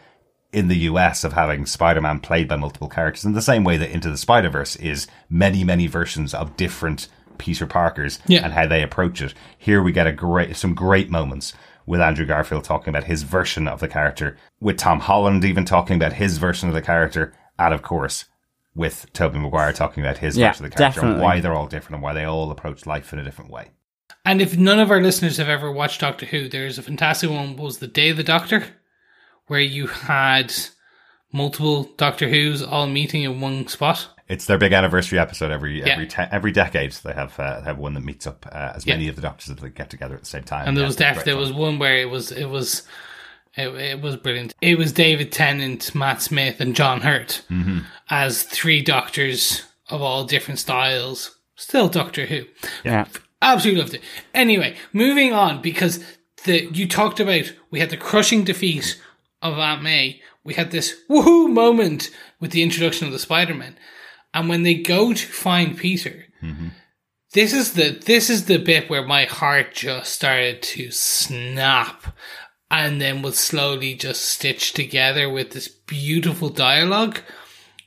in 0.51 0.67
the 0.67 0.79
US 0.79 1.23
of 1.23 1.33
having 1.33 1.65
Spider-Man 1.65 2.19
played 2.19 2.47
by 2.47 2.55
multiple 2.55 2.89
characters 2.89 3.25
in 3.25 3.33
the 3.33 3.41
same 3.41 3.63
way 3.63 3.77
that 3.77 3.91
Into 3.91 4.09
the 4.09 4.17
Spider-Verse 4.17 4.75
is 4.77 5.07
many, 5.29 5.63
many 5.63 5.87
versions 5.87 6.33
of 6.33 6.57
different 6.57 7.07
Peter 7.37 7.65
Parkers 7.65 8.19
Yeah. 8.27 8.43
and 8.43 8.53
how 8.53 8.67
they 8.67 8.81
approach 8.83 9.21
it. 9.21 9.33
Here 9.57 9.81
we 9.81 9.91
get 9.91 10.07
a 10.07 10.11
great, 10.11 10.55
some 10.55 10.73
great 10.73 11.09
moments 11.09 11.53
with 11.85 11.99
Andrew 12.01 12.25
Garfield 12.25 12.63
talking 12.63 12.89
about 12.89 13.05
his 13.05 13.23
version 13.23 13.67
of 13.67 13.79
the 13.79 13.87
character, 13.87 14.37
with 14.59 14.77
Tom 14.77 14.99
Holland 14.99 15.43
even 15.43 15.65
talking 15.65 15.95
about 15.95 16.13
his 16.13 16.37
version 16.37 16.69
of 16.69 16.75
the 16.75 16.81
character, 16.81 17.33
and 17.57 17.73
of 17.73 17.81
course, 17.81 18.25
with 18.75 19.07
Tobey 19.13 19.39
Maguire 19.39 19.73
talking 19.73 20.03
about 20.03 20.19
his 20.19 20.37
Yeah, 20.37 20.49
version 20.51 20.65
of 20.65 20.71
the 20.71 20.77
character 20.77 21.01
definitely. 21.01 21.21
and 21.21 21.23
why 21.23 21.39
they're 21.41 21.53
all 21.55 21.67
different 21.67 21.95
and 21.95 22.03
why 22.03 22.13
they 22.13 22.23
all 22.23 22.49
approach 22.51 22.85
life 22.85 23.11
in 23.11 23.19
a 23.19 23.23
different 23.23 23.51
way. 23.51 23.71
And 24.23 24.41
if 24.41 24.55
none 24.57 24.79
of 24.79 24.91
our 24.91 25.01
listeners 25.01 25.37
have 25.37 25.49
ever 25.49 25.71
watched 25.71 26.01
Doctor 26.01 26.27
Who, 26.27 26.47
there's 26.47 26.77
a 26.77 26.83
fantastic 26.83 27.29
one 27.29 27.55
was 27.57 27.79
the 27.79 27.87
Day 27.87 28.09
of 28.09 28.17
the 28.17 28.23
Doctor, 28.23 28.63
where 29.47 29.59
you 29.59 29.87
had 29.87 30.53
multiple 31.33 31.89
Doctor 31.97 32.29
Who's 32.29 32.61
all 32.61 32.87
meeting 32.87 33.23
in 33.23 33.41
one 33.41 33.67
spot. 33.67 34.07
It's 34.31 34.45
their 34.45 34.57
big 34.57 34.71
anniversary 34.73 35.19
episode 35.19 35.51
every 35.51 35.79
Yeah. 35.79 35.89
every 35.89 36.07
te- 36.07 36.31
every 36.31 36.51
decade. 36.51 36.91
They 36.93 37.13
have 37.13 37.37
uh, 37.39 37.61
have 37.61 37.77
one 37.77 37.93
that 37.95 38.03
meets 38.03 38.25
up 38.25 38.45
uh, 38.51 38.71
as 38.75 38.85
Yeah. 38.85 38.93
many 38.95 39.07
of 39.09 39.15
the 39.15 39.21
doctors 39.21 39.53
that 39.55 39.75
get 39.75 39.89
together 39.89 40.15
at 40.15 40.21
the 40.21 40.25
same 40.27 40.43
time. 40.43 40.67
And 40.67 40.77
there 40.77 40.83
Yeah, 40.83 40.87
was 40.87 40.95
def- 40.95 41.23
there 41.25 41.33
fun. 41.35 41.41
was 41.41 41.51
one 41.53 41.79
where 41.79 41.97
it 41.97 42.09
was 42.09 42.31
it 42.31 42.45
was 42.45 42.83
it, 43.57 43.67
it 43.67 44.01
was 44.01 44.15
brilliant. 44.15 44.55
It 44.61 44.77
was 44.77 44.93
David 44.93 45.31
Tennant, 45.31 45.93
Matt 45.93 46.21
Smith, 46.21 46.61
and 46.61 46.75
John 46.75 47.01
Hurt 47.01 47.41
Mm-hmm. 47.51 47.79
as 48.09 48.43
three 48.43 48.81
doctors 48.81 49.63
of 49.89 50.01
all 50.01 50.23
different 50.23 50.59
styles. 50.59 51.35
Still 51.57 51.89
Doctor 51.89 52.25
Who. 52.25 52.45
Yeah. 52.85 53.05
Absolutely 53.41 53.81
loved 53.81 53.93
it. 53.95 54.01
Anyway, 54.33 54.75
moving 54.93 55.33
on 55.33 55.61
because 55.61 56.03
the 56.45 56.69
you 56.73 56.87
talked 56.87 57.19
about 57.19 57.51
we 57.69 57.79
had 57.79 57.89
the 57.89 57.97
crushing 57.97 58.43
defeat 58.45 58.99
of 59.41 59.57
Aunt 59.59 59.81
May. 59.83 60.21
We 60.43 60.53
had 60.53 60.71
this 60.71 60.95
woohoo 61.09 61.51
moment 61.51 62.09
with 62.39 62.51
the 62.51 62.63
introduction 62.63 63.05
of 63.07 63.13
the 63.13 63.19
Spider 63.19 63.53
Man, 63.53 63.77
and 64.33 64.49
when 64.49 64.63
they 64.63 64.75
go 64.75 65.13
to 65.13 65.25
find 65.27 65.77
Peter, 65.77 66.25
mm-hmm. 66.41 66.69
this 67.33 67.53
is 67.53 67.73
the 67.73 67.89
this 68.05 68.29
is 68.29 68.45
the 68.45 68.57
bit 68.57 68.89
where 68.89 69.05
my 69.05 69.25
heart 69.25 69.73
just 69.73 70.13
started 70.13 70.61
to 70.63 70.91
snap, 70.91 72.15
and 72.69 73.01
then 73.01 73.21
was 73.21 73.37
slowly 73.37 73.95
just 73.95 74.23
stitched 74.23 74.75
together 74.75 75.29
with 75.29 75.51
this 75.51 75.67
beautiful 75.67 76.49
dialogue, 76.49 77.19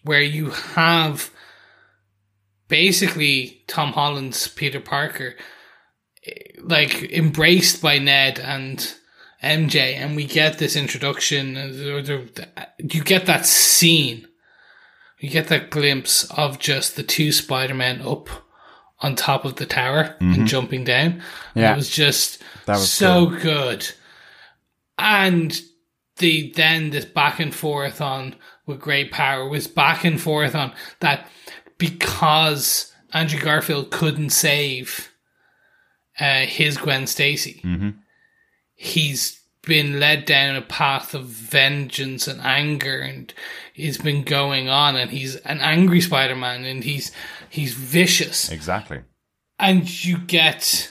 where 0.02 0.22
you 0.22 0.50
have 0.50 1.30
basically 2.68 3.62
Tom 3.66 3.92
Holland's 3.92 4.48
Peter 4.48 4.80
Parker 4.80 5.34
eh, 6.26 6.32
like 6.60 7.10
embraced 7.12 7.82
by 7.82 7.98
Ned 7.98 8.38
and 8.38 8.94
MJ, 9.42 9.94
and 9.96 10.16
we 10.16 10.24
get 10.24 10.58
this 10.58 10.74
introduction. 10.76 11.56
and 11.56 11.74
the- 11.74 12.28
the- 12.34 12.68
You 12.94 13.02
get 13.04 13.26
that 13.26 13.44
scene, 13.46 14.26
you 15.24 15.30
get 15.30 15.48
that 15.48 15.70
glimpse 15.70 16.24
of 16.30 16.58
just 16.58 16.96
the 16.96 17.02
two 17.02 17.32
Spider 17.32 17.74
Men 17.74 18.02
up 18.02 18.28
on 19.00 19.16
top 19.16 19.44
of 19.44 19.56
the 19.56 19.66
tower 19.66 20.16
and 20.20 20.46
jumping 20.46 20.84
down. 20.84 21.22
Yeah. 21.54 21.72
it 21.72 21.76
was 21.76 21.90
just 21.90 22.42
That 22.66 22.74
was 22.74 22.90
so 22.90 23.26
good. 23.26 23.86
And 24.98 25.60
the 26.18 26.52
then 26.52 26.90
this 26.90 27.04
back 27.04 27.40
and 27.40 27.54
forth 27.54 28.00
on 28.00 28.36
with 28.66 28.80
great 28.80 29.10
power 29.10 29.48
was 29.48 29.66
back 29.66 30.04
and 30.04 30.20
forth 30.20 30.54
on 30.54 30.72
that 31.00 31.28
because 31.76 32.92
Andrew 33.12 33.40
Garfield 33.40 33.90
couldn't 33.90 34.30
save 34.30 35.10
uh, 36.20 36.42
his 36.46 36.76
Gwen 36.76 37.06
Stacy. 37.06 37.60
He's 38.74 39.40
been 39.64 39.98
led 40.00 40.24
down 40.24 40.56
a 40.56 40.62
path 40.62 41.14
of 41.14 41.24
vengeance 41.26 42.28
and 42.28 42.40
anger, 42.40 43.00
and 43.00 43.32
he's 43.72 43.98
been 43.98 44.22
going 44.24 44.68
on, 44.68 44.96
and 44.96 45.10
he's 45.10 45.36
an 45.36 45.60
angry 45.60 46.00
Spider-Man, 46.00 46.64
and 46.64 46.84
he's 46.84 47.12
he's 47.50 47.74
vicious 47.74 48.50
exactly. 48.50 49.02
and 49.58 50.04
you 50.04 50.18
get 50.18 50.90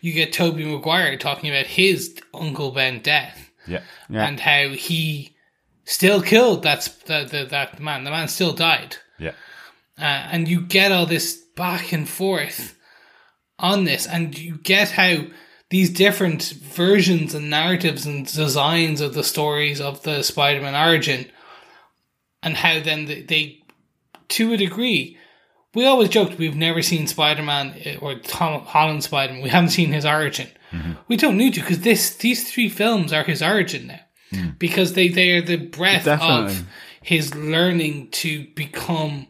you 0.00 0.12
get 0.12 0.32
Tobey 0.32 0.64
Maguire 0.64 1.16
talking 1.16 1.50
about 1.50 1.66
his 1.66 2.18
Uncle 2.34 2.70
Ben 2.72 3.00
death 3.00 3.50
Yeah, 3.66 3.82
Yeah. 4.08 4.26
and 4.26 4.38
how 4.40 4.68
he 4.68 5.34
still 5.84 6.22
killed 6.22 6.62
that 6.64 6.82
sp- 6.84 7.06
that 7.06 7.30
that, 7.30 7.50
that 7.50 7.80
man. 7.80 8.04
The 8.04 8.10
man 8.10 8.28
still 8.28 8.52
died, 8.52 8.96
yeah, 9.18 9.32
uh, 9.98 10.02
and 10.32 10.48
you 10.48 10.60
get 10.60 10.92
all 10.92 11.06
this 11.06 11.36
back 11.56 11.92
and 11.92 12.08
forth 12.08 12.76
on 13.58 13.84
this, 13.84 14.06
and 14.06 14.36
you 14.38 14.56
get 14.58 14.90
how 14.92 15.24
these 15.70 15.90
different 15.90 16.42
versions 16.42 17.34
and 17.34 17.48
narratives 17.48 18.06
and 18.06 18.26
designs 18.26 19.00
of 19.00 19.14
the 19.14 19.24
stories 19.24 19.80
of 19.80 20.02
the 20.02 20.22
Spider-Man 20.22 20.74
origin, 20.74 21.26
and 22.42 22.56
how 22.56 22.80
then 22.80 23.06
they, 23.06 23.22
they 23.22 23.62
to 24.28 24.52
a 24.52 24.56
degree 24.56 25.16
we 25.74 25.86
always 25.86 26.08
joked 26.08 26.38
we've 26.38 26.56
never 26.56 26.82
seen 26.82 27.06
Spider 27.06 27.42
Man 27.42 27.74
eh, 27.84 27.96
or 28.00 28.16
Tom 28.16 28.62
Holland 28.62 29.04
Spider 29.04 29.34
Man. 29.34 29.42
We 29.42 29.50
haven't 29.50 29.70
seen 29.70 29.92
his 29.92 30.04
origin. 30.04 30.48
Mm-hmm. 30.72 30.92
We 31.08 31.16
don't 31.16 31.36
need 31.36 31.54
to 31.54 31.60
because 31.60 31.80
this 31.80 32.16
these 32.16 32.50
three 32.50 32.68
films 32.68 33.12
are 33.12 33.24
his 33.24 33.42
origin 33.42 33.88
now 33.88 34.00
mm. 34.32 34.58
because 34.58 34.94
they 34.94 35.08
they 35.08 35.30
are 35.32 35.42
the 35.42 35.56
breath 35.56 36.04
Definitely. 36.04 36.52
of 36.54 36.66
his 37.02 37.34
learning 37.34 38.10
to 38.10 38.46
become 38.54 39.28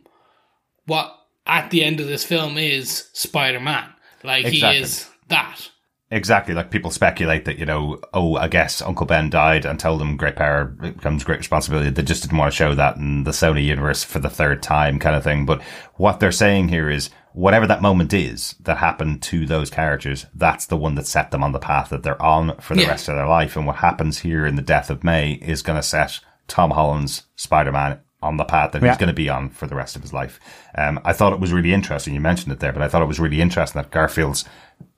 what 0.87 1.15
at 1.47 1.71
the 1.71 1.85
end 1.85 2.01
of 2.01 2.07
this 2.07 2.25
film 2.25 2.57
is 2.57 3.09
Spider 3.13 3.61
Man. 3.61 3.89
Like 4.23 4.47
Exactly. 4.47 4.79
he 4.79 4.83
is 4.83 5.09
that. 5.29 5.71
Exactly. 6.11 6.55
Like 6.55 6.71
people 6.71 6.91
speculate 6.91 7.45
that 7.45 7.59
you 7.59 7.67
know, 7.67 8.01
oh, 8.15 8.37
I 8.37 8.49
guess 8.49 8.83
Uncle 8.83 9.07
Ben 9.07 9.31
died 9.31 9.65
and 9.65 9.79
told 9.79 10.01
them 10.01 10.17
great 10.17 10.37
power 10.37 10.75
comes 11.01 11.25
great 11.25 11.39
responsibility. 11.39 11.91
They 11.91 12.03
just 12.03 12.23
didn't 12.23 12.39
want 12.39 12.53
to 12.53 12.57
show 12.57 12.75
that 12.75 12.97
in 12.97 13.25
the 13.25 13.31
Sony 13.31 13.65
universe 13.65 14.05
for 14.05 14.19
the 14.19 14.31
third 14.31 14.63
time, 14.63 14.99
kind 14.99 15.17
of 15.17 15.25
thing. 15.25 15.47
But 15.47 15.63
what 15.95 16.21
they're 16.21 16.33
saying 16.33 16.69
here 16.69 16.91
is. 16.91 17.11
Whatever 17.33 17.69
that 17.69 17.81
moment 17.81 18.13
is 18.13 18.57
that 18.65 18.79
happened 18.79 19.23
to 19.23 19.47
those 19.47 19.71
characters, 19.71 20.27
that's 20.35 20.67
the 20.67 20.77
one 20.77 20.97
that 20.97 21.07
set 21.07 21.31
them 21.31 21.45
on 21.45 21.53
the 21.53 21.61
path 21.61 21.91
that 21.91 22.03
they're 22.03 22.21
on 22.21 22.57
for 22.57 22.75
the 22.75 22.83
Yeah. 22.83 22.89
rest 22.89 23.09
of 23.09 23.15
their 23.15 23.29
life. 23.29 23.55
And 23.57 23.69
what 23.69 23.77
happens 23.77 24.19
here 24.19 24.45
in 24.45 24.57
the 24.57 24.63
death 24.63 24.91
of 24.91 25.05
May 25.05 25.35
is 25.35 25.63
going 25.63 25.77
to 25.79 25.83
set 25.85 26.19
Tom 26.49 26.73
Holland's 26.73 27.23
Spider-Man 27.37 28.01
on 28.21 28.37
the 28.37 28.45
path 28.45 28.73
that 28.73 28.83
Yeah. 28.83 28.89
he's 28.89 28.99
going 28.99 29.11
to 29.11 29.15
be 29.15 29.29
on 29.29 29.49
for 29.51 29.69
the 29.69 29.77
rest 29.77 29.95
of 29.95 30.03
his 30.03 30.13
life. 30.13 30.41
Um, 30.77 30.99
I 31.05 31.13
thought 31.13 31.33
it 31.33 31.39
was 31.39 31.53
really 31.53 31.73
interesting. 31.73 32.15
You 32.15 32.21
mentioned 32.21 32.53
it 32.53 32.59
there, 32.59 32.73
but 32.73 32.83
I 32.83 32.89
thought 32.89 33.01
it 33.01 33.07
was 33.07 33.21
really 33.21 33.41
interesting 33.41 33.81
that 33.81 33.93
Garfield's 33.93 34.45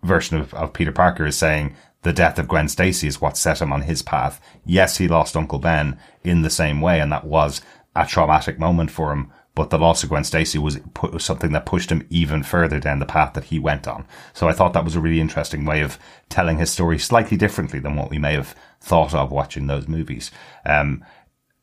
version 0.03 0.39
of, 0.39 0.53
of 0.55 0.73
Peter 0.73 0.93
Parker 0.93 1.27
is 1.27 1.37
saying 1.37 1.75
the 2.03 2.13
death 2.13 2.39
of 2.39 2.49
Gwen 2.49 2.69
Stacy 2.69 3.07
is 3.07 3.21
what 3.21 3.37
set 3.37 3.61
him 3.61 3.73
on 3.73 3.83
his 3.83 4.03
path. 4.03 4.41
Yes, 4.65 4.97
he 4.97 5.09
lost 5.09 5.37
Uncle 5.37 5.59
Ben 5.59 5.99
in 6.25 6.43
the 6.43 6.51
same 6.51 6.81
way, 6.81 7.01
and 7.01 7.13
that 7.13 7.25
was 7.25 7.61
a 7.95 8.07
traumatic 8.07 8.59
moment 8.59 8.91
for 8.91 9.13
him. 9.13 9.33
But 9.55 9.71
the 9.71 9.79
loss 9.79 10.03
of 10.03 10.09
Gwen 10.09 10.25
Stacy 10.25 10.59
was, 10.59 10.81
was 11.03 11.25
something 11.25 11.53
that 11.53 11.67
pushed 11.67 11.93
him 11.93 12.07
even 12.09 12.43
further 12.43 12.81
down 12.81 13.01
the 13.01 13.07
path 13.07 13.35
that 13.35 13.45
he 13.45 13.59
went 13.59 13.87
on. 13.87 14.07
So 14.33 14.49
I 14.49 14.53
thought 14.53 14.73
that 14.73 14.85
was 14.85 14.97
a 14.97 15.01
really 15.01 15.21
interesting 15.21 15.65
way 15.65 15.83
of 15.83 15.99
telling 16.31 16.59
his 16.59 16.71
story 16.71 16.99
slightly 16.99 17.37
differently 17.37 17.79
than 17.79 17.95
what 17.95 18.11
we 18.11 18.19
may 18.19 18.33
have 18.33 18.57
thought 18.81 19.15
of 19.15 19.31
watching 19.31 19.67
those 19.67 19.87
movies. 19.87 20.31
Um, 20.65 21.05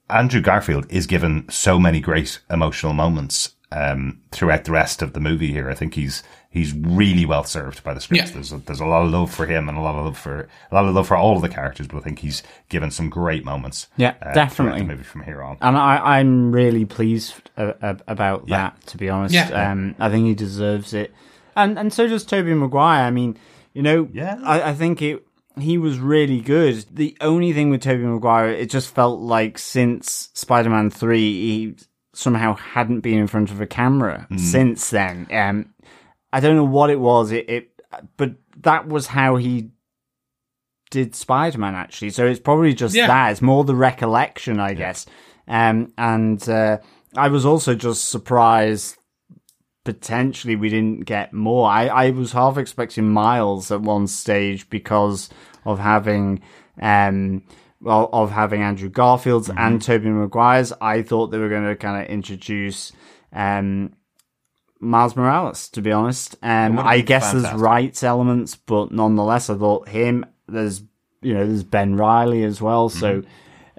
Andrew 0.07 0.41
Garfield 0.41 0.85
is 0.89 1.07
given 1.07 1.49
so 1.49 1.79
many 1.79 1.99
great 1.99 2.39
emotional 2.49 2.93
moments 2.93 3.55
um, 3.71 4.21
throughout 4.31 4.63
the 4.65 4.71
rest 4.71 5.01
of 5.01 5.13
the 5.13 5.19
movie 5.19 5.51
here. 5.51 5.69
I 5.69 5.75
think 5.75 5.93
he's 5.93 6.23
he's 6.49 6.73
really 6.73 7.25
well 7.25 7.43
served 7.43 7.83
by 7.83 7.93
the 7.93 8.01
script. 8.01 8.27
Yeah. 8.27 8.33
There's 8.33 8.51
a, 8.51 8.57
there's 8.57 8.79
a 8.79 8.85
lot 8.85 9.05
of 9.05 9.11
love 9.11 9.31
for 9.33 9.45
him 9.45 9.69
and 9.69 9.77
a 9.77 9.81
lot 9.81 9.95
of 9.95 10.05
love 10.05 10.17
for 10.17 10.47
a 10.71 10.75
lot 10.75 10.85
of 10.85 10.95
love 10.95 11.07
for 11.07 11.15
all 11.15 11.35
of 11.35 11.41
the 11.41 11.49
characters. 11.49 11.87
But 11.87 11.97
I 11.97 12.01
think 12.01 12.19
he's 12.19 12.41
given 12.69 12.89
some 12.91 13.09
great 13.09 13.45
moments. 13.45 13.87
Yeah, 13.97 14.15
uh, 14.21 14.33
definitely. 14.33 14.79
The 14.81 14.85
movie 14.87 15.03
from 15.03 15.23
here 15.23 15.41
on. 15.43 15.57
And 15.61 15.77
I, 15.77 16.19
I'm 16.19 16.51
really 16.51 16.85
pleased 16.85 17.35
uh, 17.57 17.73
about 18.07 18.45
Yeah. 18.47 18.57
that, 18.71 18.85
to 18.87 18.97
be 18.97 19.09
honest. 19.09 19.35
Yeah. 19.35 19.71
Um, 19.71 19.95
I 19.99 20.09
think 20.09 20.25
he 20.25 20.33
deserves 20.35 20.93
it. 20.93 21.13
And 21.55 21.77
and 21.77 21.93
so 21.93 22.07
does 22.07 22.25
Tobey 22.25 22.53
Maguire. 22.53 23.03
I 23.03 23.11
mean, 23.11 23.37
you 23.73 23.81
know, 23.83 24.09
Yeah. 24.11 24.39
I, 24.43 24.69
I 24.69 24.73
think 24.73 25.01
it 25.01 25.23
he 25.59 25.77
was 25.77 25.99
really 25.99 26.39
good. 26.39 26.85
The 26.89 27.17
only 27.19 27.51
thing 27.53 27.69
with 27.69 27.81
Tobey 27.81 28.03
Maguire, 28.03 28.47
it 28.49 28.69
just 28.69 28.95
felt 28.95 29.19
like 29.19 29.57
since 29.57 30.29
Spider 30.33 30.69
Man 30.69 30.89
3, 30.89 31.19
he 31.19 31.75
somehow 32.19 32.55
hadn't 32.55 32.99
been 33.01 33.17
in 33.17 33.27
front 33.27 33.49
of 33.51 33.59
a 33.61 33.65
camera 33.67 34.27
Mm. 34.29 34.39
since 34.39 34.89
then. 34.89 35.27
Um, 35.31 35.73
I 36.33 36.39
don't 36.39 36.55
know 36.55 36.63
what 36.65 36.89
it 36.89 36.99
was, 36.99 37.31
it, 37.31 37.49
it 37.49 37.71
but 38.17 38.35
that 38.61 38.87
was 38.87 39.07
how 39.07 39.37
he 39.37 39.71
did 40.91 41.15
Spider 41.15 41.57
Man 41.57 41.75
actually. 41.75 42.09
So 42.11 42.25
it's 42.25 42.39
probably 42.39 42.73
just 42.73 42.93
Yeah. 42.95 43.07
that. 43.07 43.31
It's 43.31 43.41
more 43.41 43.63
the 43.63 43.75
recollection, 43.75 44.59
I 44.59 44.73
guess. 44.73 45.05
Um, 45.47 45.93
and 45.97 46.47
uh, 46.49 46.77
I 47.15 47.29
was 47.29 47.45
also 47.45 47.73
just 47.75 48.09
surprised. 48.09 48.95
Potentially, 49.85 50.55
we 50.55 50.69
didn't 50.69 51.05
get 51.05 51.33
more. 51.33 51.67
I, 51.67 51.87
I 51.87 52.09
was 52.11 52.33
half 52.33 52.57
expecting 52.57 53.09
Miles 53.09 53.71
at 53.71 53.81
one 53.81 54.05
stage 54.07 54.69
because 54.69 55.29
of 55.65 55.79
having, 55.79 56.41
um, 56.81 57.41
well, 57.81 58.09
of 58.11 58.31
having 58.31 58.61
Andrew 58.61 58.89
Garfield's 58.89 59.49
and 59.49 59.81
Tobey 59.81 60.09
Maguire's. 60.09 60.73
I 60.81 61.01
thought 61.01 61.27
they 61.27 61.37
were 61.37 61.49
going 61.49 61.65
to 61.65 61.75
kind 61.75 62.03
of 62.03 62.09
introduce, 62.09 62.91
um, 63.31 63.93
Miles 64.79 65.15
Morales, 65.15 65.69
to 65.69 65.81
be 65.81 65.91
honest. 65.91 66.35
Um, 66.41 66.79
I 66.79 66.97
been 66.97 67.05
guess 67.05 67.31
there's 67.31 67.43
fantastic. 67.43 67.61
rights 67.61 68.03
elements, 68.03 68.55
but 68.55 68.91
nonetheless, 68.91 69.49
I 69.49 69.55
thought 69.55 69.89
him. 69.89 70.25
There's 70.47 70.81
you 71.21 71.33
know 71.33 71.45
there's 71.45 71.63
Ben 71.63 71.95
Reilly 71.95 72.43
as 72.43 72.61
well. 72.61 72.89
So 72.89 73.23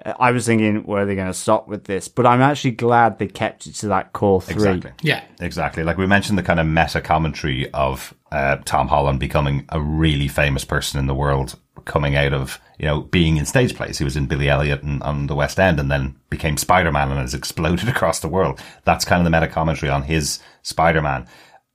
I 0.05 0.31
was 0.31 0.45
thinking, 0.45 0.83
were 0.85 1.05
they 1.05 1.15
going 1.15 1.27
to 1.27 1.33
stop 1.33 1.67
with 1.67 1.83
this? 1.83 2.07
But 2.07 2.25
I'm 2.25 2.41
actually 2.41 2.71
glad 2.71 3.19
they 3.19 3.27
kept 3.27 3.67
it 3.67 3.73
to 3.75 3.87
that 3.89 4.13
core 4.13 4.41
three. 4.41 4.55
Exactly. 4.55 4.91
Yeah. 5.01 5.23
Exactly. 5.39 5.83
Like 5.83 5.97
we 5.97 6.07
mentioned 6.07 6.37
the 6.37 6.43
kind 6.43 6.59
of 6.59 6.65
meta 6.65 7.01
commentary 7.01 7.71
of 7.71 8.13
uh, 8.31 8.57
Tom 8.65 8.87
Holland 8.87 9.19
becoming 9.19 9.65
a 9.69 9.79
really 9.79 10.27
famous 10.27 10.65
person 10.65 10.99
in 10.99 11.07
the 11.07 11.13
world, 11.13 11.57
coming 11.85 12.15
out 12.15 12.33
of, 12.33 12.59
you 12.79 12.85
know, 12.85 13.01
being 13.01 13.37
in 13.37 13.45
stage 13.45 13.75
plays. 13.75 13.97
He 13.97 14.03
was 14.03 14.17
in 14.17 14.27
Billy 14.27 14.49
Elliot 14.49 14.83
and 14.83 15.01
on 15.03 15.27
the 15.27 15.35
West 15.35 15.59
End 15.59 15.79
and 15.79 15.91
then 15.91 16.15
became 16.29 16.57
Spider-Man 16.57 17.09
and 17.09 17.19
has 17.19 17.33
exploded 17.33 17.89
across 17.89 18.19
the 18.19 18.27
world. 18.27 18.59
That's 18.83 19.05
kind 19.05 19.19
of 19.19 19.25
the 19.25 19.37
meta 19.37 19.51
commentary 19.51 19.91
on 19.91 20.03
his 20.03 20.39
Spider-Man. 20.63 21.27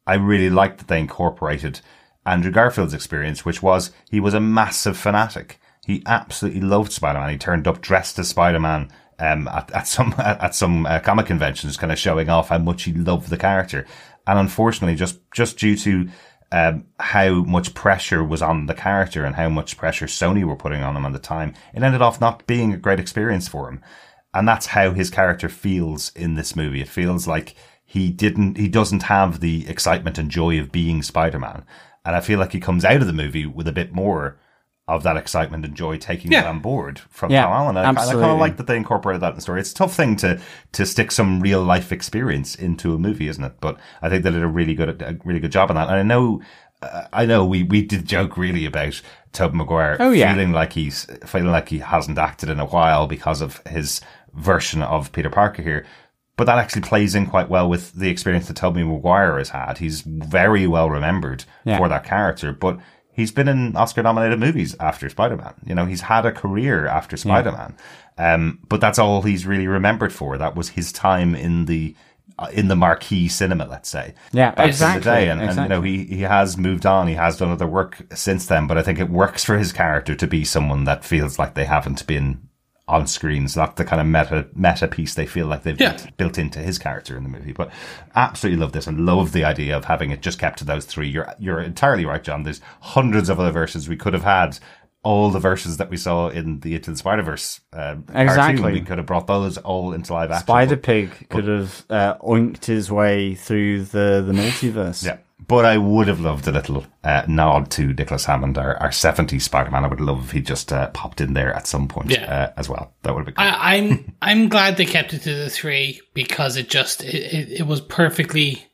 I 0.07 0.15
really 0.15 0.51
liked 0.51 0.79
that 0.79 0.89
they 0.89 1.01
incorporated 1.01 1.81
Andrew 2.25 2.53
Garfield's 2.53 2.95
experience, 2.95 3.45
which 3.45 3.63
was 3.63 3.93
he 4.11 4.21
was 4.21 4.35
a 4.35 4.41
massive 4.41 4.97
fanatic. 4.97 5.61
He 5.85 6.03
absolutely 6.07 6.61
loved 6.61 6.93
Spider-Man. 6.93 7.31
He 7.31 7.39
turned 7.39 7.69
up 7.69 7.81
dressed 7.81 8.19
as 8.19 8.29
Spider-Man 8.29 8.91
um, 9.19 9.49
at, 9.49 9.71
at 9.73 9.87
some 9.87 10.15
at 10.19 10.55
some 10.55 10.87
uh, 10.87 11.01
comic 11.01 11.27
conventions, 11.27 11.77
kind 11.77 11.93
of 11.93 11.99
showing 11.99 12.29
off 12.29 12.49
how 12.49 12.59
much 12.59 12.85
he 12.85 12.93
loved 12.93 13.31
the 13.31 13.37
character. 13.37 13.87
And 14.27 14.39
unfortunately, 14.39 14.97
just 14.97 15.19
just 15.33 15.59
due 15.59 15.77
to 15.79 16.09
um, 16.53 16.87
how 17.01 17.43
much 17.43 17.75
pressure 17.75 18.23
was 18.23 18.43
on 18.43 18.67
the 18.67 18.75
character 18.75 19.25
and 19.25 19.35
how 19.35 19.49
much 19.49 19.77
pressure 19.77 20.07
Sony 20.07 20.45
were 20.45 20.57
putting 20.57 20.83
on 20.83 20.97
him 20.97 21.05
at 21.05 21.13
the 21.13 21.19
time, 21.19 21.55
it 21.75 21.83
ended 21.83 22.03
off 22.03 22.21
not 22.21 22.47
being 22.47 22.73
a 22.73 22.79
great 22.79 23.01
experience 23.01 23.49
for 23.49 23.69
him. 23.69 23.83
And 24.33 24.47
that's 24.47 24.67
how 24.67 24.93
his 24.93 25.11
character 25.11 25.49
feels 25.49 26.13
in 26.15 26.35
this 26.35 26.55
movie. 26.55 26.81
It 26.81 26.89
feels 26.89 27.27
like 27.27 27.55
he 27.85 28.11
didn't, 28.11 28.57
he 28.57 28.69
doesn't 28.69 29.05
have 29.05 29.41
the 29.41 29.69
excitement 29.69 30.19
and 30.19 30.31
joy 30.31 30.61
of 30.61 30.73
being 30.73 31.03
Spider-Man. 31.03 31.65
And 32.05 32.15
I 32.15 32.21
feel 32.21 32.39
like 32.39 32.53
he 32.53 32.61
comes 32.61 32.85
out 32.85 33.01
of 33.01 33.07
the 33.07 33.13
movie 33.13 33.47
with 33.47 33.67
a 33.67 33.73
bit 33.73 33.93
more 33.93 34.39
of 34.89 35.03
that 35.03 35.17
excitement 35.17 35.65
and 35.65 35.75
joy 35.75 35.99
taking 35.99 36.31
Yeah. 36.31 36.43
that 36.43 36.49
on 36.49 36.61
board 36.61 37.01
from 37.11 37.33
Yeah, 37.33 37.43
Tom 37.43 37.53
Holland. 37.53 37.79
And 37.79 37.99
I, 37.99 38.05
kind 38.13 38.25
of 38.25 38.39
like 38.39 38.57
that 38.57 38.69
they 38.69 38.77
incorporated 38.77 39.21
that 39.23 39.31
in 39.31 39.35
the 39.35 39.41
story. 39.41 39.61
It's 39.61 39.73
a 39.73 39.75
tough 39.75 39.95
thing 39.95 40.15
to, 40.17 40.41
to 40.73 40.87
stick 40.87 41.11
some 41.11 41.41
real 41.41 41.63
life 41.63 41.91
experience 41.91 42.55
into 42.55 42.95
a 42.95 42.99
movie, 42.99 43.27
isn't 43.29 43.43
it? 43.43 43.55
But 43.61 43.79
I 44.01 44.09
think 44.09 44.23
they 44.23 44.31
did 44.31 44.43
a 44.43 44.47
really 44.47 44.75
good, 44.75 45.03
a 45.03 45.17
really 45.25 45.41
good 45.41 45.51
job 45.51 45.71
on 45.71 45.77
that. 45.77 45.89
And 45.89 45.97
I 45.99 46.03
know, 46.05 46.41
uh, 46.83 47.07
I 47.13 47.27
know 47.27 47.45
we, 47.45 47.65
we 47.65 47.83
did 47.83 48.07
joke 48.07 48.37
really 48.37 48.65
about 48.65 49.03
Tobey 49.33 49.57
Maguire 49.57 49.97
Oh, 49.99 50.13
yeah. 50.13 50.33
feeling 50.33 50.53
like 50.53 50.75
he's, 50.75 51.05
feeling 51.27 51.51
like 51.51 51.69
he 51.69 51.81
hasn't 51.81 52.17
acted 52.19 52.49
in 52.49 52.61
a 52.61 52.67
while 52.67 53.09
because 53.09 53.41
of 53.41 53.61
his 53.69 54.01
version 54.35 54.83
of 54.83 55.11
Peter 55.11 55.31
Parker 55.31 55.63
here. 55.63 55.85
But 56.37 56.45
that 56.45 56.59
actually 56.59 56.83
plays 56.83 57.15
in 57.17 57.27
quite 57.27 57.49
well 57.49 57.69
with 57.69 57.93
the 57.95 58.11
experience 58.11 58.47
that 58.47 58.57
Tobey 58.59 58.85
Maguire 58.85 59.39
has 59.39 59.49
had. 59.49 59.79
He's 59.79 60.03
very 60.03 60.67
well 60.69 60.91
remembered 60.91 61.45
Yeah. 61.65 61.79
for 61.79 61.89
that 61.89 62.05
character, 62.05 62.53
but 62.53 62.79
he's 63.17 63.33
been 63.33 63.49
in 63.49 63.75
Oscar 63.75 64.03
nominated 64.03 64.39
movies 64.39 64.77
after 64.79 65.09
Spider-Man. 65.09 65.55
You 65.65 65.75
know, 65.75 65.87
he's 65.87 66.03
had 66.03 66.27
a 66.27 66.33
career 66.33 66.87
after 66.87 67.17
Spider-Man. 67.17 67.75
Um, 68.19 68.61
but 68.69 68.81
that's 68.81 68.99
all 68.99 69.23
he's 69.23 69.47
really 69.47 69.67
remembered 69.67 70.13
for. 70.13 70.37
That 70.37 70.55
was 70.55 70.69
his 70.71 70.93
time 70.93 71.35
in 71.35 71.65
the, 71.65 71.97
uh, 72.39 72.49
in 72.53 72.69
the 72.69 72.77
marquee 72.77 73.29
cinema, 73.29 73.67
let's 73.67 73.89
say. 73.89 74.15
Yeah, 74.33 74.51
back 74.51 74.69
exactly, 74.69 75.01
the 75.01 75.05
day. 75.05 75.29
And, 75.31 75.41
and, 75.41 75.59
you 75.59 75.69
know, 75.69 75.81
he, 75.81 76.05
he 76.05 76.21
has 76.23 76.59
moved 76.59 76.85
on. 76.85 77.09
He 77.09 77.15
has 77.15 77.39
done 77.39 77.51
other 77.51 77.67
work 77.67 78.03
since 78.15 78.47
then, 78.47 78.67
but 78.67 78.77
I 78.77 78.83
think 78.83 79.01
it 79.01 79.09
works 79.09 79.45
for 79.45 79.57
his 79.57 79.73
character 79.73 80.15
to 80.15 80.27
be 80.27 80.45
someone 80.45 80.85
that 80.85 81.05
feels 81.05 81.39
like 81.39 81.55
they 81.55 81.65
haven't 81.65 82.07
been 82.07 82.47
on 82.89 83.07
screens, 83.07 83.55
that's 83.55 83.75
the 83.77 83.85
kind 83.85 84.01
of 84.01 84.07
meta 84.07 84.47
meta 84.55 84.87
piece 84.87 85.15
they 85.15 85.27
feel 85.27 85.47
like 85.47 85.63
they've 85.65 85.81
Yeah. 85.81 85.93
built, 85.97 86.17
built 86.17 86.39
into 86.39 86.61
his 86.61 86.79
character 86.79 87.17
in 87.17 87.25
the 87.25 87.29
movie. 87.29 87.53
But 87.53 87.71
absolutely 88.15 88.61
love 88.61 88.73
this 88.73 88.87
and 88.87 89.05
love 89.05 89.33
the 89.33 89.45
idea 89.45 89.77
of 89.77 89.87
having 89.87 90.11
it 90.13 90.23
just 90.23 90.39
kept 90.39 90.59
to 90.61 90.65
those 90.65 90.85
three. 90.85 91.09
You're 91.09 91.33
you're 91.39 91.61
entirely 91.61 92.05
right, 92.07 92.23
John. 92.23 92.45
There's 92.45 92.61
hundreds 92.81 93.29
of 93.29 93.41
other 93.41 93.51
versions 93.51 93.89
we 93.89 93.97
could 93.97 94.15
have 94.15 94.25
had. 94.25 94.59
All 95.03 95.31
the 95.31 95.39
versions 95.39 95.77
that 95.77 95.89
we 95.89 95.97
saw 95.97 96.31
in 96.31 96.59
the 96.61 96.75
Into 96.75 96.91
the 96.91 96.97
Spider 96.97 97.23
Verse 97.23 97.61
um, 97.73 98.05
Exactly. 98.13 98.57
cartoon, 98.61 98.73
we 98.73 98.81
could 98.81 98.99
have 98.99 99.07
brought 99.07 99.29
those 99.29 99.57
all 99.59 99.93
into 99.93 100.13
live 100.13 100.33
action. 100.33 100.47
Spider 100.47 100.77
Pig 100.77 101.29
could 101.29 101.47
have 101.47 101.85
uh, 101.89 102.15
oinked 102.25 102.65
his 102.67 102.91
way 102.91 103.37
through 103.37 103.85
the, 103.85 104.25
the 104.27 104.33
multiverse. 104.33 105.05
Yeah. 105.05 105.19
But 105.49 105.65
I 105.65 105.79
would 105.79 106.09
have 106.09 106.19
loved 106.21 106.49
a 106.49 106.51
little 106.53 106.85
uh, 107.05 107.23
nod 107.29 107.71
to 107.73 107.93
Nicholas 107.93 108.25
Hammond, 108.25 108.59
our, 108.59 108.77
our 108.79 108.89
70s 108.89 109.43
Spider 109.43 109.71
Man. 109.71 109.85
I 109.85 109.89
would 109.89 110.01
love 110.01 110.25
if 110.25 110.31
he 110.33 110.41
just 110.41 110.73
uh, 110.73 110.89
popped 110.89 111.21
in 111.21 111.35
there 111.35 111.53
at 111.55 111.69
some 111.69 111.87
point 111.87 112.11
Yeah. 112.11 112.25
uh, 112.25 112.53
as 112.57 112.69
well. 112.69 112.95
That 113.03 113.15
would 113.15 113.21
have 113.21 113.27
been 113.27 113.35
cool. 113.37 113.45
I, 113.45 113.77
I'm 113.77 114.13
I'm 114.23 114.49
glad 114.49 114.77
they 114.77 114.85
kept 114.87 115.15
it 115.15 115.21
to 115.23 115.35
the 115.35 115.49
three 115.51 116.01
because 116.15 116.57
it 116.57 116.69
just 116.69 117.05
it, 117.05 117.15
it, 117.15 117.53
it 117.61 117.67
was 117.67 117.81
perfectly 117.81 118.65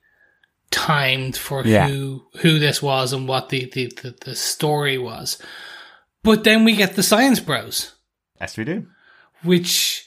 timed 0.70 1.36
for 1.36 1.62
Yeah. 1.66 1.88
who 1.88 2.24
who 2.40 2.58
this 2.58 2.80
was 2.80 3.12
and 3.12 3.28
what 3.28 3.50
the, 3.50 3.70
the, 3.74 3.92
the, 4.02 4.14
the 4.24 4.34
story 4.34 4.96
was. 4.96 5.36
But 6.22 6.44
then 6.44 6.64
we 6.64 6.74
get 6.74 6.94
the 6.96 7.02
Science 7.02 7.40
Bros, 7.40 7.94
yes, 8.40 8.56
we 8.56 8.64
do. 8.64 8.86
which 9.42 10.06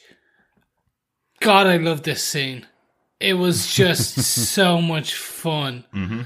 God, 1.40 1.66
I 1.66 1.76
love 1.76 2.02
this 2.02 2.24
scene. 2.24 2.66
It 3.20 3.34
was 3.34 3.72
just 3.72 4.14
so 4.54 4.80
much 4.80 5.14
fun. 5.14 5.84
Mm-hmm. 5.94 6.22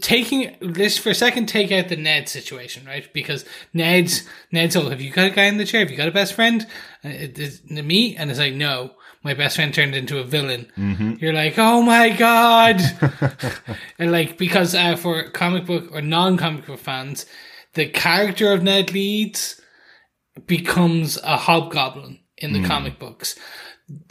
Taking 0.00 0.56
this 0.60 0.96
for 0.96 1.10
a 1.10 1.14
second, 1.14 1.46
take 1.46 1.72
out 1.72 1.88
the 1.88 1.96
Ned 1.96 2.28
situation, 2.28 2.86
right? 2.86 3.12
Because 3.12 3.44
Ned's 3.74 4.22
Ned's 4.52 4.76
all, 4.76 4.90
have 4.90 5.00
you 5.00 5.10
got 5.10 5.26
a 5.26 5.30
guy 5.30 5.44
in 5.44 5.56
the 5.56 5.64
chair? 5.64 5.80
Have 5.80 5.90
you 5.90 5.96
got 5.96 6.08
a 6.08 6.12
best 6.12 6.34
friend? 6.34 6.66
Uh, 7.04 7.08
it's 7.08 7.68
me, 7.68 8.16
and 8.16 8.30
it's 8.30 8.38
like, 8.38 8.54
no, 8.54 8.92
my 9.22 9.34
best 9.34 9.56
friend 9.56 9.74
turned 9.74 9.94
into 9.94 10.18
a 10.18 10.24
villain. 10.24 10.70
You're 11.20 11.32
like, 11.32 11.54
oh 11.58 11.82
my 11.82 12.10
god, 12.10 12.80
and 13.98 14.12
like 14.12 14.38
because 14.38 14.74
uh, 14.74 14.96
for 14.96 15.28
comic 15.30 15.66
book 15.66 15.88
or 15.92 16.00
non-comic 16.00 16.66
book 16.66 16.78
fans, 16.78 17.26
the 17.74 17.86
character 17.86 18.52
of 18.52 18.62
Ned 18.62 18.92
Leeds 18.92 19.60
becomes 20.46 21.18
a 21.18 21.36
hobgoblin 21.36 22.20
in 22.38 22.52
the 22.52 22.64
comic 22.66 22.98
books. 22.98 23.36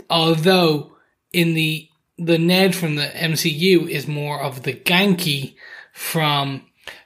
Although 0.09 0.95
in 1.31 1.53
the 1.53 1.88
the 2.19 2.37
Ned 2.37 2.75
from 2.75 2.95
the 2.95 3.07
MCU 3.07 3.87
is 3.89 4.07
more 4.07 4.41
of 4.41 4.63
the 4.63 4.73
Ganke 4.73 5.55
from 5.93 6.65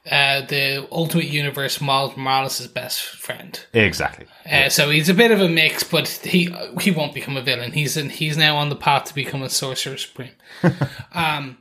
uh, 0.09 0.41
the 0.41 0.87
Ultimate 0.91 1.27
Universe 1.27 1.79
Miles 1.79 2.17
Morales' 2.17 2.67
best 2.67 3.01
friend. 3.01 3.65
Exactly. 3.73 4.25
Uh, 4.49 4.69
so 4.69 4.89
he's 4.89 5.09
a 5.09 5.13
bit 5.13 5.31
of 5.31 5.41
a 5.41 5.47
mix, 5.47 5.83
but 5.83 6.07
he 6.07 6.53
he 6.81 6.91
won't 6.91 7.13
become 7.13 7.37
a 7.37 7.41
villain. 7.41 7.71
He's 7.71 7.95
in, 7.95 8.09
he's 8.09 8.37
now 8.37 8.57
on 8.57 8.69
the 8.69 8.75
path 8.75 9.05
to 9.05 9.15
become 9.15 9.41
a 9.41 9.49
Sorcerer 9.49 9.97
Supreme. 9.97 10.31
um, 11.13 11.57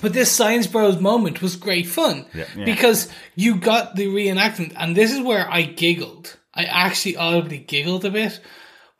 but 0.00 0.12
this 0.12 0.30
Science 0.30 0.66
Bros 0.66 1.00
moment 1.00 1.42
was 1.42 1.56
great 1.56 1.86
fun 1.86 2.26
because 2.64 3.08
you 3.34 3.56
got 3.56 3.96
the 3.96 4.06
reenactment, 4.06 4.72
and 4.76 4.96
this 4.96 5.12
is 5.12 5.20
where 5.20 5.48
I 5.50 5.62
giggled. 5.62 6.36
I 6.54 6.64
actually 6.64 7.16
audibly 7.16 7.58
giggled 7.58 8.04
a 8.04 8.10
bit. 8.10 8.40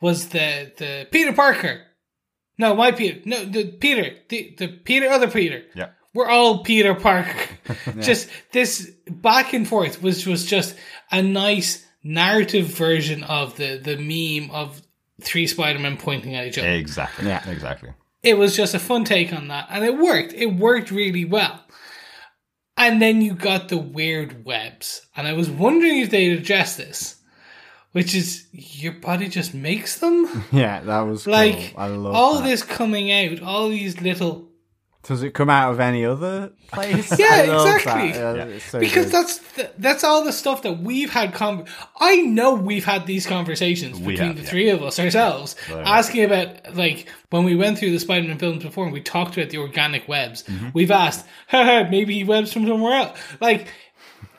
Was 0.01 0.29
the 0.29 0.71
the 0.77 1.07
Peter 1.11 1.33
Parker? 1.33 1.84
No, 2.57 2.75
my 2.75 2.91
Peter. 2.91 3.19
No, 3.25 3.43
the 3.43 3.71
Peter. 3.71 4.15
The 4.29 4.55
the 4.57 4.67
Peter. 4.67 5.07
Other 5.09 5.29
Peter. 5.29 5.63
Yeah. 5.75 5.89
We're 6.13 6.29
all 6.29 6.63
Peter 6.63 6.95
Parker. 6.95 7.37
Just 8.01 8.29
this 8.51 8.91
back 9.09 9.53
and 9.53 9.67
forth, 9.67 10.01
which 10.01 10.25
was 10.25 10.45
just 10.45 10.75
a 11.11 11.21
nice 11.21 11.85
narrative 12.03 12.67
version 12.67 13.23
of 13.23 13.57
the 13.57 13.77
the 13.77 13.97
meme 13.97 14.49
of 14.51 14.81
three 15.21 15.47
Spider 15.47 15.79
Men 15.79 15.97
pointing 15.97 16.35
at 16.35 16.47
each 16.47 16.57
other. 16.57 16.69
Exactly. 16.69 17.27
Yeah. 17.27 17.47
Exactly. 17.49 17.91
It 18.23 18.39
was 18.39 18.55
just 18.55 18.73
a 18.73 18.79
fun 18.79 19.03
take 19.03 19.31
on 19.33 19.49
that, 19.49 19.67
and 19.69 19.85
it 19.85 19.97
worked. 19.99 20.33
It 20.33 20.47
worked 20.47 20.89
really 20.89 21.25
well. 21.25 21.61
And 22.75 22.99
then 23.01 23.21
you 23.21 23.35
got 23.35 23.69
the 23.69 23.77
weird 23.77 24.43
webs, 24.43 25.05
and 25.15 25.27
I 25.27 25.33
was 25.33 25.49
wondering 25.49 25.99
if 25.99 26.09
they'd 26.09 26.37
address 26.37 26.75
this, 26.75 27.17
which 27.95 28.13
is 28.13 28.45
your 28.51 28.91
body 28.93 29.27
just 29.29 29.53
makes 29.53 29.99
them. 29.99 30.27
Yeah, 30.51 30.81
that 30.81 30.99
was 31.01 31.23
cool. 31.23 31.31
Like 31.33 31.73
I 31.77 31.87
love 31.87 32.13
all 32.13 32.35
that. 32.39 32.43
this 32.43 32.61
coming 32.61 33.09
out, 33.11 33.41
all 33.41 33.69
these 33.69 34.01
little 34.01 34.49
Does 35.03 35.23
it 35.23 35.31
come 35.33 35.49
out 35.49 35.71
of 35.71 35.79
any 35.79 36.03
other 36.03 36.51
place? 36.73 37.07
Yeah, 37.19 37.41
exactly. 37.43 38.11
that. 38.11 38.35
Yeah, 38.37 38.43
it's 38.55 38.65
so 38.65 38.79
because 38.79 39.05
good. 39.05 39.11
that's 39.13 39.37
th- 39.55 39.71
that's 39.77 40.03
all 40.03 40.23
the 40.25 40.33
stuff 40.33 40.63
that 40.63 40.79
we've 40.79 41.09
had. 41.11 41.33
Con- 41.33 41.65
I 41.99 42.17
know 42.17 42.53
we've 42.55 42.83
had 42.85 43.05
these 43.05 43.25
conversations 43.25 43.97
We 43.99 44.13
between 44.13 44.27
have, 44.27 44.35
the 44.37 44.43
yeah. 44.43 44.49
three 44.49 44.69
of 44.71 44.83
us 44.83 44.99
ourselves, 44.99 45.55
Right. 45.71 45.85
asking 45.87 46.23
about 46.25 46.75
like 46.75 47.07
when 47.29 47.43
we 47.45 47.55
went 47.55 47.77
through 47.79 47.91
the 47.91 47.99
Spider-Man 47.99 48.39
films 48.39 48.63
before, 48.63 48.83
and 48.85 48.93
we 48.93 49.01
talked 49.01 49.37
about 49.37 49.51
the 49.51 49.59
organic 49.59 50.07
webs. 50.09 50.43
Mm-hmm. 50.43 50.69
We've 50.73 50.91
asked, 50.91 51.25
maybe 51.53 52.23
webs 52.23 52.51
from 52.51 52.65
somewhere 52.67 52.93
else. 53.01 53.17
Like 53.39 53.67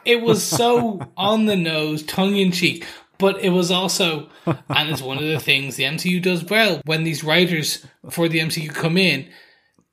it 0.04 0.20
was 0.20 0.42
so 0.42 1.00
on 1.16 1.46
the 1.46 1.56
nose, 1.56 2.02
tongue 2.02 2.36
in 2.36 2.52
cheek. 2.52 2.84
But 3.18 3.40
it 3.40 3.50
was 3.50 3.70
also, 3.70 4.28
and 4.46 4.90
it's 4.90 5.02
one 5.02 5.18
of 5.18 5.24
the 5.24 5.40
things 5.40 5.76
the 5.76 5.84
MCU 5.84 6.22
does 6.22 6.44
well 6.44 6.80
when 6.84 7.04
these 7.04 7.24
writers 7.24 7.86
for 8.10 8.28
the 8.28 8.40
MCU 8.40 8.72
come 8.74 8.96
in, 8.96 9.28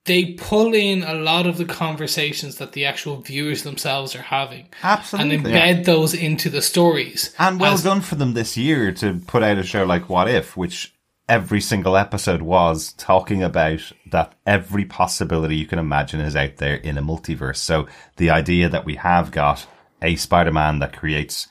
they 0.06 0.34
pull 0.34 0.74
in 0.74 1.04
a 1.04 1.14
lot 1.14 1.48
of 1.48 1.58
the 1.58 1.66
conversations 1.66 2.58
that 2.58 2.74
the 2.74 2.86
actual 2.86 3.22
viewers 3.22 3.64
themselves 3.64 4.16
are 4.16 4.22
having 4.22 4.68
Absolutely. 4.84 5.36
and 5.36 5.46
embed 5.46 5.86
those 5.86 6.14
into 6.14 6.50
the 6.50 6.62
stories. 6.62 7.34
And 7.40 7.60
well 7.60 7.74
As- 7.74 7.84
done 7.84 8.02
for 8.02 8.16
them 8.16 8.34
this 8.34 8.58
year 8.58 8.92
to 8.94 9.22
put 9.28 9.44
out 9.44 9.58
a 9.58 9.64
show 9.64 9.86
like 9.86 10.10
What 10.10 10.30
If, 10.30 10.58
which 10.58 10.94
every 11.30 11.62
single 11.62 11.96
episode 11.96 12.42
was 12.42 12.92
talking 12.94 13.42
about 13.42 13.94
that 14.12 14.34
every 14.46 14.84
possibility 14.84 15.56
you 15.56 15.66
can 15.66 15.80
imagine 15.80 16.20
is 16.20 16.36
out 16.36 16.58
there 16.58 16.76
in 16.76 16.98
a 16.98 17.02
multiverse. 17.02 17.58
So 17.58 17.88
the 18.18 18.30
idea 18.30 18.68
that 18.68 18.84
we 18.84 18.96
have 18.96 19.32
got 19.32 19.66
a 20.02 20.18
Spider-Man 20.18 20.80
that 20.80 20.98
creates 20.98 21.48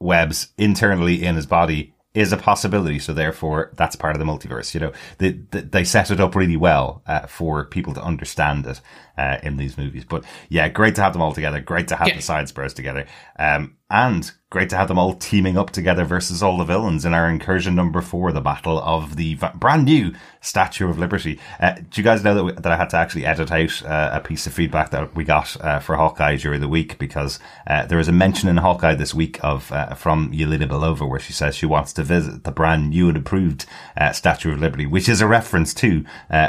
webs 0.00 0.48
internally 0.58 1.22
in 1.24 1.36
his 1.36 1.46
body 1.46 1.94
is 2.12 2.32
a 2.32 2.36
possibility. 2.36 2.98
So 2.98 3.12
therefore, 3.12 3.70
that's 3.76 3.94
part 3.94 4.16
of 4.16 4.18
the 4.18 4.24
multiverse. 4.24 4.74
You 4.74 4.80
know, 4.80 4.92
they 5.18 5.32
they, 5.52 5.60
they 5.60 5.84
set 5.84 6.10
it 6.10 6.20
up 6.20 6.34
really 6.34 6.56
well 6.56 7.02
uh, 7.06 7.26
for 7.26 7.66
people 7.66 7.94
to 7.94 8.02
understand 8.02 8.66
it 8.66 8.80
uh, 9.16 9.38
in 9.42 9.56
these 9.58 9.78
movies. 9.78 10.04
But 10.04 10.24
yeah, 10.48 10.68
great 10.68 10.96
to 10.96 11.02
have 11.02 11.12
them 11.12 11.22
all 11.22 11.32
together. 11.32 11.60
Great 11.60 11.88
to 11.88 11.96
have 11.96 12.08
Yeah. 12.08 12.16
the 12.16 12.22
side 12.22 12.48
spurs 12.48 12.74
together. 12.74 13.06
Um, 13.38 13.76
and 13.90 14.32
great 14.50 14.68
to 14.68 14.76
have 14.76 14.88
them 14.88 14.98
all 14.98 15.14
teaming 15.14 15.56
up 15.56 15.70
together 15.70 16.04
versus 16.04 16.42
all 16.42 16.58
the 16.58 16.64
villains 16.64 17.04
in 17.04 17.14
our 17.14 17.28
incursion 17.28 17.76
number 17.76 18.00
four, 18.00 18.32
the 18.32 18.40
battle 18.40 18.80
of 18.80 19.14
the 19.14 19.38
brand 19.54 19.84
new 19.84 20.12
Statue 20.40 20.90
of 20.90 20.98
Liberty. 20.98 21.38
Uh, 21.60 21.74
do 21.74 22.00
you 22.00 22.02
guys 22.02 22.24
know 22.24 22.34
that, 22.34 22.44
we, 22.44 22.52
that 22.52 22.66
I 22.66 22.76
had 22.76 22.90
to 22.90 22.96
actually 22.96 23.26
edit 23.26 23.52
out 23.52 23.84
uh, 23.84 24.10
a 24.12 24.20
piece 24.20 24.48
of 24.48 24.52
feedback 24.52 24.90
that 24.90 25.14
we 25.14 25.22
got 25.22 25.56
uh, 25.60 25.78
for 25.78 25.96
Hawkeye 25.96 26.36
during 26.36 26.60
the 26.60 26.68
week 26.68 26.98
because 26.98 27.38
uh, 27.68 27.86
there 27.86 27.98
was 27.98 28.08
a 28.08 28.12
mention 28.12 28.48
in 28.48 28.56
Hawkeye 28.56 28.96
this 28.96 29.14
week 29.14 29.38
of 29.44 29.70
uh, 29.70 29.94
from 29.94 30.32
Yelena 30.32 30.68
Belova 30.68 31.08
where 31.08 31.20
she 31.20 31.32
says 31.32 31.54
she 31.54 31.66
wants 31.66 31.92
to 31.92 32.02
visit 32.02 32.42
the 32.42 32.50
brand 32.50 32.90
new 32.90 33.06
and 33.06 33.18
improved 33.18 33.66
uh, 33.96 34.10
Statue 34.10 34.52
of 34.52 34.60
Liberty, 34.60 34.86
which 34.86 35.08
is 35.08 35.20
a 35.20 35.28
reference 35.28 35.72
to 35.74 36.04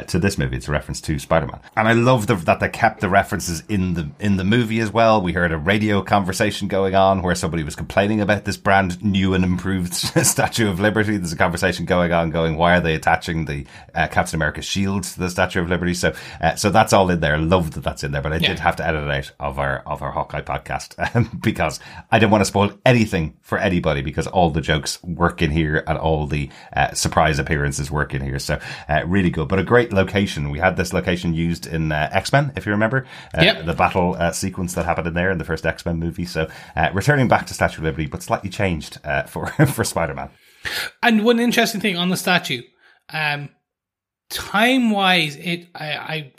to 0.07 0.18
this 0.18 0.38
movie. 0.38 0.57
It's 0.57 0.68
a 0.68 0.72
reference 0.72 1.02
to 1.02 1.19
Spider-Man, 1.19 1.60
and 1.76 1.88
I 1.88 1.94
love 1.94 2.28
the, 2.28 2.36
that 2.36 2.60
they 2.60 2.69
kept 2.69 3.02
the 3.02 3.10
references 3.10 3.64
in 3.68 3.94
the 3.94 4.10
in 4.19 4.38
the 4.38 4.44
movie 4.44 4.80
as 4.80 4.91
well. 4.91 5.22
We 5.22 5.34
heard 5.34 5.52
a 5.52 5.57
radio 5.57 6.02
conversation 6.02 6.68
going 6.68 6.95
on 6.95 7.22
where 7.22 7.36
somebody 7.36 7.64
was 7.64 7.76
about 7.95 8.45
this 8.45 8.55
brand 8.55 9.03
new 9.03 9.34
and 9.34 9.43
improved 9.43 9.93
Statue 10.26 10.69
of 10.69 10.80
Liberty. 10.80 11.18
There's 11.18 11.34
a 11.34 11.38
conversation 11.38 11.85
going 11.85 12.13
on, 12.13 12.30
going, 12.30 12.55
why 12.55 12.77
are 12.77 12.80
they 12.80 12.95
attaching 12.95 13.45
the 13.45 13.65
uh, 13.93 14.07
Captain 14.07 14.35
America 14.38 14.61
shield 14.61 15.03
to 15.03 15.19
the 15.19 15.30
Statue 15.30 15.61
of 15.61 15.69
Liberty? 15.69 15.93
So, 15.93 16.13
uh, 16.39 16.55
so 16.55 16.69
that's 16.69 16.93
all 16.93 17.09
in 17.09 17.19
there. 17.19 17.35
I 17.35 17.39
love 17.39 17.72
that 17.72 17.84
that's 17.84 18.03
in 18.05 18.13
there, 18.13 18.22
but 18.22 18.31
I 18.31 18.38
Yeah. 18.38 18.47
did 18.49 18.59
have 18.59 18.77
to 18.77 18.88
edit 18.88 19.03
it 19.03 19.09
out 19.11 19.31
of 19.39 19.59
our 19.59 19.80
of 19.85 20.01
our 20.01 20.11
Hawkeye 20.11 20.41
podcast 20.41 21.15
um, 21.15 21.38
because 21.43 21.80
I 22.11 22.18
didn't 22.18 22.31
want 22.31 22.41
to 22.41 22.45
spoil 22.45 22.72
anything 22.85 23.35
for 23.41 23.57
anybody 23.57 24.01
because 24.01 24.26
all 24.26 24.49
the 24.51 24.61
jokes 24.61 25.01
work 25.03 25.41
in 25.41 25.51
here 25.51 25.84
and 25.85 25.97
all 25.97 26.27
the 26.27 26.49
uh, 26.73 26.93
surprise 26.93 27.39
appearances 27.39 27.91
work 27.91 28.13
in 28.13 28.22
here. 28.22 28.39
So, 28.39 28.59
uh, 28.88 29.01
really 29.05 29.30
good, 29.30 29.49
but 29.49 29.59
a 29.59 29.63
great 29.63 29.91
location. 29.91 30.49
We 30.49 30.59
had 30.59 30.77
this 30.77 30.93
location 30.93 31.34
used 31.34 31.68
in 31.68 31.91
uh, 31.91 32.09
X 32.13 32.31
Men, 32.31 32.53
if 32.55 32.65
you 32.65 32.72
remember, 32.72 33.05
uh, 33.38 33.41
Yep. 33.43 33.65
the 33.65 33.73
battle 33.73 34.15
uh, 34.18 34.31
sequence 34.31 34.76
that 34.76 34.85
happened 34.85 35.07
in 35.07 35.13
there 35.13 35.30
in 35.30 35.38
the 35.39 35.43
first 35.45 35.65
X 35.65 35.85
Men 35.85 35.99
movie. 35.99 36.26
So, 36.26 36.49
uh, 36.76 36.89
returning 36.93 37.27
back 37.27 37.47
to 37.47 37.53
Statue 37.53 37.81
of 37.82 37.86
Liberty, 37.86 38.08
but 38.08 38.24
slightly 38.24 38.49
changed 38.49 38.99
uh, 39.03 39.24
for 39.24 39.48
for 39.68 39.84
Spider 39.84 40.14
Man. 40.14 40.30
And 41.02 41.26
one 41.26 41.40
interesting 41.40 41.82
thing 41.82 41.98
on 41.98 42.10
the 42.10 42.18
statue, 42.18 42.62
um, 43.10 43.49
time 44.30 44.91
wise, 44.91 45.36
it 45.36 45.68
I, 45.76 45.86
I 45.94 46.34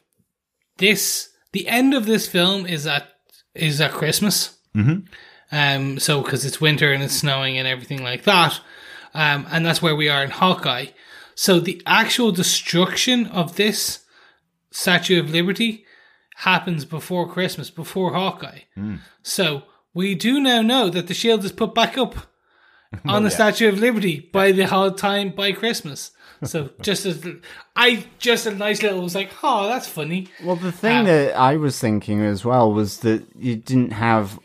this 0.78 1.30
the 1.52 1.68
end 1.68 1.94
of 1.94 2.06
this 2.06 2.28
film 2.28 2.66
is 2.66 2.86
at 2.86 3.08
is 3.54 3.80
at 3.80 3.92
Christmas. 3.92 4.58
Mm-hmm. 4.74 5.06
Um, 5.54 5.98
so 5.98 6.22
because 6.22 6.46
it's 6.46 6.60
winter 6.60 6.92
and 6.92 7.02
it's 7.02 7.14
snowing 7.14 7.58
and 7.58 7.68
everything 7.68 8.02
like 8.02 8.24
that, 8.24 8.58
um, 9.12 9.46
and 9.50 9.66
that's 9.66 9.82
where 9.82 9.96
we 9.96 10.08
are 10.08 10.24
in 10.24 10.30
Hawkeye. 10.30 10.86
So 11.34 11.60
the 11.60 11.82
actual 11.86 12.32
destruction 12.32 13.26
of 13.26 13.56
this 13.56 14.00
Statue 14.70 15.20
of 15.20 15.30
Liberty 15.30 15.84
happens 16.36 16.84
before 16.86 17.28
Christmas, 17.28 17.70
before 17.70 18.14
Hawkeye. 18.14 18.60
So 19.22 19.64
we 19.94 20.14
do 20.14 20.40
now 20.40 20.62
know 20.62 20.88
that 20.88 21.06
the 21.06 21.14
shield 21.14 21.44
is 21.44 21.52
put 21.52 21.74
back 21.74 21.96
up 21.98 22.14
on 23.06 23.22
the 23.22 23.30
Statue 23.30 23.68
of 23.68 23.78
Liberty 23.78 24.28
by 24.32 24.52
the 24.52 24.66
whole 24.66 24.90
time 24.92 25.30
by 25.30 25.52
Christmas. 25.52 26.10
So 26.44 26.70
just 26.82 27.06
as 27.06 27.26
I 27.76 28.04
just 28.18 28.46
a 28.46 28.54
nice 28.54 28.82
little 28.82 29.02
was 29.02 29.14
like, 29.14 29.30
oh, 29.42 29.68
that's 29.68 29.86
funny. 29.88 30.28
Well, 30.42 30.56
the 30.56 30.72
thing 30.72 31.00
Um, 31.00 31.06
that 31.06 31.36
I 31.36 31.56
was 31.56 31.78
thinking 31.78 32.20
as 32.22 32.44
well 32.44 32.72
was 32.72 32.98
that 33.00 33.24
you 33.36 33.56
didn't 33.56 33.92
have 33.92 34.38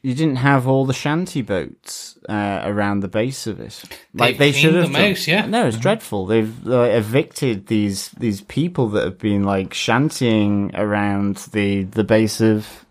you 0.00 0.14
didn't 0.14 0.36
have 0.36 0.68
all 0.68 0.86
the 0.86 0.94
shanty 0.94 1.42
boats 1.42 2.16
uh, 2.28 2.62
around 2.64 3.00
the 3.00 3.08
base 3.08 3.46
of 3.48 3.58
it, 3.58 3.82
like 4.14 4.38
They've 4.38 4.54
should 4.54 4.74
have 4.74 4.94
out, 4.94 5.26
yeah. 5.26 5.44
No, 5.46 5.66
it's 5.66 5.76
dreadful. 5.76 6.24
They've 6.26 6.66
uh, 6.68 6.82
evicted 6.82 7.66
these 7.66 8.10
these 8.10 8.42
people 8.42 8.88
that 8.90 9.04
have 9.04 9.18
been 9.18 9.42
like 9.42 9.70
shantying 9.70 10.70
around 10.74 11.36
the 11.52 11.82
the 11.84 12.04
base 12.04 12.40
of. 12.40 12.84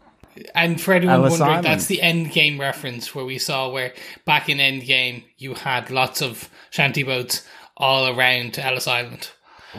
And 0.55 0.79
for 0.79 0.93
anyone 0.93 1.15
Ellis 1.15 1.31
wondering, 1.31 1.49
Island. 1.51 1.65
that's 1.65 1.85
the 1.87 2.01
end 2.01 2.31
game 2.31 2.59
reference 2.59 3.13
where 3.13 3.25
we 3.25 3.37
saw 3.37 3.69
where 3.69 3.93
back 4.25 4.49
in 4.49 4.59
end 4.59 4.85
game 4.85 5.23
you 5.37 5.53
had 5.53 5.89
lots 5.89 6.21
of 6.21 6.49
shanty 6.69 7.03
boats 7.03 7.45
all 7.75 8.07
around 8.07 8.57
Ellis 8.57 8.87
Island. 8.87 9.29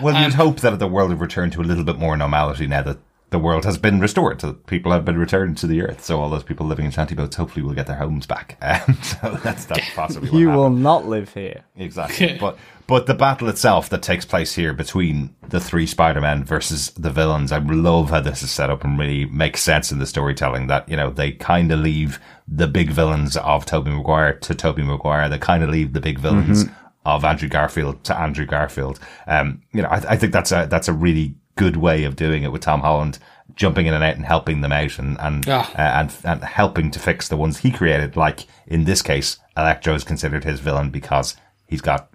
Well, 0.00 0.14
Um, 0.16 0.24
you'd 0.24 0.34
hope 0.34 0.60
that 0.60 0.78
the 0.78 0.86
world 0.86 1.10
would 1.10 1.20
return 1.20 1.50
to 1.52 1.60
a 1.60 1.64
little 1.64 1.84
bit 1.84 1.98
more 1.98 2.16
normality 2.16 2.66
now 2.66 2.82
that 2.82 2.98
the 3.30 3.38
world 3.38 3.64
has 3.64 3.76
been 3.78 4.00
restored. 4.00 4.40
So 4.40 4.54
people 4.54 4.90
have 4.92 5.04
been 5.04 5.18
returned 5.18 5.58
to 5.58 5.66
the 5.66 5.82
earth. 5.82 6.02
So 6.04 6.20
all 6.20 6.30
those 6.30 6.42
people 6.44 6.66
living 6.66 6.86
in 6.86 6.90
shanty 6.90 7.14
boats 7.14 7.36
hopefully 7.36 7.62
will 7.64 7.74
get 7.74 7.86
their 7.86 7.96
homes 7.96 8.26
back. 8.26 8.56
Um, 8.88 8.94
so 9.02 9.38
that's 9.42 9.64
that's 9.66 9.88
possibly 9.94 10.30
what 10.30 10.38
You 10.38 10.48
happened. 10.48 10.62
will 10.62 10.70
not 10.70 11.06
live 11.06 11.32
here. 11.34 11.64
Exactly. 11.76 12.36
but 12.40 12.56
but 12.86 13.04
the 13.06 13.14
battle 13.14 13.48
itself 13.48 13.90
that 13.90 14.00
takes 14.02 14.24
place 14.24 14.54
here 14.54 14.72
between 14.72 15.34
the 15.46 15.60
three 15.60 15.86
Spider-Men 15.86 16.44
versus 16.44 16.90
the 16.92 17.10
villains, 17.10 17.52
I 17.52 17.58
love 17.58 18.08
how 18.08 18.20
this 18.20 18.42
is 18.42 18.50
set 18.50 18.70
up 18.70 18.82
and 18.82 18.98
really 18.98 19.26
makes 19.26 19.60
sense 19.62 19.92
in 19.92 19.98
the 19.98 20.06
storytelling 20.06 20.68
that, 20.68 20.88
you 20.88 20.96
know, 20.96 21.10
they 21.10 21.32
kind 21.32 21.70
of 21.70 21.80
leave 21.80 22.18
the 22.46 22.66
big 22.66 22.90
villains 22.90 23.36
of 23.36 23.66
Tobey 23.66 23.90
Maguire 23.90 24.32
to 24.38 24.54
Tobey 24.54 24.82
Maguire. 24.82 25.28
They 25.28 25.38
kind 25.38 25.62
of 25.62 25.68
leave 25.68 25.92
the 25.92 26.00
big 26.00 26.18
villains 26.18 26.64
of 27.04 27.26
Andrew 27.26 27.48
Garfield 27.50 28.02
to 28.04 28.18
Andrew 28.18 28.46
Garfield. 28.46 28.98
Um, 29.26 29.60
you 29.72 29.82
know, 29.82 29.88
I, 29.88 29.96
I 30.12 30.16
think 30.16 30.32
that's 30.32 30.50
a, 30.52 30.66
that's 30.70 30.88
a 30.88 30.94
really 30.94 31.34
good 31.58 31.76
way 31.76 32.04
of 32.04 32.16
doing 32.16 32.42
it 32.44 32.52
with 32.52 32.62
Tom 32.62 32.80
Holland 32.80 33.18
jumping 33.54 33.86
in 33.86 33.94
and 33.94 34.04
out 34.04 34.14
and 34.16 34.24
helping 34.24 34.60
them 34.60 34.72
out 34.72 34.98
and, 34.98 35.18
and, 35.20 35.44
Yeah. 35.46 35.66
uh, 35.74 36.00
and, 36.00 36.14
and 36.24 36.44
helping 36.44 36.90
to 36.92 36.98
fix 37.00 37.28
the 37.28 37.36
ones 37.36 37.58
he 37.58 37.70
created. 37.70 38.16
Like 38.16 38.46
in 38.66 38.84
this 38.84 39.02
case, 39.02 39.38
Electro 39.56 39.94
is 39.94 40.04
considered 40.04 40.44
his 40.44 40.60
villain 40.60 40.90
because 40.90 41.36
he's 41.66 41.80
got 41.80 42.10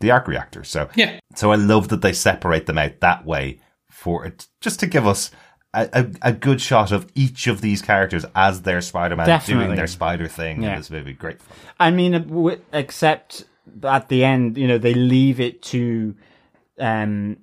the 0.00 0.10
arc 0.10 0.26
reactor. 0.26 0.64
So 0.64 0.88
Yeah. 0.96 1.20
so 1.34 1.52
I 1.52 1.56
love 1.56 1.88
that 1.88 2.02
they 2.02 2.12
separate 2.12 2.66
them 2.66 2.78
out 2.78 2.98
that 3.00 3.24
way 3.24 3.60
for 3.90 4.24
it, 4.26 4.46
just 4.60 4.80
to 4.80 4.86
give 4.86 5.06
us 5.06 5.30
a, 5.74 5.88
a, 5.92 6.30
a 6.30 6.32
good 6.32 6.60
shot 6.60 6.90
of 6.90 7.06
each 7.14 7.46
of 7.46 7.60
these 7.60 7.82
characters 7.82 8.24
as 8.34 8.62
their 8.62 8.80
Spider-Man 8.80 9.40
doing 9.46 9.76
their 9.76 9.86
spider 9.86 10.26
thing 10.26 10.62
Yeah. 10.62 10.70
in 10.72 10.76
this 10.78 10.90
movie. 10.90 11.12
Great 11.12 11.40
fun. 11.40 11.56
I 11.78 11.90
mean, 11.92 12.14
uh, 12.14 12.56
except 12.72 13.44
at 13.84 14.08
the 14.08 14.24
end, 14.24 14.58
you 14.58 14.66
know, 14.66 14.78
they 14.78 14.94
leave 14.94 15.38
it 15.38 15.62
to 15.62 16.16
um, 16.80 17.36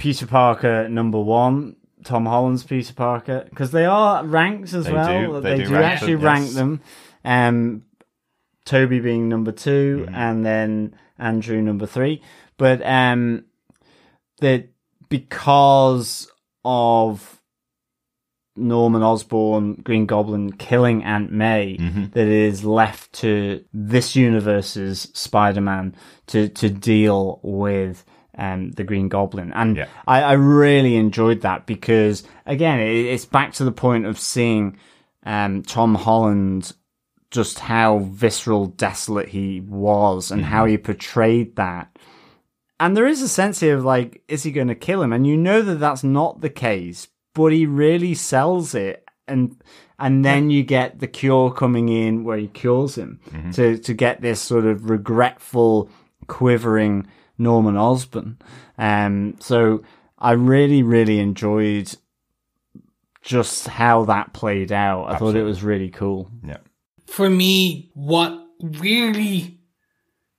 Peter 0.00 0.26
Parker 0.26 0.88
number 0.88 1.20
one, 1.20 1.76
Tom 2.04 2.24
Holland's 2.26 2.64
Peter 2.64 2.94
Parker, 2.94 3.44
because 3.50 3.70
they 3.70 3.84
are 3.84 4.24
ranked 4.24 4.72
as 4.72 4.86
They 4.86 4.92
well. 4.92 5.32
do. 5.34 5.40
They 5.40 5.50
They, 5.50 5.56
do 5.64 5.68
do, 5.68 5.74
rank 5.74 5.84
actually 5.92 6.14
them, 6.14 6.24
rank 6.24 6.44
yes. 6.46 6.54
them. 6.54 6.80
Um, 7.24 7.82
Tobey 8.64 9.00
being 9.00 9.28
number 9.28 9.52
2 9.52 10.04
Mm-hmm. 10.06 10.14
and 10.14 10.44
then 10.46 10.94
Andrew 11.18 11.60
number 11.60 11.86
three. 11.86 12.22
But 12.56 12.80
um, 12.86 13.44
that 14.40 14.68
because 15.10 16.30
of 16.64 17.40
Norman 18.56 19.02
Osborn, 19.02 19.74
Green 19.84 20.06
Goblin 20.06 20.52
killing 20.52 21.02
Aunt 21.04 21.30
May, 21.32 21.76
Mm-hmm. 21.78 22.04
that 22.12 22.22
it 22.26 22.28
is 22.28 22.64
left 22.64 23.12
to 23.14 23.64
this 23.72 24.16
universe's 24.16 25.08
Spider-Man 25.14 25.94
to 26.28 26.48
to 26.48 26.68
deal 26.70 27.40
with 27.42 28.04
um, 28.40 28.70
the 28.72 28.84
Green 28.84 29.08
Goblin, 29.08 29.52
and 29.52 29.76
Yeah. 29.76 29.86
I, 30.08 30.22
I 30.22 30.32
really 30.32 30.96
enjoyed 30.96 31.42
that 31.42 31.66
because 31.66 32.24
again, 32.46 32.80
it, 32.80 33.06
it's 33.12 33.26
back 33.26 33.52
to 33.54 33.64
the 33.64 33.72
point 33.72 34.06
of 34.06 34.18
seeing 34.18 34.76
um, 35.24 35.62
Tom 35.62 35.94
Holland 35.94 36.72
just 37.30 37.60
how 37.60 37.98
visceral, 37.98 38.66
desolate 38.66 39.28
he 39.28 39.60
was, 39.60 40.32
and 40.32 40.44
how 40.44 40.64
he 40.64 40.76
portrayed 40.78 41.54
that. 41.56 41.96
And 42.80 42.96
there 42.96 43.06
is 43.06 43.22
a 43.22 43.28
sense 43.28 43.60
here 43.60 43.76
of 43.76 43.84
like, 43.84 44.22
is 44.26 44.42
he 44.42 44.50
going 44.50 44.68
to 44.68 44.74
kill 44.74 45.02
him? 45.02 45.12
And 45.12 45.26
you 45.26 45.36
know 45.36 45.62
that 45.62 45.78
that's 45.78 46.02
not 46.02 46.40
the 46.40 46.50
case, 46.50 47.06
but 47.34 47.52
he 47.52 47.66
really 47.66 48.14
sells 48.14 48.74
it. 48.74 49.04
And 49.28 49.62
and 49.98 50.24
then 50.24 50.50
you 50.50 50.64
get 50.64 50.98
the 50.98 51.06
cure 51.06 51.52
coming 51.52 51.88
in 51.90 52.24
where 52.24 52.38
he 52.38 52.48
cures 52.48 52.96
him 52.96 53.20
to 53.52 53.76
to 53.78 53.94
get 53.94 54.22
this 54.22 54.40
sort 54.40 54.64
of 54.64 54.88
regretful, 54.90 55.88
quivering 56.26 57.06
Norman 57.40 57.76
Osborn. 57.76 58.38
Um, 58.78 59.34
so 59.40 59.82
I 60.18 60.32
really 60.32 60.82
really 60.82 61.18
enjoyed 61.18 61.92
just 63.22 63.66
how 63.68 64.04
that 64.04 64.32
played 64.32 64.70
out. 64.72 65.06
I 65.10 65.16
thought 65.18 65.36
it 65.36 65.42
was 65.42 65.62
really 65.62 65.90
cool. 65.90 66.30
Yeah. 66.44 66.58
for 67.06 67.28
me, 67.28 67.90
what 67.94 68.32
really 68.60 69.58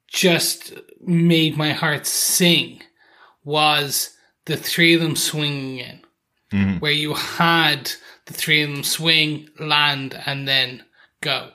just 0.08 0.74
made 1.02 1.58
my 1.58 1.72
heart 1.74 2.06
sing 2.06 2.82
was 3.44 4.16
the 4.46 4.58
three 4.58 4.94
of 4.96 5.02
them 5.02 5.16
swinging 5.16 5.78
in, 5.80 6.02
where 6.80 6.92
you 6.92 7.14
had 7.14 7.92
the 8.26 8.34
three 8.34 8.62
of 8.64 8.70
them 8.72 8.84
swing, 8.84 9.50
land, 9.60 10.20
and 10.26 10.48
then 10.48 10.84
go. 11.22 11.50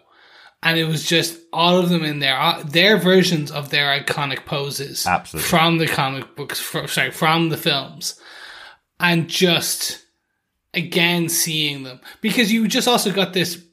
And 0.66 0.78
it 0.78 0.84
was 0.84 1.04
just 1.04 1.38
all 1.52 1.78
of 1.78 1.90
them 1.90 2.04
in 2.04 2.18
there, 2.18 2.36
uh, 2.36 2.62
their 2.64 2.96
versions 2.96 3.52
of 3.52 3.70
their 3.70 3.86
iconic 4.00 4.46
poses, 4.46 5.06
Absolutely. 5.06 5.48
from 5.48 5.78
the 5.78 5.86
comic 5.86 6.34
books, 6.34 6.58
fr 6.58 6.86
sorry, 6.86 7.12
from 7.12 7.50
the 7.50 7.56
films, 7.56 8.20
and 8.98 9.28
just 9.28 10.04
again 10.74 11.28
seeing 11.28 11.84
them 11.84 12.00
because 12.20 12.52
you 12.52 12.66
just 12.68 12.88
also 12.88 13.12
got 13.12 13.32
this 13.32 13.64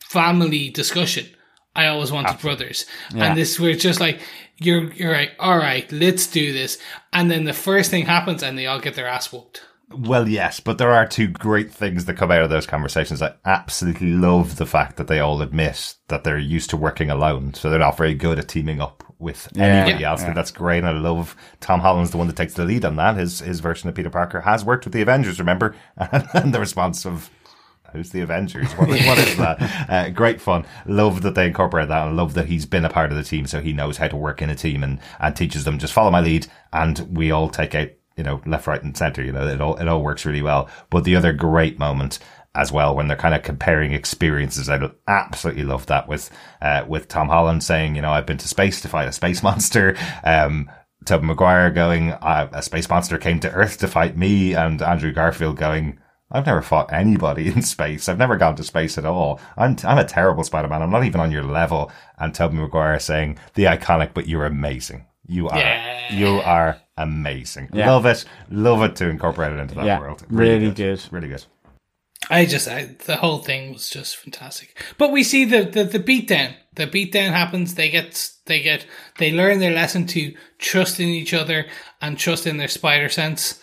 family 0.00 0.68
discussion 0.70 1.26
I 1.74 1.86
always 1.86 2.12
wanted 2.12 2.38
brothers. 2.40 2.86
Yeah. 3.14 3.24
And 3.24 3.38
this 3.38 3.58
we're 3.58 3.74
just 3.74 4.00
like 4.00 4.20
you're 4.58 4.92
you're 4.92 5.12
like, 5.12 5.32
all 5.38 5.56
right, 5.56 5.90
let's 5.90 6.26
do 6.26 6.52
this. 6.52 6.78
And 7.12 7.30
then 7.30 7.44
the 7.44 7.52
first 7.52 7.90
thing 7.90 8.06
happens 8.06 8.42
and 8.42 8.58
they 8.58 8.66
all 8.66 8.80
get 8.80 8.94
their 8.94 9.06
ass 9.06 9.32
whooped. 9.32 9.62
Well, 9.96 10.28
yes, 10.28 10.60
but 10.60 10.78
there 10.78 10.92
are 10.92 11.06
two 11.06 11.28
great 11.28 11.72
things 11.72 12.04
that 12.06 12.14
come 12.16 12.30
out 12.30 12.42
of 12.42 12.50
those 12.50 12.66
conversations. 12.66 13.22
I 13.22 13.34
absolutely 13.44 14.10
love 14.12 14.56
the 14.56 14.66
fact 14.66 14.96
that 14.96 15.06
they 15.06 15.20
all 15.20 15.42
admit 15.42 15.94
that 16.08 16.24
they're 16.24 16.38
used 16.38 16.70
to 16.70 16.76
working 16.76 17.10
alone, 17.10 17.54
so 17.54 17.68
they're 17.70 17.78
not 17.78 17.96
very 17.96 18.14
good 18.14 18.38
at 18.38 18.48
teaming 18.48 18.80
up 18.80 19.02
with 19.18 19.48
anybody 19.56 20.02
Yeah. 20.02 20.10
else. 20.10 20.22
I 20.22 20.24
think 20.24 20.36
that's 20.36 20.50
great. 20.50 20.78
And 20.78 20.88
I 20.88 20.92
love 20.92 21.36
Tom 21.60 21.80
Holland's 21.80 22.10
the 22.10 22.18
one 22.18 22.26
that 22.26 22.36
takes 22.36 22.54
the 22.54 22.64
lead 22.64 22.84
on 22.84 22.96
that. 22.96 23.16
His 23.16 23.40
his 23.40 23.60
version 23.60 23.88
of 23.88 23.94
Peter 23.94 24.10
Parker 24.10 24.40
has 24.40 24.64
worked 24.64 24.84
with 24.84 24.92
the 24.94 25.02
Avengers, 25.02 25.38
remember? 25.38 25.76
and 25.96 26.52
the 26.52 26.60
response 26.60 27.06
of 27.06 27.30
Who's 27.92 28.10
the 28.10 28.22
Avengers? 28.22 28.72
What, 28.72 28.88
what 28.88 29.18
is 29.18 29.36
that? 29.36 29.58
Uh, 29.88 30.08
great 30.08 30.40
fun. 30.40 30.64
Love 30.86 31.20
that 31.22 31.34
they 31.34 31.46
incorporate 31.46 31.88
that 31.88 32.06
and 32.08 32.16
love 32.16 32.32
that 32.34 32.46
he's 32.46 32.64
been 32.64 32.86
a 32.86 32.88
part 32.88 33.10
of 33.10 33.16
the 33.18 33.22
team 33.22 33.46
so 33.46 33.60
he 33.60 33.74
knows 33.74 33.98
how 33.98 34.08
to 34.08 34.16
work 34.16 34.40
in 34.40 34.48
a 34.48 34.54
team 34.54 34.82
and, 34.82 34.98
and 35.20 35.36
teaches 35.36 35.64
them 35.64 35.78
just 35.78 35.92
follow 35.92 36.10
my 36.10 36.20
lead 36.22 36.46
and 36.72 37.00
we 37.16 37.30
all 37.30 37.50
take 37.50 37.74
out, 37.74 37.88
you 38.16 38.24
know, 38.24 38.40
left, 38.46 38.66
right 38.66 38.82
and 38.82 38.96
center. 38.96 39.22
You 39.22 39.32
know, 39.32 39.46
it 39.46 39.60
all, 39.60 39.76
it 39.76 39.88
all 39.88 40.02
works 40.02 40.24
really 40.24 40.42
well. 40.42 40.68
But 40.90 41.04
the 41.04 41.16
other 41.16 41.32
great 41.32 41.78
moment 41.78 42.18
as 42.54 42.70
well 42.70 42.94
when 42.94 43.08
they're 43.08 43.16
kind 43.16 43.34
of 43.34 43.42
comparing 43.42 43.92
experiences. 43.92 44.68
I 44.68 44.90
absolutely 45.08 45.64
love 45.64 45.86
that 45.86 46.06
with, 46.06 46.30
uh, 46.60 46.84
with 46.86 47.08
Tom 47.08 47.28
Holland 47.28 47.64
saying, 47.64 47.96
you 47.96 48.02
know, 48.02 48.10
I've 48.12 48.26
been 48.26 48.36
to 48.38 48.48
space 48.48 48.82
to 48.82 48.88
fight 48.88 49.08
a 49.08 49.12
space 49.12 49.42
monster. 49.42 49.96
Um, 50.22 50.70
Tobey 51.06 51.26
Maguire 51.26 51.70
going, 51.70 52.12
uh, 52.12 52.48
a 52.52 52.62
space 52.62 52.88
monster 52.88 53.16
came 53.18 53.40
to 53.40 53.50
Earth 53.50 53.78
to 53.78 53.88
fight 53.88 54.16
me, 54.16 54.52
and 54.54 54.80
Andrew 54.82 55.12
Garfield 55.12 55.56
going, 55.56 55.98
I've 56.30 56.46
never 56.46 56.62
fought 56.62 56.92
anybody 56.92 57.48
in 57.52 57.62
space. 57.62 58.08
I've 58.08 58.18
never 58.18 58.36
gone 58.36 58.56
to 58.56 58.64
space 58.64 58.98
at 58.98 59.06
all. 59.06 59.40
I'm, 59.56 59.76
I'm 59.84 59.98
a 59.98 60.04
terrible 60.04 60.44
Spider-Man. 60.44 60.82
I'm 60.82 60.90
not 60.90 61.04
even 61.04 61.20
on 61.22 61.32
your 61.32 61.42
level. 61.44 61.90
And 62.18 62.34
Tobey 62.34 62.56
Maguire 62.56 62.98
saying, 63.00 63.38
the 63.54 63.64
iconic, 63.64 64.10
but 64.14 64.28
you're 64.28 64.44
amazing. 64.46 65.06
You 65.26 65.48
are, 65.48 65.58
Yeah. 65.58 66.14
you 66.14 66.28
are 66.40 66.80
amazing. 66.96 67.70
Yeah. 67.72 67.90
Love 67.90 68.06
it. 68.06 68.24
Love 68.50 68.82
it 68.82 68.96
to 68.96 69.08
incorporate 69.08 69.52
it 69.52 69.58
into 69.60 69.74
that 69.76 69.84
Yeah, 69.84 70.00
world. 70.00 70.24
really 70.28 70.70
good. 70.70 71.02
Really 71.10 71.28
good. 71.28 71.44
I 72.30 72.46
just 72.46 72.68
I, 72.68 72.94
the 73.06 73.16
whole 73.16 73.38
thing 73.38 73.72
was 73.72 73.90
just 73.90 74.16
fantastic. 74.16 74.80
But 74.96 75.10
we 75.10 75.24
see 75.24 75.44
the, 75.44 75.64
the 75.64 75.84
the 75.84 75.98
beatdown. 75.98 76.54
The 76.74 76.86
beatdown 76.86 77.30
happens. 77.32 77.74
They 77.74 77.90
get 77.90 78.30
they 78.46 78.62
get 78.62 78.86
they 79.18 79.32
learn 79.32 79.58
their 79.58 79.72
lesson 79.74 80.06
to 80.08 80.32
trust 80.58 81.00
in 81.00 81.08
each 81.08 81.34
other 81.34 81.66
and 82.00 82.16
trust 82.18 82.46
in 82.46 82.58
their 82.58 82.68
spider 82.68 83.08
sense. 83.08 83.60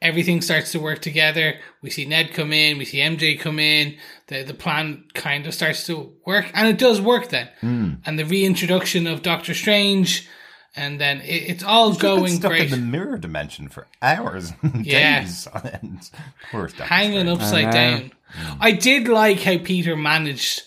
Everything 0.00 0.40
starts 0.42 0.72
to 0.72 0.80
work 0.80 0.98
together. 1.00 1.54
We 1.80 1.90
see 1.90 2.04
Ned 2.04 2.32
come 2.32 2.52
in. 2.52 2.76
We 2.78 2.84
see 2.84 2.98
MJ 2.98 3.38
come 3.38 3.58
in. 3.58 3.96
The 4.28 4.42
the 4.44 4.54
plan 4.54 5.04
kind 5.14 5.46
of 5.46 5.54
starts 5.54 5.84
to 5.86 6.12
work, 6.24 6.50
and 6.54 6.68
it 6.68 6.78
does 6.78 7.00
work 7.00 7.28
then. 7.30 7.48
Hmm. 7.60 7.94
And 8.06 8.16
the 8.18 8.24
reintroduction 8.24 9.06
of 9.08 9.22
Doctor 9.22 9.54
Strange, 9.54 10.28
and 10.76 11.00
then 11.00 11.20
it, 11.20 11.50
it's 11.50 11.62
all 11.64 11.90
We've 11.90 11.98
going 11.98 12.32
stuck 12.36 12.50
great. 12.52 12.64
in 12.64 12.70
the 12.70 12.76
mirror 12.86 13.18
dimension 13.18 13.68
for 13.68 13.86
hours 14.00 14.52
and 14.62 14.84
Yeah. 14.86 15.20
days 15.22 15.46
on 15.46 15.66
end. 15.66 16.10
Poor 16.50 16.68
Doctor 16.68 16.84
hanging 16.84 17.28
upside 17.28 17.66
know. 17.66 17.70
down. 17.72 18.12
I 18.60 18.72
did 18.72 19.08
like 19.08 19.40
how 19.40 19.58
Peter 19.58 19.96
managed 19.96 20.62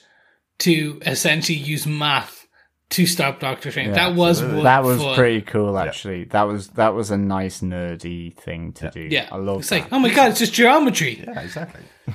to 0.59 0.99
essentially 1.05 1.57
use 1.57 1.85
math 1.87 2.47
to 2.91 3.07
stop 3.07 3.39
Doctor 3.39 3.71
Strange. 3.71 3.95
that 3.95 4.13
was 4.13 4.41
That 4.41 4.83
was 4.83 5.01
fun. 5.01 5.15
pretty 5.15 5.41
cool, 5.41 5.77
actually. 5.77 6.25
That 6.25 6.43
was 6.43 6.67
that 6.69 6.93
was 6.93 7.09
a 7.09 7.17
nice 7.17 7.61
nerdy 7.61 8.35
thing 8.37 8.73
to 8.73 8.91
do. 8.91 9.01
Yeah, 9.01 9.27
I 9.31 9.37
love 9.37 9.61
It's 9.61 9.69
that. 9.69 9.81
like, 9.81 9.93
oh 9.93 9.97
my 9.99 10.13
god, 10.13 10.29
it's 10.29 10.39
just 10.39 10.53
geometry. 10.53 11.23
Yeah, 11.27 11.41
exactly. 11.41 11.81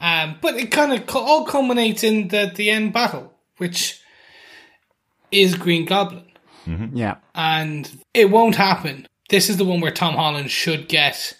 Um, 0.00 0.36
but 0.40 0.56
it 0.56 0.72
kind 0.72 0.92
of 0.92 1.08
all 1.16 1.44
culminates 1.46 2.02
in 2.02 2.26
the 2.28 2.50
the 2.54 2.70
end 2.70 2.92
battle, 2.92 3.32
which 3.58 4.00
is 5.30 5.54
Green 5.54 5.84
Goblin, 5.84 6.24
Mm-hmm. 6.66 6.96
yeah, 6.96 7.16
and 7.34 7.90
it 8.14 8.30
won't 8.30 8.56
happen. 8.56 9.06
This 9.28 9.48
is 9.48 9.56
the 9.56 9.64
one 9.64 9.80
where 9.80 9.90
Tom 9.90 10.14
Holland 10.14 10.50
should 10.50 10.88
get 10.88 11.36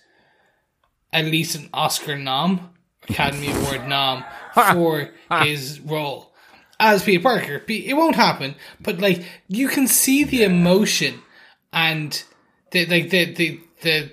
at 1.13 1.27
least 1.27 1.55
an 1.55 1.69
Oscar 1.73 2.17
nom, 2.17 2.71
Academy 3.09 3.51
Award 3.53 3.87
nom 3.87 4.25
for 4.73 5.11
ah. 5.31 5.45
his 5.45 5.81
role 5.81 6.33
as 6.81 7.05
Peter 7.05 7.23
Parker. 7.23 7.63
It 7.69 7.97
won't 7.97 8.17
happen, 8.17 8.55
but 8.81 8.99
like 8.99 9.25
you 9.49 9.69
can 9.69 9.87
see 9.87 10.25
the 10.25 10.43
emotion 10.43 11.23
and 11.73 12.23
the 12.71 12.87
like 12.87 13.11
the 13.11 13.33
the 13.33 13.61
the 13.83 14.13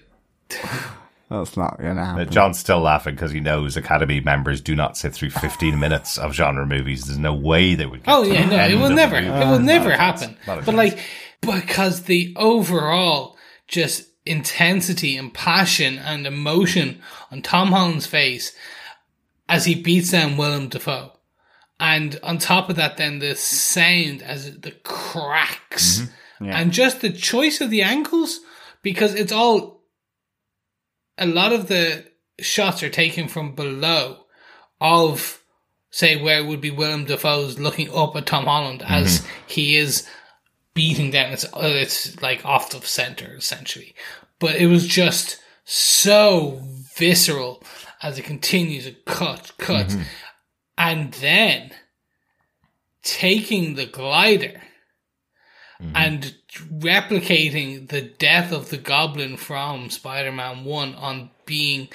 that's 1.29 1.55
not 1.57 1.77
gonna 1.79 2.03
happen. 2.05 2.25
But 2.25 2.31
John's 2.33 2.59
still 2.59 2.79
laughing 2.79 3.15
because 3.15 3.31
he 3.31 3.39
knows 3.39 3.77
Academy 3.77 4.19
members 4.19 4.61
do 4.61 4.75
not 4.75 4.97
sit 4.97 5.13
through 5.13 5.29
15 5.29 5.79
minutes 5.85 6.17
of 6.17 6.33
genre 6.33 6.65
movies. 6.65 7.05
There's 7.05 7.17
no 7.19 7.33
way 7.33 7.75
they 7.75 7.85
would. 7.85 8.03
Get 8.03 8.11
Oh 8.13 8.23
to 8.23 8.33
yeah, 8.33 8.45
no, 8.45 8.65
it 8.65 8.75
will 8.81 8.89
never, 8.89 9.21
movie. 9.21 9.27
it 9.33 9.45
will 9.47 9.59
never 9.59 9.89
Not 9.89 9.99
happen. 9.99 10.37
But 10.45 10.65
chance. 10.65 10.67
like, 10.75 10.99
because 11.41 12.03
the 12.03 12.33
overall 12.37 13.37
just 13.67 14.05
intensity 14.25 15.15
and 15.17 15.33
passion 15.33 15.97
and 15.99 16.25
emotion 16.27 17.01
on 17.31 17.41
Tom 17.41 17.69
Holland's 17.69 18.07
face 18.07 18.53
as 19.47 19.65
he 19.65 19.75
beats 19.75 20.11
down 20.11 20.37
Willem 20.37 20.69
Dafoe, 20.69 21.11
and 21.79 22.19
on 22.23 22.37
top 22.39 22.69
of 22.69 22.75
that, 22.75 22.97
then 22.97 23.19
the 23.19 23.35
sound 23.35 24.21
as 24.21 24.59
the 24.59 24.71
cracks, 24.83 26.01
Mm-hmm. 26.41 26.51
and 26.53 26.71
just 26.71 27.01
the 27.01 27.09
choice 27.09 27.59
of 27.59 27.69
the 27.69 27.81
angles 27.81 28.39
because 28.81 29.13
it's 29.13 29.31
all. 29.33 29.78
A 31.19 31.27
lot 31.27 31.53
of 31.53 31.67
the 31.67 32.05
shots 32.39 32.81
are 32.81 32.89
taken 32.89 33.27
from 33.27 33.53
below, 33.53 34.25
of 34.81 35.43
say 35.91 36.21
where 36.21 36.39
it 36.39 36.47
would 36.47 36.61
be 36.61 36.71
Willem 36.71 37.05
Dafoe's 37.05 37.59
looking 37.59 37.93
up 37.93 38.15
at 38.15 38.25
Tom 38.25 38.45
Holland 38.45 38.83
as 38.85 39.19
mm-hmm. 39.19 39.29
he 39.47 39.75
is 39.75 40.07
beating 40.73 41.11
down. 41.11 41.33
It's 41.33 41.45
uh, 41.45 41.59
it's 41.63 42.21
like 42.21 42.45
off 42.45 42.71
the 42.71 42.81
center 42.81 43.35
essentially, 43.35 43.95
but 44.39 44.55
it 44.55 44.67
was 44.67 44.87
just 44.87 45.39
so 45.65 46.61
visceral 46.95 47.61
as 48.01 48.17
it 48.17 48.23
continues 48.23 48.85
to 48.85 48.93
cut, 49.05 49.51
cut, 49.57 49.87
mm-hmm. 49.87 50.01
and 50.77 51.13
then 51.15 51.71
taking 53.03 53.75
the 53.75 53.85
glider 53.85 54.61
mm-hmm. 55.81 55.91
and 55.95 56.35
replicating 56.53 57.87
the 57.89 58.01
death 58.01 58.51
of 58.51 58.69
the 58.69 58.77
Goblin 58.77 59.37
from 59.37 59.89
Spider-Man 59.89 60.63
One 60.65 60.95
on 60.95 61.29
being 61.45 61.89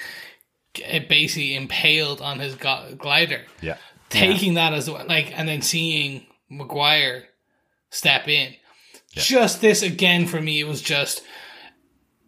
uh, 0.91 0.99
basically 1.09 1.55
impaled 1.55 2.21
on 2.21 2.39
his 2.39 2.55
glider 2.55 3.41
Yeah. 3.61 3.77
taking 4.09 4.55
that 4.55 4.73
as 4.73 4.89
well, 4.89 5.05
like, 5.07 5.37
and 5.37 5.47
then 5.47 5.61
seeing 5.61 6.25
Maguire 6.49 7.25
step 7.89 8.27
in. 8.27 8.53
Just 9.13 9.61
this 9.61 9.81
again 9.81 10.27
for 10.27 10.41
me, 10.41 10.59
it 10.59 10.67
was 10.67 10.81
just, 10.81 11.21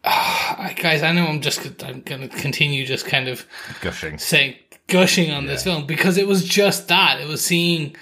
Ah, 0.03 0.71
guys. 0.77 1.03
I 1.03 1.11
know 1.11 1.27
I'm 1.27 1.41
just, 1.41 1.83
I'm 1.83 2.01
gonna 2.01 2.29
continue 2.29 2.85
just 2.85 3.05
kind 3.05 3.27
of 3.27 3.45
Gushing. 3.81 4.17
saying 4.17 4.55
gushing 4.87 5.31
on 5.31 5.47
this 5.47 5.65
film 5.65 5.85
because 5.85 6.17
it 6.17 6.25
was 6.27 6.45
just 6.45 6.87
that. 6.87 7.19
It 7.19 7.27
was 7.27 7.43
seeing 7.43 7.93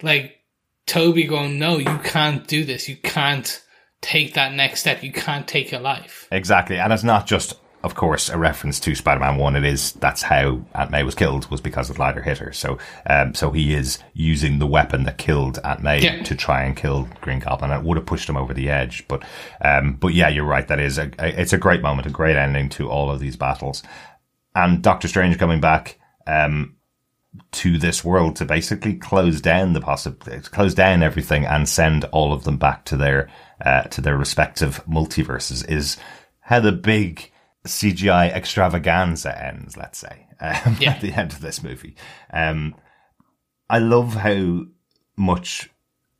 like 0.00 0.36
Tobey 0.86 1.24
going, 1.24 1.58
"No, 1.58 1.78
you 1.78 1.98
can't 2.04 2.46
do 2.46 2.64
this. 2.64 2.88
You 2.88 2.96
can't 2.96 3.60
take 4.00 4.34
that 4.34 4.54
next 4.54 4.80
step. 4.80 5.02
You 5.02 5.12
can't 5.12 5.46
take 5.48 5.70
your 5.70 5.80
life." 5.80 6.28
Exactly. 6.32 6.78
And 6.78 6.92
it's 6.92 7.04
not 7.04 7.26
just, 7.26 7.54
of 7.84 7.94
course, 7.94 8.28
a 8.28 8.36
reference 8.38 8.80
to 8.80 8.94
Spider-Man 8.94 9.36
1. 9.36 9.56
It 9.56 9.64
is, 9.64 9.92
that's 9.92 10.22
how 10.22 10.62
Aunt 10.74 10.90
May 10.90 11.02
was 11.04 11.14
killed, 11.14 11.48
was 11.50 11.60
because 11.60 11.88
the 11.88 11.94
glider 11.94 12.22
hit 12.22 12.38
her. 12.38 12.52
So, 12.52 12.78
um, 13.08 13.34
so 13.34 13.50
he 13.52 13.72
is 13.74 13.98
using 14.14 14.58
the 14.58 14.66
weapon 14.66 15.04
that 15.04 15.18
killed 15.18 15.58
Aunt 15.64 15.82
May 15.82 16.00
Yeah. 16.00 16.22
to 16.24 16.34
try 16.34 16.64
and 16.64 16.76
kill 16.76 17.08
Green 17.20 17.38
Goblin. 17.38 17.70
It 17.70 17.82
would 17.84 17.96
have 17.96 18.06
pushed 18.06 18.28
him 18.28 18.36
over 18.36 18.52
the 18.52 18.68
edge. 18.68 19.06
But, 19.08 19.22
um, 19.62 19.94
but 19.94 20.14
yeah, 20.14 20.28
you're 20.28 20.44
right. 20.44 20.66
That 20.66 20.80
is 20.80 20.98
a- 20.98 21.10
it's 21.18 21.52
a 21.52 21.58
great 21.58 21.82
moment, 21.82 22.06
a 22.06 22.10
great 22.10 22.36
ending 22.36 22.68
to 22.70 22.88
all 22.90 23.10
of 23.10 23.20
these 23.20 23.36
battles. 23.36 23.82
And 24.54 24.82
Doctor 24.82 25.06
Strange 25.06 25.38
coming 25.38 25.60
back, 25.60 25.98
um, 26.26 26.74
to 27.52 27.78
this 27.78 28.04
world 28.04 28.36
to 28.36 28.44
basically 28.44 28.94
close 28.94 29.40
down 29.40 29.72
the 29.72 29.80
possible, 29.80 30.26
close 30.50 30.74
down 30.74 31.02
everything 31.02 31.44
and 31.44 31.68
send 31.68 32.04
all 32.06 32.32
of 32.32 32.44
them 32.44 32.56
back 32.56 32.84
to 32.86 32.96
their, 32.96 33.28
uh, 33.64 33.82
to 33.82 34.00
their 34.00 34.16
respective 34.16 34.82
multiverses 34.86 35.68
is 35.68 35.96
how 36.40 36.58
the 36.60 36.72
big 36.72 37.30
CGI 37.66 38.32
extravaganza 38.32 39.40
ends, 39.44 39.76
let's 39.76 39.98
say, 39.98 40.26
um, 40.40 40.76
Yeah. 40.80 40.92
at 40.92 41.00
the 41.00 41.12
end 41.12 41.32
of 41.32 41.40
this 41.40 41.62
movie. 41.62 41.96
Um, 42.32 42.74
I 43.68 43.78
love 43.78 44.14
how 44.14 44.62
much 45.16 45.68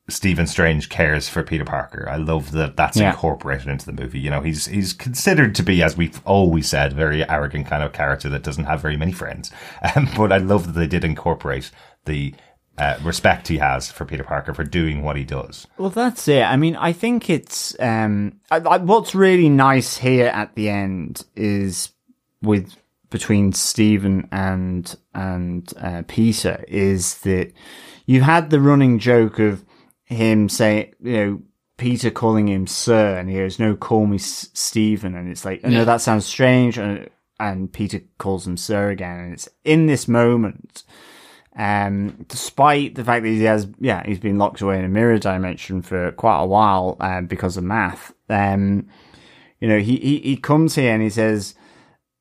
Stephen 0.09 0.47
Strange 0.47 0.89
cares 0.89 1.29
for 1.29 1.43
Peter 1.43 1.65
Parker. 1.65 2.09
I 2.11 2.17
love 2.17 2.53
that 2.53 2.77
that's 2.77 2.97
Yeah. 2.97 3.11
incorporated 3.11 3.69
into 3.69 3.87
the 3.87 3.93
movie. 3.93 4.19
You 4.19 4.31
know, 4.31 4.41
he's 4.41 4.67
he's 4.67 4.93
considered 4.93 5.55
to 5.57 5.63
be, 5.63 5.83
as 5.83 5.97
we've 5.97 6.21
always 6.25 6.67
said, 6.69 6.93
a 6.93 6.95
very 6.97 7.29
arrogant 7.29 7.67
kind 7.67 7.83
of 7.83 7.93
character 7.93 8.29
that 8.31 8.43
doesn't 8.43 8.65
have 8.65 8.81
very 8.81 8.97
many 8.97 9.13
friends. 9.13 9.51
Um, 9.95 10.09
but 10.17 10.33
I 10.33 10.39
love 10.39 10.67
that 10.67 10.73
they 10.79 10.87
did 10.87 11.05
incorporate 11.05 11.71
the 12.05 12.35
uh, 12.79 12.97
respect 13.03 13.49
he 13.49 13.59
has 13.59 13.91
for 13.91 14.05
Peter 14.05 14.23
Parker 14.25 14.55
for 14.55 14.65
doing 14.65 15.03
what 15.03 15.17
he 15.17 15.25
does. 15.25 15.67
Well, 15.79 15.91
that's 15.91 16.27
it. 16.29 16.43
I 16.43 16.57
mean, 16.57 16.77
I 16.77 16.93
think 16.93 17.29
it's 17.29 17.75
um, 17.81 18.41
I, 18.51 18.57
I, 18.59 18.77
what's 18.79 19.15
really 19.15 19.49
nice 19.49 19.97
here 19.99 20.29
at 20.29 20.55
the 20.55 20.69
end 20.69 21.25
is 21.37 21.91
with 22.43 22.77
between 23.11 23.53
Stephen 23.53 24.29
and 24.31 24.95
and 25.15 25.73
uh, 25.81 26.03
Peter 26.07 26.65
is 26.69 27.19
that 27.21 27.53
you 28.07 28.21
had 28.23 28.51
the 28.51 28.61
running 28.61 28.99
joke 28.99 29.39
of 29.39 29.65
him 30.09 30.49
saying, 30.49 30.95
you 31.01 31.13
know, 31.13 31.43
Peter 31.77 32.11
calling 32.11 32.49
him 32.49 32.67
sir, 32.67 33.17
and 33.17 33.31
he 33.31 33.37
goes, 33.37 33.59
"No, 33.59 33.77
call 33.77 34.07
me 34.07 34.17
S- 34.17 34.51
Stephen," 34.53 35.15
and 35.15 35.31
it's 35.31 35.45
like, 35.45 35.61
"Oh 35.63 35.69
no, 35.69 35.85
that 35.85 36.01
sounds 36.01 36.27
strange," 36.27 36.77
and 36.77 37.09
and 37.39 37.73
Peter 37.73 38.01
calls 38.19 38.47
him 38.47 38.57
sir 38.57 38.91
again, 38.91 39.19
and 39.21 39.33
it's 39.33 39.49
in 39.65 39.87
this 39.87 40.09
moment. 40.09 40.83
Um, 41.57 42.25
despite 42.29 42.95
the 42.95 43.03
fact 43.05 43.25
that 43.25 43.31
he 43.31 43.43
has, 43.45 43.69
yeah, 43.81 44.05
he's 44.07 44.21
been 44.21 44.39
locked 44.39 44.61
away 44.61 44.79
in 44.79 44.85
a 44.85 44.89
mirror 44.89 45.19
dimension 45.19 45.83
for 45.83 46.13
quite 46.13 46.41
a 46.41 46.47
while, 46.47 46.97
um, 47.01 47.27
because 47.27 47.57
of 47.57 47.65
math. 47.65 48.13
Um, 48.29 48.87
you 49.61 49.67
know, 49.67 49.81
he, 49.81 49.97
he, 49.97 50.19
he 50.19 50.37
comes 50.37 50.77
here 50.77 50.93
and 50.93 51.03
he 51.03 51.11
says, 51.11 51.55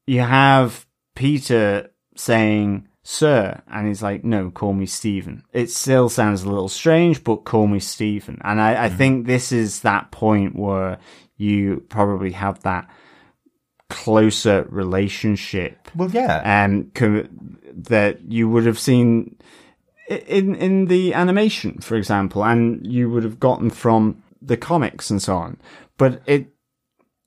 you 0.07 0.21
have 0.21 0.87
Peter 1.15 1.91
saying, 2.15 2.87
sir, 3.09 3.61
and 3.71 3.87
he's 3.87 4.03
like, 4.03 4.25
no, 4.25 4.51
call 4.51 4.73
me 4.73 4.85
Stephen. 4.85 5.41
It 5.53 5.71
still 5.71 6.09
sounds 6.09 6.43
a 6.43 6.49
little 6.49 6.67
strange, 6.67 7.23
but 7.23 7.45
call 7.45 7.65
me 7.65 7.79
Stephen. 7.79 8.37
And 8.43 8.59
I, 8.59 8.83
I 8.83 8.89
think 8.89 9.25
this 9.25 9.53
is 9.53 9.79
that 9.79 10.11
point 10.11 10.57
where 10.57 10.97
you 11.37 11.85
probably 11.87 12.31
have 12.31 12.61
that 12.63 12.89
closer 13.89 14.67
relationship 14.69 15.89
Well, 15.95 16.09
yeah. 16.11 16.65
um, 16.65 16.91
co- 16.93 17.29
that 17.73 18.29
you 18.29 18.49
would 18.49 18.65
have 18.65 18.77
seen 18.77 19.37
in 20.09 20.55
in 20.55 20.87
the 20.87 21.13
animation, 21.13 21.79
for 21.79 21.95
example, 21.95 22.43
and 22.43 22.85
you 22.85 23.09
would 23.09 23.23
have 23.23 23.39
gotten 23.39 23.69
from 23.69 24.21
the 24.41 24.57
comics 24.57 25.09
and 25.09 25.21
so 25.21 25.37
on. 25.37 25.57
But 25.97 26.21
it, 26.25 26.47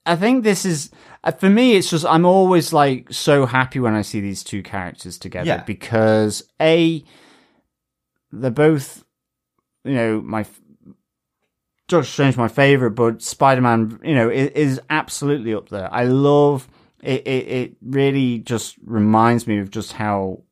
I 0.04 0.14
think 0.14 0.44
this 0.44 0.66
is 0.66 0.90
Uh, 1.22 1.32
for 1.32 1.50
me. 1.50 1.74
It's 1.74 1.90
just 1.90 2.06
I'm 2.06 2.24
always 2.24 2.72
like 2.72 3.12
so 3.12 3.46
happy 3.46 3.78
when 3.80 3.94
I 3.94 4.02
see 4.02 4.20
these 4.20 4.42
two 4.42 4.62
characters 4.62 5.18
together 5.18 5.46
Yeah. 5.46 5.62
because 5.64 6.42
a 6.60 7.04
they're 8.32 8.50
both 8.50 9.04
you 9.84 9.94
know 9.94 10.20
my 10.20 10.44
Doctor 11.88 12.06
Strange 12.08 12.36
my 12.36 12.46
favorite, 12.48 12.92
but 12.92 13.20
Spider 13.20 13.60
Man, 13.60 13.98
you 14.04 14.14
know, 14.14 14.30
is, 14.30 14.50
is 14.50 14.80
absolutely 14.90 15.52
up 15.52 15.70
there. 15.70 15.92
I 15.92 16.04
love 16.04 16.68
it, 17.02 17.26
it. 17.26 17.48
It 17.48 17.76
really 17.82 18.38
just 18.38 18.76
reminds 18.84 19.48
me 19.48 19.58
of 19.58 19.70
just 19.70 19.94
how 19.94 20.42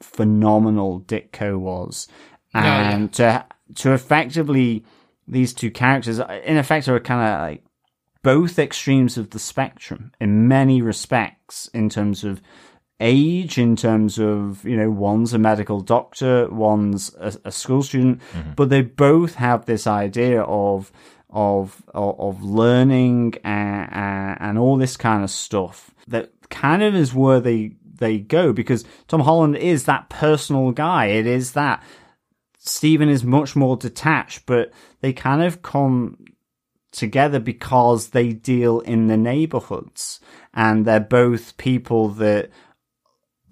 phenomenal 0.00 1.00
Ditko 1.02 1.58
was, 1.58 2.08
oh, 2.54 2.60
yeah. 2.60 2.90
and 2.90 3.12
to 3.14 3.44
to 3.74 3.92
effectively 3.92 4.82
these 5.26 5.52
two 5.52 5.70
characters, 5.70 6.20
uh, 6.20 6.40
in 6.44 6.56
effect, 6.56 6.88
are 6.88 6.98
kind 7.00 7.20
of 7.34 7.40
like 7.42 7.64
both 8.22 8.58
extremes 8.58 9.16
of 9.16 9.30
the 9.30 9.38
spectrum 9.38 10.12
in 10.20 10.48
many 10.48 10.82
respects 10.82 11.68
in 11.72 11.88
terms 11.88 12.24
of 12.24 12.40
age 13.00 13.58
in 13.58 13.76
terms 13.76 14.18
of 14.18 14.64
you 14.64 14.76
know 14.76 14.90
one's 14.90 15.32
a 15.32 15.38
medical 15.38 15.80
doctor 15.80 16.48
one's 16.50 17.14
a, 17.20 17.32
a 17.44 17.52
school 17.52 17.82
student 17.82 18.20
mm-hmm. 18.32 18.50
but 18.56 18.70
they 18.70 18.82
both 18.82 19.36
have 19.36 19.66
this 19.66 19.86
idea 19.86 20.42
of 20.42 20.90
of 21.30 21.82
of, 21.94 22.18
of 22.18 22.42
learning 22.42 23.34
and, 23.44 24.36
and 24.40 24.58
all 24.58 24.76
this 24.76 24.96
kind 24.96 25.22
of 25.22 25.30
stuff 25.30 25.94
that 26.08 26.32
kind 26.50 26.82
of 26.82 26.94
is 26.94 27.14
where 27.14 27.40
they 27.40 27.72
they 27.98 28.18
go 28.18 28.52
because 28.52 28.84
Tom 29.06 29.20
Holland 29.20 29.56
is 29.56 29.84
that 29.84 30.08
personal 30.08 30.70
guy. 30.72 31.06
It 31.06 31.26
is 31.26 31.52
that 31.52 31.82
Stephen 32.58 33.08
is 33.08 33.24
much 33.24 33.56
more 33.56 33.76
detached 33.76 34.46
but 34.46 34.72
they 35.00 35.12
kind 35.12 35.42
of 35.42 35.62
come 35.62 36.24
together 36.92 37.38
because 37.38 38.08
they 38.08 38.32
deal 38.32 38.80
in 38.80 39.06
the 39.06 39.16
neighborhoods 39.16 40.20
and 40.54 40.84
they're 40.84 41.00
both 41.00 41.56
people 41.56 42.08
that 42.08 42.50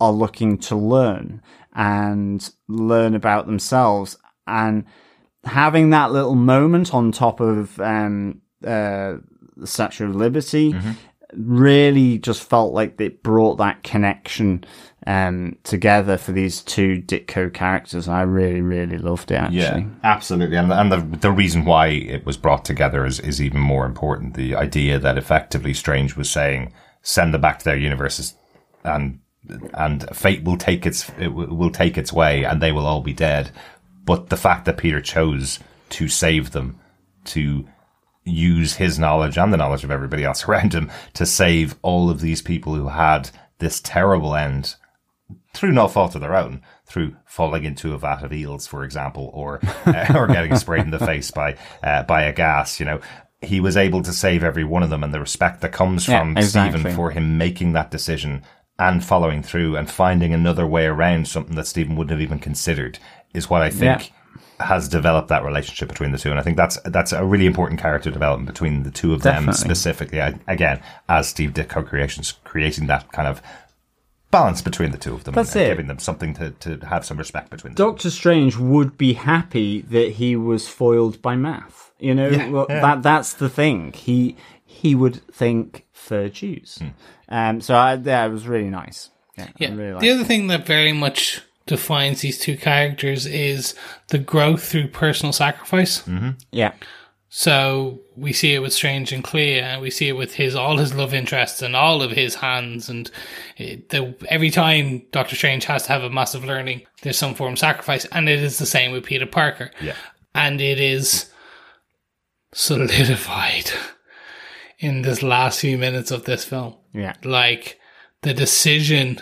are 0.00 0.12
looking 0.12 0.58
to 0.58 0.76
learn 0.76 1.42
and 1.74 2.50
learn 2.68 3.14
about 3.14 3.46
themselves. 3.46 4.16
And 4.46 4.84
having 5.44 5.90
that 5.90 6.12
little 6.12 6.34
moment 6.34 6.94
on 6.94 7.12
top 7.12 7.40
of 7.40 7.78
um, 7.80 8.40
uh, 8.64 9.16
the 9.56 9.66
Statue 9.66 10.08
of 10.08 10.16
Liberty 10.16 10.72
really 11.32 12.18
just 12.18 12.48
felt 12.48 12.72
like 12.72 13.00
it 13.00 13.22
brought 13.22 13.56
that 13.56 13.82
connection 13.82 14.64
um, 15.06 15.56
together 15.62 16.16
for 16.16 16.32
these 16.32 16.62
two 16.62 17.02
Ditko 17.02 17.52
characters. 17.54 18.08
I 18.08 18.22
really, 18.22 18.60
really 18.60 18.98
loved 18.98 19.30
it 19.30 19.36
actually. 19.36 19.82
Yeah, 19.82 19.88
absolutely. 20.02 20.56
And, 20.56 20.72
and 20.72 20.90
the, 20.90 21.18
the 21.18 21.30
reason 21.30 21.64
why 21.64 21.88
it 21.88 22.26
was 22.26 22.36
brought 22.36 22.64
together 22.64 23.06
is, 23.06 23.20
is 23.20 23.40
even 23.40 23.60
more 23.60 23.86
important. 23.86 24.34
The 24.34 24.56
idea 24.56 24.98
that 24.98 25.16
effectively 25.16 25.74
Strange 25.74 26.16
was 26.16 26.28
saying, 26.28 26.72
send 27.02 27.32
them 27.32 27.40
back 27.40 27.60
to 27.60 27.64
their 27.64 27.76
universes 27.76 28.34
and, 28.82 29.20
and 29.74 30.08
fate 30.14 30.42
will 30.42 30.56
take 30.56 30.84
its, 30.84 31.08
it 31.20 31.28
will 31.28 31.54
will 31.54 31.70
take 31.70 31.96
its 31.96 32.12
way 32.12 32.42
and 32.42 32.60
they 32.60 32.72
will 32.72 32.86
all 32.86 33.00
be 33.00 33.12
dead. 33.12 33.52
But 34.04 34.28
the 34.28 34.36
fact 34.36 34.64
that 34.64 34.76
Peter 34.76 35.00
chose 35.00 35.60
to 35.90 36.08
save 36.08 36.50
them, 36.50 36.80
to 37.26 37.66
use 38.24 38.74
his 38.74 38.98
knowledge 38.98 39.38
and 39.38 39.52
the 39.52 39.56
knowledge 39.56 39.84
of 39.84 39.90
everybody 39.92 40.24
else 40.24 40.44
around 40.48 40.74
him 40.74 40.90
to 41.14 41.24
save 41.24 41.76
all 41.82 42.10
of 42.10 42.20
these 42.20 42.42
people 42.42 42.74
who 42.74 42.88
had 42.88 43.30
this 43.58 43.80
terrible 43.80 44.34
end 44.34 44.74
through 45.56 45.72
no 45.72 45.88
fault 45.88 46.14
of 46.14 46.20
their 46.20 46.36
own, 46.36 46.62
through 46.84 47.16
falling 47.24 47.64
into 47.64 47.94
a 47.94 47.98
vat 47.98 48.22
of 48.22 48.32
eels, 48.32 48.66
for 48.66 48.84
example, 48.84 49.30
or 49.32 49.60
uh, 49.86 50.12
or 50.14 50.26
getting 50.26 50.54
sprayed 50.56 50.84
in 50.84 50.90
the 50.90 50.98
face 50.98 51.30
by 51.30 51.56
uh, 51.82 52.02
by 52.04 52.22
a 52.22 52.32
gas. 52.32 52.78
You 52.78 52.86
know, 52.86 53.00
he 53.40 53.60
was 53.60 53.76
able 53.76 54.02
to 54.02 54.12
save 54.12 54.44
every 54.44 54.64
one 54.64 54.82
of 54.82 54.90
them, 54.90 55.02
and 55.02 55.12
the 55.12 55.20
respect 55.20 55.60
that 55.62 55.72
comes 55.72 56.06
Yeah, 56.06 56.20
from 56.20 56.36
exactly. 56.36 56.80
Stephen 56.80 56.94
for 56.96 57.10
him 57.10 57.38
making 57.38 57.72
that 57.72 57.90
decision 57.90 58.42
and 58.78 59.02
following 59.02 59.42
through 59.42 59.76
and 59.76 59.90
finding 59.90 60.34
another 60.34 60.66
way 60.66 60.84
around 60.84 61.26
something 61.26 61.56
that 61.56 61.66
Stephen 61.66 61.96
wouldn't 61.96 62.10
have 62.10 62.20
even 62.20 62.38
considered 62.38 62.98
is 63.32 63.48
what 63.50 63.62
I 63.62 63.70
think. 63.70 64.12
Has 64.58 64.88
developed 64.88 65.28
that 65.28 65.44
relationship 65.44 65.86
between 65.86 66.12
the 66.12 66.18
two, 66.18 66.30
and 66.30 66.40
I 66.40 66.42
think 66.42 66.56
that's 66.56 66.78
that's 66.86 67.12
a 67.12 67.22
really 67.26 67.44
important 67.44 67.78
character 67.78 68.10
development 68.10 68.46
between 68.46 68.84
the 68.84 68.90
two 68.90 69.12
of 69.12 69.20
them 69.20 69.52
specifically. 69.52 70.22
I, 70.22 70.38
again, 70.48 70.82
as 71.10 71.28
Steve 71.28 71.52
Ditko 71.52 71.86
creations, 71.86 72.32
creating 72.44 72.86
that 72.86 73.12
kind 73.12 73.28
of 73.28 73.42
balance 74.38 74.62
between 74.62 74.90
the 74.90 74.98
two 74.98 75.14
of 75.14 75.24
them, 75.24 75.34
That's 75.34 75.54
and 75.56 75.64
it. 75.64 75.68
giving 75.68 75.86
them 75.86 75.98
something 75.98 76.34
to, 76.34 76.50
to 76.50 76.86
have 76.86 77.04
some 77.04 77.16
respect 77.18 77.50
between 77.50 77.74
them. 77.74 77.86
Doctor 77.86 78.10
Strange 78.10 78.56
would 78.56 78.96
be 78.98 79.12
happy 79.14 79.82
that 79.82 80.12
he 80.12 80.36
was 80.36 80.68
foiled 80.68 81.20
by 81.22 81.36
math. 81.36 81.90
You 81.98 82.14
know, 82.14 82.28
Yeah, 82.28 82.48
well, 82.50 82.66
yeah. 82.68 82.80
that 82.80 83.02
that's 83.02 83.32
the 83.34 83.48
thing. 83.48 83.92
He 83.92 84.36
he 84.64 84.94
would 84.94 85.22
think 85.32 85.86
for 85.92 86.28
Jews. 86.28 86.78
Hmm. 86.80 86.88
Um, 87.28 87.60
so 87.60 87.74
I, 87.74 87.94
yeah, 87.94 88.26
it 88.26 88.30
was 88.30 88.46
really 88.46 88.70
nice. 88.70 89.10
Yeah, 89.38 89.48
Yeah. 89.58 89.74
Really 89.74 89.92
liked 89.92 90.02
the 90.02 90.08
it. 90.10 90.14
other 90.14 90.24
thing 90.24 90.46
that 90.48 90.66
very 90.66 90.92
much 90.92 91.40
defines 91.66 92.20
these 92.20 92.38
two 92.38 92.56
characters 92.56 93.26
is 93.26 93.74
the 94.08 94.18
growth 94.18 94.62
through 94.68 94.88
personal 94.88 95.32
sacrifice. 95.32 96.02
Mm-hmm. 96.02 96.30
yeah, 96.52 96.72
So 97.28 98.00
we 98.16 98.32
see 98.32 98.54
it 98.54 98.60
with 98.60 98.72
Strange 98.72 99.12
and 99.12 99.22
Clea, 99.22 99.60
and 99.60 99.80
we 99.82 99.90
see 99.90 100.08
it 100.08 100.16
with 100.16 100.34
his 100.34 100.54
all 100.56 100.78
his 100.78 100.94
love 100.94 101.12
interests 101.14 101.62
and 101.62 101.76
all 101.76 102.02
of 102.02 102.10
his 102.12 102.36
hands. 102.36 102.88
And 102.88 103.10
it, 103.56 103.90
the, 103.90 104.14
every 104.28 104.50
time 104.50 105.02
Doctor 105.12 105.36
Strange 105.36 105.64
has 105.66 105.82
to 105.84 105.92
have 105.92 106.02
a 106.02 106.10
massive 106.10 106.44
learning, 106.44 106.82
there's 107.02 107.18
some 107.18 107.34
form 107.34 107.52
of 107.54 107.58
sacrifice, 107.58 108.04
and 108.06 108.28
it 108.28 108.42
is 108.42 108.58
the 108.58 108.66
same 108.66 108.92
with 108.92 109.04
Peter 109.04 109.26
Parker. 109.26 109.70
Yeah. 109.80 109.94
and 110.34 110.60
it 110.60 110.80
is 110.80 111.30
solidified 112.52 113.70
in 114.78 115.02
this 115.02 115.22
last 115.22 115.60
few 115.60 115.78
minutes 115.78 116.10
of 116.10 116.24
this 116.24 116.44
film. 116.44 116.74
yeah, 116.92 117.14
Like 117.24 117.78
the 118.22 118.34
decision 118.34 119.20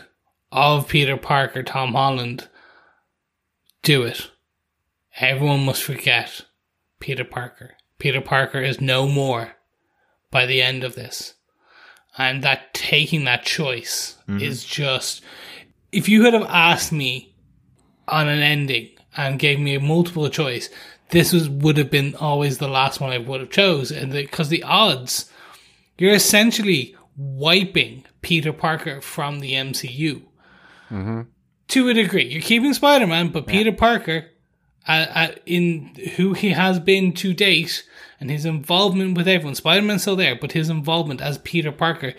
of 0.52 0.88
Peter 0.88 1.16
Parker, 1.16 1.62
Tom 1.62 1.92
Holland, 1.94 2.48
do 3.82 4.02
it. 4.02 4.30
Everyone 5.20 5.64
must 5.64 5.82
forget 5.82 6.42
Peter 7.00 7.24
Parker. 7.24 7.74
Peter 8.04 8.20
Parker 8.20 8.60
is 8.60 8.82
no 8.82 9.08
more 9.08 9.52
by 10.30 10.44
the 10.44 10.60
end 10.60 10.84
of 10.84 10.94
this. 10.94 11.36
And 12.18 12.44
that 12.44 12.74
taking 12.74 13.24
that 13.24 13.44
choice 13.44 14.18
is 14.42 14.62
just 14.62 15.22
if 15.90 16.06
you 16.06 16.24
had 16.24 16.34
have 16.34 16.42
asked 16.50 16.92
me 16.92 17.34
on 18.06 18.28
an 18.28 18.40
ending 18.40 18.90
and 19.16 19.38
gave 19.38 19.58
me 19.58 19.74
a 19.74 19.80
multiple 19.80 20.28
choice, 20.28 20.68
this 21.12 21.32
was 21.32 21.48
would 21.48 21.78
have 21.78 21.90
been 21.90 22.14
always 22.16 22.58
the 22.58 22.68
last 22.68 23.00
one 23.00 23.10
I 23.10 23.16
would 23.16 23.40
have 23.40 23.48
chose, 23.48 23.90
and 23.90 24.12
because 24.12 24.50
the, 24.50 24.62
odds, 24.64 25.30
you're 25.96 26.12
essentially 26.12 26.94
wiping 27.16 28.04
Peter 28.20 28.52
Parker 28.52 29.00
from 29.00 29.40
the 29.40 29.54
MCU 29.54 30.24
to 31.68 31.88
a 31.88 31.94
degree. 31.94 32.26
You're 32.26 32.42
keeping 32.42 32.74
Spider 32.74 33.06
Man, 33.06 33.28
but 33.28 33.46
Peter 33.46 33.72
Parker, 33.72 34.26
uh, 34.86 35.06
uh, 35.14 35.28
in 35.46 35.94
who 36.16 36.34
he 36.34 36.50
has 36.50 36.78
been 36.78 37.14
to 37.14 37.32
date, 37.32 37.82
and 38.24 38.30
his 38.30 38.46
involvement 38.46 39.16
with 39.18 39.28
everyone, 39.28 39.54
Spider 39.54 39.82
Man's 39.82 40.00
still 40.00 40.16
there, 40.16 40.34
but 40.34 40.52
his 40.52 40.70
involvement 40.70 41.20
as 41.20 41.36
Peter 41.38 41.70
Parker 41.70 42.14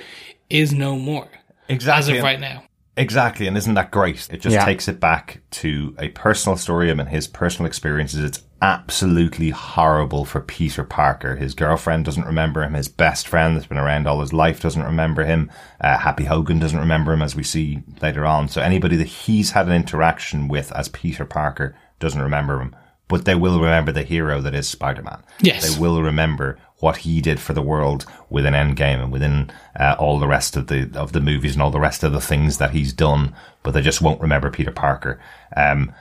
is 0.51 0.71
no 0.71 0.97
more 0.97 1.27
as 1.67 1.75
Exactly. 1.75 2.17
of 2.19 2.23
right 2.23 2.39
now. 2.39 2.63
Exactly, 2.95 3.47
and 3.47 3.57
isn't 3.57 3.73
that 3.73 3.89
great? 3.89 4.27
It 4.31 4.39
just 4.39 4.53
Yeah. 4.53 4.63
takes 4.63 4.87
it 4.87 4.99
back 4.99 5.41
to 5.51 5.95
a 5.99 6.09
personal 6.09 6.57
story 6.57 6.89
of 6.89 6.93
him 6.93 6.99
and 6.99 7.09
his 7.09 7.25
personal 7.27 7.65
experiences. 7.65 8.23
It's 8.23 8.43
absolutely 8.61 9.49
horrible 9.49 10.25
for 10.25 10.41
Peter 10.41 10.83
Parker. 10.83 11.35
His 11.37 11.55
girlfriend 11.55 12.05
doesn't 12.05 12.23
remember 12.25 12.63
him. 12.63 12.75
His 12.75 12.87
best 12.87 13.27
friend 13.27 13.55
that's 13.57 13.65
been 13.65 13.79
around 13.79 14.07
all 14.07 14.21
his 14.21 14.31
life 14.31 14.61
doesn't 14.61 14.81
remember 14.83 15.25
him. 15.25 15.49
Uh, 15.81 15.97
Happy 15.97 16.25
Hogan 16.25 16.59
doesn't 16.59 16.79
remember 16.79 17.11
him, 17.13 17.23
as 17.23 17.35
we 17.35 17.43
see 17.43 17.81
later 18.01 18.25
on. 18.27 18.47
So 18.47 18.61
anybody 18.61 18.95
that 18.97 19.07
he's 19.07 19.51
had 19.51 19.65
an 19.65 19.73
interaction 19.73 20.47
with 20.47 20.71
as 20.73 20.87
Peter 20.87 21.25
Parker 21.25 21.75
doesn't 21.99 22.21
remember 22.21 22.61
him. 22.61 22.75
But 23.07 23.25
they 23.25 23.35
will 23.35 23.59
remember 23.59 23.91
the 23.91 24.03
hero 24.03 24.41
that 24.41 24.55
is 24.55 24.67
Spider-Man. 24.67 25.23
Yes. 25.39 25.75
They 25.75 25.79
will 25.79 26.01
remember 26.01 26.57
what 26.79 26.97
he 26.97 27.21
did 27.21 27.39
for 27.39 27.53
the 27.53 27.61
world 27.61 28.05
within 28.29 28.53
Endgame 28.53 29.01
and 29.01 29.11
within 29.11 29.51
uh, 29.79 29.95
all 29.99 30.19
the 30.19 30.27
rest 30.27 30.57
of 30.57 30.67
the 30.67 30.89
of 30.95 31.13
the 31.13 31.21
movies 31.21 31.53
and 31.53 31.61
all 31.61 31.71
the 31.71 31.79
rest 31.79 32.03
of 32.03 32.11
the 32.11 32.21
things 32.21 32.57
that 32.57 32.71
he's 32.71 32.93
done. 32.93 33.35
But 33.63 33.71
they 33.71 33.81
just 33.81 34.01
won't 34.01 34.21
remember 34.21 34.49
Peter 34.49 34.71
Parker. 34.71 35.19
Um, 35.55 35.93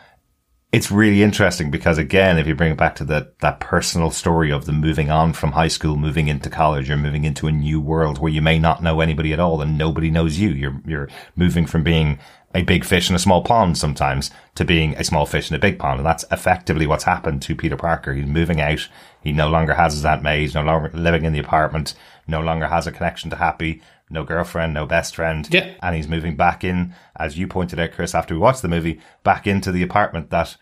it's 0.74 0.90
really 0.90 1.22
interesting 1.22 1.70
because 1.70 1.98
again, 1.98 2.36
if 2.36 2.48
you 2.48 2.54
bring 2.56 2.72
it 2.72 2.76
back 2.76 2.96
to 2.96 3.04
that, 3.04 3.38
that 3.38 3.60
personal 3.60 4.10
story 4.10 4.50
of 4.50 4.64
the 4.64 4.72
moving 4.72 5.08
on 5.08 5.32
from 5.32 5.52
high 5.52 5.68
school, 5.68 5.96
moving 5.96 6.26
into 6.26 6.50
college, 6.50 6.88
you're 6.88 6.98
moving 6.98 7.24
into 7.24 7.46
a 7.46 7.52
new 7.52 7.80
world 7.80 8.18
where 8.18 8.32
you 8.32 8.42
may 8.42 8.58
not 8.58 8.82
know 8.82 9.00
anybody 9.00 9.32
at 9.32 9.38
all 9.38 9.60
and 9.62 9.78
nobody 9.78 10.10
knows 10.10 10.40
you. 10.40 10.48
You're, 10.48 10.80
you're 10.84 11.08
moving 11.36 11.64
from 11.64 11.84
being 11.84 12.18
a 12.54 12.62
big 12.62 12.84
fish 12.84 13.10
in 13.10 13.16
a 13.16 13.18
small 13.18 13.42
pond 13.42 13.76
sometimes 13.76 14.30
to 14.54 14.64
being 14.64 14.94
a 14.94 15.02
small 15.04 15.26
fish 15.26 15.50
in 15.50 15.56
a 15.56 15.60
big 15.60 15.78
pond. 15.78 15.98
And 15.98 16.06
that's 16.06 16.24
effectively 16.30 16.86
what's 16.86 17.04
happened 17.04 17.42
to 17.42 17.56
Peter 17.56 17.76
Parker. 17.76 18.14
He's 18.14 18.26
moving 18.26 18.60
out. 18.60 18.88
He 19.22 19.32
no 19.32 19.48
longer 19.48 19.74
has 19.74 19.94
his 19.94 20.04
Aunt 20.04 20.22
May. 20.22 20.40
He's 20.40 20.54
no 20.54 20.62
longer 20.62 20.90
living 20.94 21.24
in 21.24 21.32
the 21.32 21.40
apartment, 21.40 21.94
no 22.28 22.40
longer 22.40 22.68
has 22.68 22.86
a 22.86 22.92
connection 22.92 23.30
to 23.30 23.36
Happy, 23.36 23.82
no 24.08 24.22
girlfriend, 24.22 24.72
no 24.74 24.86
best 24.86 25.16
friend. 25.16 25.48
Yeah. 25.50 25.74
And 25.82 25.96
he's 25.96 26.06
moving 26.08 26.36
back 26.36 26.62
in, 26.62 26.94
as 27.16 27.36
you 27.38 27.48
pointed 27.48 27.80
out, 27.80 27.92
Chris, 27.92 28.14
after 28.14 28.34
we 28.34 28.38
watched 28.40 28.62
the 28.62 28.68
movie, 28.68 29.00
back 29.24 29.46
into 29.46 29.72
the 29.72 29.82
apartment 29.82 30.30
that 30.30 30.56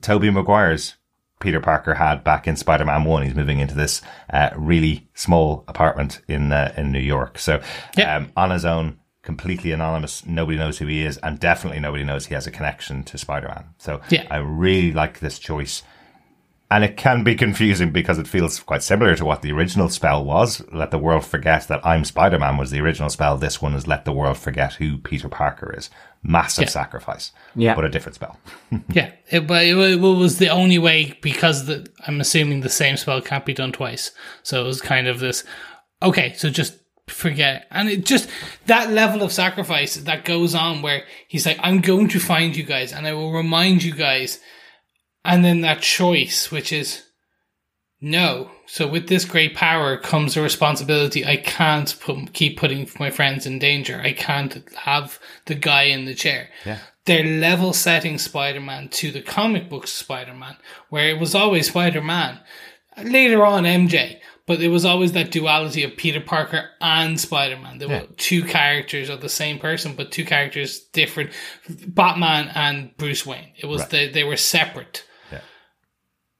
Tobey 0.00 0.30
Maguire's 0.30 0.94
Peter 1.38 1.60
Parker 1.60 1.94
had 1.94 2.24
back 2.24 2.48
in 2.48 2.56
Spider-Man 2.56 3.04
1. 3.04 3.22
He's 3.22 3.34
moving 3.34 3.58
into 3.60 3.74
this 3.74 4.00
uh, 4.32 4.50
really 4.56 5.08
small 5.14 5.64
apartment 5.68 6.20
in 6.28 6.50
uh, 6.50 6.72
in 6.76 6.90
New 6.92 6.98
York. 6.98 7.38
So 7.38 7.60
Yeah. 7.96 8.16
um, 8.16 8.32
on 8.36 8.50
his 8.50 8.64
own, 8.64 8.98
completely 9.26 9.72
anonymous. 9.72 10.24
Nobody 10.24 10.56
knows 10.56 10.78
who 10.78 10.86
he 10.86 11.04
is, 11.04 11.18
and 11.18 11.38
definitely 11.38 11.80
nobody 11.80 12.04
knows 12.04 12.26
he 12.26 12.34
has 12.34 12.46
a 12.46 12.50
connection 12.50 13.02
to 13.04 13.18
Spider-Man. 13.18 13.64
So 13.78 14.00
Yeah. 14.08 14.26
I 14.30 14.36
really 14.38 14.92
like 14.92 15.18
this 15.20 15.38
choice. 15.38 15.82
And 16.68 16.82
it 16.82 16.96
can 16.96 17.22
be 17.22 17.36
confusing 17.36 17.92
because 17.92 18.18
it 18.18 18.26
feels 18.26 18.58
quite 18.58 18.82
similar 18.82 19.14
to 19.14 19.24
what 19.24 19.40
the 19.42 19.52
original 19.52 19.88
spell 19.88 20.24
was. 20.24 20.62
Let 20.72 20.90
the 20.90 20.98
world 20.98 21.24
forget 21.24 21.68
that 21.68 21.84
I'm 21.86 22.04
Spider-Man 22.04 22.56
was 22.56 22.72
the 22.72 22.80
original 22.80 23.08
spell. 23.08 23.36
This 23.36 23.62
one 23.62 23.74
is 23.74 23.86
let 23.86 24.04
the 24.04 24.12
world 24.12 24.36
forget 24.36 24.72
who 24.74 24.98
Peter 24.98 25.28
Parker 25.28 25.72
is. 25.78 25.90
Massive 26.24 26.62
Yeah. 26.64 26.70
sacrifice. 26.70 27.30
Yeah. 27.54 27.74
But 27.76 27.84
a 27.84 27.88
different 27.88 28.16
spell. 28.16 28.36
Yeah, 28.88 29.12
it, 29.30 29.46
but 29.46 29.64
it, 29.64 29.76
it 29.78 30.00
was 30.00 30.38
the 30.38 30.48
only 30.48 30.78
way 30.78 31.16
because 31.22 31.66
the, 31.66 31.86
I'm 32.06 32.20
assuming 32.20 32.60
the 32.62 32.68
same 32.68 32.96
spell 32.96 33.20
can't 33.20 33.46
be 33.46 33.54
done 33.54 33.70
twice. 33.70 34.10
So 34.42 34.60
it 34.64 34.66
was 34.66 34.80
kind 34.80 35.06
of 35.06 35.20
this. 35.20 35.44
Okay, 36.02 36.32
so 36.36 36.50
just 36.50 36.74
forget, 37.08 37.62
it. 37.62 37.68
and 37.70 37.88
it 37.88 38.04
just 38.04 38.28
that 38.66 38.90
level 38.90 39.22
of 39.22 39.32
sacrifice 39.32 39.96
that 39.96 40.24
goes 40.24 40.54
on 40.54 40.82
where 40.82 41.04
he's 41.28 41.46
like, 41.46 41.58
"I'm 41.62 41.80
going 41.80 42.08
to 42.08 42.20
find 42.20 42.56
you 42.56 42.64
guys, 42.64 42.92
and 42.92 43.06
I 43.06 43.12
will 43.12 43.32
remind 43.32 43.82
you 43.82 43.94
guys," 43.94 44.40
and 45.24 45.44
then 45.44 45.60
that 45.62 45.80
choice, 45.82 46.50
which 46.50 46.72
is 46.72 47.02
no. 48.00 48.50
So 48.66 48.86
with 48.86 49.08
this 49.08 49.24
great 49.24 49.54
power 49.54 49.96
comes 49.96 50.36
a 50.36 50.42
responsibility. 50.42 51.24
I 51.24 51.36
can't 51.36 51.94
put, 52.00 52.32
keep 52.32 52.58
putting 52.58 52.88
my 52.98 53.10
friends 53.10 53.46
in 53.46 53.58
danger. 53.58 54.00
I 54.02 54.12
can't 54.12 54.68
have 54.74 55.18
the 55.46 55.54
guy 55.54 55.84
in 55.84 56.04
the 56.04 56.14
chair. 56.14 56.50
Yeah. 56.64 56.78
They're 57.04 57.24
level 57.24 57.72
setting 57.72 58.18
Spider-Man 58.18 58.88
to 58.88 59.12
the 59.12 59.22
comic 59.22 59.70
book 59.70 59.86
Spider-Man, 59.86 60.56
where 60.90 61.08
it 61.08 61.20
was 61.20 61.34
always 61.34 61.68
Spider-Man. 61.68 62.40
Later 63.02 63.44
on, 63.44 63.64
MJ, 63.64 64.18
but 64.46 64.60
it 64.60 64.68
was 64.68 64.84
always 64.84 65.12
that 65.12 65.30
duality 65.32 65.82
of 65.82 65.96
Peter 65.96 66.20
Parker 66.20 66.68
and 66.80 67.18
Spider-Man. 67.20 67.78
There 67.78 67.88
were 67.88 68.06
two 68.16 68.44
characters 68.44 69.08
of 69.08 69.20
the 69.20 69.28
same 69.28 69.58
person, 69.58 69.94
but 69.96 70.12
two 70.12 70.24
characters 70.24 70.80
different. 70.92 71.30
Batman 71.86 72.50
and 72.54 72.96
Bruce 72.96 73.26
Wayne. 73.26 73.52
It 73.56 73.66
was 73.66 73.80
Right. 73.82 73.90
they 73.90 74.08
they 74.08 74.24
were 74.24 74.36
separate. 74.36 75.04
Yeah. 75.32 75.40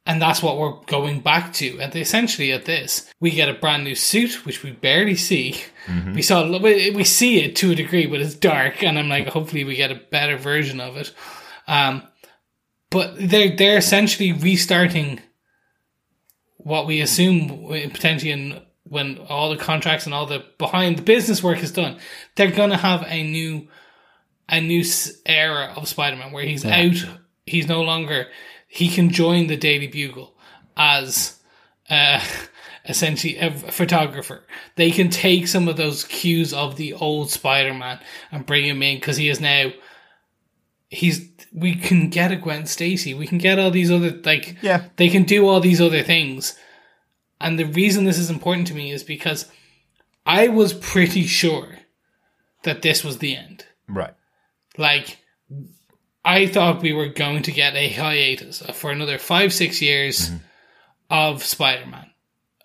And 0.07 0.23
that's 0.23 0.41
what 0.43 0.57
we're 0.57 0.81
going 0.87 1.21
back 1.21 1.53
to. 1.55 1.81
And 1.81 1.95
essentially, 1.97 2.53
at 2.53 2.65
this, 2.65 3.11
we 3.19 3.31
get 3.33 3.49
a 3.49 3.55
brand 3.55 3.83
new 3.85 3.97
suit, 3.97 4.47
which 4.47 4.63
we 4.63 4.71
barely 4.71 5.17
see. 5.17 5.57
We 6.15 6.23
saw 6.23 6.47
we 6.59 6.91
we 6.91 7.05
see 7.05 7.43
it 7.43 7.57
to 7.57 7.73
a 7.73 7.75
degree, 7.75 8.07
but 8.07 8.21
it's 8.21 8.35
dark, 8.35 8.83
and 8.83 8.99
I'm 8.99 9.09
like, 9.09 9.27
hopefully, 9.29 9.65
we 9.65 9.75
get 9.77 9.91
a 9.93 10.01
better 10.11 10.37
version 10.37 10.81
of 10.81 10.97
it. 10.97 11.13
Um, 11.69 12.03
but 12.91 13.15
they're 13.19 13.57
they're 13.57 13.79
essentially 13.79 14.33
restarting 14.33 15.21
what 16.67 16.85
we 16.85 17.01
assume 17.01 17.69
potentially 17.93 18.33
in 18.33 18.61
when 18.83 19.19
all 19.29 19.51
the 19.51 19.57
contracts 19.57 20.05
and 20.05 20.13
all 20.13 20.27
the 20.27 20.45
behind 20.59 20.99
the 20.99 21.03
business 21.03 21.41
work 21.41 21.63
is 21.63 21.71
done. 21.71 21.97
They're 22.35 22.51
gonna 22.51 22.77
have 22.77 23.05
a 23.07 23.23
new 23.23 23.69
a 24.49 24.61
new 24.61 24.83
era 25.25 25.73
of 25.77 25.87
Spider-Man 25.87 26.33
where 26.33 26.43
he's 26.43 26.65
out. 26.65 26.97
He's 27.47 27.69
no 27.69 27.83
longer. 27.83 28.27
He 28.67 28.89
can 28.89 29.11
join 29.11 29.47
the 29.47 29.57
Daily 29.57 29.87
Bugle 29.87 30.35
as 30.77 31.39
uh, 31.89 32.21
essentially 32.85 33.37
a 33.37 33.53
photographer. 33.53 34.43
They 34.75 34.91
can 34.91 35.09
take 35.09 35.47
some 35.47 35.69
of 35.69 35.77
those 35.77 36.03
cues 36.03 36.53
of 36.53 36.75
the 36.75 36.95
old 36.95 37.31
Spider-Man 37.31 38.01
and 38.33 38.45
bring 38.45 38.65
him 38.65 38.83
in 38.83 38.97
because 38.97 39.17
he 39.17 39.29
is 39.29 39.41
now. 39.41 39.71
He's. 40.89 41.29
We 41.53 41.75
can 41.75 42.11
get 42.11 42.33
a 42.33 42.37
Gwen 42.37 42.67
Stacy. 42.67 43.15
We 43.15 43.27
can 43.27 43.39
get 43.39 43.59
all 43.59 43.71
these 43.71 43.91
other 43.91 44.11
like. 44.25 44.57
Yeah. 44.63 44.85
They 44.97 45.09
can 45.09 45.25
do 45.25 45.47
all 45.47 45.61
these 45.61 45.81
other 45.81 46.03
things, 46.03 46.57
and 47.41 47.59
the 47.59 47.65
reason 47.65 48.05
this 48.05 48.19
is 48.19 48.31
important 48.31 48.67
to 48.69 48.75
me 48.75 48.93
is 48.93 49.03
because 49.03 49.51
I 50.27 50.49
was 50.49 50.73
pretty 50.73 51.25
sure 51.27 51.79
that 52.65 52.83
this 52.83 53.05
was 53.05 53.19
the 53.19 53.37
end. 53.37 53.65
Right. 53.89 54.15
Like, 54.77 55.19
I 56.25 56.47
thought 56.49 56.83
we 56.83 56.93
were 56.93 57.09
going 57.09 57.45
to 57.45 57.53
get 57.53 57.77
a 57.77 57.89
hiatus 57.89 58.61
for 58.75 58.91
another 58.91 59.19
five, 59.19 59.55
six 59.55 59.81
years 59.81 60.29
mm-hmm. 60.29 60.37
of 61.11 61.45
Spider 61.45 61.87
Man. 61.87 62.11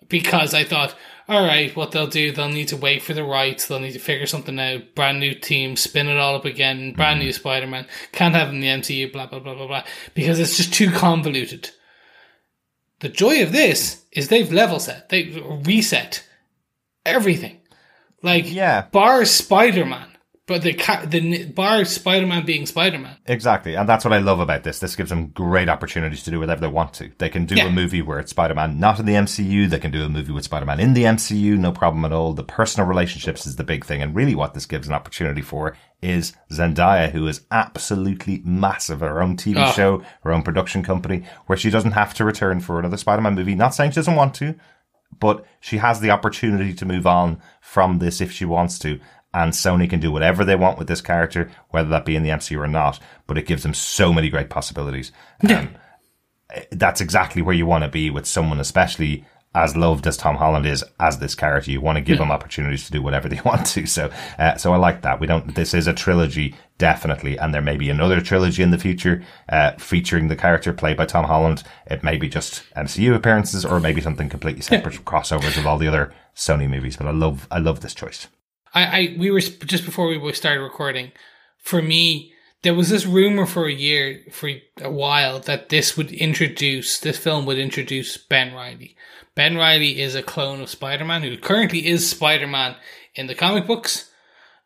Because 0.08 0.52
I 0.52 0.64
thought, 0.64 0.94
all 1.28 1.44
right, 1.44 1.74
what 1.76 1.92
they'll 1.92 2.06
do, 2.06 2.32
they'll 2.32 2.48
need 2.48 2.68
to 2.68 2.76
wait 2.76 3.02
for 3.02 3.14
the 3.14 3.24
rights, 3.24 3.66
they'll 3.66 3.80
need 3.80 3.92
to 3.92 3.98
figure 3.98 4.26
something 4.26 4.58
out, 4.58 4.94
brand 4.94 5.20
new 5.20 5.34
team, 5.34 5.76
spin 5.76 6.08
it 6.08 6.16
all 6.16 6.34
up 6.34 6.44
again, 6.44 6.92
brand 6.92 7.20
new 7.20 7.30
mm. 7.30 7.34
Spider 7.34 7.66
Man, 7.66 7.86
can't 8.12 8.34
have 8.34 8.48
him 8.48 8.56
in 8.56 8.60
the 8.60 8.66
MCU, 8.68 9.12
blah, 9.12 9.26
blah, 9.26 9.38
blah, 9.38 9.54
blah, 9.54 9.66
blah, 9.66 9.84
because 10.14 10.38
it's 10.40 10.56
just 10.56 10.74
too 10.74 10.90
convoluted. 10.90 11.70
The 13.00 13.08
joy 13.08 13.42
of 13.42 13.52
this 13.52 14.04
is 14.12 14.28
they've 14.28 14.52
level 14.52 14.80
set, 14.80 15.08
they've 15.08 15.42
reset 15.66 16.26
everything. 17.04 17.60
Like, 18.22 18.50
Yeah. 18.50 18.86
bar 18.92 19.24
Spider 19.24 19.84
Man, 19.84 20.11
but 20.46 20.62
the 20.62 20.74
ca- 20.74 21.04
the 21.06 21.46
bar 21.46 21.84
Spider 21.84 22.26
Man 22.26 22.44
being 22.44 22.66
Spider 22.66 22.98
Man. 22.98 23.16
Exactly. 23.26 23.76
And 23.76 23.88
that's 23.88 24.04
what 24.04 24.12
I 24.12 24.18
love 24.18 24.40
about 24.40 24.64
this. 24.64 24.80
This 24.80 24.96
gives 24.96 25.10
them 25.10 25.28
great 25.28 25.68
opportunities 25.68 26.24
to 26.24 26.30
do 26.32 26.40
whatever 26.40 26.60
they 26.60 26.66
want 26.66 26.92
to. 26.94 27.12
They 27.18 27.28
can 27.28 27.44
do 27.46 27.54
Yeah. 27.54 27.66
a 27.66 27.70
movie 27.70 28.02
where 28.02 28.18
it's 28.18 28.32
Spider-Man 28.32 28.80
not 28.80 28.98
in 28.98 29.06
the 29.06 29.14
MCU. 29.14 29.68
They 29.68 29.78
can 29.78 29.92
do 29.92 30.04
a 30.04 30.08
movie 30.08 30.32
with 30.32 30.44
Spider-Man 30.44 30.80
in 30.80 30.94
the 30.94 31.04
MCU. 31.04 31.56
No 31.56 31.70
problem 31.70 32.04
at 32.04 32.12
all. 32.12 32.32
The 32.32 32.42
personal 32.42 32.88
relationships 32.88 33.46
is 33.46 33.54
the 33.56 33.62
big 33.64 33.84
thing. 33.84 34.02
And 34.02 34.14
really 34.16 34.34
what 34.34 34.52
this 34.54 34.66
gives 34.66 34.88
an 34.88 34.94
opportunity 34.94 35.42
for 35.42 35.76
is 36.02 36.32
Zendaya, 36.50 37.12
who 37.12 37.26
is 37.28 37.42
absolutely 37.52 38.42
massive. 38.44 39.00
Her 39.00 39.22
own 39.22 39.36
TV 39.36 39.60
Oh. 39.60 39.64
Ah. 39.64 39.72
show, 39.72 40.02
her 40.24 40.32
own 40.32 40.42
production 40.42 40.82
company, 40.82 41.22
where 41.46 41.56
she 41.56 41.70
doesn't 41.70 41.92
have 41.92 42.14
to 42.14 42.24
return 42.24 42.58
for 42.60 42.80
another 42.80 42.96
Spider-Man 42.96 43.34
movie. 43.36 43.54
Not 43.54 43.74
saying 43.76 43.92
she 43.92 43.96
doesn't 43.96 44.16
want 44.16 44.34
to, 44.34 44.56
but 45.20 45.44
she 45.60 45.78
has 45.78 46.00
the 46.00 46.10
opportunity 46.10 46.74
to 46.74 46.84
move 46.84 47.06
on 47.06 47.40
from 47.60 48.00
this 48.00 48.20
if 48.20 48.32
she 48.32 48.44
wants 48.44 48.78
to. 48.80 48.98
And 49.34 49.52
Sony 49.52 49.88
can 49.88 50.00
do 50.00 50.12
whatever 50.12 50.44
they 50.44 50.56
want 50.56 50.78
with 50.78 50.88
this 50.88 51.00
character, 51.00 51.50
whether 51.70 51.88
that 51.88 52.04
be 52.04 52.16
in 52.16 52.22
the 52.22 52.30
MCU 52.30 52.58
or 52.58 52.68
not. 52.68 53.00
But 53.26 53.38
it 53.38 53.46
gives 53.46 53.62
them 53.62 53.74
so 53.74 54.12
many 54.12 54.28
great 54.28 54.50
possibilities. 54.50 55.10
Um, 55.48 55.70
that's 56.70 57.00
exactly 57.00 57.42
where 57.42 57.54
you 57.54 57.66
want 57.66 57.84
to 57.84 57.90
be 57.90 58.10
with 58.10 58.26
someone, 58.26 58.60
especially 58.60 59.24
as 59.54 59.76
loved 59.76 60.06
as 60.06 60.16
Tom 60.16 60.36
Holland 60.36 60.66
is 60.66 60.84
as 60.98 61.18
this 61.18 61.34
character. 61.34 61.70
You 61.70 61.80
want 61.80 61.96
to 61.96 62.02
give 62.02 62.18
them 62.18 62.30
opportunities 62.30 62.86
to 62.86 62.92
do 62.92 63.02
whatever 63.02 63.28
they 63.28 63.40
want 63.44 63.66
to. 63.68 63.86
So, 63.86 64.10
uh, 64.38 64.56
so 64.56 64.72
I 64.72 64.76
like 64.76 65.02
that. 65.02 65.20
We 65.20 65.26
don't. 65.26 65.54
This 65.54 65.74
is 65.74 65.86
a 65.86 65.92
trilogy, 65.92 66.54
definitely, 66.78 67.38
and 67.38 67.52
there 67.52 67.60
may 67.60 67.76
be 67.76 67.90
another 67.90 68.20
trilogy 68.20 68.62
in 68.62 68.70
the 68.70 68.78
future 68.78 69.22
uh, 69.48 69.72
featuring 69.72 70.28
the 70.28 70.36
character 70.36 70.72
played 70.72 70.96
by 70.96 71.06
Tom 71.06 71.24
Holland. 71.24 71.62
It 71.86 72.02
may 72.02 72.16
be 72.16 72.28
just 72.28 72.62
MCU 72.76 73.14
appearances, 73.14 73.64
or 73.64 73.80
maybe 73.80 74.00
something 74.00 74.28
completely 74.28 74.62
separate 74.62 75.04
crossovers 75.04 75.58
of 75.58 75.66
all 75.66 75.78
the 75.78 75.88
other 75.88 76.12
Sony 76.34 76.68
movies. 76.68 76.96
But 76.96 77.06
I 77.06 77.12
love, 77.12 77.46
I 77.50 77.58
love 77.58 77.80
this 77.80 77.94
choice. 77.94 78.28
I, 78.74 78.84
I 78.84 79.16
we 79.18 79.30
were 79.30 79.40
just 79.40 79.84
before 79.84 80.06
we 80.06 80.32
started 80.32 80.62
recording. 80.62 81.12
For 81.58 81.80
me, 81.80 82.32
there 82.62 82.74
was 82.74 82.88
this 82.88 83.06
rumor 83.06 83.46
for 83.46 83.66
a 83.66 83.72
year, 83.72 84.22
for 84.30 84.50
a 84.80 84.90
while, 84.90 85.40
that 85.40 85.68
this 85.68 85.96
would 85.96 86.12
introduce 86.12 86.98
this 86.98 87.18
film 87.18 87.44
would 87.46 87.58
introduce 87.58 88.16
Ben 88.16 88.54
Reilly. 88.54 88.96
Ben 89.34 89.56
Reilly 89.56 90.00
is 90.00 90.14
a 90.14 90.22
clone 90.22 90.60
of 90.60 90.70
Spider 90.70 91.04
Man, 91.04 91.22
who 91.22 91.36
currently 91.36 91.86
is 91.86 92.08
Spider 92.08 92.46
Man 92.46 92.76
in 93.14 93.26
the 93.26 93.34
comic 93.34 93.66
books. 93.66 94.10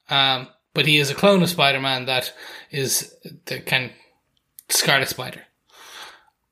Um, 0.09 0.49
but 0.75 0.87
he 0.87 0.99
is 0.99 1.11
a 1.11 1.15
clone 1.15 1.43
of 1.43 1.49
Spider 1.49 1.81
Man 1.81 2.05
that 2.07 2.35
is 2.71 3.15
the 3.47 3.61
kind 3.61 3.87
of 3.87 3.91
Scarlet 4.69 5.09
Spider. 5.09 5.45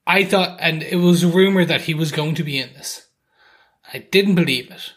I 0.06 0.24
thought, 0.24 0.58
and 0.60 0.82
it 0.82 0.96
was 0.96 1.22
a 1.22 1.28
rumor 1.28 1.64
that 1.64 1.82
he 1.82 1.94
was 1.94 2.12
going 2.12 2.34
to 2.36 2.44
be 2.44 2.58
in 2.58 2.72
this. 2.74 3.06
I 3.92 3.98
didn't 3.98 4.34
believe 4.34 4.70
it. 4.70 4.92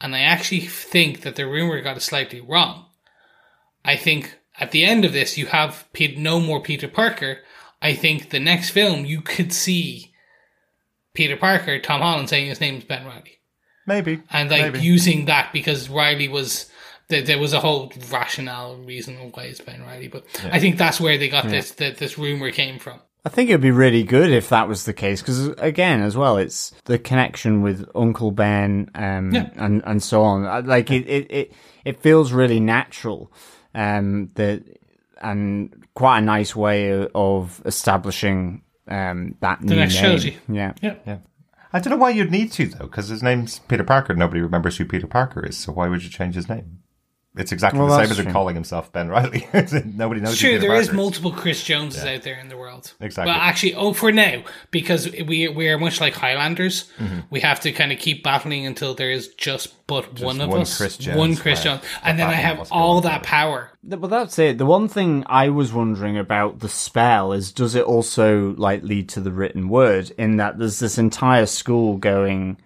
And 0.00 0.14
I 0.14 0.20
actually 0.20 0.60
think 0.60 1.22
that 1.22 1.36
the 1.36 1.46
rumor 1.46 1.80
got 1.80 1.96
it 1.96 2.00
slightly 2.00 2.40
wrong. 2.40 2.86
I 3.84 3.96
think 3.96 4.38
at 4.58 4.70
the 4.70 4.84
end 4.84 5.04
of 5.04 5.12
this, 5.12 5.38
you 5.38 5.46
have 5.46 5.86
no 6.16 6.40
more 6.40 6.60
Peter 6.60 6.88
Parker. 6.88 7.38
I 7.80 7.94
think 7.94 8.30
the 8.30 8.40
next 8.40 8.70
film, 8.70 9.04
you 9.04 9.20
could 9.20 9.52
see 9.52 10.12
Peter 11.14 11.36
Parker, 11.36 11.78
Tom 11.78 12.00
Holland 12.00 12.28
saying 12.28 12.48
his 12.48 12.60
name 12.60 12.76
is 12.76 12.84
Ben 12.84 13.06
Reilly. 13.06 13.38
Maybe. 13.86 14.22
And 14.30 14.50
like 14.50 14.72
Maybe. 14.72 14.80
using 14.84 15.26
that 15.26 15.52
because 15.52 15.88
Reilly 15.88 16.28
was, 16.28 16.70
there, 17.08 17.22
there 17.22 17.38
was 17.38 17.52
a 17.52 17.60
whole 17.60 17.92
rationale 18.10 18.76
reason 18.76 19.16
why 19.32 19.44
it's 19.44 19.60
Ben 19.60 19.82
Reilly. 19.82 20.08
But 20.08 20.24
I 20.50 20.58
think 20.58 20.76
that's 20.76 21.00
where 21.00 21.16
they 21.16 21.28
got 21.28 21.48
this, 21.48 21.70
that 21.72 21.98
this 21.98 22.18
rumor 22.18 22.50
came 22.50 22.78
from. 22.78 23.00
I 23.26 23.28
think 23.28 23.50
it'd 23.50 23.60
be 23.60 23.72
really 23.72 24.04
good 24.04 24.30
if 24.30 24.50
that 24.50 24.68
was 24.68 24.84
the 24.84 24.92
case 24.92 25.20
because 25.20 25.48
again, 25.58 26.00
as 26.00 26.16
well, 26.16 26.36
it's 26.36 26.72
the 26.84 26.96
connection 26.98 27.60
with 27.60 27.84
Uncle 27.94 28.30
Ben 28.30 28.88
um, 28.94 29.32
Yeah. 29.34 29.50
and 29.56 29.82
and 29.84 30.00
so 30.00 30.22
on. 30.22 30.66
Like 30.66 30.92
it, 30.92 31.08
it, 31.08 31.26
it, 31.30 31.52
it 31.84 32.00
feels 32.00 32.32
really 32.32 32.60
natural. 32.60 33.32
Um, 33.74 34.30
that 34.36 34.62
and 35.20 35.86
quite 35.94 36.18
a 36.18 36.22
nice 36.22 36.54
way 36.54 37.08
of 37.14 37.60
establishing 37.64 38.62
um 38.88 39.34
that 39.40 39.60
new 39.62 39.74
next 39.74 39.94
name. 39.94 40.02
trilogy. 40.02 40.36
Yeah. 40.48 40.72
Yeah. 40.80 41.18
I 41.72 41.80
don't 41.80 41.90
know 41.90 41.96
why 41.96 42.10
you'd 42.10 42.30
need 42.30 42.52
to 42.52 42.68
though, 42.68 42.86
because 42.86 43.08
his 43.08 43.22
name's 43.24 43.58
Peter 43.58 43.84
Parker. 43.84 44.14
Nobody 44.14 44.40
remembers 44.40 44.76
who 44.76 44.84
Peter 44.84 45.08
Parker 45.08 45.44
is, 45.44 45.56
so 45.58 45.72
why 45.72 45.88
would 45.88 46.04
you 46.04 46.10
change 46.10 46.36
his 46.36 46.48
name? 46.48 46.78
It's 47.36 47.52
exactly 47.52 47.80
Well, 47.80 47.88
the 47.88 48.02
same 48.02 48.10
as 48.10 48.18
him 48.18 48.32
calling 48.32 48.54
himself 48.54 48.90
Ben 48.92 49.08
Reilly. 49.08 49.46
Nobody 49.84 50.20
knows. 50.22 50.32
It's 50.32 50.40
who 50.40 50.50
true, 50.52 50.58
there 50.58 50.74
is 50.74 50.92
multiple 50.92 51.30
Chris 51.32 51.62
Joneses 51.62 52.04
out 52.04 52.22
there 52.22 52.38
in 52.38 52.48
the 52.48 52.56
world. 52.56 52.94
Exactly. 53.00 53.32
But 53.32 53.40
actually, 53.40 53.74
oh, 53.74 53.92
for 53.92 54.10
now, 54.10 54.42
because 54.70 55.10
we 55.12 55.48
we 55.48 55.68
are 55.68 55.78
much 55.78 56.00
like 56.00 56.14
Highlanders, 56.14 56.90
Mm-hmm. 56.98 57.20
we 57.30 57.40
have 57.40 57.60
to 57.60 57.72
kind 57.72 57.92
of 57.92 57.98
keep 57.98 58.22
battling 58.22 58.64
until 58.66 58.94
there 58.94 59.10
is 59.10 59.28
just 59.34 59.74
but 59.86 60.18
one 60.20 60.40
of 60.40 60.48
one 60.48 60.62
us, 60.62 60.76
Chris 60.76 60.96
Jones, 60.96 61.18
one 61.18 61.36
Chris 61.36 61.58
right. 61.60 61.64
Jones, 61.64 61.82
and 62.02 62.18
then 62.18 62.28
I 62.28 62.32
have 62.34 62.72
all 62.72 63.00
that 63.02 63.22
power. 63.22 63.70
Th- 63.88 64.00
But 64.00 64.08
that's 64.08 64.38
it. 64.38 64.58
The 64.58 64.66
one 64.66 64.88
thing 64.88 65.22
I 65.26 65.48
was 65.50 65.72
wondering 65.72 66.18
about 66.18 66.58
the 66.60 66.68
spell 66.68 67.32
is 67.32 67.52
does 67.52 67.74
it 67.74 67.84
also 67.84 68.54
like 68.56 68.82
lead 68.82 69.08
to 69.10 69.20
the 69.20 69.30
written 69.30 69.68
word 69.68 70.10
in 70.18 70.38
that 70.38 70.58
there's 70.58 70.78
this 70.80 70.98
entire 70.98 71.46
school 71.46 71.98
going 71.98 72.56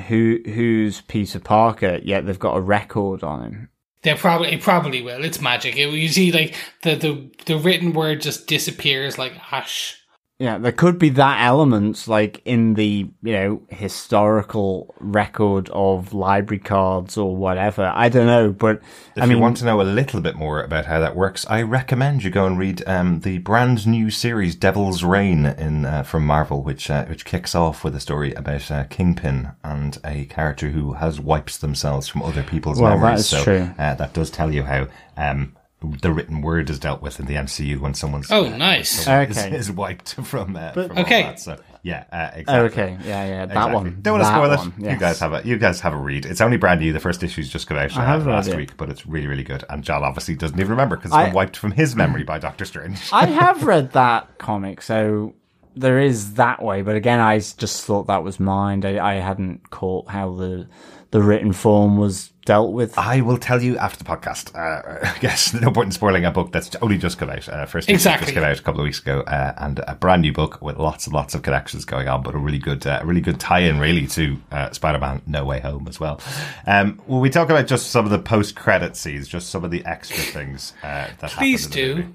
who 0.00 0.38
who's 0.44 1.00
Peter 1.02 1.38
Parker 1.38 2.00
yet 2.02 2.26
they've 2.26 2.38
got 2.38 2.56
a 2.56 2.60
record 2.60 3.22
on 3.22 3.42
him. 3.42 3.68
They 4.02 4.14
probably 4.14 4.52
it 4.52 4.62
probably 4.62 5.02
will. 5.02 5.24
It's 5.24 5.40
magic. 5.40 5.76
It, 5.76 5.90
you 5.90 6.08
see, 6.08 6.32
like 6.32 6.54
the, 6.82 6.94
the 6.94 7.30
the 7.46 7.58
written 7.58 7.92
word 7.92 8.20
just 8.20 8.46
disappears 8.46 9.18
like 9.18 9.32
ash. 9.52 9.96
Yeah, 10.40 10.56
there 10.56 10.72
could 10.72 10.98
be 10.98 11.10
that 11.10 11.42
element 11.44 12.08
like 12.08 12.40
in 12.46 12.72
the, 12.72 13.10
you 13.22 13.32
know, 13.32 13.62
historical 13.68 14.94
record 14.98 15.68
of 15.70 16.14
library 16.14 16.60
cards 16.60 17.18
or 17.18 17.36
whatever. 17.36 17.92
I 17.94 18.08
don't 18.08 18.26
know, 18.26 18.50
but 18.50 18.80
If 19.16 19.22
I 19.22 19.26
mean 19.26 19.36
you 19.36 19.42
want 19.42 19.58
to 19.58 19.66
know 19.66 19.82
a 19.82 19.84
little 19.84 20.22
bit 20.22 20.36
more 20.36 20.62
about 20.62 20.86
how 20.86 20.98
that 20.98 21.14
works, 21.14 21.44
I 21.50 21.60
recommend 21.60 22.24
you 22.24 22.30
go 22.30 22.46
and 22.46 22.58
read 22.58 22.82
um, 22.86 23.20
the 23.20 23.36
brand 23.36 23.86
new 23.86 24.08
series 24.08 24.54
Devil's 24.56 25.04
Reign 25.04 25.44
in 25.44 25.84
uh, 25.84 26.04
from 26.04 26.24
Marvel, 26.24 26.62
which 26.62 26.88
uh, 26.88 27.04
which 27.04 27.26
kicks 27.26 27.54
off 27.54 27.84
with 27.84 27.94
a 27.94 28.00
story 28.00 28.32
about 28.32 28.70
uh, 28.70 28.84
Kingpin 28.84 29.50
and 29.62 29.98
a 30.06 30.24
character 30.24 30.70
who 30.70 30.94
has 30.94 31.20
wipes 31.20 31.58
themselves 31.58 32.08
from 32.08 32.22
other 32.22 32.42
people's 32.42 32.80
Well, 32.80 32.96
memories. 32.96 33.20
is 33.20 33.28
so 33.28 33.44
true. 33.44 33.70
Uh, 33.78 33.94
that 33.94 34.14
does 34.14 34.30
tell 34.30 34.50
you 34.54 34.62
how 34.62 34.88
um, 35.18 35.54
the 35.82 36.12
written 36.12 36.42
word 36.42 36.68
is 36.68 36.78
dealt 36.78 37.00
with 37.00 37.18
in 37.20 37.26
the 37.26 37.34
MCU 37.36 37.78
when 37.80 37.94
someone's 37.94 38.30
Oh, 38.30 38.44
uh, 38.46 38.56
nice. 38.56 38.90
someone 38.90 39.30
is, 39.30 39.38
Okay. 39.38 39.56
is 39.56 39.70
wiped 39.72 40.14
from, 40.24 40.54
uh, 40.56 40.72
But- 40.74 40.88
from 40.88 40.98
all 40.98 41.04
Okay. 41.04 41.22
that. 41.22 41.40
So 41.40 41.56
yeah, 41.82 42.04
uh, 42.12 42.30
exactly. 42.34 42.44
Oh, 42.54 42.64
okay, 42.64 42.98
yeah, 43.04 43.24
yeah, 43.26 43.36
that 43.46 43.50
Exactly. 43.52 43.74
one. 43.74 43.98
Don't 44.02 44.12
want 44.18 44.24
to 44.24 44.30
that 44.30 44.36
spoil 44.36 44.52
it. 44.52 44.58
one, 44.82 44.90
You 44.92 44.98
guys 44.98 45.18
have 45.20 45.32
a 45.32 45.42
you 45.42 45.56
guys 45.56 45.80
have 45.80 45.94
a 45.94 45.96
read. 45.96 46.26
It's 46.26 46.42
only 46.42 46.58
brand 46.58 46.80
new. 46.80 46.92
The 46.92 47.00
first 47.00 47.22
issue's 47.22 47.48
just 47.48 47.66
come 47.66 47.78
out 47.78 47.96
I 47.96 48.02
uh, 48.02 48.06
have 48.06 48.26
last 48.26 48.48
it. 48.48 48.56
week, 48.56 48.76
but 48.76 48.90
it's 48.90 49.06
really 49.06 49.26
really 49.26 49.42
good. 49.44 49.64
And 49.70 49.82
John 49.82 50.02
obviously 50.04 50.34
doesn't 50.34 50.58
even 50.58 50.70
remember 50.70 50.96
because 50.96 51.12
it's 51.12 51.16
I- 51.16 51.24
been 51.26 51.34
wiped 51.34 51.56
from 51.56 51.70
his 51.72 51.96
memory 51.96 52.24
by 52.24 52.38
Doctor 52.38 52.66
Strange. 52.66 52.98
I 53.12 53.26
have 53.40 53.64
read 53.64 53.92
that 53.92 54.36
comic, 54.38 54.82
so 54.82 55.34
there 55.74 55.98
is 55.98 56.34
that 56.34 56.62
way. 56.62 56.82
But 56.82 56.96
again, 56.96 57.20
I 57.20 57.38
just 57.38 57.86
thought 57.86 58.08
that 58.08 58.22
was 58.22 58.38
mine. 58.38 58.84
I, 58.84 58.98
I 58.98 59.14
hadn't 59.14 59.70
caught 59.70 60.08
how 60.10 60.34
the 60.34 60.66
the 61.12 61.22
written 61.22 61.52
form 61.52 61.96
was 61.96 62.30
dealt 62.50 62.72
with. 62.72 62.98
I 62.98 63.20
will 63.20 63.38
tell 63.38 63.62
you 63.62 63.78
after 63.78 64.02
the 64.02 64.10
podcast. 64.10 64.52
Uh, 64.56 65.06
I 65.14 65.18
guess 65.20 65.54
no 65.54 65.70
point 65.70 65.86
in 65.86 65.92
spoiling 65.92 66.24
a 66.24 66.32
book 66.32 66.50
that's 66.50 66.74
only 66.82 66.98
just 66.98 67.16
come 67.16 67.30
out. 67.30 67.48
Uh, 67.48 67.64
first 67.64 67.88
issue 67.88 67.94
Exactly. 67.94 68.26
just 68.26 68.34
came 68.34 68.42
out 68.42 68.58
a 68.58 68.62
couple 68.62 68.80
of 68.80 68.84
weeks 68.86 68.98
ago, 68.98 69.20
uh, 69.20 69.54
and 69.58 69.78
a 69.86 69.94
brand 69.94 70.22
new 70.22 70.32
book 70.32 70.60
with 70.60 70.76
lots 70.76 71.06
and 71.06 71.14
lots 71.14 71.36
of 71.36 71.42
connections 71.42 71.84
going 71.84 72.08
on, 72.08 72.24
but 72.24 72.34
a 72.34 72.38
really 72.38 72.58
good, 72.58 72.84
uh, 72.88 73.00
really 73.04 73.20
good 73.20 73.38
tie-in 73.38 73.78
really 73.78 74.04
to 74.08 74.36
uh, 74.50 74.68
Spider-Man: 74.72 75.22
No 75.28 75.44
Way 75.44 75.60
Home 75.60 75.86
as 75.86 76.00
well. 76.00 76.20
Um, 76.66 77.00
will 77.06 77.20
we 77.20 77.30
talk 77.30 77.50
about 77.50 77.68
just 77.68 77.92
some 77.92 78.04
of 78.04 78.10
the 78.10 78.18
post-credit 78.18 78.96
scenes, 78.96 79.28
just 79.28 79.50
some 79.50 79.62
of 79.62 79.70
the 79.70 79.86
extra 79.86 80.18
things 80.18 80.72
uh, 80.82 81.06
that 81.20 81.30
Please 81.30 81.66
happened 81.66 81.72
the 81.72 81.86
do. 81.86 81.94
movie? 82.02 82.14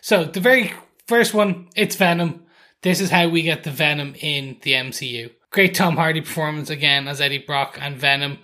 So 0.00 0.24
the 0.24 0.40
very 0.40 0.72
first 1.06 1.32
one, 1.32 1.68
it's 1.76 1.94
Venom. 1.94 2.42
This 2.82 3.00
is 3.00 3.10
how 3.10 3.28
we 3.28 3.42
get 3.42 3.62
the 3.62 3.70
Venom 3.70 4.16
in 4.18 4.56
the 4.62 4.72
MCU. 4.72 5.30
Great 5.50 5.76
Tom 5.76 5.94
Hardy 5.94 6.22
performance 6.22 6.70
again 6.70 7.06
as 7.06 7.20
Eddie 7.20 7.38
Brock 7.38 7.78
and 7.80 7.96
Venom. 7.96 8.38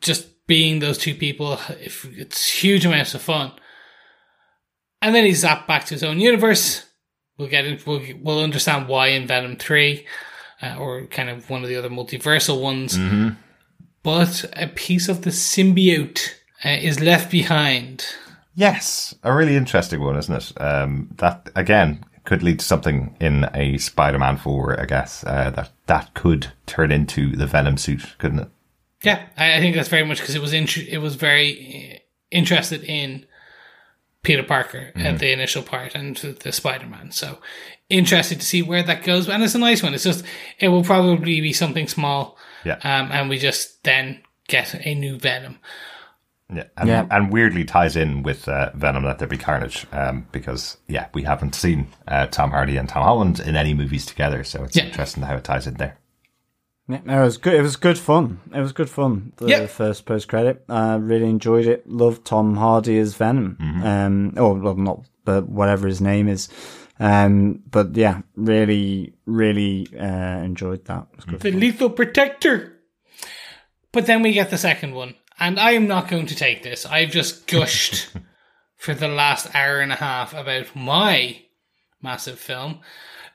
Just 0.00 0.28
being 0.50 0.80
those 0.80 0.98
two 0.98 1.14
people, 1.14 1.60
if 1.80 2.04
it's 2.18 2.50
huge 2.50 2.84
amounts 2.84 3.14
of 3.14 3.22
fun. 3.22 3.52
And 5.00 5.14
then 5.14 5.24
he's 5.24 5.44
zapped 5.44 5.68
back 5.68 5.84
to 5.84 5.94
his 5.94 6.02
own 6.02 6.18
universe. 6.18 6.84
We'll 7.38 7.46
get 7.46 7.66
in, 7.66 7.78
we'll, 7.86 8.02
we'll 8.20 8.42
understand 8.42 8.88
why 8.88 9.10
in 9.10 9.28
Venom 9.28 9.54
3, 9.54 10.04
uh, 10.60 10.76
or 10.76 11.06
kind 11.06 11.28
of 11.28 11.48
one 11.48 11.62
of 11.62 11.68
the 11.68 11.76
other 11.76 11.88
multiversal 11.88 12.60
ones. 12.60 12.98
But 14.02 14.50
a 14.56 14.66
piece 14.66 15.08
of 15.08 15.22
the 15.22 15.30
symbiote 15.30 16.32
uh, 16.64 16.70
is 16.70 16.98
left 16.98 17.30
behind. 17.30 18.04
Yes, 18.56 19.14
a 19.22 19.32
really 19.32 19.54
interesting 19.54 20.00
one, 20.00 20.16
isn't 20.16 20.34
it? 20.34 20.60
Um, 20.60 21.10
that 21.18 21.48
again 21.54 22.04
could 22.24 22.42
lead 22.42 22.58
to 22.58 22.64
something 22.66 23.16
in 23.20 23.48
a 23.54 23.78
Spider-Man 23.78 24.36
Four, 24.36 24.80
I 24.80 24.86
guess. 24.86 25.22
Uh, 25.24 25.50
that 25.50 25.70
that 25.86 26.14
could 26.14 26.52
turn 26.66 26.90
into 26.90 27.36
the 27.36 27.46
Venom 27.46 27.76
suit, 27.76 28.02
couldn't 28.18 28.40
it? 28.40 28.48
Yeah, 29.02 29.26
I, 29.36 29.56
I 29.56 29.60
think 29.60 29.74
that's 29.76 29.88
very 29.88 30.04
much 30.04 30.20
because 30.20 30.34
it 30.34 30.42
was 30.42 30.52
int- 30.52 30.76
it 30.76 30.98
was 30.98 31.14
very 31.14 31.94
uh, 31.94 31.98
interested 32.30 32.84
in 32.84 33.24
Peter 34.22 34.42
Parker 34.42 34.92
at 34.94 35.18
the 35.18 35.32
initial 35.32 35.62
part 35.62 35.94
and 35.94 36.16
the, 36.18 36.32
the 36.32 36.52
Spider 36.52 36.86
Man. 36.86 37.10
So 37.10 37.38
interested 37.88 38.40
to 38.40 38.46
see 38.46 38.60
where 38.62 38.82
that 38.82 39.02
goes, 39.02 39.28
and 39.28 39.42
it's 39.42 39.54
a 39.54 39.58
nice 39.58 39.82
one. 39.82 39.94
It's 39.94 40.04
just 40.04 40.24
it 40.58 40.68
will 40.68 40.84
probably 40.84 41.40
be 41.40 41.52
something 41.54 41.88
small, 41.88 42.36
Yeah. 42.64 42.74
um, 42.84 43.10
and 43.12 43.28
we 43.30 43.38
just 43.38 43.82
then 43.84 44.20
get 44.48 44.74
a 44.86 44.94
new 44.94 45.18
Venom. 45.18 45.58
Yeah, 46.52 46.64
and, 46.76 46.88
Yeah. 46.88 47.06
and 47.10 47.32
weirdly 47.32 47.64
ties 47.64 47.94
in 47.96 48.22
with 48.24 48.48
uh, 48.48 48.70
Venom 48.74 49.04
Let 49.04 49.18
There 49.20 49.28
Be 49.28 49.38
Carnage, 49.38 49.86
um, 49.92 50.26
because 50.32 50.76
yeah, 50.88 51.06
we 51.14 51.22
haven't 51.22 51.54
seen 51.54 51.86
uh, 52.08 52.26
Tom 52.26 52.50
Hardy 52.50 52.76
and 52.76 52.88
Tom 52.88 53.04
Holland 53.04 53.40
in 53.40 53.56
any 53.56 53.72
movies 53.72 54.04
together, 54.04 54.44
so 54.44 54.64
it's 54.64 54.76
Yeah. 54.76 54.84
interesting 54.86 55.22
how 55.22 55.36
it 55.36 55.44
ties 55.44 55.66
in 55.68 55.74
there. 55.74 55.96
Yeah, 56.90 57.00
no, 57.04 57.22
it 57.22 57.24
was 57.24 57.36
good. 57.38 57.54
It 57.54 57.62
was 57.62 57.76
good 57.76 57.98
fun. 57.98 58.40
It 58.54 58.60
was 58.60 58.72
good 58.72 58.90
fun. 58.90 59.32
The 59.36 59.46
Yeah. 59.48 59.66
first 59.66 60.06
post 60.06 60.28
credit, 60.28 60.64
uh, 60.68 60.98
really 61.00 61.28
enjoyed 61.28 61.66
it. 61.66 61.88
Loved 61.88 62.24
Tom 62.24 62.56
Hardy 62.56 62.98
as 62.98 63.14
Venom. 63.14 63.56
Mm-hmm. 63.60 63.82
Um, 63.84 64.34
oh, 64.36 64.54
well, 64.54 64.74
not, 64.74 65.04
but 65.24 65.48
whatever 65.48 65.86
his 65.86 66.00
name 66.00 66.28
is. 66.28 66.48
Um, 66.98 67.62
but 67.70 67.96
yeah, 67.96 68.20
really, 68.36 69.14
really 69.24 69.86
uh, 69.98 70.04
enjoyed 70.42 70.84
that. 70.86 71.06
It 71.12 71.16
was 71.16 71.24
good. 71.24 71.40
The 71.40 71.52
Lethal 71.52 71.90
Protector. 71.90 72.76
But 73.92 74.06
then 74.06 74.22
we 74.22 74.32
get 74.32 74.50
the 74.50 74.58
second 74.58 74.94
one, 74.94 75.14
and 75.38 75.58
I 75.58 75.72
am 75.72 75.88
not 75.88 76.08
going 76.08 76.26
to 76.26 76.34
take 76.36 76.62
this. 76.62 76.84
I've 76.86 77.10
just 77.10 77.46
gushed 77.48 78.10
for 78.76 78.94
the 78.94 79.08
last 79.08 79.54
hour 79.54 79.80
and 79.80 79.92
a 79.92 79.96
half 79.96 80.32
about 80.34 80.74
my 80.76 81.42
massive 82.02 82.38
film. 82.38 82.80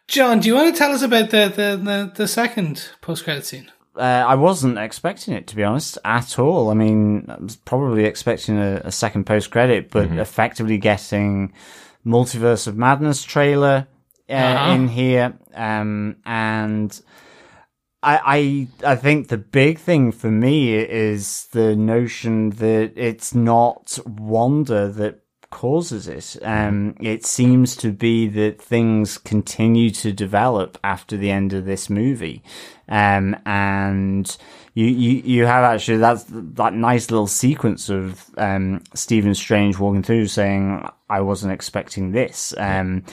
John, 0.07 0.39
do 0.39 0.47
you 0.47 0.55
want 0.55 0.73
to 0.73 0.77
tell 0.77 0.91
us 0.91 1.01
about 1.01 1.29
the 1.31 1.47
the, 1.49 1.77
the, 1.83 2.11
the 2.15 2.27
second 2.27 2.89
post 3.01 3.23
credit 3.23 3.45
scene? 3.45 3.71
Uh, 3.95 4.01
I 4.27 4.35
wasn't 4.35 4.77
expecting 4.77 5.33
it 5.33 5.47
to 5.47 5.55
be 5.55 5.63
honest 5.63 5.97
at 6.03 6.37
all. 6.37 6.69
I 6.69 6.73
mean, 6.73 7.25
I 7.29 7.37
was 7.41 7.55
probably 7.55 8.05
expecting 8.05 8.57
a, 8.57 8.81
a 8.83 8.91
second 8.91 9.25
post 9.25 9.51
credit, 9.51 9.89
but 9.89 10.11
effectively 10.11 10.77
getting 10.77 11.53
Multiverse 12.05 12.67
of 12.67 12.75
Madness 12.77 13.23
trailer 13.23 13.87
uh, 14.29 14.33
Uh-huh. 14.33 14.71
in 14.73 14.87
here, 14.89 15.37
um, 15.53 16.17
and 16.25 16.99
I, 18.03 18.67
I 18.83 18.91
I 18.91 18.95
think 18.95 19.29
the 19.29 19.37
big 19.37 19.79
thing 19.79 20.11
for 20.11 20.29
me 20.29 20.75
is 20.75 21.47
the 21.51 21.75
notion 21.75 22.51
that 22.51 22.93
it's 22.95 23.33
not 23.33 23.97
Wanda 24.05 24.89
that 24.89 25.21
causes 25.55 26.09
it. 26.09 26.35
Um, 26.43 26.97
it 26.99 27.25
seems 27.25 27.77
to 27.77 27.93
be 27.93 28.27
that 28.27 28.61
things 28.61 29.17
continue 29.17 29.89
to 29.91 30.11
develop 30.11 30.77
after 30.83 31.15
the 31.15 31.31
end 31.31 31.53
of 31.53 31.63
this 31.63 31.89
movie. 31.89 32.43
Um, 32.89 33.37
and 33.45 34.37
you, 34.73 34.85
you, 34.87 35.21
you 35.23 35.45
have 35.45 35.63
actually 35.63 35.99
that's 35.99 36.25
that 36.29 36.73
nice 36.73 37.09
little 37.09 37.27
sequence 37.27 37.87
of 37.87 38.29
um, 38.37 38.83
Stephen 38.93 39.33
Strange 39.33 39.79
walking 39.79 40.03
through 40.03 40.27
saying, 40.27 40.85
"I 41.09 41.21
wasn't 41.21 41.53
expecting 41.53 42.11
this." 42.11 42.53
Um, 42.57 43.05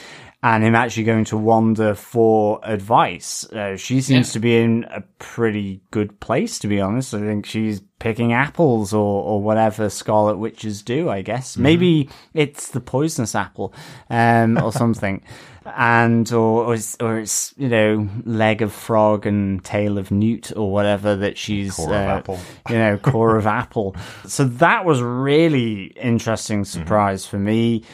and 0.42 0.64
him 0.64 0.74
actually 0.74 1.04
going 1.04 1.24
to 1.26 1.36
Wanda 1.36 1.94
for 1.94 2.58
advice. 2.64 3.44
Uh, 3.52 3.76
she 3.76 4.00
seems 4.00 4.28
Yeah. 4.30 4.32
to 4.32 4.38
be 4.40 4.56
in 4.58 4.84
a 4.90 5.02
pretty 5.18 5.80
good 5.92 6.18
place, 6.20 6.58
to 6.60 6.68
be 6.68 6.80
honest. 6.80 7.14
I 7.14 7.20
think 7.20 7.46
she's 7.46 7.80
picking 8.00 8.32
apples 8.32 8.92
or, 8.92 9.22
or 9.22 9.40
whatever 9.40 9.88
Scarlet 9.88 10.38
Witches 10.38 10.82
do, 10.82 11.08
I 11.08 11.22
guess. 11.22 11.56
Maybe 11.56 12.08
it's 12.34 12.68
the 12.70 12.80
poisonous 12.80 13.36
apple, 13.36 13.72
um, 14.10 14.58
or 14.60 14.72
something. 14.82 15.22
And, 15.64 16.30
or, 16.32 16.64
or 16.64 16.74
it's, 16.74 16.96
or 16.98 17.20
it's, 17.20 17.54
you 17.56 17.68
know, 17.68 18.08
leg 18.24 18.62
of 18.62 18.72
frog 18.72 19.26
and 19.26 19.64
tail 19.64 19.96
of 19.96 20.10
newt 20.10 20.50
or 20.56 20.72
whatever 20.72 21.14
that 21.14 21.38
she's, 21.38 21.76
Core 21.76 21.86
of 21.86 21.92
uh, 21.92 21.94
apple. 22.14 22.38
you 22.68 22.74
know, 22.78 22.98
core 22.98 23.36
of 23.36 23.46
apple. 23.62 23.94
So 24.26 24.42
that 24.44 24.84
was 24.84 25.00
really 25.00 25.84
interesting 25.94 26.64
surprise 26.64 27.24
for 27.26 27.38
me. 27.38 27.84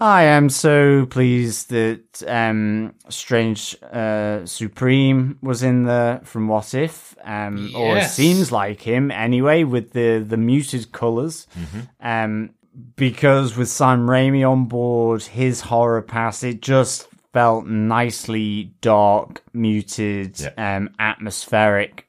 I 0.00 0.22
am 0.24 0.48
so 0.48 1.06
pleased 1.06 1.70
that 1.70 2.22
um, 2.28 2.94
Strange 3.08 3.76
uh, 3.82 4.46
Supreme 4.46 5.38
was 5.42 5.62
in 5.64 5.84
there 5.84 6.20
from 6.22 6.46
What 6.46 6.72
If, 6.72 7.16
um, 7.24 7.72
or 7.74 7.96
it 7.98 8.04
seems 8.08 8.52
like 8.52 8.80
him 8.82 9.10
anyway, 9.10 9.64
with 9.64 9.92
the 9.92 10.24
the 10.26 10.36
muted 10.36 10.92
colors. 10.92 11.46
Um, 12.00 12.50
because 12.94 13.56
with 13.56 13.68
Sam 13.68 14.06
Raimi 14.06 14.48
on 14.48 14.66
board, 14.66 15.22
his 15.24 15.62
horror 15.62 16.00
pass 16.02 16.44
it 16.44 16.62
just 16.62 17.08
felt 17.32 17.66
nicely 17.66 18.72
dark, 18.80 19.42
muted, 19.52 20.38
Yeah. 20.38 20.76
um, 20.76 20.90
atmospheric, 21.00 22.08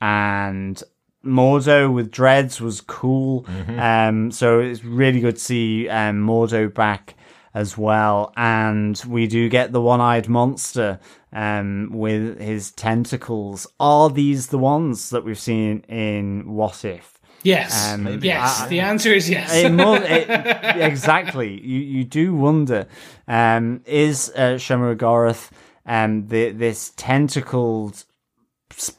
and 0.00 0.82
Mordo 1.24 1.92
with 1.92 2.10
dreads 2.10 2.60
was 2.60 2.80
cool. 2.80 3.46
Um, 3.78 4.32
so 4.32 4.58
it's 4.58 4.84
really 4.84 5.20
good 5.20 5.36
to 5.36 5.40
see 5.40 5.88
um, 5.88 6.26
Mordo 6.26 6.72
back 6.72 7.14
as 7.54 7.76
well. 7.78 8.32
And 8.36 9.00
we 9.06 9.26
do 9.26 9.48
get 9.48 9.72
the 9.72 9.80
one-eyed 9.80 10.28
monster 10.28 10.98
um, 11.32 11.90
with 11.92 12.38
his 12.40 12.70
tentacles. 12.72 13.66
Are 13.80 14.10
these 14.10 14.48
the 14.48 14.58
ones 14.58 15.10
that 15.10 15.24
we've 15.24 15.38
seen 15.38 15.80
in 15.88 16.52
What 16.52 16.84
If? 16.84 17.14
Yes. 17.44 17.92
Um, 17.92 18.18
yes. 18.22 18.62
I- 18.62 18.68
the 18.68 18.80
answer 18.80 19.12
is 19.12 19.30
yes. 19.30 19.54
It 19.54 19.70
mu- 19.70 19.94
it- 19.94 20.28
exactly. 20.82 21.60
You 21.64 21.78
you 21.80 22.04
do 22.04 22.34
wonder, 22.34 22.86
um, 23.28 23.80
is 23.86 24.32
uh, 24.34 24.56
Shuma-Gorath 24.56 25.50
um, 25.86 26.26
the, 26.26 26.50
this 26.50 26.92
tentacled, 26.96 28.04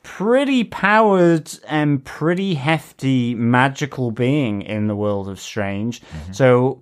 pretty 0.03 0.63
powered 0.63 1.51
and 1.67 2.03
pretty 2.03 2.55
hefty 2.55 3.35
magical 3.35 4.11
being 4.11 4.61
in 4.61 4.87
the 4.87 4.95
world 4.95 5.27
of 5.29 5.39
Strange? 5.39 6.01
So, 6.31 6.81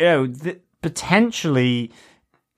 you 0.00 0.06
know, 0.06 0.26
th- 0.26 0.60
potentially. 0.82 1.92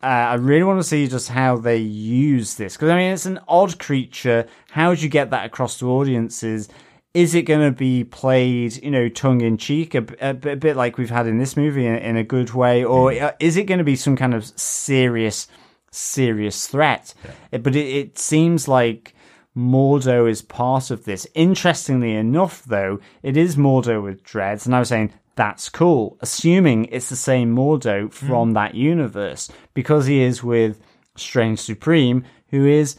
Uh, 0.05 0.06
I 0.32 0.35
really 0.35 0.64
want 0.64 0.81
to 0.81 0.85
see 0.85 1.06
just 1.06 1.28
how 1.28 1.56
they 1.59 1.77
use 1.77 2.56
this 2.56 2.74
because 2.77 2.89
I 2.90 2.97
mean 2.97 3.12
it's 3.12 3.24
an 3.27 3.39
odd 3.47 3.78
creature. 3.78 4.48
How 4.73 4.94
do 4.97 5.01
you 5.01 5.09
get 5.09 5.31
that 5.31 5.47
across 5.47 5.78
to 5.78 5.89
audiences? 5.90 6.69
Is 7.14 7.36
it 7.36 7.43
going 7.43 7.60
to 7.70 7.77
be 7.77 8.02
played, 8.02 8.82
you 8.82 8.90
know, 8.90 9.09
tongue 9.09 9.43
in 9.43 9.59
cheek, 9.59 9.94
a, 9.94 10.05
a 10.20 10.35
bit- 10.35 10.52
a 10.55 10.56
bit 10.56 10.77
like 10.77 10.98
we've 10.98 11.10
had 11.10 11.28
in 11.28 11.39
this 11.39 11.56
movie 11.56 11.86
in, 11.86 11.94
in 11.97 12.16
a 12.16 12.24
good 12.24 12.52
way, 12.52 12.82
or 12.82 13.12
uh, 13.12 13.31
is 13.39 13.56
it 13.56 13.64
going 13.64 13.78
to 13.78 13.85
be 13.85 13.94
some 13.94 14.16
kind 14.16 14.35
of 14.35 14.44
serious, 14.59 15.47
serious 15.93 16.66
threat? 16.66 17.14
Uh, 17.52 17.59
But 17.59 17.77
it, 17.77 17.86
it 17.86 18.19
seems 18.19 18.66
like 18.66 19.14
Mordo 19.56 20.28
is 20.28 20.43
part 20.43 20.90
of 20.90 21.05
this. 21.05 21.27
Interestingly 21.35 22.14
enough, 22.14 22.64
though, 22.64 22.98
it 23.23 23.36
is 23.36 23.55
Mordo 23.56 24.02
with 24.02 24.24
dreads, 24.24 24.66
and 24.66 24.74
I 24.74 24.78
was 24.81 24.89
saying 24.89 25.12
that's 25.34 25.68
cool, 25.68 26.16
assuming 26.20 26.86
it's 26.86 27.09
the 27.09 27.16
same 27.16 27.54
Mordo 27.54 28.12
from 28.12 28.52
that 28.54 28.74
universe, 28.74 29.50
because 29.74 30.06
he 30.06 30.20
is 30.22 30.42
with 30.42 30.80
Strange 31.16 31.59
Supreme, 31.59 32.24
who 32.48 32.66
is 32.66 32.96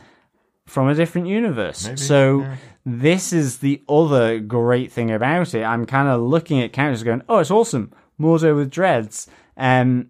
from 0.66 0.88
a 0.88 0.96
different 0.96 1.28
universe. 1.28 1.88
so 2.00 2.40
this 2.86 3.32
is 3.34 3.58
the 3.60 3.82
other 3.88 4.40
great 4.40 4.92
thing 4.92 5.12
about 5.12 5.54
it. 5.54 5.64
I'm 5.64 5.86
kind 5.86 6.08
of 6.08 6.22
looking 6.22 6.62
at 6.62 6.74
characters 6.74 7.04
going, 7.04 7.22
"Oh, 7.30 7.40
it's 7.40 7.52
awesome, 7.52 7.92
Mordo 8.20 8.56
with 8.56 8.72
dreads." 8.72 9.28
Um, 9.58 10.10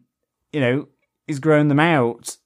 you 0.51 0.59
know, 0.61 0.87
he's 1.27 1.39
grown 1.39 1.67
them 1.67 1.79
out. 1.79 2.37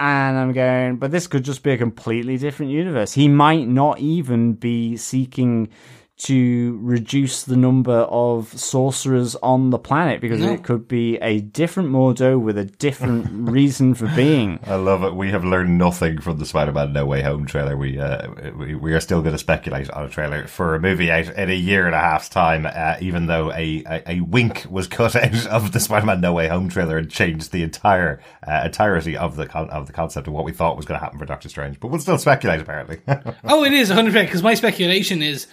And 0.00 0.38
I'm 0.38 0.52
going, 0.52 0.98
but 0.98 1.10
this 1.10 1.26
could 1.26 1.44
just 1.44 1.64
be 1.64 1.72
a 1.72 1.76
completely 1.76 2.38
different 2.38 2.70
universe. 2.70 3.14
He 3.14 3.26
might 3.26 3.66
not 3.66 3.98
even 3.98 4.52
be 4.52 4.96
seeking 4.96 5.70
to 6.18 6.78
reduce 6.82 7.44
the 7.44 7.56
number 7.56 7.92
of 8.10 8.48
sorcerers 8.58 9.36
on 9.36 9.70
the 9.70 9.78
planet 9.78 10.20
because 10.20 10.40
No. 10.40 10.52
it 10.52 10.64
could 10.64 10.88
be 10.88 11.16
a 11.18 11.40
different 11.40 11.90
Mordo 11.90 12.40
with 12.40 12.58
a 12.58 12.64
different 12.64 13.26
reason 13.50 13.94
for 13.94 14.08
being. 14.08 14.58
I 14.66 14.74
love 14.74 15.04
it. 15.04 15.14
We 15.14 15.30
have 15.30 15.44
learned 15.44 15.78
nothing 15.78 16.20
from 16.20 16.38
the 16.38 16.44
Spider-Man 16.44 16.92
No 16.92 17.06
Way 17.06 17.22
Home 17.22 17.46
trailer. 17.46 17.76
We 17.76 18.00
uh, 18.00 18.28
we, 18.56 18.74
we 18.74 18.92
are 18.94 19.00
still 19.00 19.20
going 19.20 19.32
to 19.34 19.38
speculate 19.38 19.88
on 19.90 20.04
a 20.04 20.08
trailer 20.08 20.46
for 20.48 20.74
a 20.74 20.80
movie 20.80 21.10
out 21.10 21.28
in 21.28 21.50
a 21.50 21.54
year 21.54 21.86
and 21.86 21.94
a 21.94 22.00
half's 22.00 22.28
time. 22.28 22.66
Uh, 22.66 22.96
even 23.00 23.26
though 23.26 23.52
a, 23.52 23.84
a 23.86 24.02
a 24.18 24.20
wink 24.22 24.66
was 24.68 24.88
cut 24.88 25.14
out 25.16 25.46
of 25.46 25.70
the 25.72 25.78
Spider-Man 25.80 26.20
No 26.20 26.32
Way 26.32 26.48
Home 26.48 26.68
trailer 26.68 26.98
and 26.98 27.08
changed 27.10 27.52
the 27.52 27.62
entire 27.62 28.20
uh, 28.46 28.62
entirety 28.64 29.16
of 29.16 29.36
the 29.36 29.46
con- 29.46 29.70
of 29.70 29.86
the 29.86 29.92
concept 29.92 30.26
of 30.26 30.32
what 30.32 30.44
we 30.44 30.50
thought 30.52 30.76
was 30.76 30.84
going 30.86 30.98
to 30.98 31.04
happen 31.04 31.18
for 31.20 31.26
Doctor 31.26 31.48
Strange. 31.48 31.78
But 31.78 31.88
we'll 31.92 32.00
still 32.00 32.18
speculate. 32.18 32.60
Apparently, 32.60 32.98
Oh, 33.44 33.64
it 33.64 33.72
is 33.72 33.88
100% 33.90 34.12
because 34.24 34.42
my 34.42 34.54
speculation 34.54 35.22
is 35.22 35.46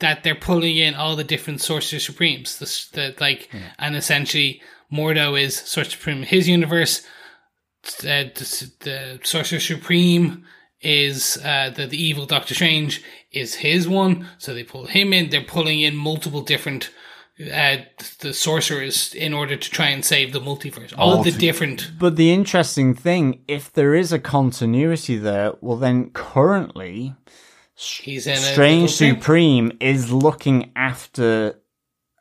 that 0.00 0.22
they're 0.22 0.34
pulling 0.34 0.76
in 0.76 0.94
all 0.94 1.16
the 1.16 1.24
different 1.24 1.60
Sorcerer 1.60 2.00
Supremes. 2.00 2.58
The, 2.58 2.96
the 2.96 3.14
like, 3.20 3.50
and 3.78 3.96
essentially 3.96 4.62
Mordo 4.92 5.40
is 5.40 5.56
Sorcerer 5.56 5.90
Supreme 5.90 6.18
in 6.18 6.22
his 6.24 6.48
universe. 6.48 7.02
Uh, 8.00 8.30
the, 8.34 8.72
the 8.80 9.20
Sorcerer 9.22 9.60
Supreme 9.60 10.44
is 10.80 11.38
uh, 11.44 11.70
the, 11.70 11.86
the 11.86 12.00
evil 12.00 12.26
Doctor 12.26 12.54
Strange 12.54 13.02
is 13.32 13.56
his 13.56 13.88
one, 13.88 14.28
so 14.38 14.54
they 14.54 14.64
pull 14.64 14.86
him 14.86 15.12
in. 15.12 15.30
They're 15.30 15.42
pulling 15.42 15.80
in 15.80 15.96
multiple 15.96 16.42
different 16.42 16.90
uh, 17.52 17.76
the 18.18 18.34
sorcerers 18.34 19.14
in 19.14 19.32
order 19.32 19.56
to 19.56 19.70
try 19.70 19.88
and 19.88 20.04
save 20.04 20.32
the 20.32 20.40
multiverse. 20.40 20.92
All 20.96 21.18
of 21.18 21.24
the 21.24 21.30
different. 21.30 21.92
But 21.98 22.16
the 22.16 22.32
interesting 22.32 22.94
thing, 22.94 23.42
if 23.46 23.72
there 23.72 23.94
is 23.94 24.12
a 24.12 24.18
continuity 24.18 25.16
there, 25.16 25.52
well, 25.60 25.76
then 25.76 26.10
currently 26.10 27.14
He's 27.78 28.26
in 28.26 28.36
Strange 28.38 28.82
little 28.82 28.96
thing. 28.96 29.14
Supreme 29.20 29.72
is 29.80 30.10
looking 30.12 30.72
after 30.74 31.54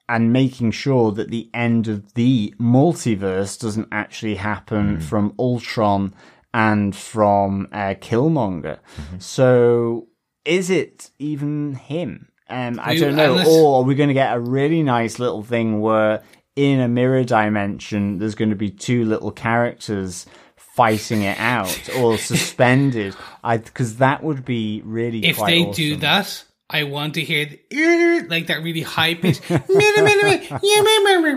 and 0.08 0.32
making 0.32 0.72
sure 0.72 1.12
that 1.14 1.30
the 1.32 1.50
end 1.54 1.88
of 1.88 2.14
the 2.14 2.54
multiverse 2.60 3.60
doesn't 3.60 3.88
actually 3.92 4.36
happen 4.36 5.00
from 5.02 5.34
Ultron 5.40 6.14
and 6.54 6.96
from 6.96 7.68
uh, 7.72 7.96
Killmonger. 8.00 8.80
So 9.20 10.08
is 10.46 10.70
it 10.70 11.10
even 11.20 11.74
him? 11.76 12.30
Um, 12.50 12.80
I 12.82 12.94
You- 12.94 13.00
don't 13.02 13.16
know. 13.16 13.32
unless- 13.32 13.48
Or 13.50 13.80
are 13.82 13.84
we 13.84 13.96
going 13.96 14.08
to 14.10 14.14
get 14.14 14.34
a 14.36 14.40
really 14.40 14.84
nice 14.84 15.20
little 15.20 15.44
thing 15.44 15.82
where 15.82 16.22
in 16.56 16.80
a 16.80 16.88
mirror 16.88 17.24
dimension 17.24 18.20
there's 18.20 18.36
going 18.36 18.50
to 18.52 18.56
be 18.56 18.70
two 18.70 19.04
little 19.06 19.32
characters 19.32 20.26
fighting 20.78 21.24
it 21.24 21.40
out 21.40 21.90
or 21.98 22.18
suspended? 22.18 23.16
I 23.44 23.58
because 23.58 23.98
that 23.98 24.24
would 24.24 24.46
be 24.46 24.82
really 24.86 25.26
if 25.26 25.38
quite 25.38 25.50
they 25.50 25.62
awesome. 25.62 25.74
do 25.74 25.96
that, 25.98 26.44
I 26.70 26.84
want 26.84 27.16
to 27.16 27.22
hear 27.22 27.46
the, 27.46 28.28
like 28.30 28.48
that 28.48 28.62
really 28.62 28.84
high 28.84 29.16
pitch. 29.16 29.40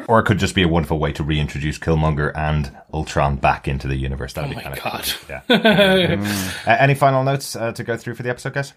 or 0.09 0.19
it 0.21 0.25
could 0.25 0.39
just 0.39 0.55
be 0.55 0.63
a 0.63 0.69
wonderful 0.69 0.99
way 0.99 1.13
to 1.13 1.25
reintroduce 1.25 1.79
Killmonger 1.79 2.37
and 2.37 2.77
Ultron 2.93 3.37
back 3.37 3.67
into 3.67 3.89
the 3.89 3.97
universe. 3.97 4.35
That'd 4.35 4.51
oh 4.51 4.51
be 4.51 4.57
my 4.57 4.63
kind 4.63 4.77
of 4.77 5.25
god! 5.29 5.49
yeah. 5.49 6.53
uh, 6.67 6.77
any 6.79 6.95
final 6.95 7.25
notes 7.25 7.57
uh, 7.57 7.73
to 7.73 7.83
go 7.83 7.97
through 7.97 8.17
for 8.17 8.23
the 8.23 8.31
episode, 8.31 8.53
guys? 8.53 8.75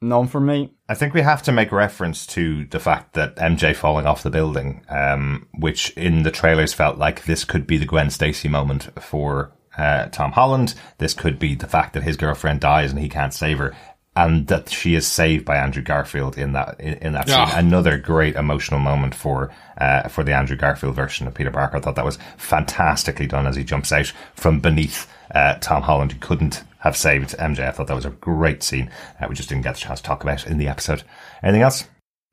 None 0.00 0.26
from 0.26 0.44
me. 0.46 0.74
I 0.88 0.94
think 0.94 1.14
we 1.14 1.22
have 1.22 1.42
to 1.44 1.52
make 1.52 1.72
reference 1.72 2.26
to 2.28 2.66
the 2.66 2.78
fact 2.80 3.14
that 3.14 3.36
MJ 3.36 3.74
falling 3.74 4.06
off 4.06 4.22
the 4.22 4.28
building, 4.28 4.84
um, 4.90 5.48
which 5.58 5.90
in 5.90 6.22
the 6.22 6.30
trailers 6.30 6.74
felt 6.74 6.98
like 6.98 7.24
this 7.24 7.44
could 7.44 7.66
be 7.66 7.78
the 7.78 7.86
Gwen 7.86 8.10
Stacy 8.10 8.48
moment 8.48 8.90
for 9.02 9.52
uh, 9.78 10.06
Tom 10.06 10.32
Holland. 10.32 10.74
This 10.98 11.14
could 11.14 11.38
be 11.38 11.54
the 11.54 11.66
fact 11.66 11.94
that 11.94 12.02
his 12.02 12.16
girlfriend 12.16 12.60
dies 12.60 12.90
and 12.90 13.00
he 13.00 13.08
can't 13.08 13.34
save 13.34 13.58
her, 13.58 13.74
and 14.16 14.46
that 14.46 14.70
she 14.70 14.94
is 14.94 15.06
saved 15.06 15.44
by 15.44 15.56
Andrew 15.56 15.82
Garfield 15.82 16.38
in 16.38 16.52
that 16.52 16.78
in, 16.80 16.94
in 16.94 17.12
that 17.14 17.28
scene. 17.28 17.36
Yeah. 17.36 17.58
Another 17.58 17.98
great 17.98 18.36
emotional 18.36 18.80
moment 18.80 19.14
for 19.14 19.50
uh, 19.78 20.08
for 20.08 20.22
the 20.22 20.34
Andrew 20.34 20.56
Garfield 20.56 20.94
version 20.94 21.26
of 21.26 21.34
Peter 21.34 21.50
Parker. 21.50 21.76
I 21.76 21.80
thought 21.80 21.96
that 21.96 22.04
was 22.04 22.18
fantastically 22.36 23.26
done 23.26 23.46
as 23.46 23.56
he 23.56 23.64
jumps 23.64 23.92
out 23.92 24.12
from 24.34 24.60
beneath 24.60 25.10
uh, 25.34 25.54
Tom 25.60 25.82
Holland, 25.82 26.12
who 26.12 26.18
couldn't 26.18 26.62
have 26.78 26.96
saved 26.96 27.36
MJ. 27.38 27.66
I 27.66 27.70
thought 27.70 27.86
that 27.88 27.96
was 27.96 28.04
a 28.04 28.10
great 28.10 28.62
scene. 28.62 28.90
Uh, 29.20 29.26
we 29.28 29.34
just 29.34 29.48
didn't 29.48 29.64
get 29.64 29.74
the 29.74 29.80
chance 29.80 30.00
to 30.00 30.06
talk 30.06 30.22
about 30.22 30.46
in 30.46 30.58
the 30.58 30.68
episode. 30.68 31.02
Anything 31.42 31.62
else? 31.62 31.84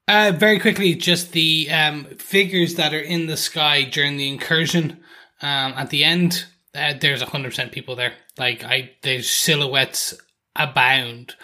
Uh, 0.07 0.34
very 0.35 0.59
quickly, 0.59 0.93
just 0.93 1.31
the 1.31 1.69
um, 1.72 2.03
figures 2.18 2.76
that 2.76 2.93
are 2.93 2.99
in 2.99 3.27
the 3.27 3.38
sky 3.38 3.84
during 3.84 4.18
the 4.18 4.27
incursion. 4.27 4.99
Um, 5.41 5.73
at 5.77 5.89
the 5.89 6.03
end, 6.03 6.45
uh, 6.76 6.93
there's 6.99 7.22
hundred 7.22 7.49
percent 7.49 7.72
people 7.72 7.95
there. 7.95 8.14
Like 8.38 8.64
I, 8.64 8.91
there's 9.03 9.30
silhouettes 9.30 10.15
abound. 10.56 11.35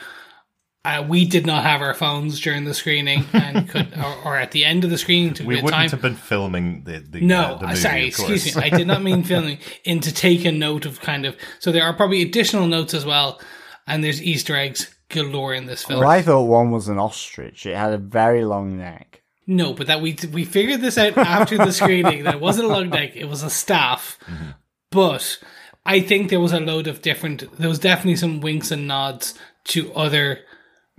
Uh, 0.85 1.05
we 1.05 1.25
did 1.25 1.45
not 1.45 1.63
have 1.63 1.81
our 1.81 1.93
phones 1.93 2.39
during 2.39 2.63
the 2.63 2.73
screening 2.73 3.25
and 3.33 3.67
could, 3.67 3.93
or, 3.97 4.15
or 4.23 4.35
at 4.37 4.51
the 4.51 4.63
end 4.63 4.85
of 4.85 4.89
the 4.89 4.97
screening 4.97 5.33
to 5.33 5.43
We 5.45 5.55
wouldn't 5.55 5.73
time. 5.73 5.89
have 5.89 6.01
been 6.01 6.15
filming 6.15 6.83
the, 6.85 6.99
the 6.99 7.19
No, 7.19 7.41
uh, 7.41 7.57
the 7.57 7.65
uh, 7.65 7.67
movie, 7.69 7.81
sorry, 7.81 8.01
of 8.03 8.07
excuse 8.07 8.55
me. 8.55 8.63
I 8.63 8.69
did 8.69 8.87
not 8.87 9.03
mean 9.03 9.23
filming. 9.25 9.57
In 9.83 9.99
to 10.01 10.13
take 10.13 10.45
a 10.45 10.51
note 10.51 10.85
of 10.85 11.01
kind 11.01 11.25
of. 11.25 11.35
So 11.59 11.71
there 11.73 11.83
are 11.83 11.93
probably 11.93 12.21
additional 12.21 12.67
notes 12.67 12.93
as 12.93 13.05
well, 13.05 13.41
and 13.85 14.01
there's 14.01 14.23
Easter 14.23 14.55
eggs 14.55 14.95
galore 15.09 15.53
in 15.53 15.65
this 15.65 15.83
film. 15.83 15.99
Well, 15.99 16.09
I 16.09 16.21
thought 16.21 16.43
one 16.43 16.71
was 16.71 16.87
an 16.87 16.99
ostrich. 16.99 17.65
It 17.65 17.75
had 17.75 17.91
a 17.91 17.97
very 17.97 18.45
long 18.45 18.77
neck. 18.77 19.23
No, 19.45 19.73
but 19.73 19.87
that 19.87 20.01
we 20.01 20.17
we 20.31 20.45
figured 20.45 20.81
this 20.81 20.97
out 20.97 21.17
after 21.17 21.57
the 21.57 21.71
screening 21.71 22.23
that 22.23 22.35
it 22.35 22.41
wasn't 22.41 22.69
a 22.69 22.71
long 22.71 22.89
neck, 22.89 23.15
it 23.15 23.25
was 23.25 23.43
a 23.43 23.49
staff. 23.49 24.17
Mm-hmm. 24.25 24.51
But 24.91 25.39
I 25.85 26.01
think 26.01 26.29
there 26.29 26.39
was 26.39 26.53
a 26.53 26.59
load 26.59 26.87
of 26.87 27.01
different. 27.01 27.43
There 27.57 27.69
was 27.69 27.79
definitely 27.79 28.17
some 28.17 28.41
winks 28.41 28.71
and 28.71 28.87
nods 28.87 29.33
to 29.65 29.93
other. 29.93 30.39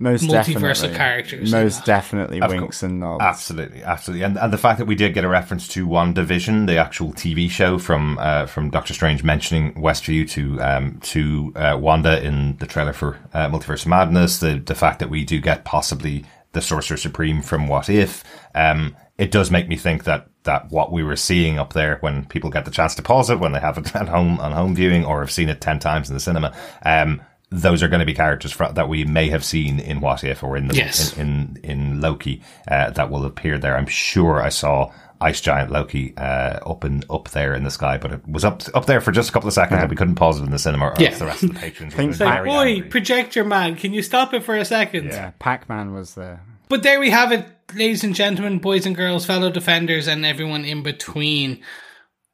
Most 0.01 0.23
Multiversal 0.23 0.95
characters. 0.95 1.51
Most 1.51 1.83
definitely 1.83 2.39
Of 2.39 2.49
winks 2.49 2.83
and 2.83 3.01
nods. 3.01 3.21
Absolutely, 3.21 3.83
absolutely, 3.83 4.23
and 4.23 4.37
and 4.37 4.53
the 4.53 4.57
fact 4.57 4.79
that 4.79 4.85
we 4.85 4.95
did 4.95 5.13
get 5.13 5.25
a 5.25 5.27
reference 5.27 5.67
to 5.69 5.85
WandaVision, 5.85 6.67
the 6.67 6.77
actual 6.77 7.11
TV 7.11 7.49
show 7.49 7.77
from 7.77 8.17
uh, 8.17 8.45
from 8.45 8.69
Doctor 8.69 8.93
Strange, 8.93 9.25
mentioning 9.25 9.73
Westview 9.73 10.29
to 10.29 10.61
um, 10.61 10.99
to 11.01 11.51
uh, 11.57 11.77
Wanda 11.77 12.25
in 12.25 12.55
the 12.57 12.65
trailer 12.65 12.93
for 12.93 13.19
uh, 13.33 13.49
Multiverse 13.49 13.81
of 13.81 13.87
Madness, 13.87 14.39
the 14.39 14.59
the 14.59 14.75
fact 14.75 14.99
that 14.99 15.09
we 15.09 15.25
do 15.25 15.41
get 15.41 15.65
possibly 15.65 16.23
the 16.53 16.61
Sorcerer 16.61 16.97
Supreme 16.97 17.41
from 17.41 17.67
What 17.67 17.89
If, 17.89 18.23
um, 18.55 18.95
it 19.17 19.31
does 19.31 19.51
make 19.51 19.67
me 19.67 19.75
think 19.75 20.05
that 20.05 20.29
that 20.49 20.71
what 20.71 20.91
we 20.91 21.03
were 21.03 21.15
seeing 21.15 21.59
up 21.59 21.73
there 21.73 21.97
when 22.01 22.25
people 22.25 22.49
get 22.49 22.65
the 22.65 22.71
chance 22.71 22.95
to 22.95 23.01
pause 23.03 23.29
it 23.29 23.39
when 23.39 23.51
they 23.53 23.59
have 23.59 23.77
it 23.77 23.95
at 24.01 24.07
home 24.09 24.39
on 24.39 24.51
home 24.51 24.73
viewing 24.75 25.05
or 25.05 25.19
have 25.21 25.31
seen 25.31 25.47
it 25.49 25.61
ten 25.61 25.77
times 25.79 26.09
in 26.09 26.15
the 26.15 26.19
cinema. 26.19 26.49
Um, 26.83 27.21
those 27.51 27.81
are 27.81 27.87
going 27.87 27.99
to 27.99 28.05
be 28.05 28.13
characters 28.13 28.51
fro- 28.51 28.71
that 28.73 28.87
we 28.89 29.05
may 29.05 29.27
have 29.29 29.43
seen 29.43 29.79
in 29.79 30.01
What 30.01 30.23
If 30.23 30.43
or 30.43 30.55
in 30.57 30.67
the 30.67 30.75
Yes. 30.75 31.17
in 31.17 31.57
in, 31.63 31.71
in 31.71 32.01
Loki 32.01 32.41
uh, 32.67 32.89
that 32.91 33.09
will 33.09 33.25
appear 33.25 33.57
there. 33.57 33.75
I'm 33.77 33.87
sure 33.87 34.41
I 34.41 34.49
saw 34.49 34.91
Ice 35.21 35.41
Giant 35.41 35.69
Loki 35.71 36.13
uh, 36.15 36.59
up 36.65 36.83
and 36.83 37.03
up 37.09 37.29
there 37.31 37.53
in 37.53 37.63
the 37.63 37.71
sky, 37.71 37.97
but 37.97 38.11
it 38.13 38.21
was 38.27 38.45
up 38.45 38.61
up 38.73 38.85
there 38.85 39.01
for 39.01 39.11
just 39.11 39.29
a 39.29 39.33
couple 39.33 39.47
of 39.49 39.53
seconds, 39.53 39.81
and 39.81 39.89
we 39.89 39.95
couldn't 39.95 40.15
pause 40.15 40.39
it 40.39 40.43
in 40.43 40.51
the 40.51 40.59
cinema, 40.59 40.85
or 40.89 40.93
Yeah. 40.99 41.13
the 41.17 41.25
rest 41.25 41.43
of 41.43 41.53
the 41.53 41.59
patrons 41.59 41.93
Think 41.93 42.11
would 42.11 42.19
be 42.19 42.49
Boy, 42.49 42.67
angry. 42.75 42.81
projector 42.89 43.43
man, 43.43 43.75
can 43.75 43.93
you 43.93 44.01
stop 44.03 44.33
it 44.33 44.43
for 44.43 44.55
a 44.55 44.63
second? 44.65 45.05
Yeah, 45.07 45.31
Pac-Man 45.39 45.93
was 45.93 46.13
there. 46.15 46.41
But 46.69 46.83
there 46.83 46.99
we 46.99 47.09
have 47.09 47.31
it, 47.31 47.47
ladies 47.73 48.03
and 48.03 48.13
gentlemen, 48.13 48.59
boys 48.59 48.85
and 48.85 48.95
girls, 48.95 49.25
fellow 49.25 49.49
defenders, 49.49 50.07
and 50.07 50.23
everyone 50.23 50.65
in 50.65 50.83
between. 50.83 51.63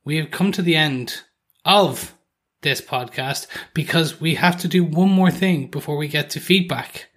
We 0.03 0.18
have 0.18 0.30
come 0.30 0.52
to 0.52 0.62
the 0.62 0.76
end 0.76 1.22
of 1.64 2.14
this 2.62 2.82
podcast 2.82 3.48
because 3.74 4.20
we 4.20 4.36
have 4.36 4.57
to 4.60 4.68
do 4.68 4.84
one 4.84 5.10
more 5.10 5.32
thing 5.32 5.68
before 5.68 5.95
we 5.95 6.10
get 6.10 6.30
to 6.32 6.41
feedback. 6.41 7.07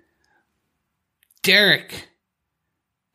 Derek, 1.42 2.08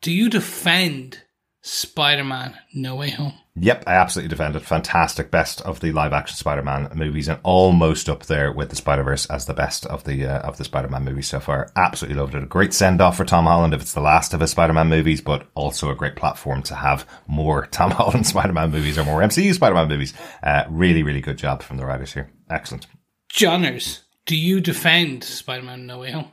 do 0.02 0.12
you 0.12 0.28
defend 0.28 1.22
Spider 1.62 2.24
Man 2.24 2.58
No 2.74 2.96
Way 2.96 3.08
Home? 3.08 3.40
Yep, 3.56 3.84
I 3.86 3.94
absolutely 3.94 4.30
defend 4.30 4.56
it. 4.56 4.64
Fantastic, 4.64 5.30
best 5.30 5.60
of 5.60 5.78
the 5.78 5.92
live 5.92 6.12
action 6.12 6.36
Spider-Man 6.36 6.90
movies, 6.96 7.28
and 7.28 7.38
almost 7.44 8.08
up 8.08 8.26
there 8.26 8.50
with 8.50 8.70
the 8.70 8.76
Spider-Verse 8.76 9.26
as 9.26 9.46
the 9.46 9.54
best 9.54 9.86
of 9.86 10.02
the 10.02 10.26
uh, 10.26 10.40
of 10.40 10.56
the 10.56 10.64
Spider-Man 10.64 11.04
movies 11.04 11.28
so 11.28 11.38
far. 11.38 11.70
Absolutely 11.76 12.20
loved 12.20 12.34
it. 12.34 12.42
A 12.42 12.46
great 12.46 12.74
send 12.74 13.00
off 13.00 13.16
for 13.16 13.24
Tom 13.24 13.44
Holland 13.44 13.72
if 13.72 13.80
it's 13.80 13.92
the 13.92 14.00
last 14.00 14.34
of 14.34 14.40
his 14.40 14.50
Spider-Man 14.50 14.88
movies, 14.88 15.20
but 15.20 15.46
also 15.54 15.88
a 15.88 15.94
great 15.94 16.16
platform 16.16 16.62
to 16.64 16.74
have 16.74 17.06
more 17.28 17.66
Tom 17.70 17.92
Holland 17.92 18.26
Spider-Man 18.26 18.72
movies 18.72 18.98
or 18.98 19.04
more 19.04 19.20
MCU 19.20 19.54
Spider-Man 19.54 19.88
movies. 19.88 20.14
Uh, 20.42 20.64
really, 20.68 21.04
really 21.04 21.20
good 21.20 21.38
job 21.38 21.62
from 21.62 21.76
the 21.76 21.86
writers 21.86 22.12
here. 22.12 22.32
Excellent. 22.50 22.88
Johnners, 23.32 24.00
do 24.26 24.36
you 24.36 24.60
defend 24.60 25.22
Spider 25.22 25.62
Man 25.62 25.86
No 25.86 26.00
Way 26.00 26.10
Home? 26.10 26.32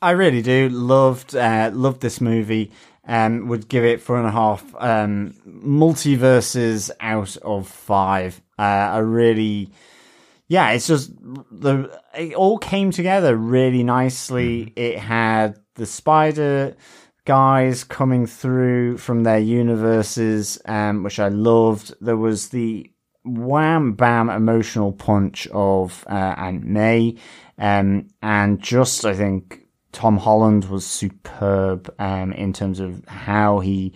I 0.00 0.12
really 0.12 0.42
do. 0.42 0.68
Loved 0.68 1.34
uh, 1.34 1.70
loved 1.72 2.00
this 2.00 2.20
movie. 2.20 2.70
Um, 3.06 3.48
would 3.48 3.68
give 3.68 3.84
it 3.84 4.00
four 4.00 4.16
and 4.16 4.26
a 4.26 4.30
half 4.30 4.64
um, 4.78 5.34
multiverses 5.46 6.90
out 7.00 7.36
of 7.38 7.68
five. 7.68 8.40
Uh, 8.58 8.62
I 8.62 8.98
really, 8.98 9.70
yeah, 10.48 10.70
it's 10.70 10.86
just 10.86 11.12
the 11.20 12.00
it 12.16 12.32
all 12.34 12.56
came 12.56 12.90
together 12.90 13.36
really 13.36 13.82
nicely. 13.82 14.72
It 14.74 14.98
had 14.98 15.58
the 15.74 15.84
spider 15.84 16.76
guys 17.24 17.84
coming 17.84 18.26
through 18.26 18.98
from 18.98 19.22
their 19.22 19.38
universes, 19.38 20.60
um, 20.66 21.02
which 21.02 21.18
I 21.18 21.28
loved. 21.28 21.94
There 22.00 22.16
was 22.16 22.50
the 22.50 22.90
wham 23.24 23.94
bam 23.94 24.28
emotional 24.28 24.92
punch 24.92 25.46
of 25.48 26.04
uh, 26.08 26.34
Aunt 26.36 26.64
May, 26.64 27.16
um, 27.58 28.08
and 28.22 28.60
just 28.60 29.04
I 29.04 29.14
think 29.14 29.63
Tom 29.94 30.18
Holland 30.18 30.64
was 30.66 30.84
superb 30.84 31.94
um, 32.00 32.32
in 32.32 32.52
terms 32.52 32.80
of 32.80 33.06
how 33.06 33.60
he 33.60 33.94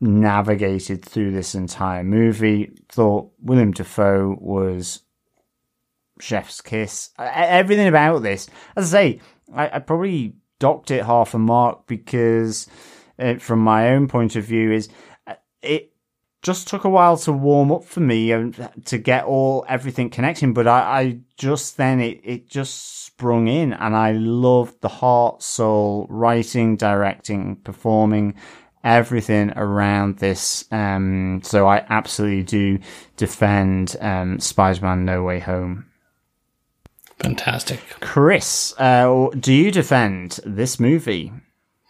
navigated 0.00 1.04
through 1.04 1.32
this 1.32 1.56
entire 1.56 2.04
movie. 2.04 2.72
Thought 2.88 3.32
William 3.40 3.72
Dafoe 3.72 4.38
was 4.40 5.02
chef's 6.20 6.60
kiss. 6.60 7.10
Everything 7.18 7.88
about 7.88 8.22
this, 8.22 8.48
as 8.76 8.94
I 8.94 8.98
say, 8.98 9.20
I, 9.52 9.76
I 9.76 9.78
probably 9.80 10.36
docked 10.60 10.92
it 10.92 11.04
half 11.04 11.34
a 11.34 11.38
mark 11.38 11.88
because, 11.88 12.68
uh, 13.18 13.34
from 13.34 13.58
my 13.58 13.90
own 13.90 14.06
point 14.06 14.36
of 14.36 14.44
view, 14.44 14.70
is 14.70 14.88
uh, 15.26 15.34
it 15.60 15.92
just 16.44 16.68
took 16.68 16.84
a 16.84 16.88
while 16.88 17.16
to 17.16 17.32
warm 17.32 17.72
up 17.72 17.84
for 17.84 18.00
me 18.00 18.30
and 18.30 18.70
to 18.84 18.98
get 18.98 19.24
all 19.24 19.64
everything 19.68 20.10
connecting. 20.10 20.52
But 20.52 20.68
I, 20.68 21.00
I 21.00 21.18
just 21.36 21.76
then 21.76 22.00
it 22.00 22.20
it 22.22 22.48
just 22.48 23.06
sprung 23.06 23.48
in, 23.48 23.72
and 23.72 23.96
I 23.96 24.12
loved 24.12 24.80
the 24.80 24.88
heart, 24.88 25.42
soul, 25.42 26.06
writing, 26.08 26.76
directing, 26.76 27.56
performing. 27.56 28.34
Everything 28.84 29.50
around 29.56 30.18
this, 30.18 30.66
um, 30.70 31.40
so 31.42 31.66
I 31.66 31.86
absolutely 31.88 32.42
do 32.42 32.78
defend 33.16 33.96
um, 33.98 34.38
Spider-Man: 34.38 35.06
No 35.06 35.22
Way 35.22 35.38
Home. 35.38 35.86
Fantastic. 37.18 37.80
Chris, 38.00 38.74
uh, 38.76 39.28
do 39.40 39.54
you 39.54 39.70
defend 39.70 40.38
this 40.44 40.78
movie? 40.78 41.32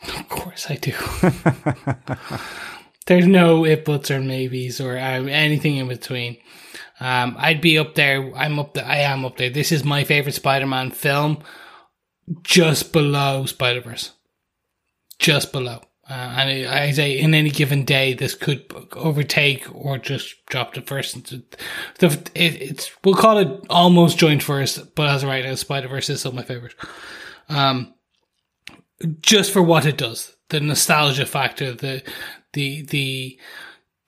Of 0.06 0.28
course 0.28 0.70
I 0.70 0.76
do. 0.76 0.92
There's 3.06 3.26
no 3.26 3.64
if, 3.64 3.84
buts, 3.84 4.10
or 4.10 4.20
maybes, 4.20 4.80
or 4.80 4.96
uh, 4.96 5.24
anything 5.24 5.76
in 5.76 5.88
between. 5.88 6.38
Um, 7.00 7.36
I'd 7.38 7.60
be 7.60 7.78
up 7.78 7.94
there. 7.94 8.34
I'm 8.34 8.58
up 8.58 8.74
there. 8.74 8.86
I 8.86 8.98
am 8.98 9.24
up 9.24 9.36
there. 9.36 9.50
This 9.50 9.72
is 9.72 9.84
my 9.84 10.04
favorite 10.04 10.34
Spider-Man 10.34 10.90
film, 10.92 11.42
just 12.42 12.92
below 12.92 13.46
Spider-Verse. 13.46 14.12
Just 15.18 15.52
below. 15.52 15.82
Uh, 16.08 16.12
and 16.12 16.68
I 16.68 16.90
say 16.90 17.18
in 17.18 17.34
any 17.34 17.50
given 17.50 17.84
day, 17.84 18.12
this 18.12 18.34
could 18.34 18.70
overtake 18.92 19.66
or 19.74 19.96
just 19.96 20.44
drop 20.46 20.74
the 20.74 20.82
first. 20.82 21.30
The, 21.98 22.06
it, 22.34 22.60
it's 22.60 22.90
we'll 23.02 23.14
call 23.14 23.38
it 23.38 23.66
almost 23.70 24.18
joint 24.18 24.42
first, 24.42 24.94
but 24.94 25.08
as 25.08 25.24
right 25.24 25.44
now, 25.44 25.54
Spider 25.54 25.88
Verse 25.88 26.10
is 26.10 26.20
still 26.20 26.32
my 26.32 26.42
favorite. 26.42 26.74
Um, 27.48 27.94
just 29.20 29.50
for 29.50 29.62
what 29.62 29.86
it 29.86 29.96
does, 29.96 30.36
the 30.50 30.60
nostalgia 30.60 31.24
factor, 31.24 31.72
the 31.72 32.02
the 32.54 32.82
the 32.82 33.38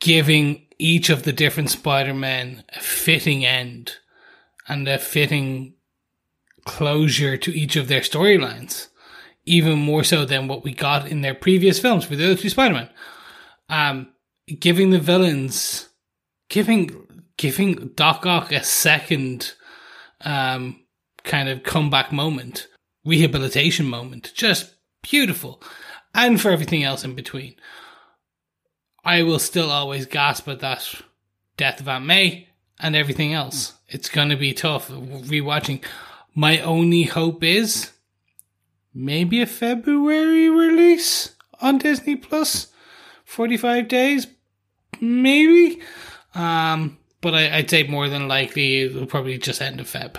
giving 0.00 0.66
each 0.78 1.10
of 1.10 1.22
the 1.22 1.32
different 1.32 1.70
Spider 1.70 2.14
Men 2.14 2.64
a 2.74 2.80
fitting 2.80 3.44
end 3.44 3.96
and 4.68 4.88
a 4.88 4.98
fitting 4.98 5.74
closure 6.66 7.36
to 7.36 7.56
each 7.56 7.76
of 7.76 7.88
their 7.88 8.00
storylines, 8.00 8.88
even 9.44 9.78
more 9.78 10.04
so 10.04 10.24
than 10.24 10.48
what 10.48 10.64
we 10.64 10.74
got 10.74 11.08
in 11.08 11.22
their 11.22 11.34
previous 11.34 11.78
films 11.78 12.04
for 12.04 12.16
the 12.16 12.24
other 12.24 12.34
two 12.34 12.50
Spider-Men. 12.50 12.90
Um, 13.68 14.08
giving 14.58 14.90
the 14.90 14.98
villains, 14.98 15.88
giving 16.48 16.90
giving 17.36 17.88
Doc 17.94 18.26
Ock 18.26 18.52
a 18.52 18.62
second, 18.64 19.54
um, 20.22 20.80
kind 21.22 21.48
of 21.48 21.62
comeback 21.62 22.12
moment, 22.12 22.68
rehabilitation 23.04 23.86
moment, 23.86 24.32
just 24.34 24.74
beautiful, 25.02 25.62
and 26.14 26.40
for 26.40 26.50
everything 26.50 26.82
else 26.82 27.04
in 27.04 27.14
between. 27.14 27.54
I 29.06 29.22
will 29.22 29.38
still 29.38 29.70
always 29.70 30.04
gasp 30.04 30.48
at 30.48 30.58
that 30.60 30.92
death 31.56 31.80
of 31.80 31.88
Aunt 31.88 32.04
May 32.04 32.48
and 32.80 32.96
everything 32.96 33.32
else. 33.32 33.74
It's 33.88 34.08
going 34.08 34.30
to 34.30 34.36
be 34.36 34.52
tough 34.52 34.90
rewatching. 34.90 35.84
My 36.34 36.58
only 36.58 37.04
hope 37.04 37.44
is 37.44 37.92
maybe 38.92 39.40
a 39.40 39.46
February 39.46 40.50
release 40.50 41.36
on 41.60 41.78
Disney 41.78 42.16
Plus. 42.16 42.72
45 43.24 43.86
days, 43.86 44.26
maybe. 45.00 45.80
Um, 46.34 46.98
but 47.20 47.32
I, 47.34 47.58
I'd 47.58 47.70
say 47.70 47.84
more 47.84 48.08
than 48.08 48.26
likely 48.26 48.82
it'll 48.82 49.06
probably 49.06 49.38
just 49.38 49.62
end 49.62 49.78
of 49.78 49.86
Feb. 49.86 50.16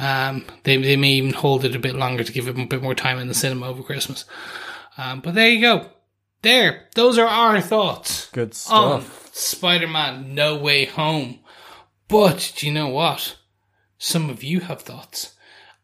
Um, 0.00 0.46
they, 0.64 0.76
they 0.78 0.96
may 0.96 1.10
even 1.10 1.32
hold 1.32 1.64
it 1.64 1.76
a 1.76 1.80
bit 1.80 1.94
longer 1.94 2.24
to 2.24 2.32
give 2.32 2.48
it 2.48 2.58
a 2.58 2.66
bit 2.66 2.82
more 2.82 2.94
time 2.94 3.18
in 3.18 3.28
the 3.28 3.34
cinema 3.34 3.68
over 3.68 3.84
Christmas. 3.84 4.24
Um, 4.98 5.20
but 5.20 5.34
there 5.34 5.48
you 5.48 5.60
go. 5.60 5.90
There, 6.42 6.88
those 6.94 7.18
are 7.18 7.26
our 7.26 7.60
thoughts 7.60 8.30
Good 8.30 8.54
stuff. 8.54 9.28
Spider 9.34 9.88
Man 9.88 10.34
No 10.34 10.56
Way 10.56 10.86
Home. 10.86 11.40
But 12.08 12.52
do 12.56 12.66
you 12.66 12.72
know 12.72 12.88
what? 12.88 13.36
Some 13.98 14.30
of 14.30 14.42
you 14.42 14.60
have 14.60 14.82
thoughts. 14.82 15.34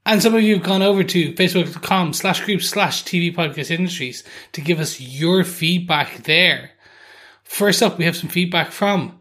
And 0.07 0.23
some 0.23 0.35
of 0.35 0.43
you 0.43 0.55
have 0.55 0.65
gone 0.65 0.83
over 0.83 1.03
to 1.03 1.33
facebook.com 1.33 2.13
slash 2.13 2.45
group 2.45 2.63
slash 2.63 3.05
TV 3.05 3.35
podcast 3.35 3.71
industries 3.71 4.25
to 4.53 4.61
give 4.61 4.81
us 4.81 5.01
your 5.01 5.45
feedback 5.45 6.23
there. 6.25 6.71
First 7.43 7.83
up, 7.83 7.99
we 7.99 8.05
have 8.05 8.17
some 8.17 8.31
feedback 8.31 8.71
from 8.71 9.21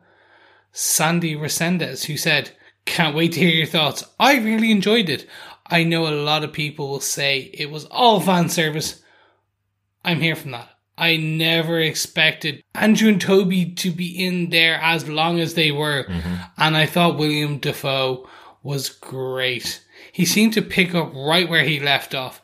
Sandy 0.72 1.36
Resendez, 1.36 2.06
who 2.06 2.18
said, 2.18 2.52
Can't 2.86 3.16
wait 3.16 3.34
to 3.34 3.40
hear 3.40 3.50
your 3.50 3.66
thoughts. 3.66 4.04
I 4.20 4.38
really 4.38 4.72
enjoyed 4.72 5.10
it. 5.10 5.28
I 5.66 5.84
know 5.84 6.08
a 6.08 6.14
lot 6.14 6.44
of 6.44 6.54
people 6.54 6.90
will 6.90 7.00
say 7.00 7.50
it 7.54 7.72
was 7.72 7.86
all 7.86 8.20
fan 8.20 8.50
service. 8.50 9.02
I'm 10.04 10.22
here 10.22 10.36
from 10.36 10.52
that. 10.52 10.70
I 10.98 11.18
never 11.18 11.80
expected 11.80 12.64
Andrew 12.74 13.10
and 13.10 13.20
Tobey 13.20 13.72
to 13.76 13.92
be 13.92 14.26
in 14.26 14.50
there 14.50 14.76
as 14.76 15.10
long 15.10 15.40
as 15.40 15.54
they 15.54 15.72
were. 15.72 16.06
Mm-hmm. 16.06 16.36
And 16.58 16.78
I 16.78 16.86
thought 16.86 17.18
William 17.18 17.58
Dafoe 17.58 18.30
was 18.64 18.90
great. 18.90 19.84
He 20.12 20.26
seemed 20.26 20.54
to 20.54 20.62
pick 20.62 20.96
up 20.96 21.14
right 21.14 21.50
where 21.50 21.64
he 21.64 21.80
left 21.80 22.16
off. 22.16 22.42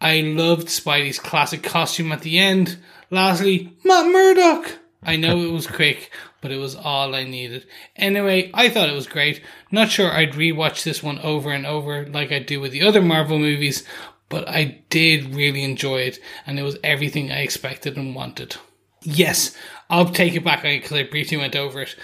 I 0.00 0.20
loved 0.20 0.68
Spidey's 0.68 1.18
classic 1.18 1.62
costume 1.62 2.12
at 2.12 2.22
the 2.22 2.38
end. 2.38 2.78
Lastly, 3.10 3.76
Matt 3.84 4.06
Murdock. 4.06 4.78
I 5.02 5.16
know 5.16 5.38
it 5.38 5.52
was 5.52 5.66
quick, 5.66 6.10
but 6.40 6.50
it 6.50 6.56
was 6.56 6.74
all 6.74 7.14
I 7.14 7.24
needed. 7.24 7.66
Anyway, 7.96 8.50
I 8.54 8.68
thought 8.68 8.88
it 8.88 8.94
was 8.94 9.06
great. 9.06 9.42
Not 9.70 9.90
sure 9.90 10.10
I'd 10.10 10.32
rewatch 10.32 10.84
this 10.84 11.02
one 11.02 11.18
over 11.18 11.50
and 11.50 11.66
over 11.66 12.06
like 12.06 12.32
I 12.32 12.38
do 12.38 12.60
with 12.60 12.72
the 12.72 12.82
other 12.82 13.02
Marvel 13.02 13.38
movies, 13.38 13.84
but 14.30 14.48
I 14.48 14.80
did 14.88 15.34
really 15.34 15.62
enjoy 15.62 16.02
it, 16.02 16.18
and 16.46 16.58
it 16.58 16.62
was 16.62 16.78
everything 16.82 17.30
I 17.30 17.40
expected 17.40 17.98
and 17.98 18.14
wanted. 18.14 18.56
Yes, 19.02 19.54
I'll 19.90 20.08
take 20.10 20.34
it 20.34 20.44
back 20.44 20.62
because 20.62 20.92
I 20.92 21.02
briefly 21.02 21.36
went 21.36 21.56
over 21.56 21.82
it. 21.82 21.94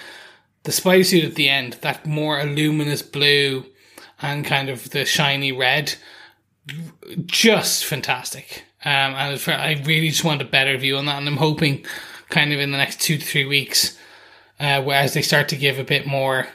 The 0.65 0.73
Spidey 0.73 1.07
suit 1.07 1.25
at 1.25 1.37
the 1.37 1.49
end, 1.49 1.75
that 1.81 2.05
more 2.05 2.43
luminous 2.45 3.01
blue 3.01 3.65
and 4.21 4.45
kind 4.45 4.69
of 4.69 4.91
the 4.91 5.05
shiny 5.05 5.53
red, 5.53 5.95
just 7.27 7.85
fantastic. 7.85 8.65
Um, 8.85 9.15
and 9.15 9.43
I 9.49 9.83
really 9.85 10.09
just 10.09 10.25
want 10.25 10.43
a 10.43 10.47
better 10.47 10.77
view 10.77 10.97
on 10.97 11.07
that, 11.07 11.19
and 11.19 11.29
I'm 11.29 11.37
hoping 11.37 11.87
kind 12.29 12.53
of 12.53 12.59
in 12.59 12.73
the 12.73 12.79
next 12.79 13.01
two 13.01 13.19
to 13.19 13.25
three 13.25 13.47
weeks, 13.47 13.97
uh, 14.59 14.83
whereas 14.83 15.15
they 15.15 15.23
start 15.23 15.49
to 15.51 15.57
give 15.57 15.79
a 15.79 15.85
bit 15.85 16.07
more 16.07 16.49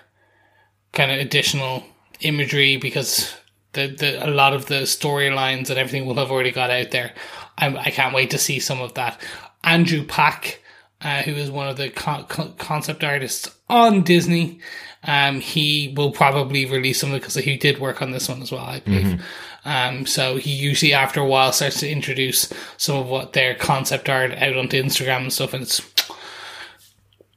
kind 0.91 1.11
of 1.11 1.19
additional 1.19 1.85
imagery 2.19 2.75
because 2.75 3.33
the, 3.73 3.87
the 3.87 4.27
a 4.27 4.29
lot 4.29 4.53
of 4.53 4.65
the 4.67 4.81
storylines 4.83 5.69
and 5.69 5.77
everything 5.79 6.05
will 6.05 6.15
have 6.15 6.31
already 6.31 6.51
got 6.51 6.69
out 6.69 6.91
there. 6.91 7.13
I'm, 7.57 7.77
I 7.77 7.89
can't 7.91 8.13
wait 8.15 8.31
to 8.31 8.37
see 8.37 8.59
some 8.59 8.81
of 8.81 8.93
that. 8.95 9.19
Andrew 9.63 10.03
Park, 10.05 10.61
uh, 11.01 11.21
who 11.21 11.33
is 11.33 11.51
one 11.51 11.67
of 11.67 11.77
the 11.77 11.89
con- 11.89 12.25
con- 12.25 12.53
concept 12.57 13.03
artists 13.03 13.49
on 13.69 14.01
Disney, 14.03 14.59
um, 15.03 15.39
he 15.39 15.93
will 15.95 16.11
probably 16.11 16.65
release 16.65 16.99
something 16.99 17.19
because 17.19 17.35
he 17.35 17.57
did 17.57 17.79
work 17.79 18.01
on 18.01 18.11
this 18.11 18.29
one 18.29 18.41
as 18.41 18.51
well, 18.51 18.65
I 18.65 18.79
believe. 18.81 19.23
Um, 19.63 20.05
so 20.07 20.37
he 20.37 20.51
usually 20.51 20.93
after 20.93 21.19
a 21.19 21.25
while 21.25 21.51
starts 21.51 21.79
to 21.81 21.89
introduce 21.89 22.51
some 22.77 22.97
of 22.97 23.07
what 23.07 23.33
their 23.33 23.53
concept 23.55 24.09
art 24.09 24.31
out 24.33 24.57
onto 24.57 24.81
Instagram 24.81 25.21
and 25.21 25.33
stuff, 25.33 25.53
and 25.53 25.63
it's 25.63 25.81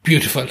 beautiful. 0.02 0.46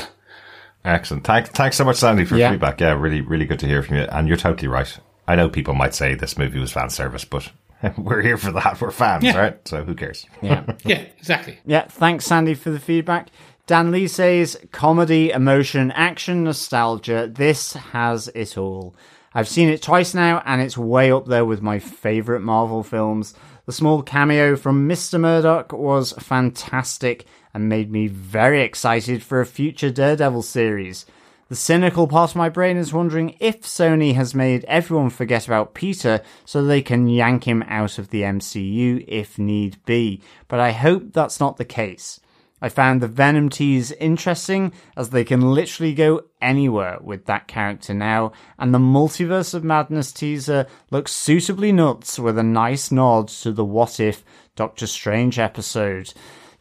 Excellent. 0.85 1.23
Thanks, 1.23 1.49
thanks 1.51 1.77
so 1.77 1.85
much, 1.85 1.97
Sandy, 1.97 2.25
for 2.25 2.35
Yeah. 2.35 2.51
feedback. 2.51 2.81
Yeah, 2.81 2.93
really, 2.93 3.21
really 3.21 3.45
good 3.45 3.59
to 3.59 3.67
hear 3.67 3.81
from 3.81 3.97
you. 3.97 4.03
And 4.03 4.27
you're 4.27 4.37
totally 4.37 4.67
right. 4.67 4.97
I 5.27 5.35
know 5.35 5.49
people 5.49 5.73
might 5.73 5.93
say 5.95 6.15
this 6.15 6.37
movie 6.37 6.59
was 6.59 6.71
fan 6.71 6.89
service, 6.89 7.25
but 7.25 7.49
we're 7.97 8.21
here 8.21 8.37
for 8.37 8.51
that. 8.51 8.79
We're 8.81 8.91
fans, 8.91 9.23
Yeah. 9.23 9.37
right? 9.37 9.67
So 9.67 9.83
who 9.83 9.95
cares? 9.95 10.25
Yeah. 10.41 10.63
Yeah, 10.85 11.01
exactly. 11.17 11.59
Yeah, 11.65 11.85
thanks, 11.87 12.25
Sandy, 12.25 12.53
for 12.53 12.69
the 12.69 12.79
feedback. 12.79 13.29
Dan 13.65 13.91
Lee 13.91 14.07
says, 14.07 14.59
comedy, 14.73 15.29
emotion, 15.31 15.91
action, 15.91 16.43
nostalgia. 16.43 17.31
This 17.33 17.73
has 17.73 18.27
it 18.35 18.57
all. 18.57 18.93
I've 19.33 19.47
seen 19.47 19.69
it 19.69 19.81
twice 19.81 20.13
now, 20.13 20.43
and 20.45 20.61
it's 20.61 20.77
way 20.77 21.11
up 21.11 21.25
there 21.27 21.45
with 21.45 21.61
my 21.61 21.79
favourite 21.79 22.41
Marvel 22.41 22.83
films. 22.83 23.33
The 23.65 23.71
small 23.71 24.03
cameo 24.03 24.57
from 24.57 24.87
Mr. 24.89 25.17
Murdock 25.19 25.71
was 25.71 26.11
fantastic 26.13 27.25
and 27.53 27.69
made 27.69 27.89
me 27.89 28.07
very 28.07 28.61
excited 28.61 29.23
for 29.23 29.39
a 29.39 29.45
future 29.45 29.89
Daredevil 29.89 30.41
series. 30.41 31.05
The 31.49 31.55
cynical 31.55 32.07
part 32.07 32.31
of 32.31 32.35
my 32.37 32.49
brain 32.49 32.77
is 32.77 32.93
wondering 32.93 33.35
if 33.39 33.61
Sony 33.61 34.15
has 34.15 34.33
made 34.33 34.63
everyone 34.65 35.09
forget 35.09 35.45
about 35.45 35.73
Peter 35.73 36.21
so 36.45 36.63
they 36.63 36.81
can 36.81 37.07
yank 37.07 37.43
him 37.43 37.63
out 37.67 37.99
of 37.99 38.09
the 38.09 38.21
MCU 38.21 39.03
if 39.07 39.37
need 39.37 39.77
be, 39.85 40.21
but 40.47 40.59
I 40.59 40.71
hope 40.71 41.11
that's 41.11 41.39
not 41.39 41.57
the 41.57 41.65
case. 41.65 42.19
I 42.61 42.69
found 42.69 43.01
the 43.01 43.09
Venom 43.09 43.49
tease 43.49 43.91
interesting 43.91 44.71
as 44.95 45.09
they 45.09 45.25
can 45.25 45.41
literally 45.41 45.93
go 45.93 46.21
anywhere 46.41 46.97
with 47.01 47.25
that 47.25 47.45
character 47.45 47.93
now, 47.93 48.31
and 48.57 48.73
the 48.73 48.79
Multiverse 48.79 49.53
of 49.53 49.65
Madness 49.65 50.13
teaser 50.13 50.65
looks 50.89 51.11
suitably 51.11 51.73
nuts 51.73 52.17
with 52.17 52.37
a 52.37 52.43
nice 52.43 52.89
nod 52.89 53.27
to 53.27 53.51
the 53.51 53.65
What 53.65 53.99
If 53.99 54.23
Doctor 54.55 54.87
Strange 54.87 55.39
episode. 55.39 56.13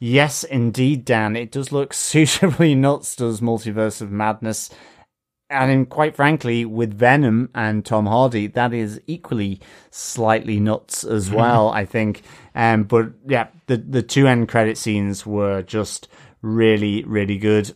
Yes, 0.05 0.43
indeed, 0.43 1.05
Dan, 1.05 1.37
it 1.37 1.53
does 1.53 1.71
look 1.71 1.95
suitably 1.95 2.75
nuts, 2.75 3.15
does 3.15 3.41
Multiverse 3.41 4.01
of 4.01 4.11
Madness. 4.11 4.69
And 5.49 5.71
in, 5.71 5.87
quite 5.87 6.17
frankly, 6.17 6.65
with 6.65 6.93
Venom 6.93 7.51
and 7.55 7.87
Tom 7.87 8.07
Hardy, 8.07 8.49
that 8.49 8.75
is 8.75 9.01
equally 9.07 9.61
slightly 9.93 10.59
nuts 10.59 11.05
as 11.05 11.31
well, 11.39 11.69
I 11.69 11.85
think. 11.85 12.23
Um, 12.53 12.83
but 12.83 13.13
yeah, 13.29 13.47
the, 13.69 13.77
the 13.77 14.03
two 14.03 14.27
end 14.27 14.49
credit 14.49 14.77
scenes 14.77 15.25
were 15.25 15.63
just 15.63 16.09
really, 16.41 17.05
really 17.05 17.39
good. 17.39 17.73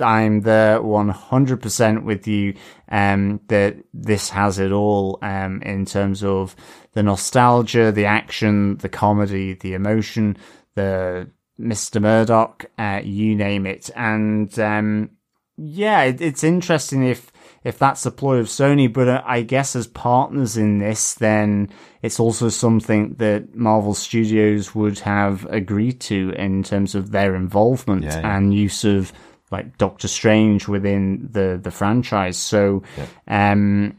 I'm 0.00 0.40
there 0.40 0.80
100% 0.80 2.02
with 2.02 2.26
you, 2.26 2.56
um, 2.88 3.40
that 3.46 3.76
this 3.94 4.30
has 4.30 4.58
it 4.58 4.72
all, 4.72 5.20
um, 5.22 5.62
in 5.62 5.86
terms 5.86 6.24
of 6.24 6.56
the 6.94 7.04
nostalgia, 7.04 7.92
the 7.92 8.06
action, 8.06 8.78
the 8.78 8.88
comedy, 8.88 9.54
the 9.54 9.74
emotion, 9.74 10.36
the 10.74 11.30
Mr. 11.60 12.00
Murdock, 12.00 12.66
uh, 12.78 13.00
you 13.04 13.34
name 13.34 13.66
it. 13.66 13.90
And, 13.94 14.56
um, 14.58 15.10
yeah, 15.56 16.02
it, 16.02 16.20
it's 16.20 16.44
interesting 16.44 17.06
if 17.06 17.30
if 17.64 17.78
that's 17.78 18.02
the 18.02 18.10
ploy 18.10 18.38
of 18.38 18.46
Sony, 18.46 18.92
but 18.92 19.06
uh, 19.06 19.22
I 19.24 19.42
guess 19.42 19.76
as 19.76 19.86
partners 19.86 20.56
in 20.56 20.78
this, 20.78 21.14
then 21.14 21.70
it's 22.02 22.18
also 22.18 22.48
something 22.48 23.14
that 23.18 23.54
Marvel 23.54 23.94
Studios 23.94 24.74
would 24.74 24.98
have 25.00 25.46
agreed 25.46 26.00
to 26.00 26.30
in 26.30 26.64
terms 26.64 26.96
of 26.96 27.12
their 27.12 27.36
involvement 27.36 28.02
Yeah, 28.02 28.18
yeah. 28.20 28.36
and 28.36 28.52
use 28.52 28.84
of 28.84 29.12
like 29.52 29.78
Doctor 29.78 30.08
Strange 30.08 30.66
within 30.66 31.28
the 31.30 31.60
the 31.62 31.70
franchise. 31.70 32.36
So, 32.36 32.82
um, 33.28 33.96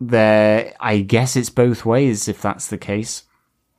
there, 0.00 0.74
I 0.80 0.98
guess 1.00 1.36
it's 1.36 1.50
both 1.50 1.84
ways 1.86 2.28
if 2.28 2.42
that's 2.42 2.68
the 2.68 2.78
case. 2.78 3.22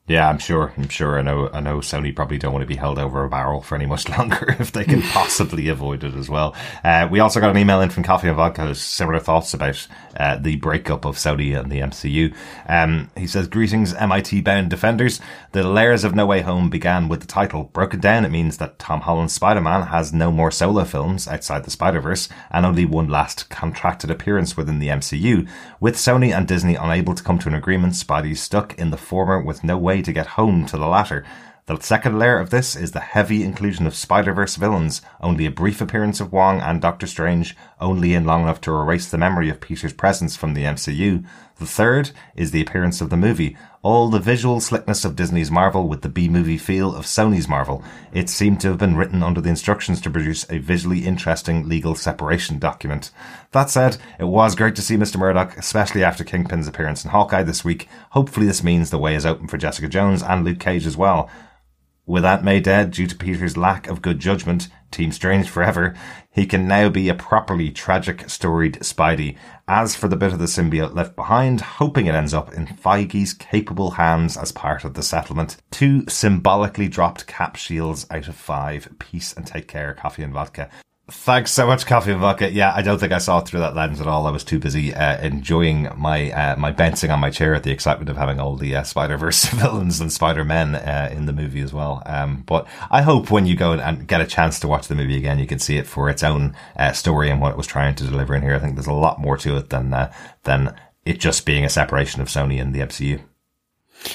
Yeah, 0.10 0.28
I'm 0.28 0.40
sure. 0.40 0.74
I'm 0.76 0.90
sure. 0.90 1.20
I 1.20 1.22
know. 1.22 1.50
I 1.54 1.60
know. 1.60 1.78
Sony 1.82 2.16
probably 2.16 2.40
don't 2.40 2.52
want 2.52 2.64
to 2.64 2.68
be 2.68 2.76
held 2.76 2.98
over 2.98 3.24
a 3.24 3.30
barrel 3.30 3.62
for 3.62 3.76
any 3.76 3.86
much 3.86 4.10
longer 4.18 4.56
if 4.60 4.72
they 4.72 4.84
can 4.84 5.04
possibly 5.04 5.70
avoid 5.70 6.04
it 6.04 6.16
as 6.16 6.28
well. 6.28 6.56
Uh, 6.84 7.08
we 7.12 7.20
also 7.20 7.40
got 7.40 7.52
an 7.52 7.58
email 7.60 7.80
in 7.80 7.92
from 7.92 8.02
Coffee 8.02 8.28
and 8.28 8.36
Vodka 8.36 8.74
similar 8.74 9.20
thoughts 9.20 9.54
about 9.54 9.88
uh, 10.18 10.36
the 10.38 10.56
breakup 10.56 11.06
of 11.06 11.16
Sony 11.16 11.58
and 11.58 11.72
the 11.72 11.82
MCU. 11.82 12.36
Um, 12.68 13.12
he 13.16 13.28
says, 13.28 13.48
"Greetings, 13.48 13.94
MIT 13.94 14.42
bound 14.42 14.72
defenders. 14.72 15.22
The 15.52 15.62
layers 15.62 16.04
of 16.04 16.16
No 16.16 16.26
Way 16.26 16.42
Home 16.42 16.72
began 16.72 17.08
with 17.08 17.22
the 17.22 17.28
title. 17.28 17.66
Broken 17.66 18.00
down, 18.00 18.26
it 18.26 18.32
means 18.32 18.58
that 18.58 18.80
Tom 18.80 19.02
Holland's 19.02 19.34
Spider-Man 19.34 19.88
has 19.88 20.12
no 20.12 20.32
more 20.32 20.50
solo 20.50 20.86
films 20.86 21.28
outside 21.28 21.66
the 21.66 21.72
Spider-Verse 21.72 22.30
and 22.50 22.66
only 22.66 22.86
one 22.86 23.10
last 23.10 23.48
contracted 23.50 24.10
appearance 24.10 24.58
within 24.58 24.80
the 24.80 24.88
MCU. 24.88 25.48
With 25.80 25.98
Sony 25.98 26.36
and 26.36 26.48
Disney 26.48 26.74
unable 26.74 27.14
to 27.14 27.24
come 27.24 27.38
to 27.40 27.48
an 27.48 27.54
agreement, 27.54 27.94
Spidey's 27.94 28.42
stuck 28.42 28.74
in 28.80 28.90
the 28.90 28.98
former 28.98 29.40
with 29.40 29.64
no 29.64 29.78
way 29.78 29.99
to 30.04 30.14
get 30.14 30.28
home 30.28 30.66
to 30.68 30.78
the 30.78 30.88
latter. 30.88 31.26
The 31.70 31.80
second 31.82 32.18
layer 32.18 32.40
of 32.40 32.50
this 32.50 32.76
is 32.76 32.94
the 32.94 33.00
heavy 33.00 33.44
inclusion 33.44 33.86
of 33.86 33.94
Spider-Verse 33.94 34.56
villains, 34.56 35.04
only 35.22 35.46
a 35.46 35.52
brief 35.52 35.82
appearance 35.82 36.20
of 36.20 36.32
Wong 36.32 36.60
and 36.62 36.82
Doctor 36.82 37.06
Strange, 37.06 37.56
only 37.80 38.16
in 38.16 38.26
long 38.26 38.42
enough 38.42 38.60
to 38.62 38.74
erase 38.74 39.12
the 39.12 39.20
memory 39.20 39.50
of 39.50 39.62
Peter's 39.62 39.94
presence 39.94 40.36
from 40.36 40.56
the 40.56 40.64
MCU. 40.64 41.24
The 41.58 41.68
third 41.68 42.10
is 42.36 42.50
the 42.50 42.62
appearance 42.62 43.02
of 43.02 43.12
the 43.12 43.18
movie, 43.18 43.56
all 43.82 44.10
the 44.10 44.20
visual 44.20 44.60
slickness 44.60 45.06
of 45.06 45.16
Disney's 45.16 45.50
Marvel 45.50 45.88
with 45.88 46.02
the 46.02 46.10
B-movie 46.10 46.58
feel 46.58 46.94
of 46.94 47.06
Sony's 47.06 47.48
Marvel. 47.48 47.82
It 48.12 48.30
seemed 48.30 48.60
to 48.62 48.68
have 48.68 48.78
been 48.78 48.98
written 48.98 49.24
under 49.24 49.40
the 49.40 49.50
instructions 49.50 50.02
to 50.02 50.10
produce 50.10 50.46
a 50.50 50.58
visually 50.58 51.06
interesting 51.06 51.70
legal 51.70 51.96
separation 51.96 52.60
document. 52.60 53.12
That 53.52 53.70
said, 53.70 53.96
it 54.20 54.26
was 54.26 54.56
great 54.56 54.76
to 54.76 54.82
see 54.82 54.98
Mr. 54.98 55.18
Murdock, 55.18 55.58
especially 55.58 56.04
after 56.04 56.26
Kingpin's 56.26 56.68
appearance 56.68 57.06
in 57.06 57.12
Hawkeye 57.12 57.44
this 57.44 57.64
week. 57.64 57.88
Hopefully 58.10 58.48
this 58.48 58.64
means 58.64 58.90
the 58.90 58.98
way 58.98 59.16
is 59.16 59.26
open 59.26 59.48
for 59.48 59.58
Jessica 59.58 59.88
Jones 59.88 60.22
and 60.22 60.44
Luke 60.44 60.60
Cage 60.60 60.86
as 60.86 60.98
well. 60.98 61.30
With 62.06 62.26
Aunt 62.26 62.44
May 62.44 62.60
dead 62.60 62.92
due 62.92 63.08
to 63.08 63.16
Peter's 63.16 63.56
lack 63.56 63.88
of 63.88 64.02
good 64.02 64.20
judgment, 64.20 64.68
Team 64.92 65.12
Strange 65.12 65.50
forever, 65.50 65.96
he 66.32 66.46
can 66.46 66.68
now 66.68 66.90
be 66.90 67.10
a 67.10 67.16
properly 67.16 67.72
tragic 67.72 68.30
storied 68.30 68.80
Spidey. 68.80 69.38
As 69.68 69.96
for 69.96 70.08
the 70.08 70.16
bit 70.16 70.34
of 70.34 70.40
the 70.40 70.46
symbiote 70.46 70.96
left 70.96 71.16
behind, 71.16 71.62
hoping 71.62 72.08
it 72.08 72.16
ends 72.16 72.34
up 72.34 72.54
in 72.54 72.66
Feige's 72.66 73.34
capable 73.34 73.92
hands 73.92 74.38
as 74.38 74.52
part 74.52 74.84
of 74.84 74.94
the 74.94 75.04
settlement. 75.04 75.58
Two 75.72 76.06
symbolically 76.08 76.88
dropped 76.88 77.28
cap 77.28 77.56
shields 77.56 78.08
out 78.10 78.28
of 78.28 78.36
five. 78.36 78.88
Peace 79.00 79.34
and 79.34 79.46
take 79.46 79.68
care, 79.68 79.94
coffee 79.94 80.24
and 80.24 80.34
vodka. 80.34 80.70
Thanks 81.12 81.52
so 81.52 81.66
much, 81.66 81.86
Coffee 81.86 82.12
and 82.12 82.22
Vodka. 82.22 82.52
Yeah, 82.52 82.72
I 82.76 82.82
don't 82.82 83.00
think 83.00 83.12
I 83.12 83.18
saw 83.18 83.40
through 83.40 83.62
that 83.62 83.76
lens 83.76 84.00
at 84.00 84.08
all. 84.08 84.28
I 84.28 84.32
was 84.32 84.44
too 84.44 84.60
busy 84.60 84.94
uh, 84.94 85.20
enjoying 85.22 85.90
my 85.98 86.32
uh, 86.32 86.56
my 86.56 86.72
bouncing 86.72 87.10
on 87.10 87.20
my 87.20 87.30
chair 87.30 87.56
at 87.56 87.64
the 87.64 87.72
excitement 87.72 88.10
of 88.10 88.18
having 88.18 88.40
all 88.40 88.56
the 88.56 88.76
uh, 88.76 88.84
Spider 88.84 89.18
Verse 89.18 89.46
villains 89.50 90.00
and 90.00 90.12
Spider 90.12 90.46
Men 90.46 90.76
uh, 90.76 91.10
in 91.12 91.26
the 91.26 91.34
movie 91.34 91.62
as 91.62 91.74
well. 91.74 92.04
Um, 92.06 92.44
but 92.46 92.68
I 92.92 93.02
hope 93.02 93.32
when 93.32 93.46
you 93.46 93.56
go 93.56 93.74
and 93.74 94.08
get 94.08 94.22
a 94.22 94.28
chance 94.28 94.60
to 94.60 94.68
watch 94.68 94.88
the 94.88 94.96
movie 94.96 95.18
again, 95.18 95.40
you 95.40 95.48
can 95.48 95.60
see 95.60 95.78
it 95.78 95.88
for 95.88 96.10
its 96.10 96.24
own 96.24 96.56
uh, 96.76 96.92
story 96.92 97.30
and 97.30 97.42
what 97.42 97.52
it 97.52 97.58
was 97.58 97.68
trying 97.68 97.96
to 97.96 98.04
deliver 98.04 98.36
in 98.36 98.42
here. 98.42 98.56
I 98.56 98.60
think 98.60 98.76
there's 98.76 98.88
a 98.88 98.94
lot 98.94 99.20
more 99.20 99.38
to 99.38 99.58
it 99.58 99.70
than 99.70 99.94
uh, 99.94 100.14
than 100.44 100.76
it 101.06 101.20
just 101.20 101.46
being 101.46 101.66
a 101.66 101.70
separation 101.70 102.22
of 102.22 102.28
Sony 102.28 102.62
and 102.62 102.74
the 102.74 102.82
MCU. 102.82 103.22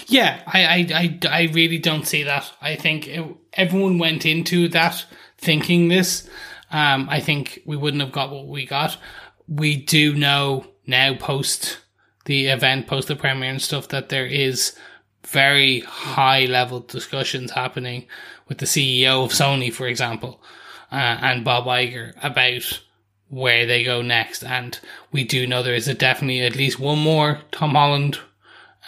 Yeah, 0.07 0.41
I, 0.47 0.65
I, 0.65 0.87
I, 0.95 1.19
I 1.29 1.43
really 1.53 1.79
don't 1.79 2.07
see 2.07 2.23
that. 2.23 2.51
I 2.61 2.77
think 2.77 3.07
it, 3.07 3.25
everyone 3.53 3.99
went 3.99 4.25
into 4.25 4.69
that 4.69 5.05
thinking 5.39 5.89
this. 5.89 6.29
Um, 6.75 7.07
I 7.09 7.21
think 7.21 7.61
we 7.65 7.77
wouldn't 7.77 8.03
have 8.03 8.11
got 8.11 8.33
what 8.33 8.49
we 8.49 8.67
got. 8.67 8.97
We 9.47 9.77
do 9.77 10.13
know 10.13 10.67
now, 10.89 11.15
post 11.15 11.79
the 12.25 12.47
event, 12.47 12.89
post 12.89 13.07
the 13.07 13.15
premiere 13.15 13.51
and 13.51 13.63
stuff, 13.63 13.89
that 13.89 14.09
there 14.09 14.27
is 14.27 14.77
very 15.25 15.81
high 15.81 16.47
level 16.47 16.81
discussions 16.81 17.53
happening 17.53 18.07
with 18.49 18.59
the 18.59 18.67
CEO 18.67 19.25
of 19.25 19.31
Sony, 19.31 19.73
for 19.73 19.87
example, 19.87 20.43
uh, 20.91 21.19
and 21.21 21.45
Bob 21.45 21.67
Iger 21.67 22.13
about 22.25 22.83
where 23.29 23.67
they 23.67 23.85
go 23.85 24.03
next. 24.03 24.43
And 24.43 24.77
we 25.13 25.23
do 25.23 25.47
know 25.47 25.63
there 25.63 25.77
is 25.77 25.87
a 25.87 25.95
definitely 25.95 26.41
at 26.41 26.57
least 26.57 26.81
one 26.81 26.99
more 26.99 27.41
Tom 27.53 27.71
Holland 27.71 28.19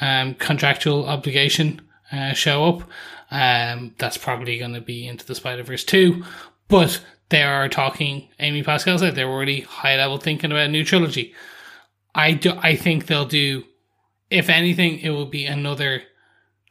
um, 0.01 0.35
contractual 0.35 1.07
obligation 1.07 1.83
uh, 2.11 2.33
show 2.33 2.65
up. 2.65 2.91
Um, 3.31 3.95
that's 3.99 4.19
probably 4.19 4.59
going 4.59 4.75
to 4.75 4.81
be 4.81 5.07
into 5.07 5.25
the 5.25 5.37
Spider 5.37 5.63
Verse 5.63 5.85
2. 5.85 6.25
But 6.67 7.01
they 7.29 7.43
are 7.43 7.69
talking, 7.69 8.29
Amy 8.39 8.63
Pascal 8.63 8.99
said 8.99 9.15
they're 9.15 9.29
already 9.29 9.61
high 9.61 9.97
level 9.97 10.19
thinking 10.19 10.53
about 10.53 10.67
a 10.67 10.69
new 10.69 10.85
trilogy. 10.85 11.35
I, 12.15 12.33
do, 12.33 12.53
I 12.57 12.77
think 12.77 13.07
they'll 13.07 13.27
do, 13.27 13.65
if 14.31 14.49
anything, 14.49 15.01
it 15.01 15.11
will 15.11 15.27
be 15.27 15.45
another 15.45 16.03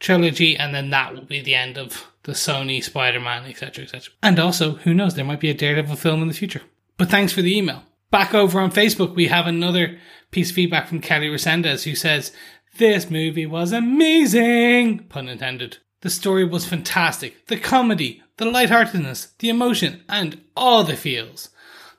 trilogy, 0.00 0.56
and 0.56 0.74
then 0.74 0.90
that 0.90 1.14
will 1.14 1.24
be 1.24 1.40
the 1.40 1.54
end 1.54 1.78
of 1.78 2.06
the 2.24 2.32
Sony 2.32 2.82
Spider 2.82 3.20
Man, 3.20 3.44
etc., 3.44 3.84
etc. 3.84 4.12
And 4.22 4.38
also, 4.38 4.72
who 4.76 4.94
knows, 4.94 5.14
there 5.14 5.24
might 5.24 5.40
be 5.40 5.50
a 5.50 5.54
Daredevil 5.54 5.96
film 5.96 6.22
in 6.22 6.28
the 6.28 6.34
future. 6.34 6.62
But 6.96 7.10
thanks 7.10 7.32
for 7.32 7.42
the 7.42 7.56
email. 7.56 7.82
Back 8.10 8.34
over 8.34 8.60
on 8.60 8.72
Facebook, 8.72 9.14
we 9.14 9.28
have 9.28 9.46
another 9.46 9.98
piece 10.30 10.50
of 10.50 10.56
feedback 10.56 10.88
from 10.88 11.00
Kelly 11.00 11.28
Resendez 11.28 11.84
who 11.84 11.94
says, 11.94 12.32
This 12.78 13.10
movie 13.10 13.46
was 13.46 13.72
amazing! 13.72 15.00
Pun 15.08 15.28
intended. 15.28 15.78
The 16.06 16.10
story 16.10 16.44
was 16.44 16.64
fantastic. 16.64 17.48
The 17.48 17.58
comedy, 17.58 18.22
the 18.36 18.44
lightheartedness, 18.44 19.32
the 19.40 19.48
emotion, 19.48 20.04
and 20.08 20.40
all 20.56 20.84
the 20.84 20.94
feels. 20.94 21.48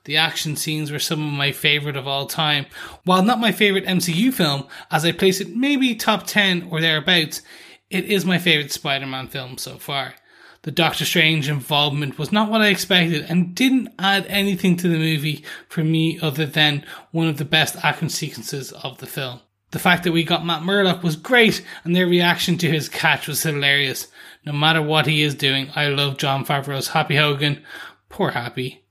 The 0.04 0.16
action 0.16 0.56
scenes 0.56 0.90
were 0.90 0.98
some 0.98 1.20
of 1.20 1.34
my 1.34 1.52
favourite 1.52 1.94
of 1.94 2.08
all 2.08 2.24
time. 2.24 2.64
While 3.04 3.22
not 3.22 3.38
my 3.38 3.52
favourite 3.52 3.86
MCU 3.86 4.32
film, 4.32 4.66
as 4.90 5.04
I 5.04 5.12
place 5.12 5.42
it 5.42 5.54
maybe 5.54 5.94
top 5.94 6.26
10 6.26 6.68
or 6.70 6.80
thereabouts, 6.80 7.42
it 7.90 8.06
is 8.06 8.24
my 8.24 8.38
favourite 8.38 8.72
Spider 8.72 9.04
Man 9.04 9.28
film 9.28 9.58
so 9.58 9.76
far. 9.76 10.14
The 10.62 10.70
Doctor 10.70 11.04
Strange 11.04 11.46
involvement 11.46 12.18
was 12.18 12.32
not 12.32 12.50
what 12.50 12.62
I 12.62 12.68
expected 12.68 13.26
and 13.28 13.54
didn't 13.54 13.92
add 13.98 14.24
anything 14.28 14.78
to 14.78 14.88
the 14.88 14.96
movie 14.96 15.44
for 15.68 15.84
me 15.84 16.18
other 16.20 16.46
than 16.46 16.82
one 17.10 17.28
of 17.28 17.36
the 17.36 17.44
best 17.44 17.76
action 17.84 18.08
sequences 18.08 18.72
of 18.72 19.00
the 19.00 19.06
film. 19.06 19.40
The 19.70 19.78
fact 19.78 20.04
that 20.04 20.12
we 20.12 20.24
got 20.24 20.46
Matt 20.46 20.62
Murdock 20.62 21.02
was 21.02 21.16
great 21.16 21.64
and 21.84 21.94
their 21.94 22.06
reaction 22.06 22.56
to 22.58 22.70
his 22.70 22.88
catch 22.88 23.28
was 23.28 23.42
hilarious. 23.42 24.08
No 24.46 24.52
matter 24.52 24.80
what 24.80 25.06
he 25.06 25.22
is 25.22 25.34
doing, 25.34 25.70
I 25.74 25.88
love 25.88 26.16
Jon 26.16 26.44
Favreau's 26.44 26.88
Happy 26.88 27.16
Hogan. 27.16 27.62
Poor 28.08 28.30
Happy. 28.30 28.84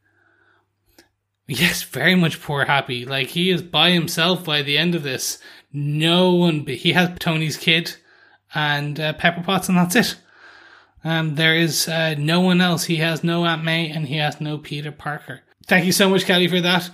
Yes, 1.47 1.81
very 1.81 2.13
much 2.13 2.41
poor 2.41 2.65
Happy. 2.65 3.05
Like 3.05 3.29
he 3.29 3.49
is 3.49 3.61
by 3.61 3.91
himself 3.91 4.45
by 4.45 4.61
the 4.61 4.77
end 4.77 4.93
of 4.93 5.03
this. 5.03 5.39
No 5.73 6.33
one, 6.33 6.65
he 6.67 6.93
has 6.93 7.17
Tony's 7.19 7.57
kid 7.57 7.95
and 8.53 8.99
uh, 8.99 9.13
Pepper 9.13 9.43
Potts, 9.43 9.69
and 9.69 9.77
that's 9.77 9.95
it. 9.95 10.15
Um, 11.03 11.35
there 11.35 11.55
is 11.55 11.87
uh, 11.87 12.15
no 12.17 12.41
one 12.41 12.61
else. 12.61 12.85
He 12.85 12.97
has 12.97 13.23
no 13.23 13.45
Aunt 13.45 13.63
May, 13.63 13.89
and 13.89 14.07
he 14.07 14.17
has 14.17 14.41
no 14.41 14.57
Peter 14.57 14.91
Parker. 14.91 15.41
Thank 15.65 15.85
you 15.85 15.91
so 15.91 16.09
much, 16.09 16.25
Kelly, 16.25 16.47
for 16.47 16.61
that. 16.61 16.89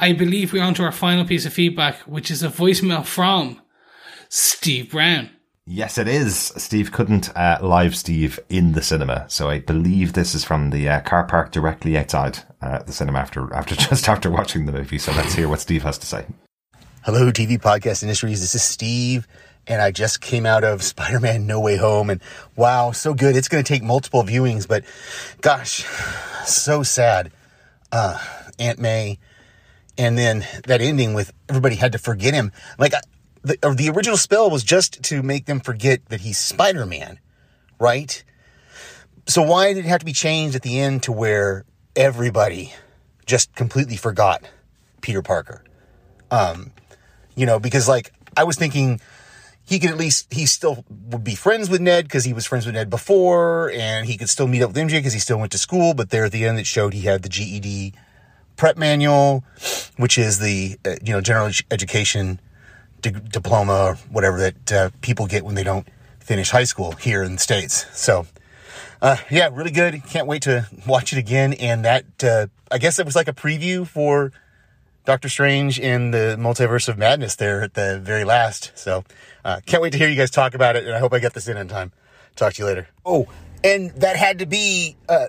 I 0.00 0.14
believe 0.14 0.54
we're 0.54 0.62
on 0.62 0.72
to 0.74 0.82
our 0.82 0.92
final 0.92 1.26
piece 1.26 1.44
of 1.44 1.52
feedback, 1.52 1.98
which 2.00 2.30
is 2.30 2.42
a 2.42 2.48
voicemail 2.48 3.04
from 3.04 3.60
Steve 4.30 4.92
Brown. 4.92 5.28
Yes, 5.66 5.98
it 5.98 6.08
is. 6.08 6.34
Steve 6.56 6.90
couldn't 6.90 7.36
uh, 7.36 7.58
live 7.60 7.94
Steve 7.94 8.40
in 8.48 8.72
the 8.72 8.80
cinema, 8.80 9.26
so 9.28 9.50
I 9.50 9.58
believe 9.58 10.14
this 10.14 10.34
is 10.34 10.42
from 10.42 10.70
the 10.70 10.88
uh, 10.88 11.00
car 11.02 11.24
park 11.24 11.52
directly 11.52 11.98
outside 11.98 12.38
uh, 12.62 12.82
the 12.82 12.94
cinema 12.94 13.18
after 13.18 13.52
after 13.52 13.74
just 13.90 14.08
after 14.08 14.30
watching 14.30 14.64
the 14.64 14.72
movie. 14.72 14.96
So 14.96 15.12
let's 15.12 15.34
hear 15.34 15.50
what 15.50 15.60
Steve 15.60 15.82
has 15.82 15.98
to 15.98 16.06
say. 16.06 16.24
Hello, 17.04 17.30
TV 17.30 17.60
podcast 17.60 18.02
industries. 18.02 18.40
This 18.40 18.54
is 18.54 18.62
Steve, 18.62 19.28
and 19.66 19.82
I 19.82 19.90
just 19.90 20.22
came 20.22 20.46
out 20.46 20.64
of 20.64 20.82
Spider-Man: 20.94 21.46
No 21.46 21.60
Way 21.60 21.76
Home, 21.76 22.08
and 22.08 22.22
wow, 22.56 22.92
so 22.92 23.12
good. 23.12 23.36
It's 23.36 23.48
going 23.48 23.62
to 23.62 23.68
take 23.68 23.82
multiple 23.82 24.22
viewings, 24.22 24.66
but 24.66 24.82
gosh, 25.42 25.84
so 26.46 26.82
sad. 26.82 27.32
Uh, 27.92 28.18
Aunt 28.58 28.78
May, 28.78 29.18
and 30.00 30.16
then 30.16 30.46
that 30.64 30.80
ending 30.80 31.12
with 31.12 31.30
everybody 31.46 31.76
had 31.76 31.92
to 31.92 31.98
forget 31.98 32.32
him. 32.32 32.52
Like 32.78 32.94
the, 33.42 33.58
the 33.76 33.90
original 33.90 34.16
spell 34.16 34.48
was 34.48 34.64
just 34.64 35.02
to 35.04 35.22
make 35.22 35.44
them 35.44 35.60
forget 35.60 36.06
that 36.06 36.22
he's 36.22 36.38
Spider-Man, 36.38 37.18
right? 37.78 38.24
So 39.26 39.42
why 39.42 39.74
did 39.74 39.84
it 39.84 39.88
have 39.88 39.98
to 39.98 40.06
be 40.06 40.14
changed 40.14 40.56
at 40.56 40.62
the 40.62 40.80
end 40.80 41.02
to 41.02 41.12
where 41.12 41.66
everybody 41.94 42.72
just 43.26 43.54
completely 43.54 43.96
forgot 43.96 44.42
Peter 45.02 45.20
Parker? 45.20 45.62
Um, 46.30 46.70
you 47.36 47.44
know, 47.44 47.60
because 47.60 47.86
like 47.86 48.10
I 48.38 48.44
was 48.44 48.56
thinking 48.56 49.02
he 49.64 49.78
could 49.78 49.90
at 49.90 49.98
least 49.98 50.32
he 50.32 50.46
still 50.46 50.82
would 51.10 51.24
be 51.24 51.34
friends 51.34 51.68
with 51.68 51.82
Ned 51.82 52.06
because 52.06 52.24
he 52.24 52.32
was 52.32 52.46
friends 52.46 52.64
with 52.64 52.74
Ned 52.74 52.88
before, 52.88 53.70
and 53.72 54.06
he 54.06 54.16
could 54.16 54.30
still 54.30 54.48
meet 54.48 54.62
up 54.62 54.70
with 54.70 54.78
MJ 54.78 54.92
because 54.92 55.12
he 55.12 55.20
still 55.20 55.38
went 55.38 55.52
to 55.52 55.58
school. 55.58 55.92
But 55.92 56.08
there 56.08 56.24
at 56.24 56.32
the 56.32 56.46
end, 56.46 56.58
it 56.58 56.66
showed 56.66 56.94
he 56.94 57.02
had 57.02 57.22
the 57.22 57.28
GED 57.28 57.92
prep 58.60 58.76
manual, 58.76 59.42
which 59.96 60.18
is 60.18 60.38
the 60.38 60.78
uh, 60.84 60.90
you 61.02 61.14
know 61.14 61.22
general 61.22 61.50
education 61.70 62.38
di- 63.00 63.10
diploma 63.10 63.72
or 63.72 63.94
whatever 64.10 64.36
that 64.38 64.72
uh, 64.72 64.90
people 65.00 65.26
get 65.26 65.46
when 65.46 65.54
they 65.54 65.64
don't 65.64 65.88
finish 66.18 66.50
high 66.50 66.64
school 66.64 66.92
here 66.92 67.22
in 67.22 67.32
the 67.32 67.38
states. 67.38 67.86
So. 67.98 68.26
Uh, 69.02 69.16
yeah, 69.30 69.48
really 69.50 69.70
good. 69.70 70.02
Can't 70.10 70.26
wait 70.26 70.42
to 70.42 70.68
watch 70.86 71.14
it 71.14 71.18
again. 71.18 71.54
And 71.54 71.86
that, 71.86 72.04
uh, 72.22 72.48
I 72.70 72.76
guess 72.76 72.98
it 72.98 73.06
was 73.06 73.16
like 73.16 73.28
a 73.28 73.32
preview 73.32 73.86
for 73.86 74.30
Doctor 75.06 75.30
Strange 75.30 75.80
in 75.80 76.10
the 76.10 76.36
Multiverse 76.38 76.86
of 76.86 76.98
Madness 76.98 77.34
there 77.36 77.62
at 77.62 77.72
the 77.72 77.98
very 77.98 78.24
last. 78.24 78.72
So, 78.74 79.04
uh, 79.42 79.60
can't 79.64 79.82
wait 79.82 79.92
to 79.92 79.98
hear 79.98 80.06
you 80.06 80.16
guys 80.16 80.30
talk 80.30 80.52
about 80.52 80.76
it, 80.76 80.84
and 80.84 80.94
I 80.94 80.98
hope 80.98 81.14
I 81.14 81.18
get 81.18 81.32
this 81.32 81.48
in 81.48 81.56
in 81.56 81.66
time. 81.66 81.92
Talk 82.36 82.52
to 82.52 82.62
you 82.62 82.66
later. 82.66 82.88
Oh, 83.06 83.26
and 83.64 83.88
that 83.92 84.16
had 84.16 84.38
to 84.40 84.44
be 84.44 84.96
uh, 85.08 85.28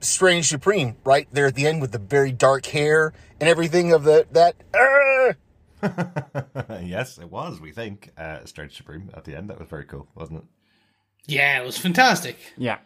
Strange 0.00 0.48
Supreme 0.48 0.96
right 1.04 1.28
there 1.32 1.46
at 1.46 1.54
the 1.54 1.66
end 1.66 1.80
with 1.80 1.92
the 1.92 1.98
very 1.98 2.32
dark 2.32 2.66
hair 2.66 3.12
and 3.40 3.48
everything 3.48 3.92
of 3.92 4.04
the 4.04 4.26
that. 4.32 4.56
Uh, 4.74 5.34
yes, 6.82 7.18
it 7.18 7.30
was. 7.30 7.60
We 7.60 7.72
think 7.72 8.10
uh, 8.16 8.44
Strange 8.44 8.76
Supreme 8.76 9.10
at 9.14 9.24
the 9.24 9.36
end. 9.36 9.50
That 9.50 9.58
was 9.58 9.68
very 9.68 9.84
cool, 9.84 10.08
wasn't 10.14 10.40
it? 10.40 10.44
Yeah, 11.26 11.60
it 11.60 11.64
was 11.64 11.78
fantastic. 11.78 12.36
Yeah. 12.56 12.78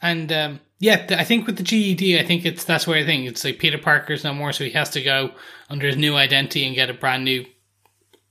And 0.00 0.32
um, 0.32 0.60
yeah, 0.80 1.06
th- 1.06 1.20
I 1.20 1.24
think 1.24 1.46
with 1.46 1.56
the 1.56 1.62
GED, 1.62 2.18
I 2.18 2.24
think 2.24 2.44
it's 2.44 2.64
that's 2.64 2.86
where 2.86 2.98
I 2.98 3.06
think 3.06 3.28
it's 3.28 3.44
like 3.44 3.58
Peter 3.58 3.78
Parker's 3.78 4.24
no 4.24 4.34
more, 4.34 4.52
so 4.52 4.64
he 4.64 4.70
has 4.70 4.90
to 4.90 5.02
go 5.02 5.30
under 5.70 5.86
his 5.86 5.96
new 5.96 6.16
identity 6.16 6.66
and 6.66 6.74
get 6.74 6.90
a 6.90 6.94
brand 6.94 7.24
new 7.24 7.44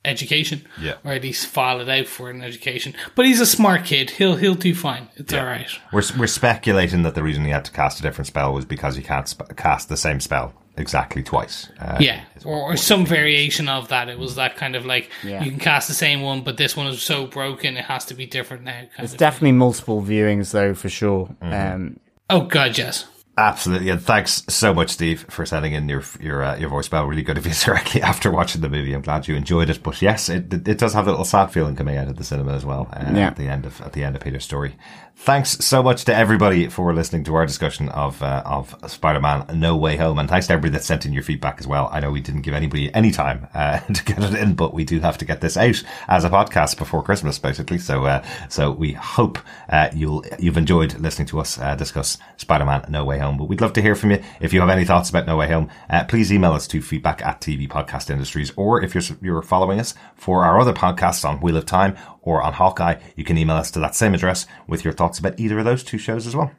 education, 0.04 0.66
Yeah. 0.82 0.96
or 1.04 1.12
at 1.14 1.22
least 1.22 1.48
file 1.48 1.80
it 1.82 1.90
out 1.90 2.08
for 2.08 2.30
an 2.30 2.42
education. 2.42 2.94
But 3.16 3.26
he's 3.26 3.40
a 3.40 3.46
smart 3.46 3.86
kid; 3.86 4.12
he'll 4.12 4.36
he'll 4.36 4.56
do 4.56 4.74
fine. 4.76 5.10
It's 5.16 5.34
all 5.34 5.46
right. 5.46 5.68
We're 5.94 6.04
we're 6.18 6.28
speculating 6.28 7.04
that 7.04 7.16
the 7.16 7.24
reason 7.24 7.46
he 7.46 7.52
had 7.52 7.66
to 7.66 7.72
cast 7.72 8.00
a 8.00 8.02
different 8.02 8.28
spell 8.28 8.54
was 8.54 8.66
because 8.66 8.96
he 8.96 9.04
can't 9.04 9.28
sp- 9.30 9.56
cast 9.58 9.90
the 9.90 9.98
same 9.98 10.20
spell 10.20 10.54
exactly 10.78 11.22
twice. 11.22 11.68
Uh, 11.80 11.98
Yeah, 12.00 12.22
or, 12.46 12.56
or 12.74 12.78
some 12.78 13.06
variation 13.06 13.68
of 13.68 13.90
that. 13.90 14.08
It 14.10 14.18
was 14.18 14.36
that 14.36 14.56
kind 14.56 14.76
of 14.76 14.86
like 14.86 15.10
Yeah. 15.24 15.44
you 15.44 15.52
can 15.52 15.60
cast 15.60 15.88
the 15.90 15.94
same 15.94 16.22
one, 16.22 16.42
but 16.42 16.58
this 16.58 16.76
one 16.78 16.88
is 16.88 17.02
so 17.04 17.28
broken 17.28 17.76
it 17.78 17.86
has 17.86 18.06
to 18.06 18.14
be 18.14 18.26
different 18.26 18.64
now. 18.64 18.72
Kind 18.72 18.90
It's 19.00 19.14
of 19.14 19.20
definitely 19.20 19.52
multiple 19.52 20.02
viewings 20.02 20.52
though, 20.52 20.74
for 20.74 20.90
sure. 20.90 21.28
Mm-hmm. 21.42 21.74
Um, 21.76 22.00
Oh 22.30 22.42
god, 22.46 22.78
yes. 22.78 23.06
Absolutely, 23.42 23.90
and 23.90 24.00
thanks 24.02 24.44
so 24.48 24.72
much, 24.74 24.90
Steve, 24.92 25.26
for 25.30 25.46
sending 25.48 25.74
in 25.74 25.90
your 25.90 26.04
your 26.20 26.44
uh, 26.44 26.56
your 26.58 26.70
voicemail. 26.70 27.10
Really 27.10 27.24
good 27.24 27.38
of 27.40 27.46
you 27.48 27.54
directly 27.66 28.02
after 28.02 28.30
watching 28.32 28.62
the 28.62 28.70
movie. 28.70 28.94
I'm 28.94 29.02
glad 29.02 29.28
you 29.28 29.36
enjoyed 29.36 29.70
it. 29.70 29.82
But 29.82 30.02
yes, 30.02 30.30
it 30.30 30.54
it 30.68 30.78
does 30.78 30.94
have 30.94 31.08
a 31.08 31.10
little 31.10 31.26
sad 31.26 31.48
feeling 31.52 31.76
coming 31.76 31.98
out 31.98 32.08
of 32.08 32.18
the 32.18 32.24
cinema 32.24 32.54
as 32.54 32.66
well. 32.66 32.88
Uh, 32.94 33.12
Yeah. 33.16 33.28
At 33.28 33.36
the 33.38 33.48
end 33.48 33.66
of 33.66 33.82
at 33.82 33.94
the 33.94 34.04
end 34.04 34.16
of 34.16 34.22
Peter's 34.22 34.44
story. 34.44 34.76
Thanks 35.24 35.52
so 35.64 35.84
much 35.84 36.06
to 36.06 36.16
everybody 36.16 36.68
for 36.68 36.96
listening 36.96 37.24
to 37.26 37.36
our 37.36 37.46
discussion 37.46 37.90
of 37.90 38.24
uh, 38.24 38.42
of 38.44 38.76
Spider-Man: 38.90 39.46
No 39.54 39.78
Way 39.78 39.96
Home, 39.98 40.18
and 40.18 40.28
thanks 40.28 40.48
to 40.48 40.54
everybody 40.54 40.72
that 40.72 40.84
sent 40.84 41.06
in 41.06 41.14
your 41.14 41.22
feedback 41.22 41.60
as 41.60 41.68
well. 41.68 41.90
I 41.92 42.00
know 42.00 42.10
we 42.10 42.22
didn't 42.22 42.42
give 42.42 42.56
anybody 42.56 42.92
any 42.96 43.12
time 43.12 43.48
uh, 43.54 43.80
to 43.94 44.04
get 44.04 44.18
it 44.18 44.34
in, 44.34 44.56
but 44.56 44.74
we 44.74 44.84
do 44.84 45.00
have 45.00 45.20
to 45.20 45.26
get 45.26 45.40
this 45.40 45.58
out 45.58 45.84
as 46.08 46.24
a 46.24 46.30
podcast 46.32 46.80
before 46.80 47.04
Christmas, 47.04 47.38
basically. 47.38 47.78
So 47.78 48.06
uh, 48.06 48.26
so 48.50 48.72
we 48.72 48.94
hope 48.94 49.38
uh, 49.70 49.90
you'll 49.94 50.26
you've 50.40 50.58
enjoyed 50.58 51.00
listening 51.00 51.28
to 51.28 51.40
us 51.40 51.60
uh, 51.60 51.76
discuss 51.76 52.18
Spider-Man: 52.38 52.86
No 52.90 53.06
Way 53.06 53.20
Home. 53.20 53.32
Home. 53.32 53.38
But 53.38 53.46
we'd 53.46 53.62
love 53.62 53.74
to 53.74 53.82
hear 53.84 53.94
from 53.94 54.10
you. 54.10 54.24
If 54.40 54.54
you 54.54 54.60
have 54.62 54.70
any 54.70 54.86
thoughts 54.86 55.12
about 55.12 55.28
No 55.28 55.38
Way 55.38 55.50
Home, 55.50 55.70
uh, 55.88 56.04
please 56.06 56.34
email 56.34 56.54
us 56.54 56.68
to 56.70 56.82
feedback 56.82 57.24
at 57.24 57.42
TV 57.42 57.68
Podcast 57.68 58.10
Industries. 58.10 58.52
Or 58.56 58.84
if 58.84 58.96
you're, 58.96 59.04
you're 59.22 59.44
following 59.44 59.80
us 59.80 59.94
for 60.16 60.44
our 60.44 60.60
other 60.60 60.74
podcasts 60.74 61.24
on 61.24 61.42
Wheel 61.42 61.58
of 61.58 61.68
Time 61.68 61.96
or 62.22 62.42
on 62.42 62.54
Hawkeye, 62.54 63.00
you 63.16 63.24
can 63.24 63.38
email 63.38 63.56
us 63.58 63.72
to 63.72 63.80
that 63.80 63.96
same 63.96 64.14
address 64.14 64.46
with 64.68 64.84
your 64.84 64.94
thoughts 64.94 65.20
about 65.20 65.40
either 65.40 65.60
of 65.60 65.66
those 65.66 65.84
two 65.84 65.98
shows 65.98 66.28
as 66.28 66.36
well. 66.36 66.52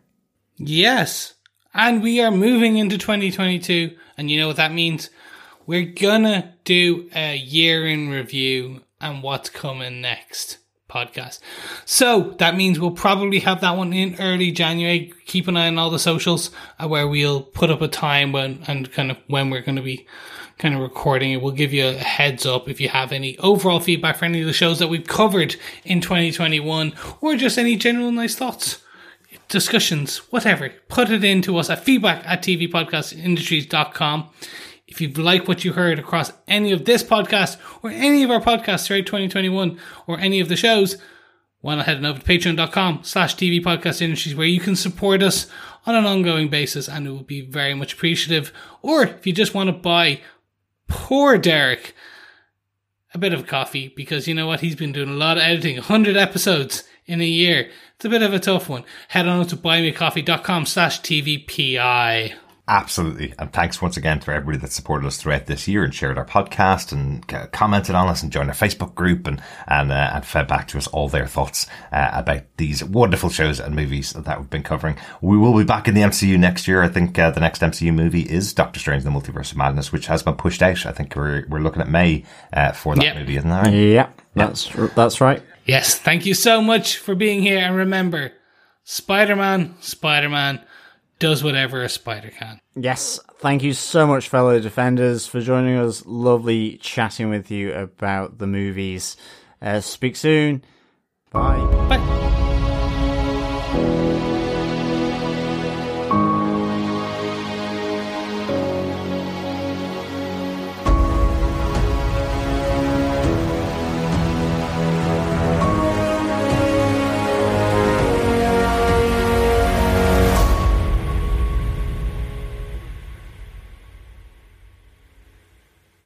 Yes. 0.57 1.35
And 1.75 2.03
we 2.03 2.21
are 2.21 2.31
moving 2.31 2.77
into 2.77 2.99
2022. 2.99 3.97
And 4.17 4.31
you 4.31 4.39
know 4.39 4.49
what 4.49 4.57
that 4.57 4.73
means? 4.73 5.11
We're 5.67 5.87
gonna 5.87 6.55
do 6.65 7.09
a 7.15 7.37
year 7.37 7.87
in 7.87 8.11
review 8.11 8.83
and 9.01 9.23
what's 9.23 9.49
coming 9.49 10.01
next 10.01 10.59
podcast. 10.93 11.41
So 11.85 12.35
that 12.39 12.57
means 12.57 12.79
we'll 12.79 12.91
probably 12.91 13.41
have 13.41 13.61
that 13.63 13.77
one 13.77 13.93
in 13.93 14.17
early 14.21 14.51
January. 14.51 15.13
Keep 15.27 15.49
an 15.49 15.57
eye 15.57 15.69
on 15.69 15.79
all 15.79 15.91
the 15.91 15.99
socials 15.99 16.51
uh, 16.79 16.87
where 16.87 17.09
we'll 17.09 17.43
put 17.43 17.71
up 17.71 17.81
a 17.81 17.89
time 17.89 18.33
when 18.33 18.63
and 18.67 18.93
kind 18.93 19.11
of 19.11 19.17
when 19.29 19.51
we're 19.51 19.63
going 19.63 19.77
to 19.77 19.83
be 19.83 20.07
kind 20.63 20.77
of 20.77 20.81
recording 20.81 21.33
it. 21.33 21.43
We'll 21.43 21.53
give 21.53 21.73
you 21.73 21.89
a 21.89 21.95
heads 21.95 22.47
up 22.47 22.69
if 22.69 22.81
you 22.81 22.89
have 22.89 23.11
any 23.11 23.37
overall 23.39 23.81
feedback 23.81 24.17
for 24.17 24.27
any 24.27 24.41
of 24.41 24.47
the 24.47 24.53
shows 24.53 24.79
that 24.79 24.87
we've 24.87 25.07
covered 25.07 25.57
in 25.85 26.01
2021 26.01 26.93
or 27.21 27.35
just 27.35 27.59
any 27.59 27.75
general 27.75 28.13
nice 28.13 28.37
thoughts 28.37 28.79
discussions, 29.49 30.19
whatever, 30.31 30.71
put 30.89 31.11
it 31.11 31.25
into 31.25 31.59
us 31.59 31.69
at 31.69 31.85
feedback 31.85 32.25
at 32.27 32.43
tvpodcastindustries.com. 32.43 34.29
If 34.87 35.01
you 35.01 35.09
like 35.09 35.49
what 35.49 35.65
you 35.65 35.73
heard 35.73 35.99
across 35.99 36.33
any 36.47 36.71
of 36.71 36.85
this 36.85 37.03
podcast 37.03 37.59
or 37.83 37.91
any 37.91 38.23
of 38.23 38.31
our 38.31 38.41
podcasts 38.41 38.87
throughout 38.87 39.07
2021 39.07 39.79
or 40.07 40.19
any 40.21 40.41
of 40.41 40.49
the 40.49 40.57
shows, 40.57 40.97
why 41.61 41.75
not 41.75 41.87
head 41.87 41.99
on 41.99 42.07
over 42.07 42.21
to 42.21 42.25
patreon.com 42.25 43.01
slash 43.03 43.37
TV 43.37 43.63
podcast 43.63 44.01
industries 44.01 44.35
where 44.35 44.47
you 44.47 44.61
can 44.61 44.77
support 44.77 45.23
us 45.23 45.47
on 45.87 45.95
an 45.95 46.07
ongoing 46.07 46.49
basis 46.49 46.89
and 46.89 47.07
it 47.07 47.11
will 47.11 47.23
be 47.23 47.41
very 47.41 47.75
much 47.75 47.95
appreciative. 47.95 48.53
Or 48.83 49.05
if 49.05 49.27
you 49.27 49.33
just 49.33 49.55
want 49.55 49.69
to 49.69 49.73
buy 49.73 50.21
poor 50.93 51.39
Derek 51.39 51.95
a 53.15 53.19
bit 53.19 53.33
of 53.33 53.47
coffee 53.47 53.93
because 53.97 54.29
you 54.29 54.35
know 54.35 54.47
what? 54.47 54.61
He's 54.61 54.77
been 54.77 54.93
doing 54.93 55.09
a 55.09 55.15
lot 55.15 55.39
of 55.39 55.43
editing, 55.43 55.77
100 55.77 56.17
episodes 56.17 56.85
in 57.07 57.21
a 57.21 57.27
year. 57.27 57.71
It's 57.97 58.05
a 58.05 58.11
bit 58.11 58.23
of 58.23 58.35
a 58.35 58.39
tough 58.39 58.69
one. 58.69 58.85
Head 59.09 59.27
on 59.27 59.47
to 59.47 59.57
buymeacoffee.com 59.57 60.67
slash 60.67 61.01
TVPI. 61.01 62.35
Absolutely. 62.69 63.35
And 63.41 63.53
thanks 63.53 63.83
once 63.83 63.97
again 63.97 64.21
to 64.21 64.31
everybody 64.33 64.57
that 64.59 64.71
supported 64.71 65.05
us 65.07 65.17
throughout 65.17 65.47
this 65.47 65.67
year 65.67 65.83
and 65.83 65.93
shared 65.93 66.17
our 66.17 66.25
podcast 66.25 66.93
and 66.93 67.27
commented 67.53 67.97
on 67.97 68.07
us 68.07 68.23
and 68.23 68.31
joined 68.31 68.49
our 68.51 68.55
Facebook 68.55 68.95
group 68.95 69.27
and, 69.27 69.43
and, 69.67 69.91
uh, 69.91 70.13
and 70.15 70.25
fed 70.25 70.47
back 70.47 70.69
to 70.69 70.79
us 70.79 70.87
all 70.87 71.09
their 71.09 71.27
thoughts 71.27 71.67
uh, 71.91 72.11
about 72.13 72.43
these 72.59 72.85
wonderful 72.85 73.31
shows 73.31 73.59
and 73.59 73.75
movies 73.75 74.13
that 74.13 74.39
we've 74.39 74.49
been 74.49 74.63
covering. 74.63 74.97
We 75.21 75.37
will 75.37 75.59
be 75.59 75.65
back 75.65 75.89
in 75.89 75.95
the 75.95 76.03
MCU 76.03 76.39
next 76.39 76.69
year. 76.69 76.83
I 76.83 76.89
think 76.89 77.19
uh, 77.19 77.33
the 77.33 77.41
next 77.41 77.63
MCU 77.63 77.93
movie 77.93 78.23
is 78.23 78.53
Doctor 78.55 78.79
Strange, 78.79 79.03
the 79.03 79.11
Multiverse 79.11 79.51
of 79.51 79.57
Madness, 79.59 79.91
which 79.91 80.07
has 80.07 80.23
been 80.23 80.37
pushed 80.37 80.63
out. 80.63 80.87
I 80.87 80.93
think 80.93 81.17
we're, 81.17 81.45
we're 81.49 81.59
looking 81.61 81.83
at 81.83 81.89
May 81.89 82.25
uh, 82.53 82.71
for 82.73 82.95
that 82.95 83.03
Yep. 83.05 83.17
movie, 83.17 83.37
isn't 83.39 83.51
that 83.51 83.65
right? 83.67 83.75
Yeah, 83.75 84.11
that's 84.35 84.71
that's 84.95 85.21
right. 85.21 85.43
Yes, 85.67 85.99
thank 85.99 86.27
you 86.27 86.35
so 86.35 86.63
much 86.63 86.97
for 86.99 87.17
being 87.17 87.43
here. 87.43 87.59
And 87.59 87.75
remember, 87.77 88.31
Spider 88.85 89.35
Man, 89.37 89.75
Spider 89.81 90.29
Man 90.29 90.61
does 91.23 91.45
whatever 91.45 91.83
a 91.83 91.89
spider 91.89 92.31
can. 92.31 92.61
Yes, 92.75 93.21
thank 93.39 93.63
you 93.63 93.73
so 93.73 94.07
much, 94.07 94.29
fellow 94.29 94.59
defenders, 94.59 95.27
for 95.27 95.41
joining 95.41 95.77
us. 95.77 96.05
Lovely 96.05 96.79
chatting 96.79 97.31
with 97.31 97.51
you 97.51 97.73
about 97.73 98.39
the 98.39 98.47
movies. 98.49 99.17
Uh, 99.61 99.81
speak 99.81 100.17
soon. 100.17 100.65
Bye. 101.31 101.65
Bye. 101.89 102.39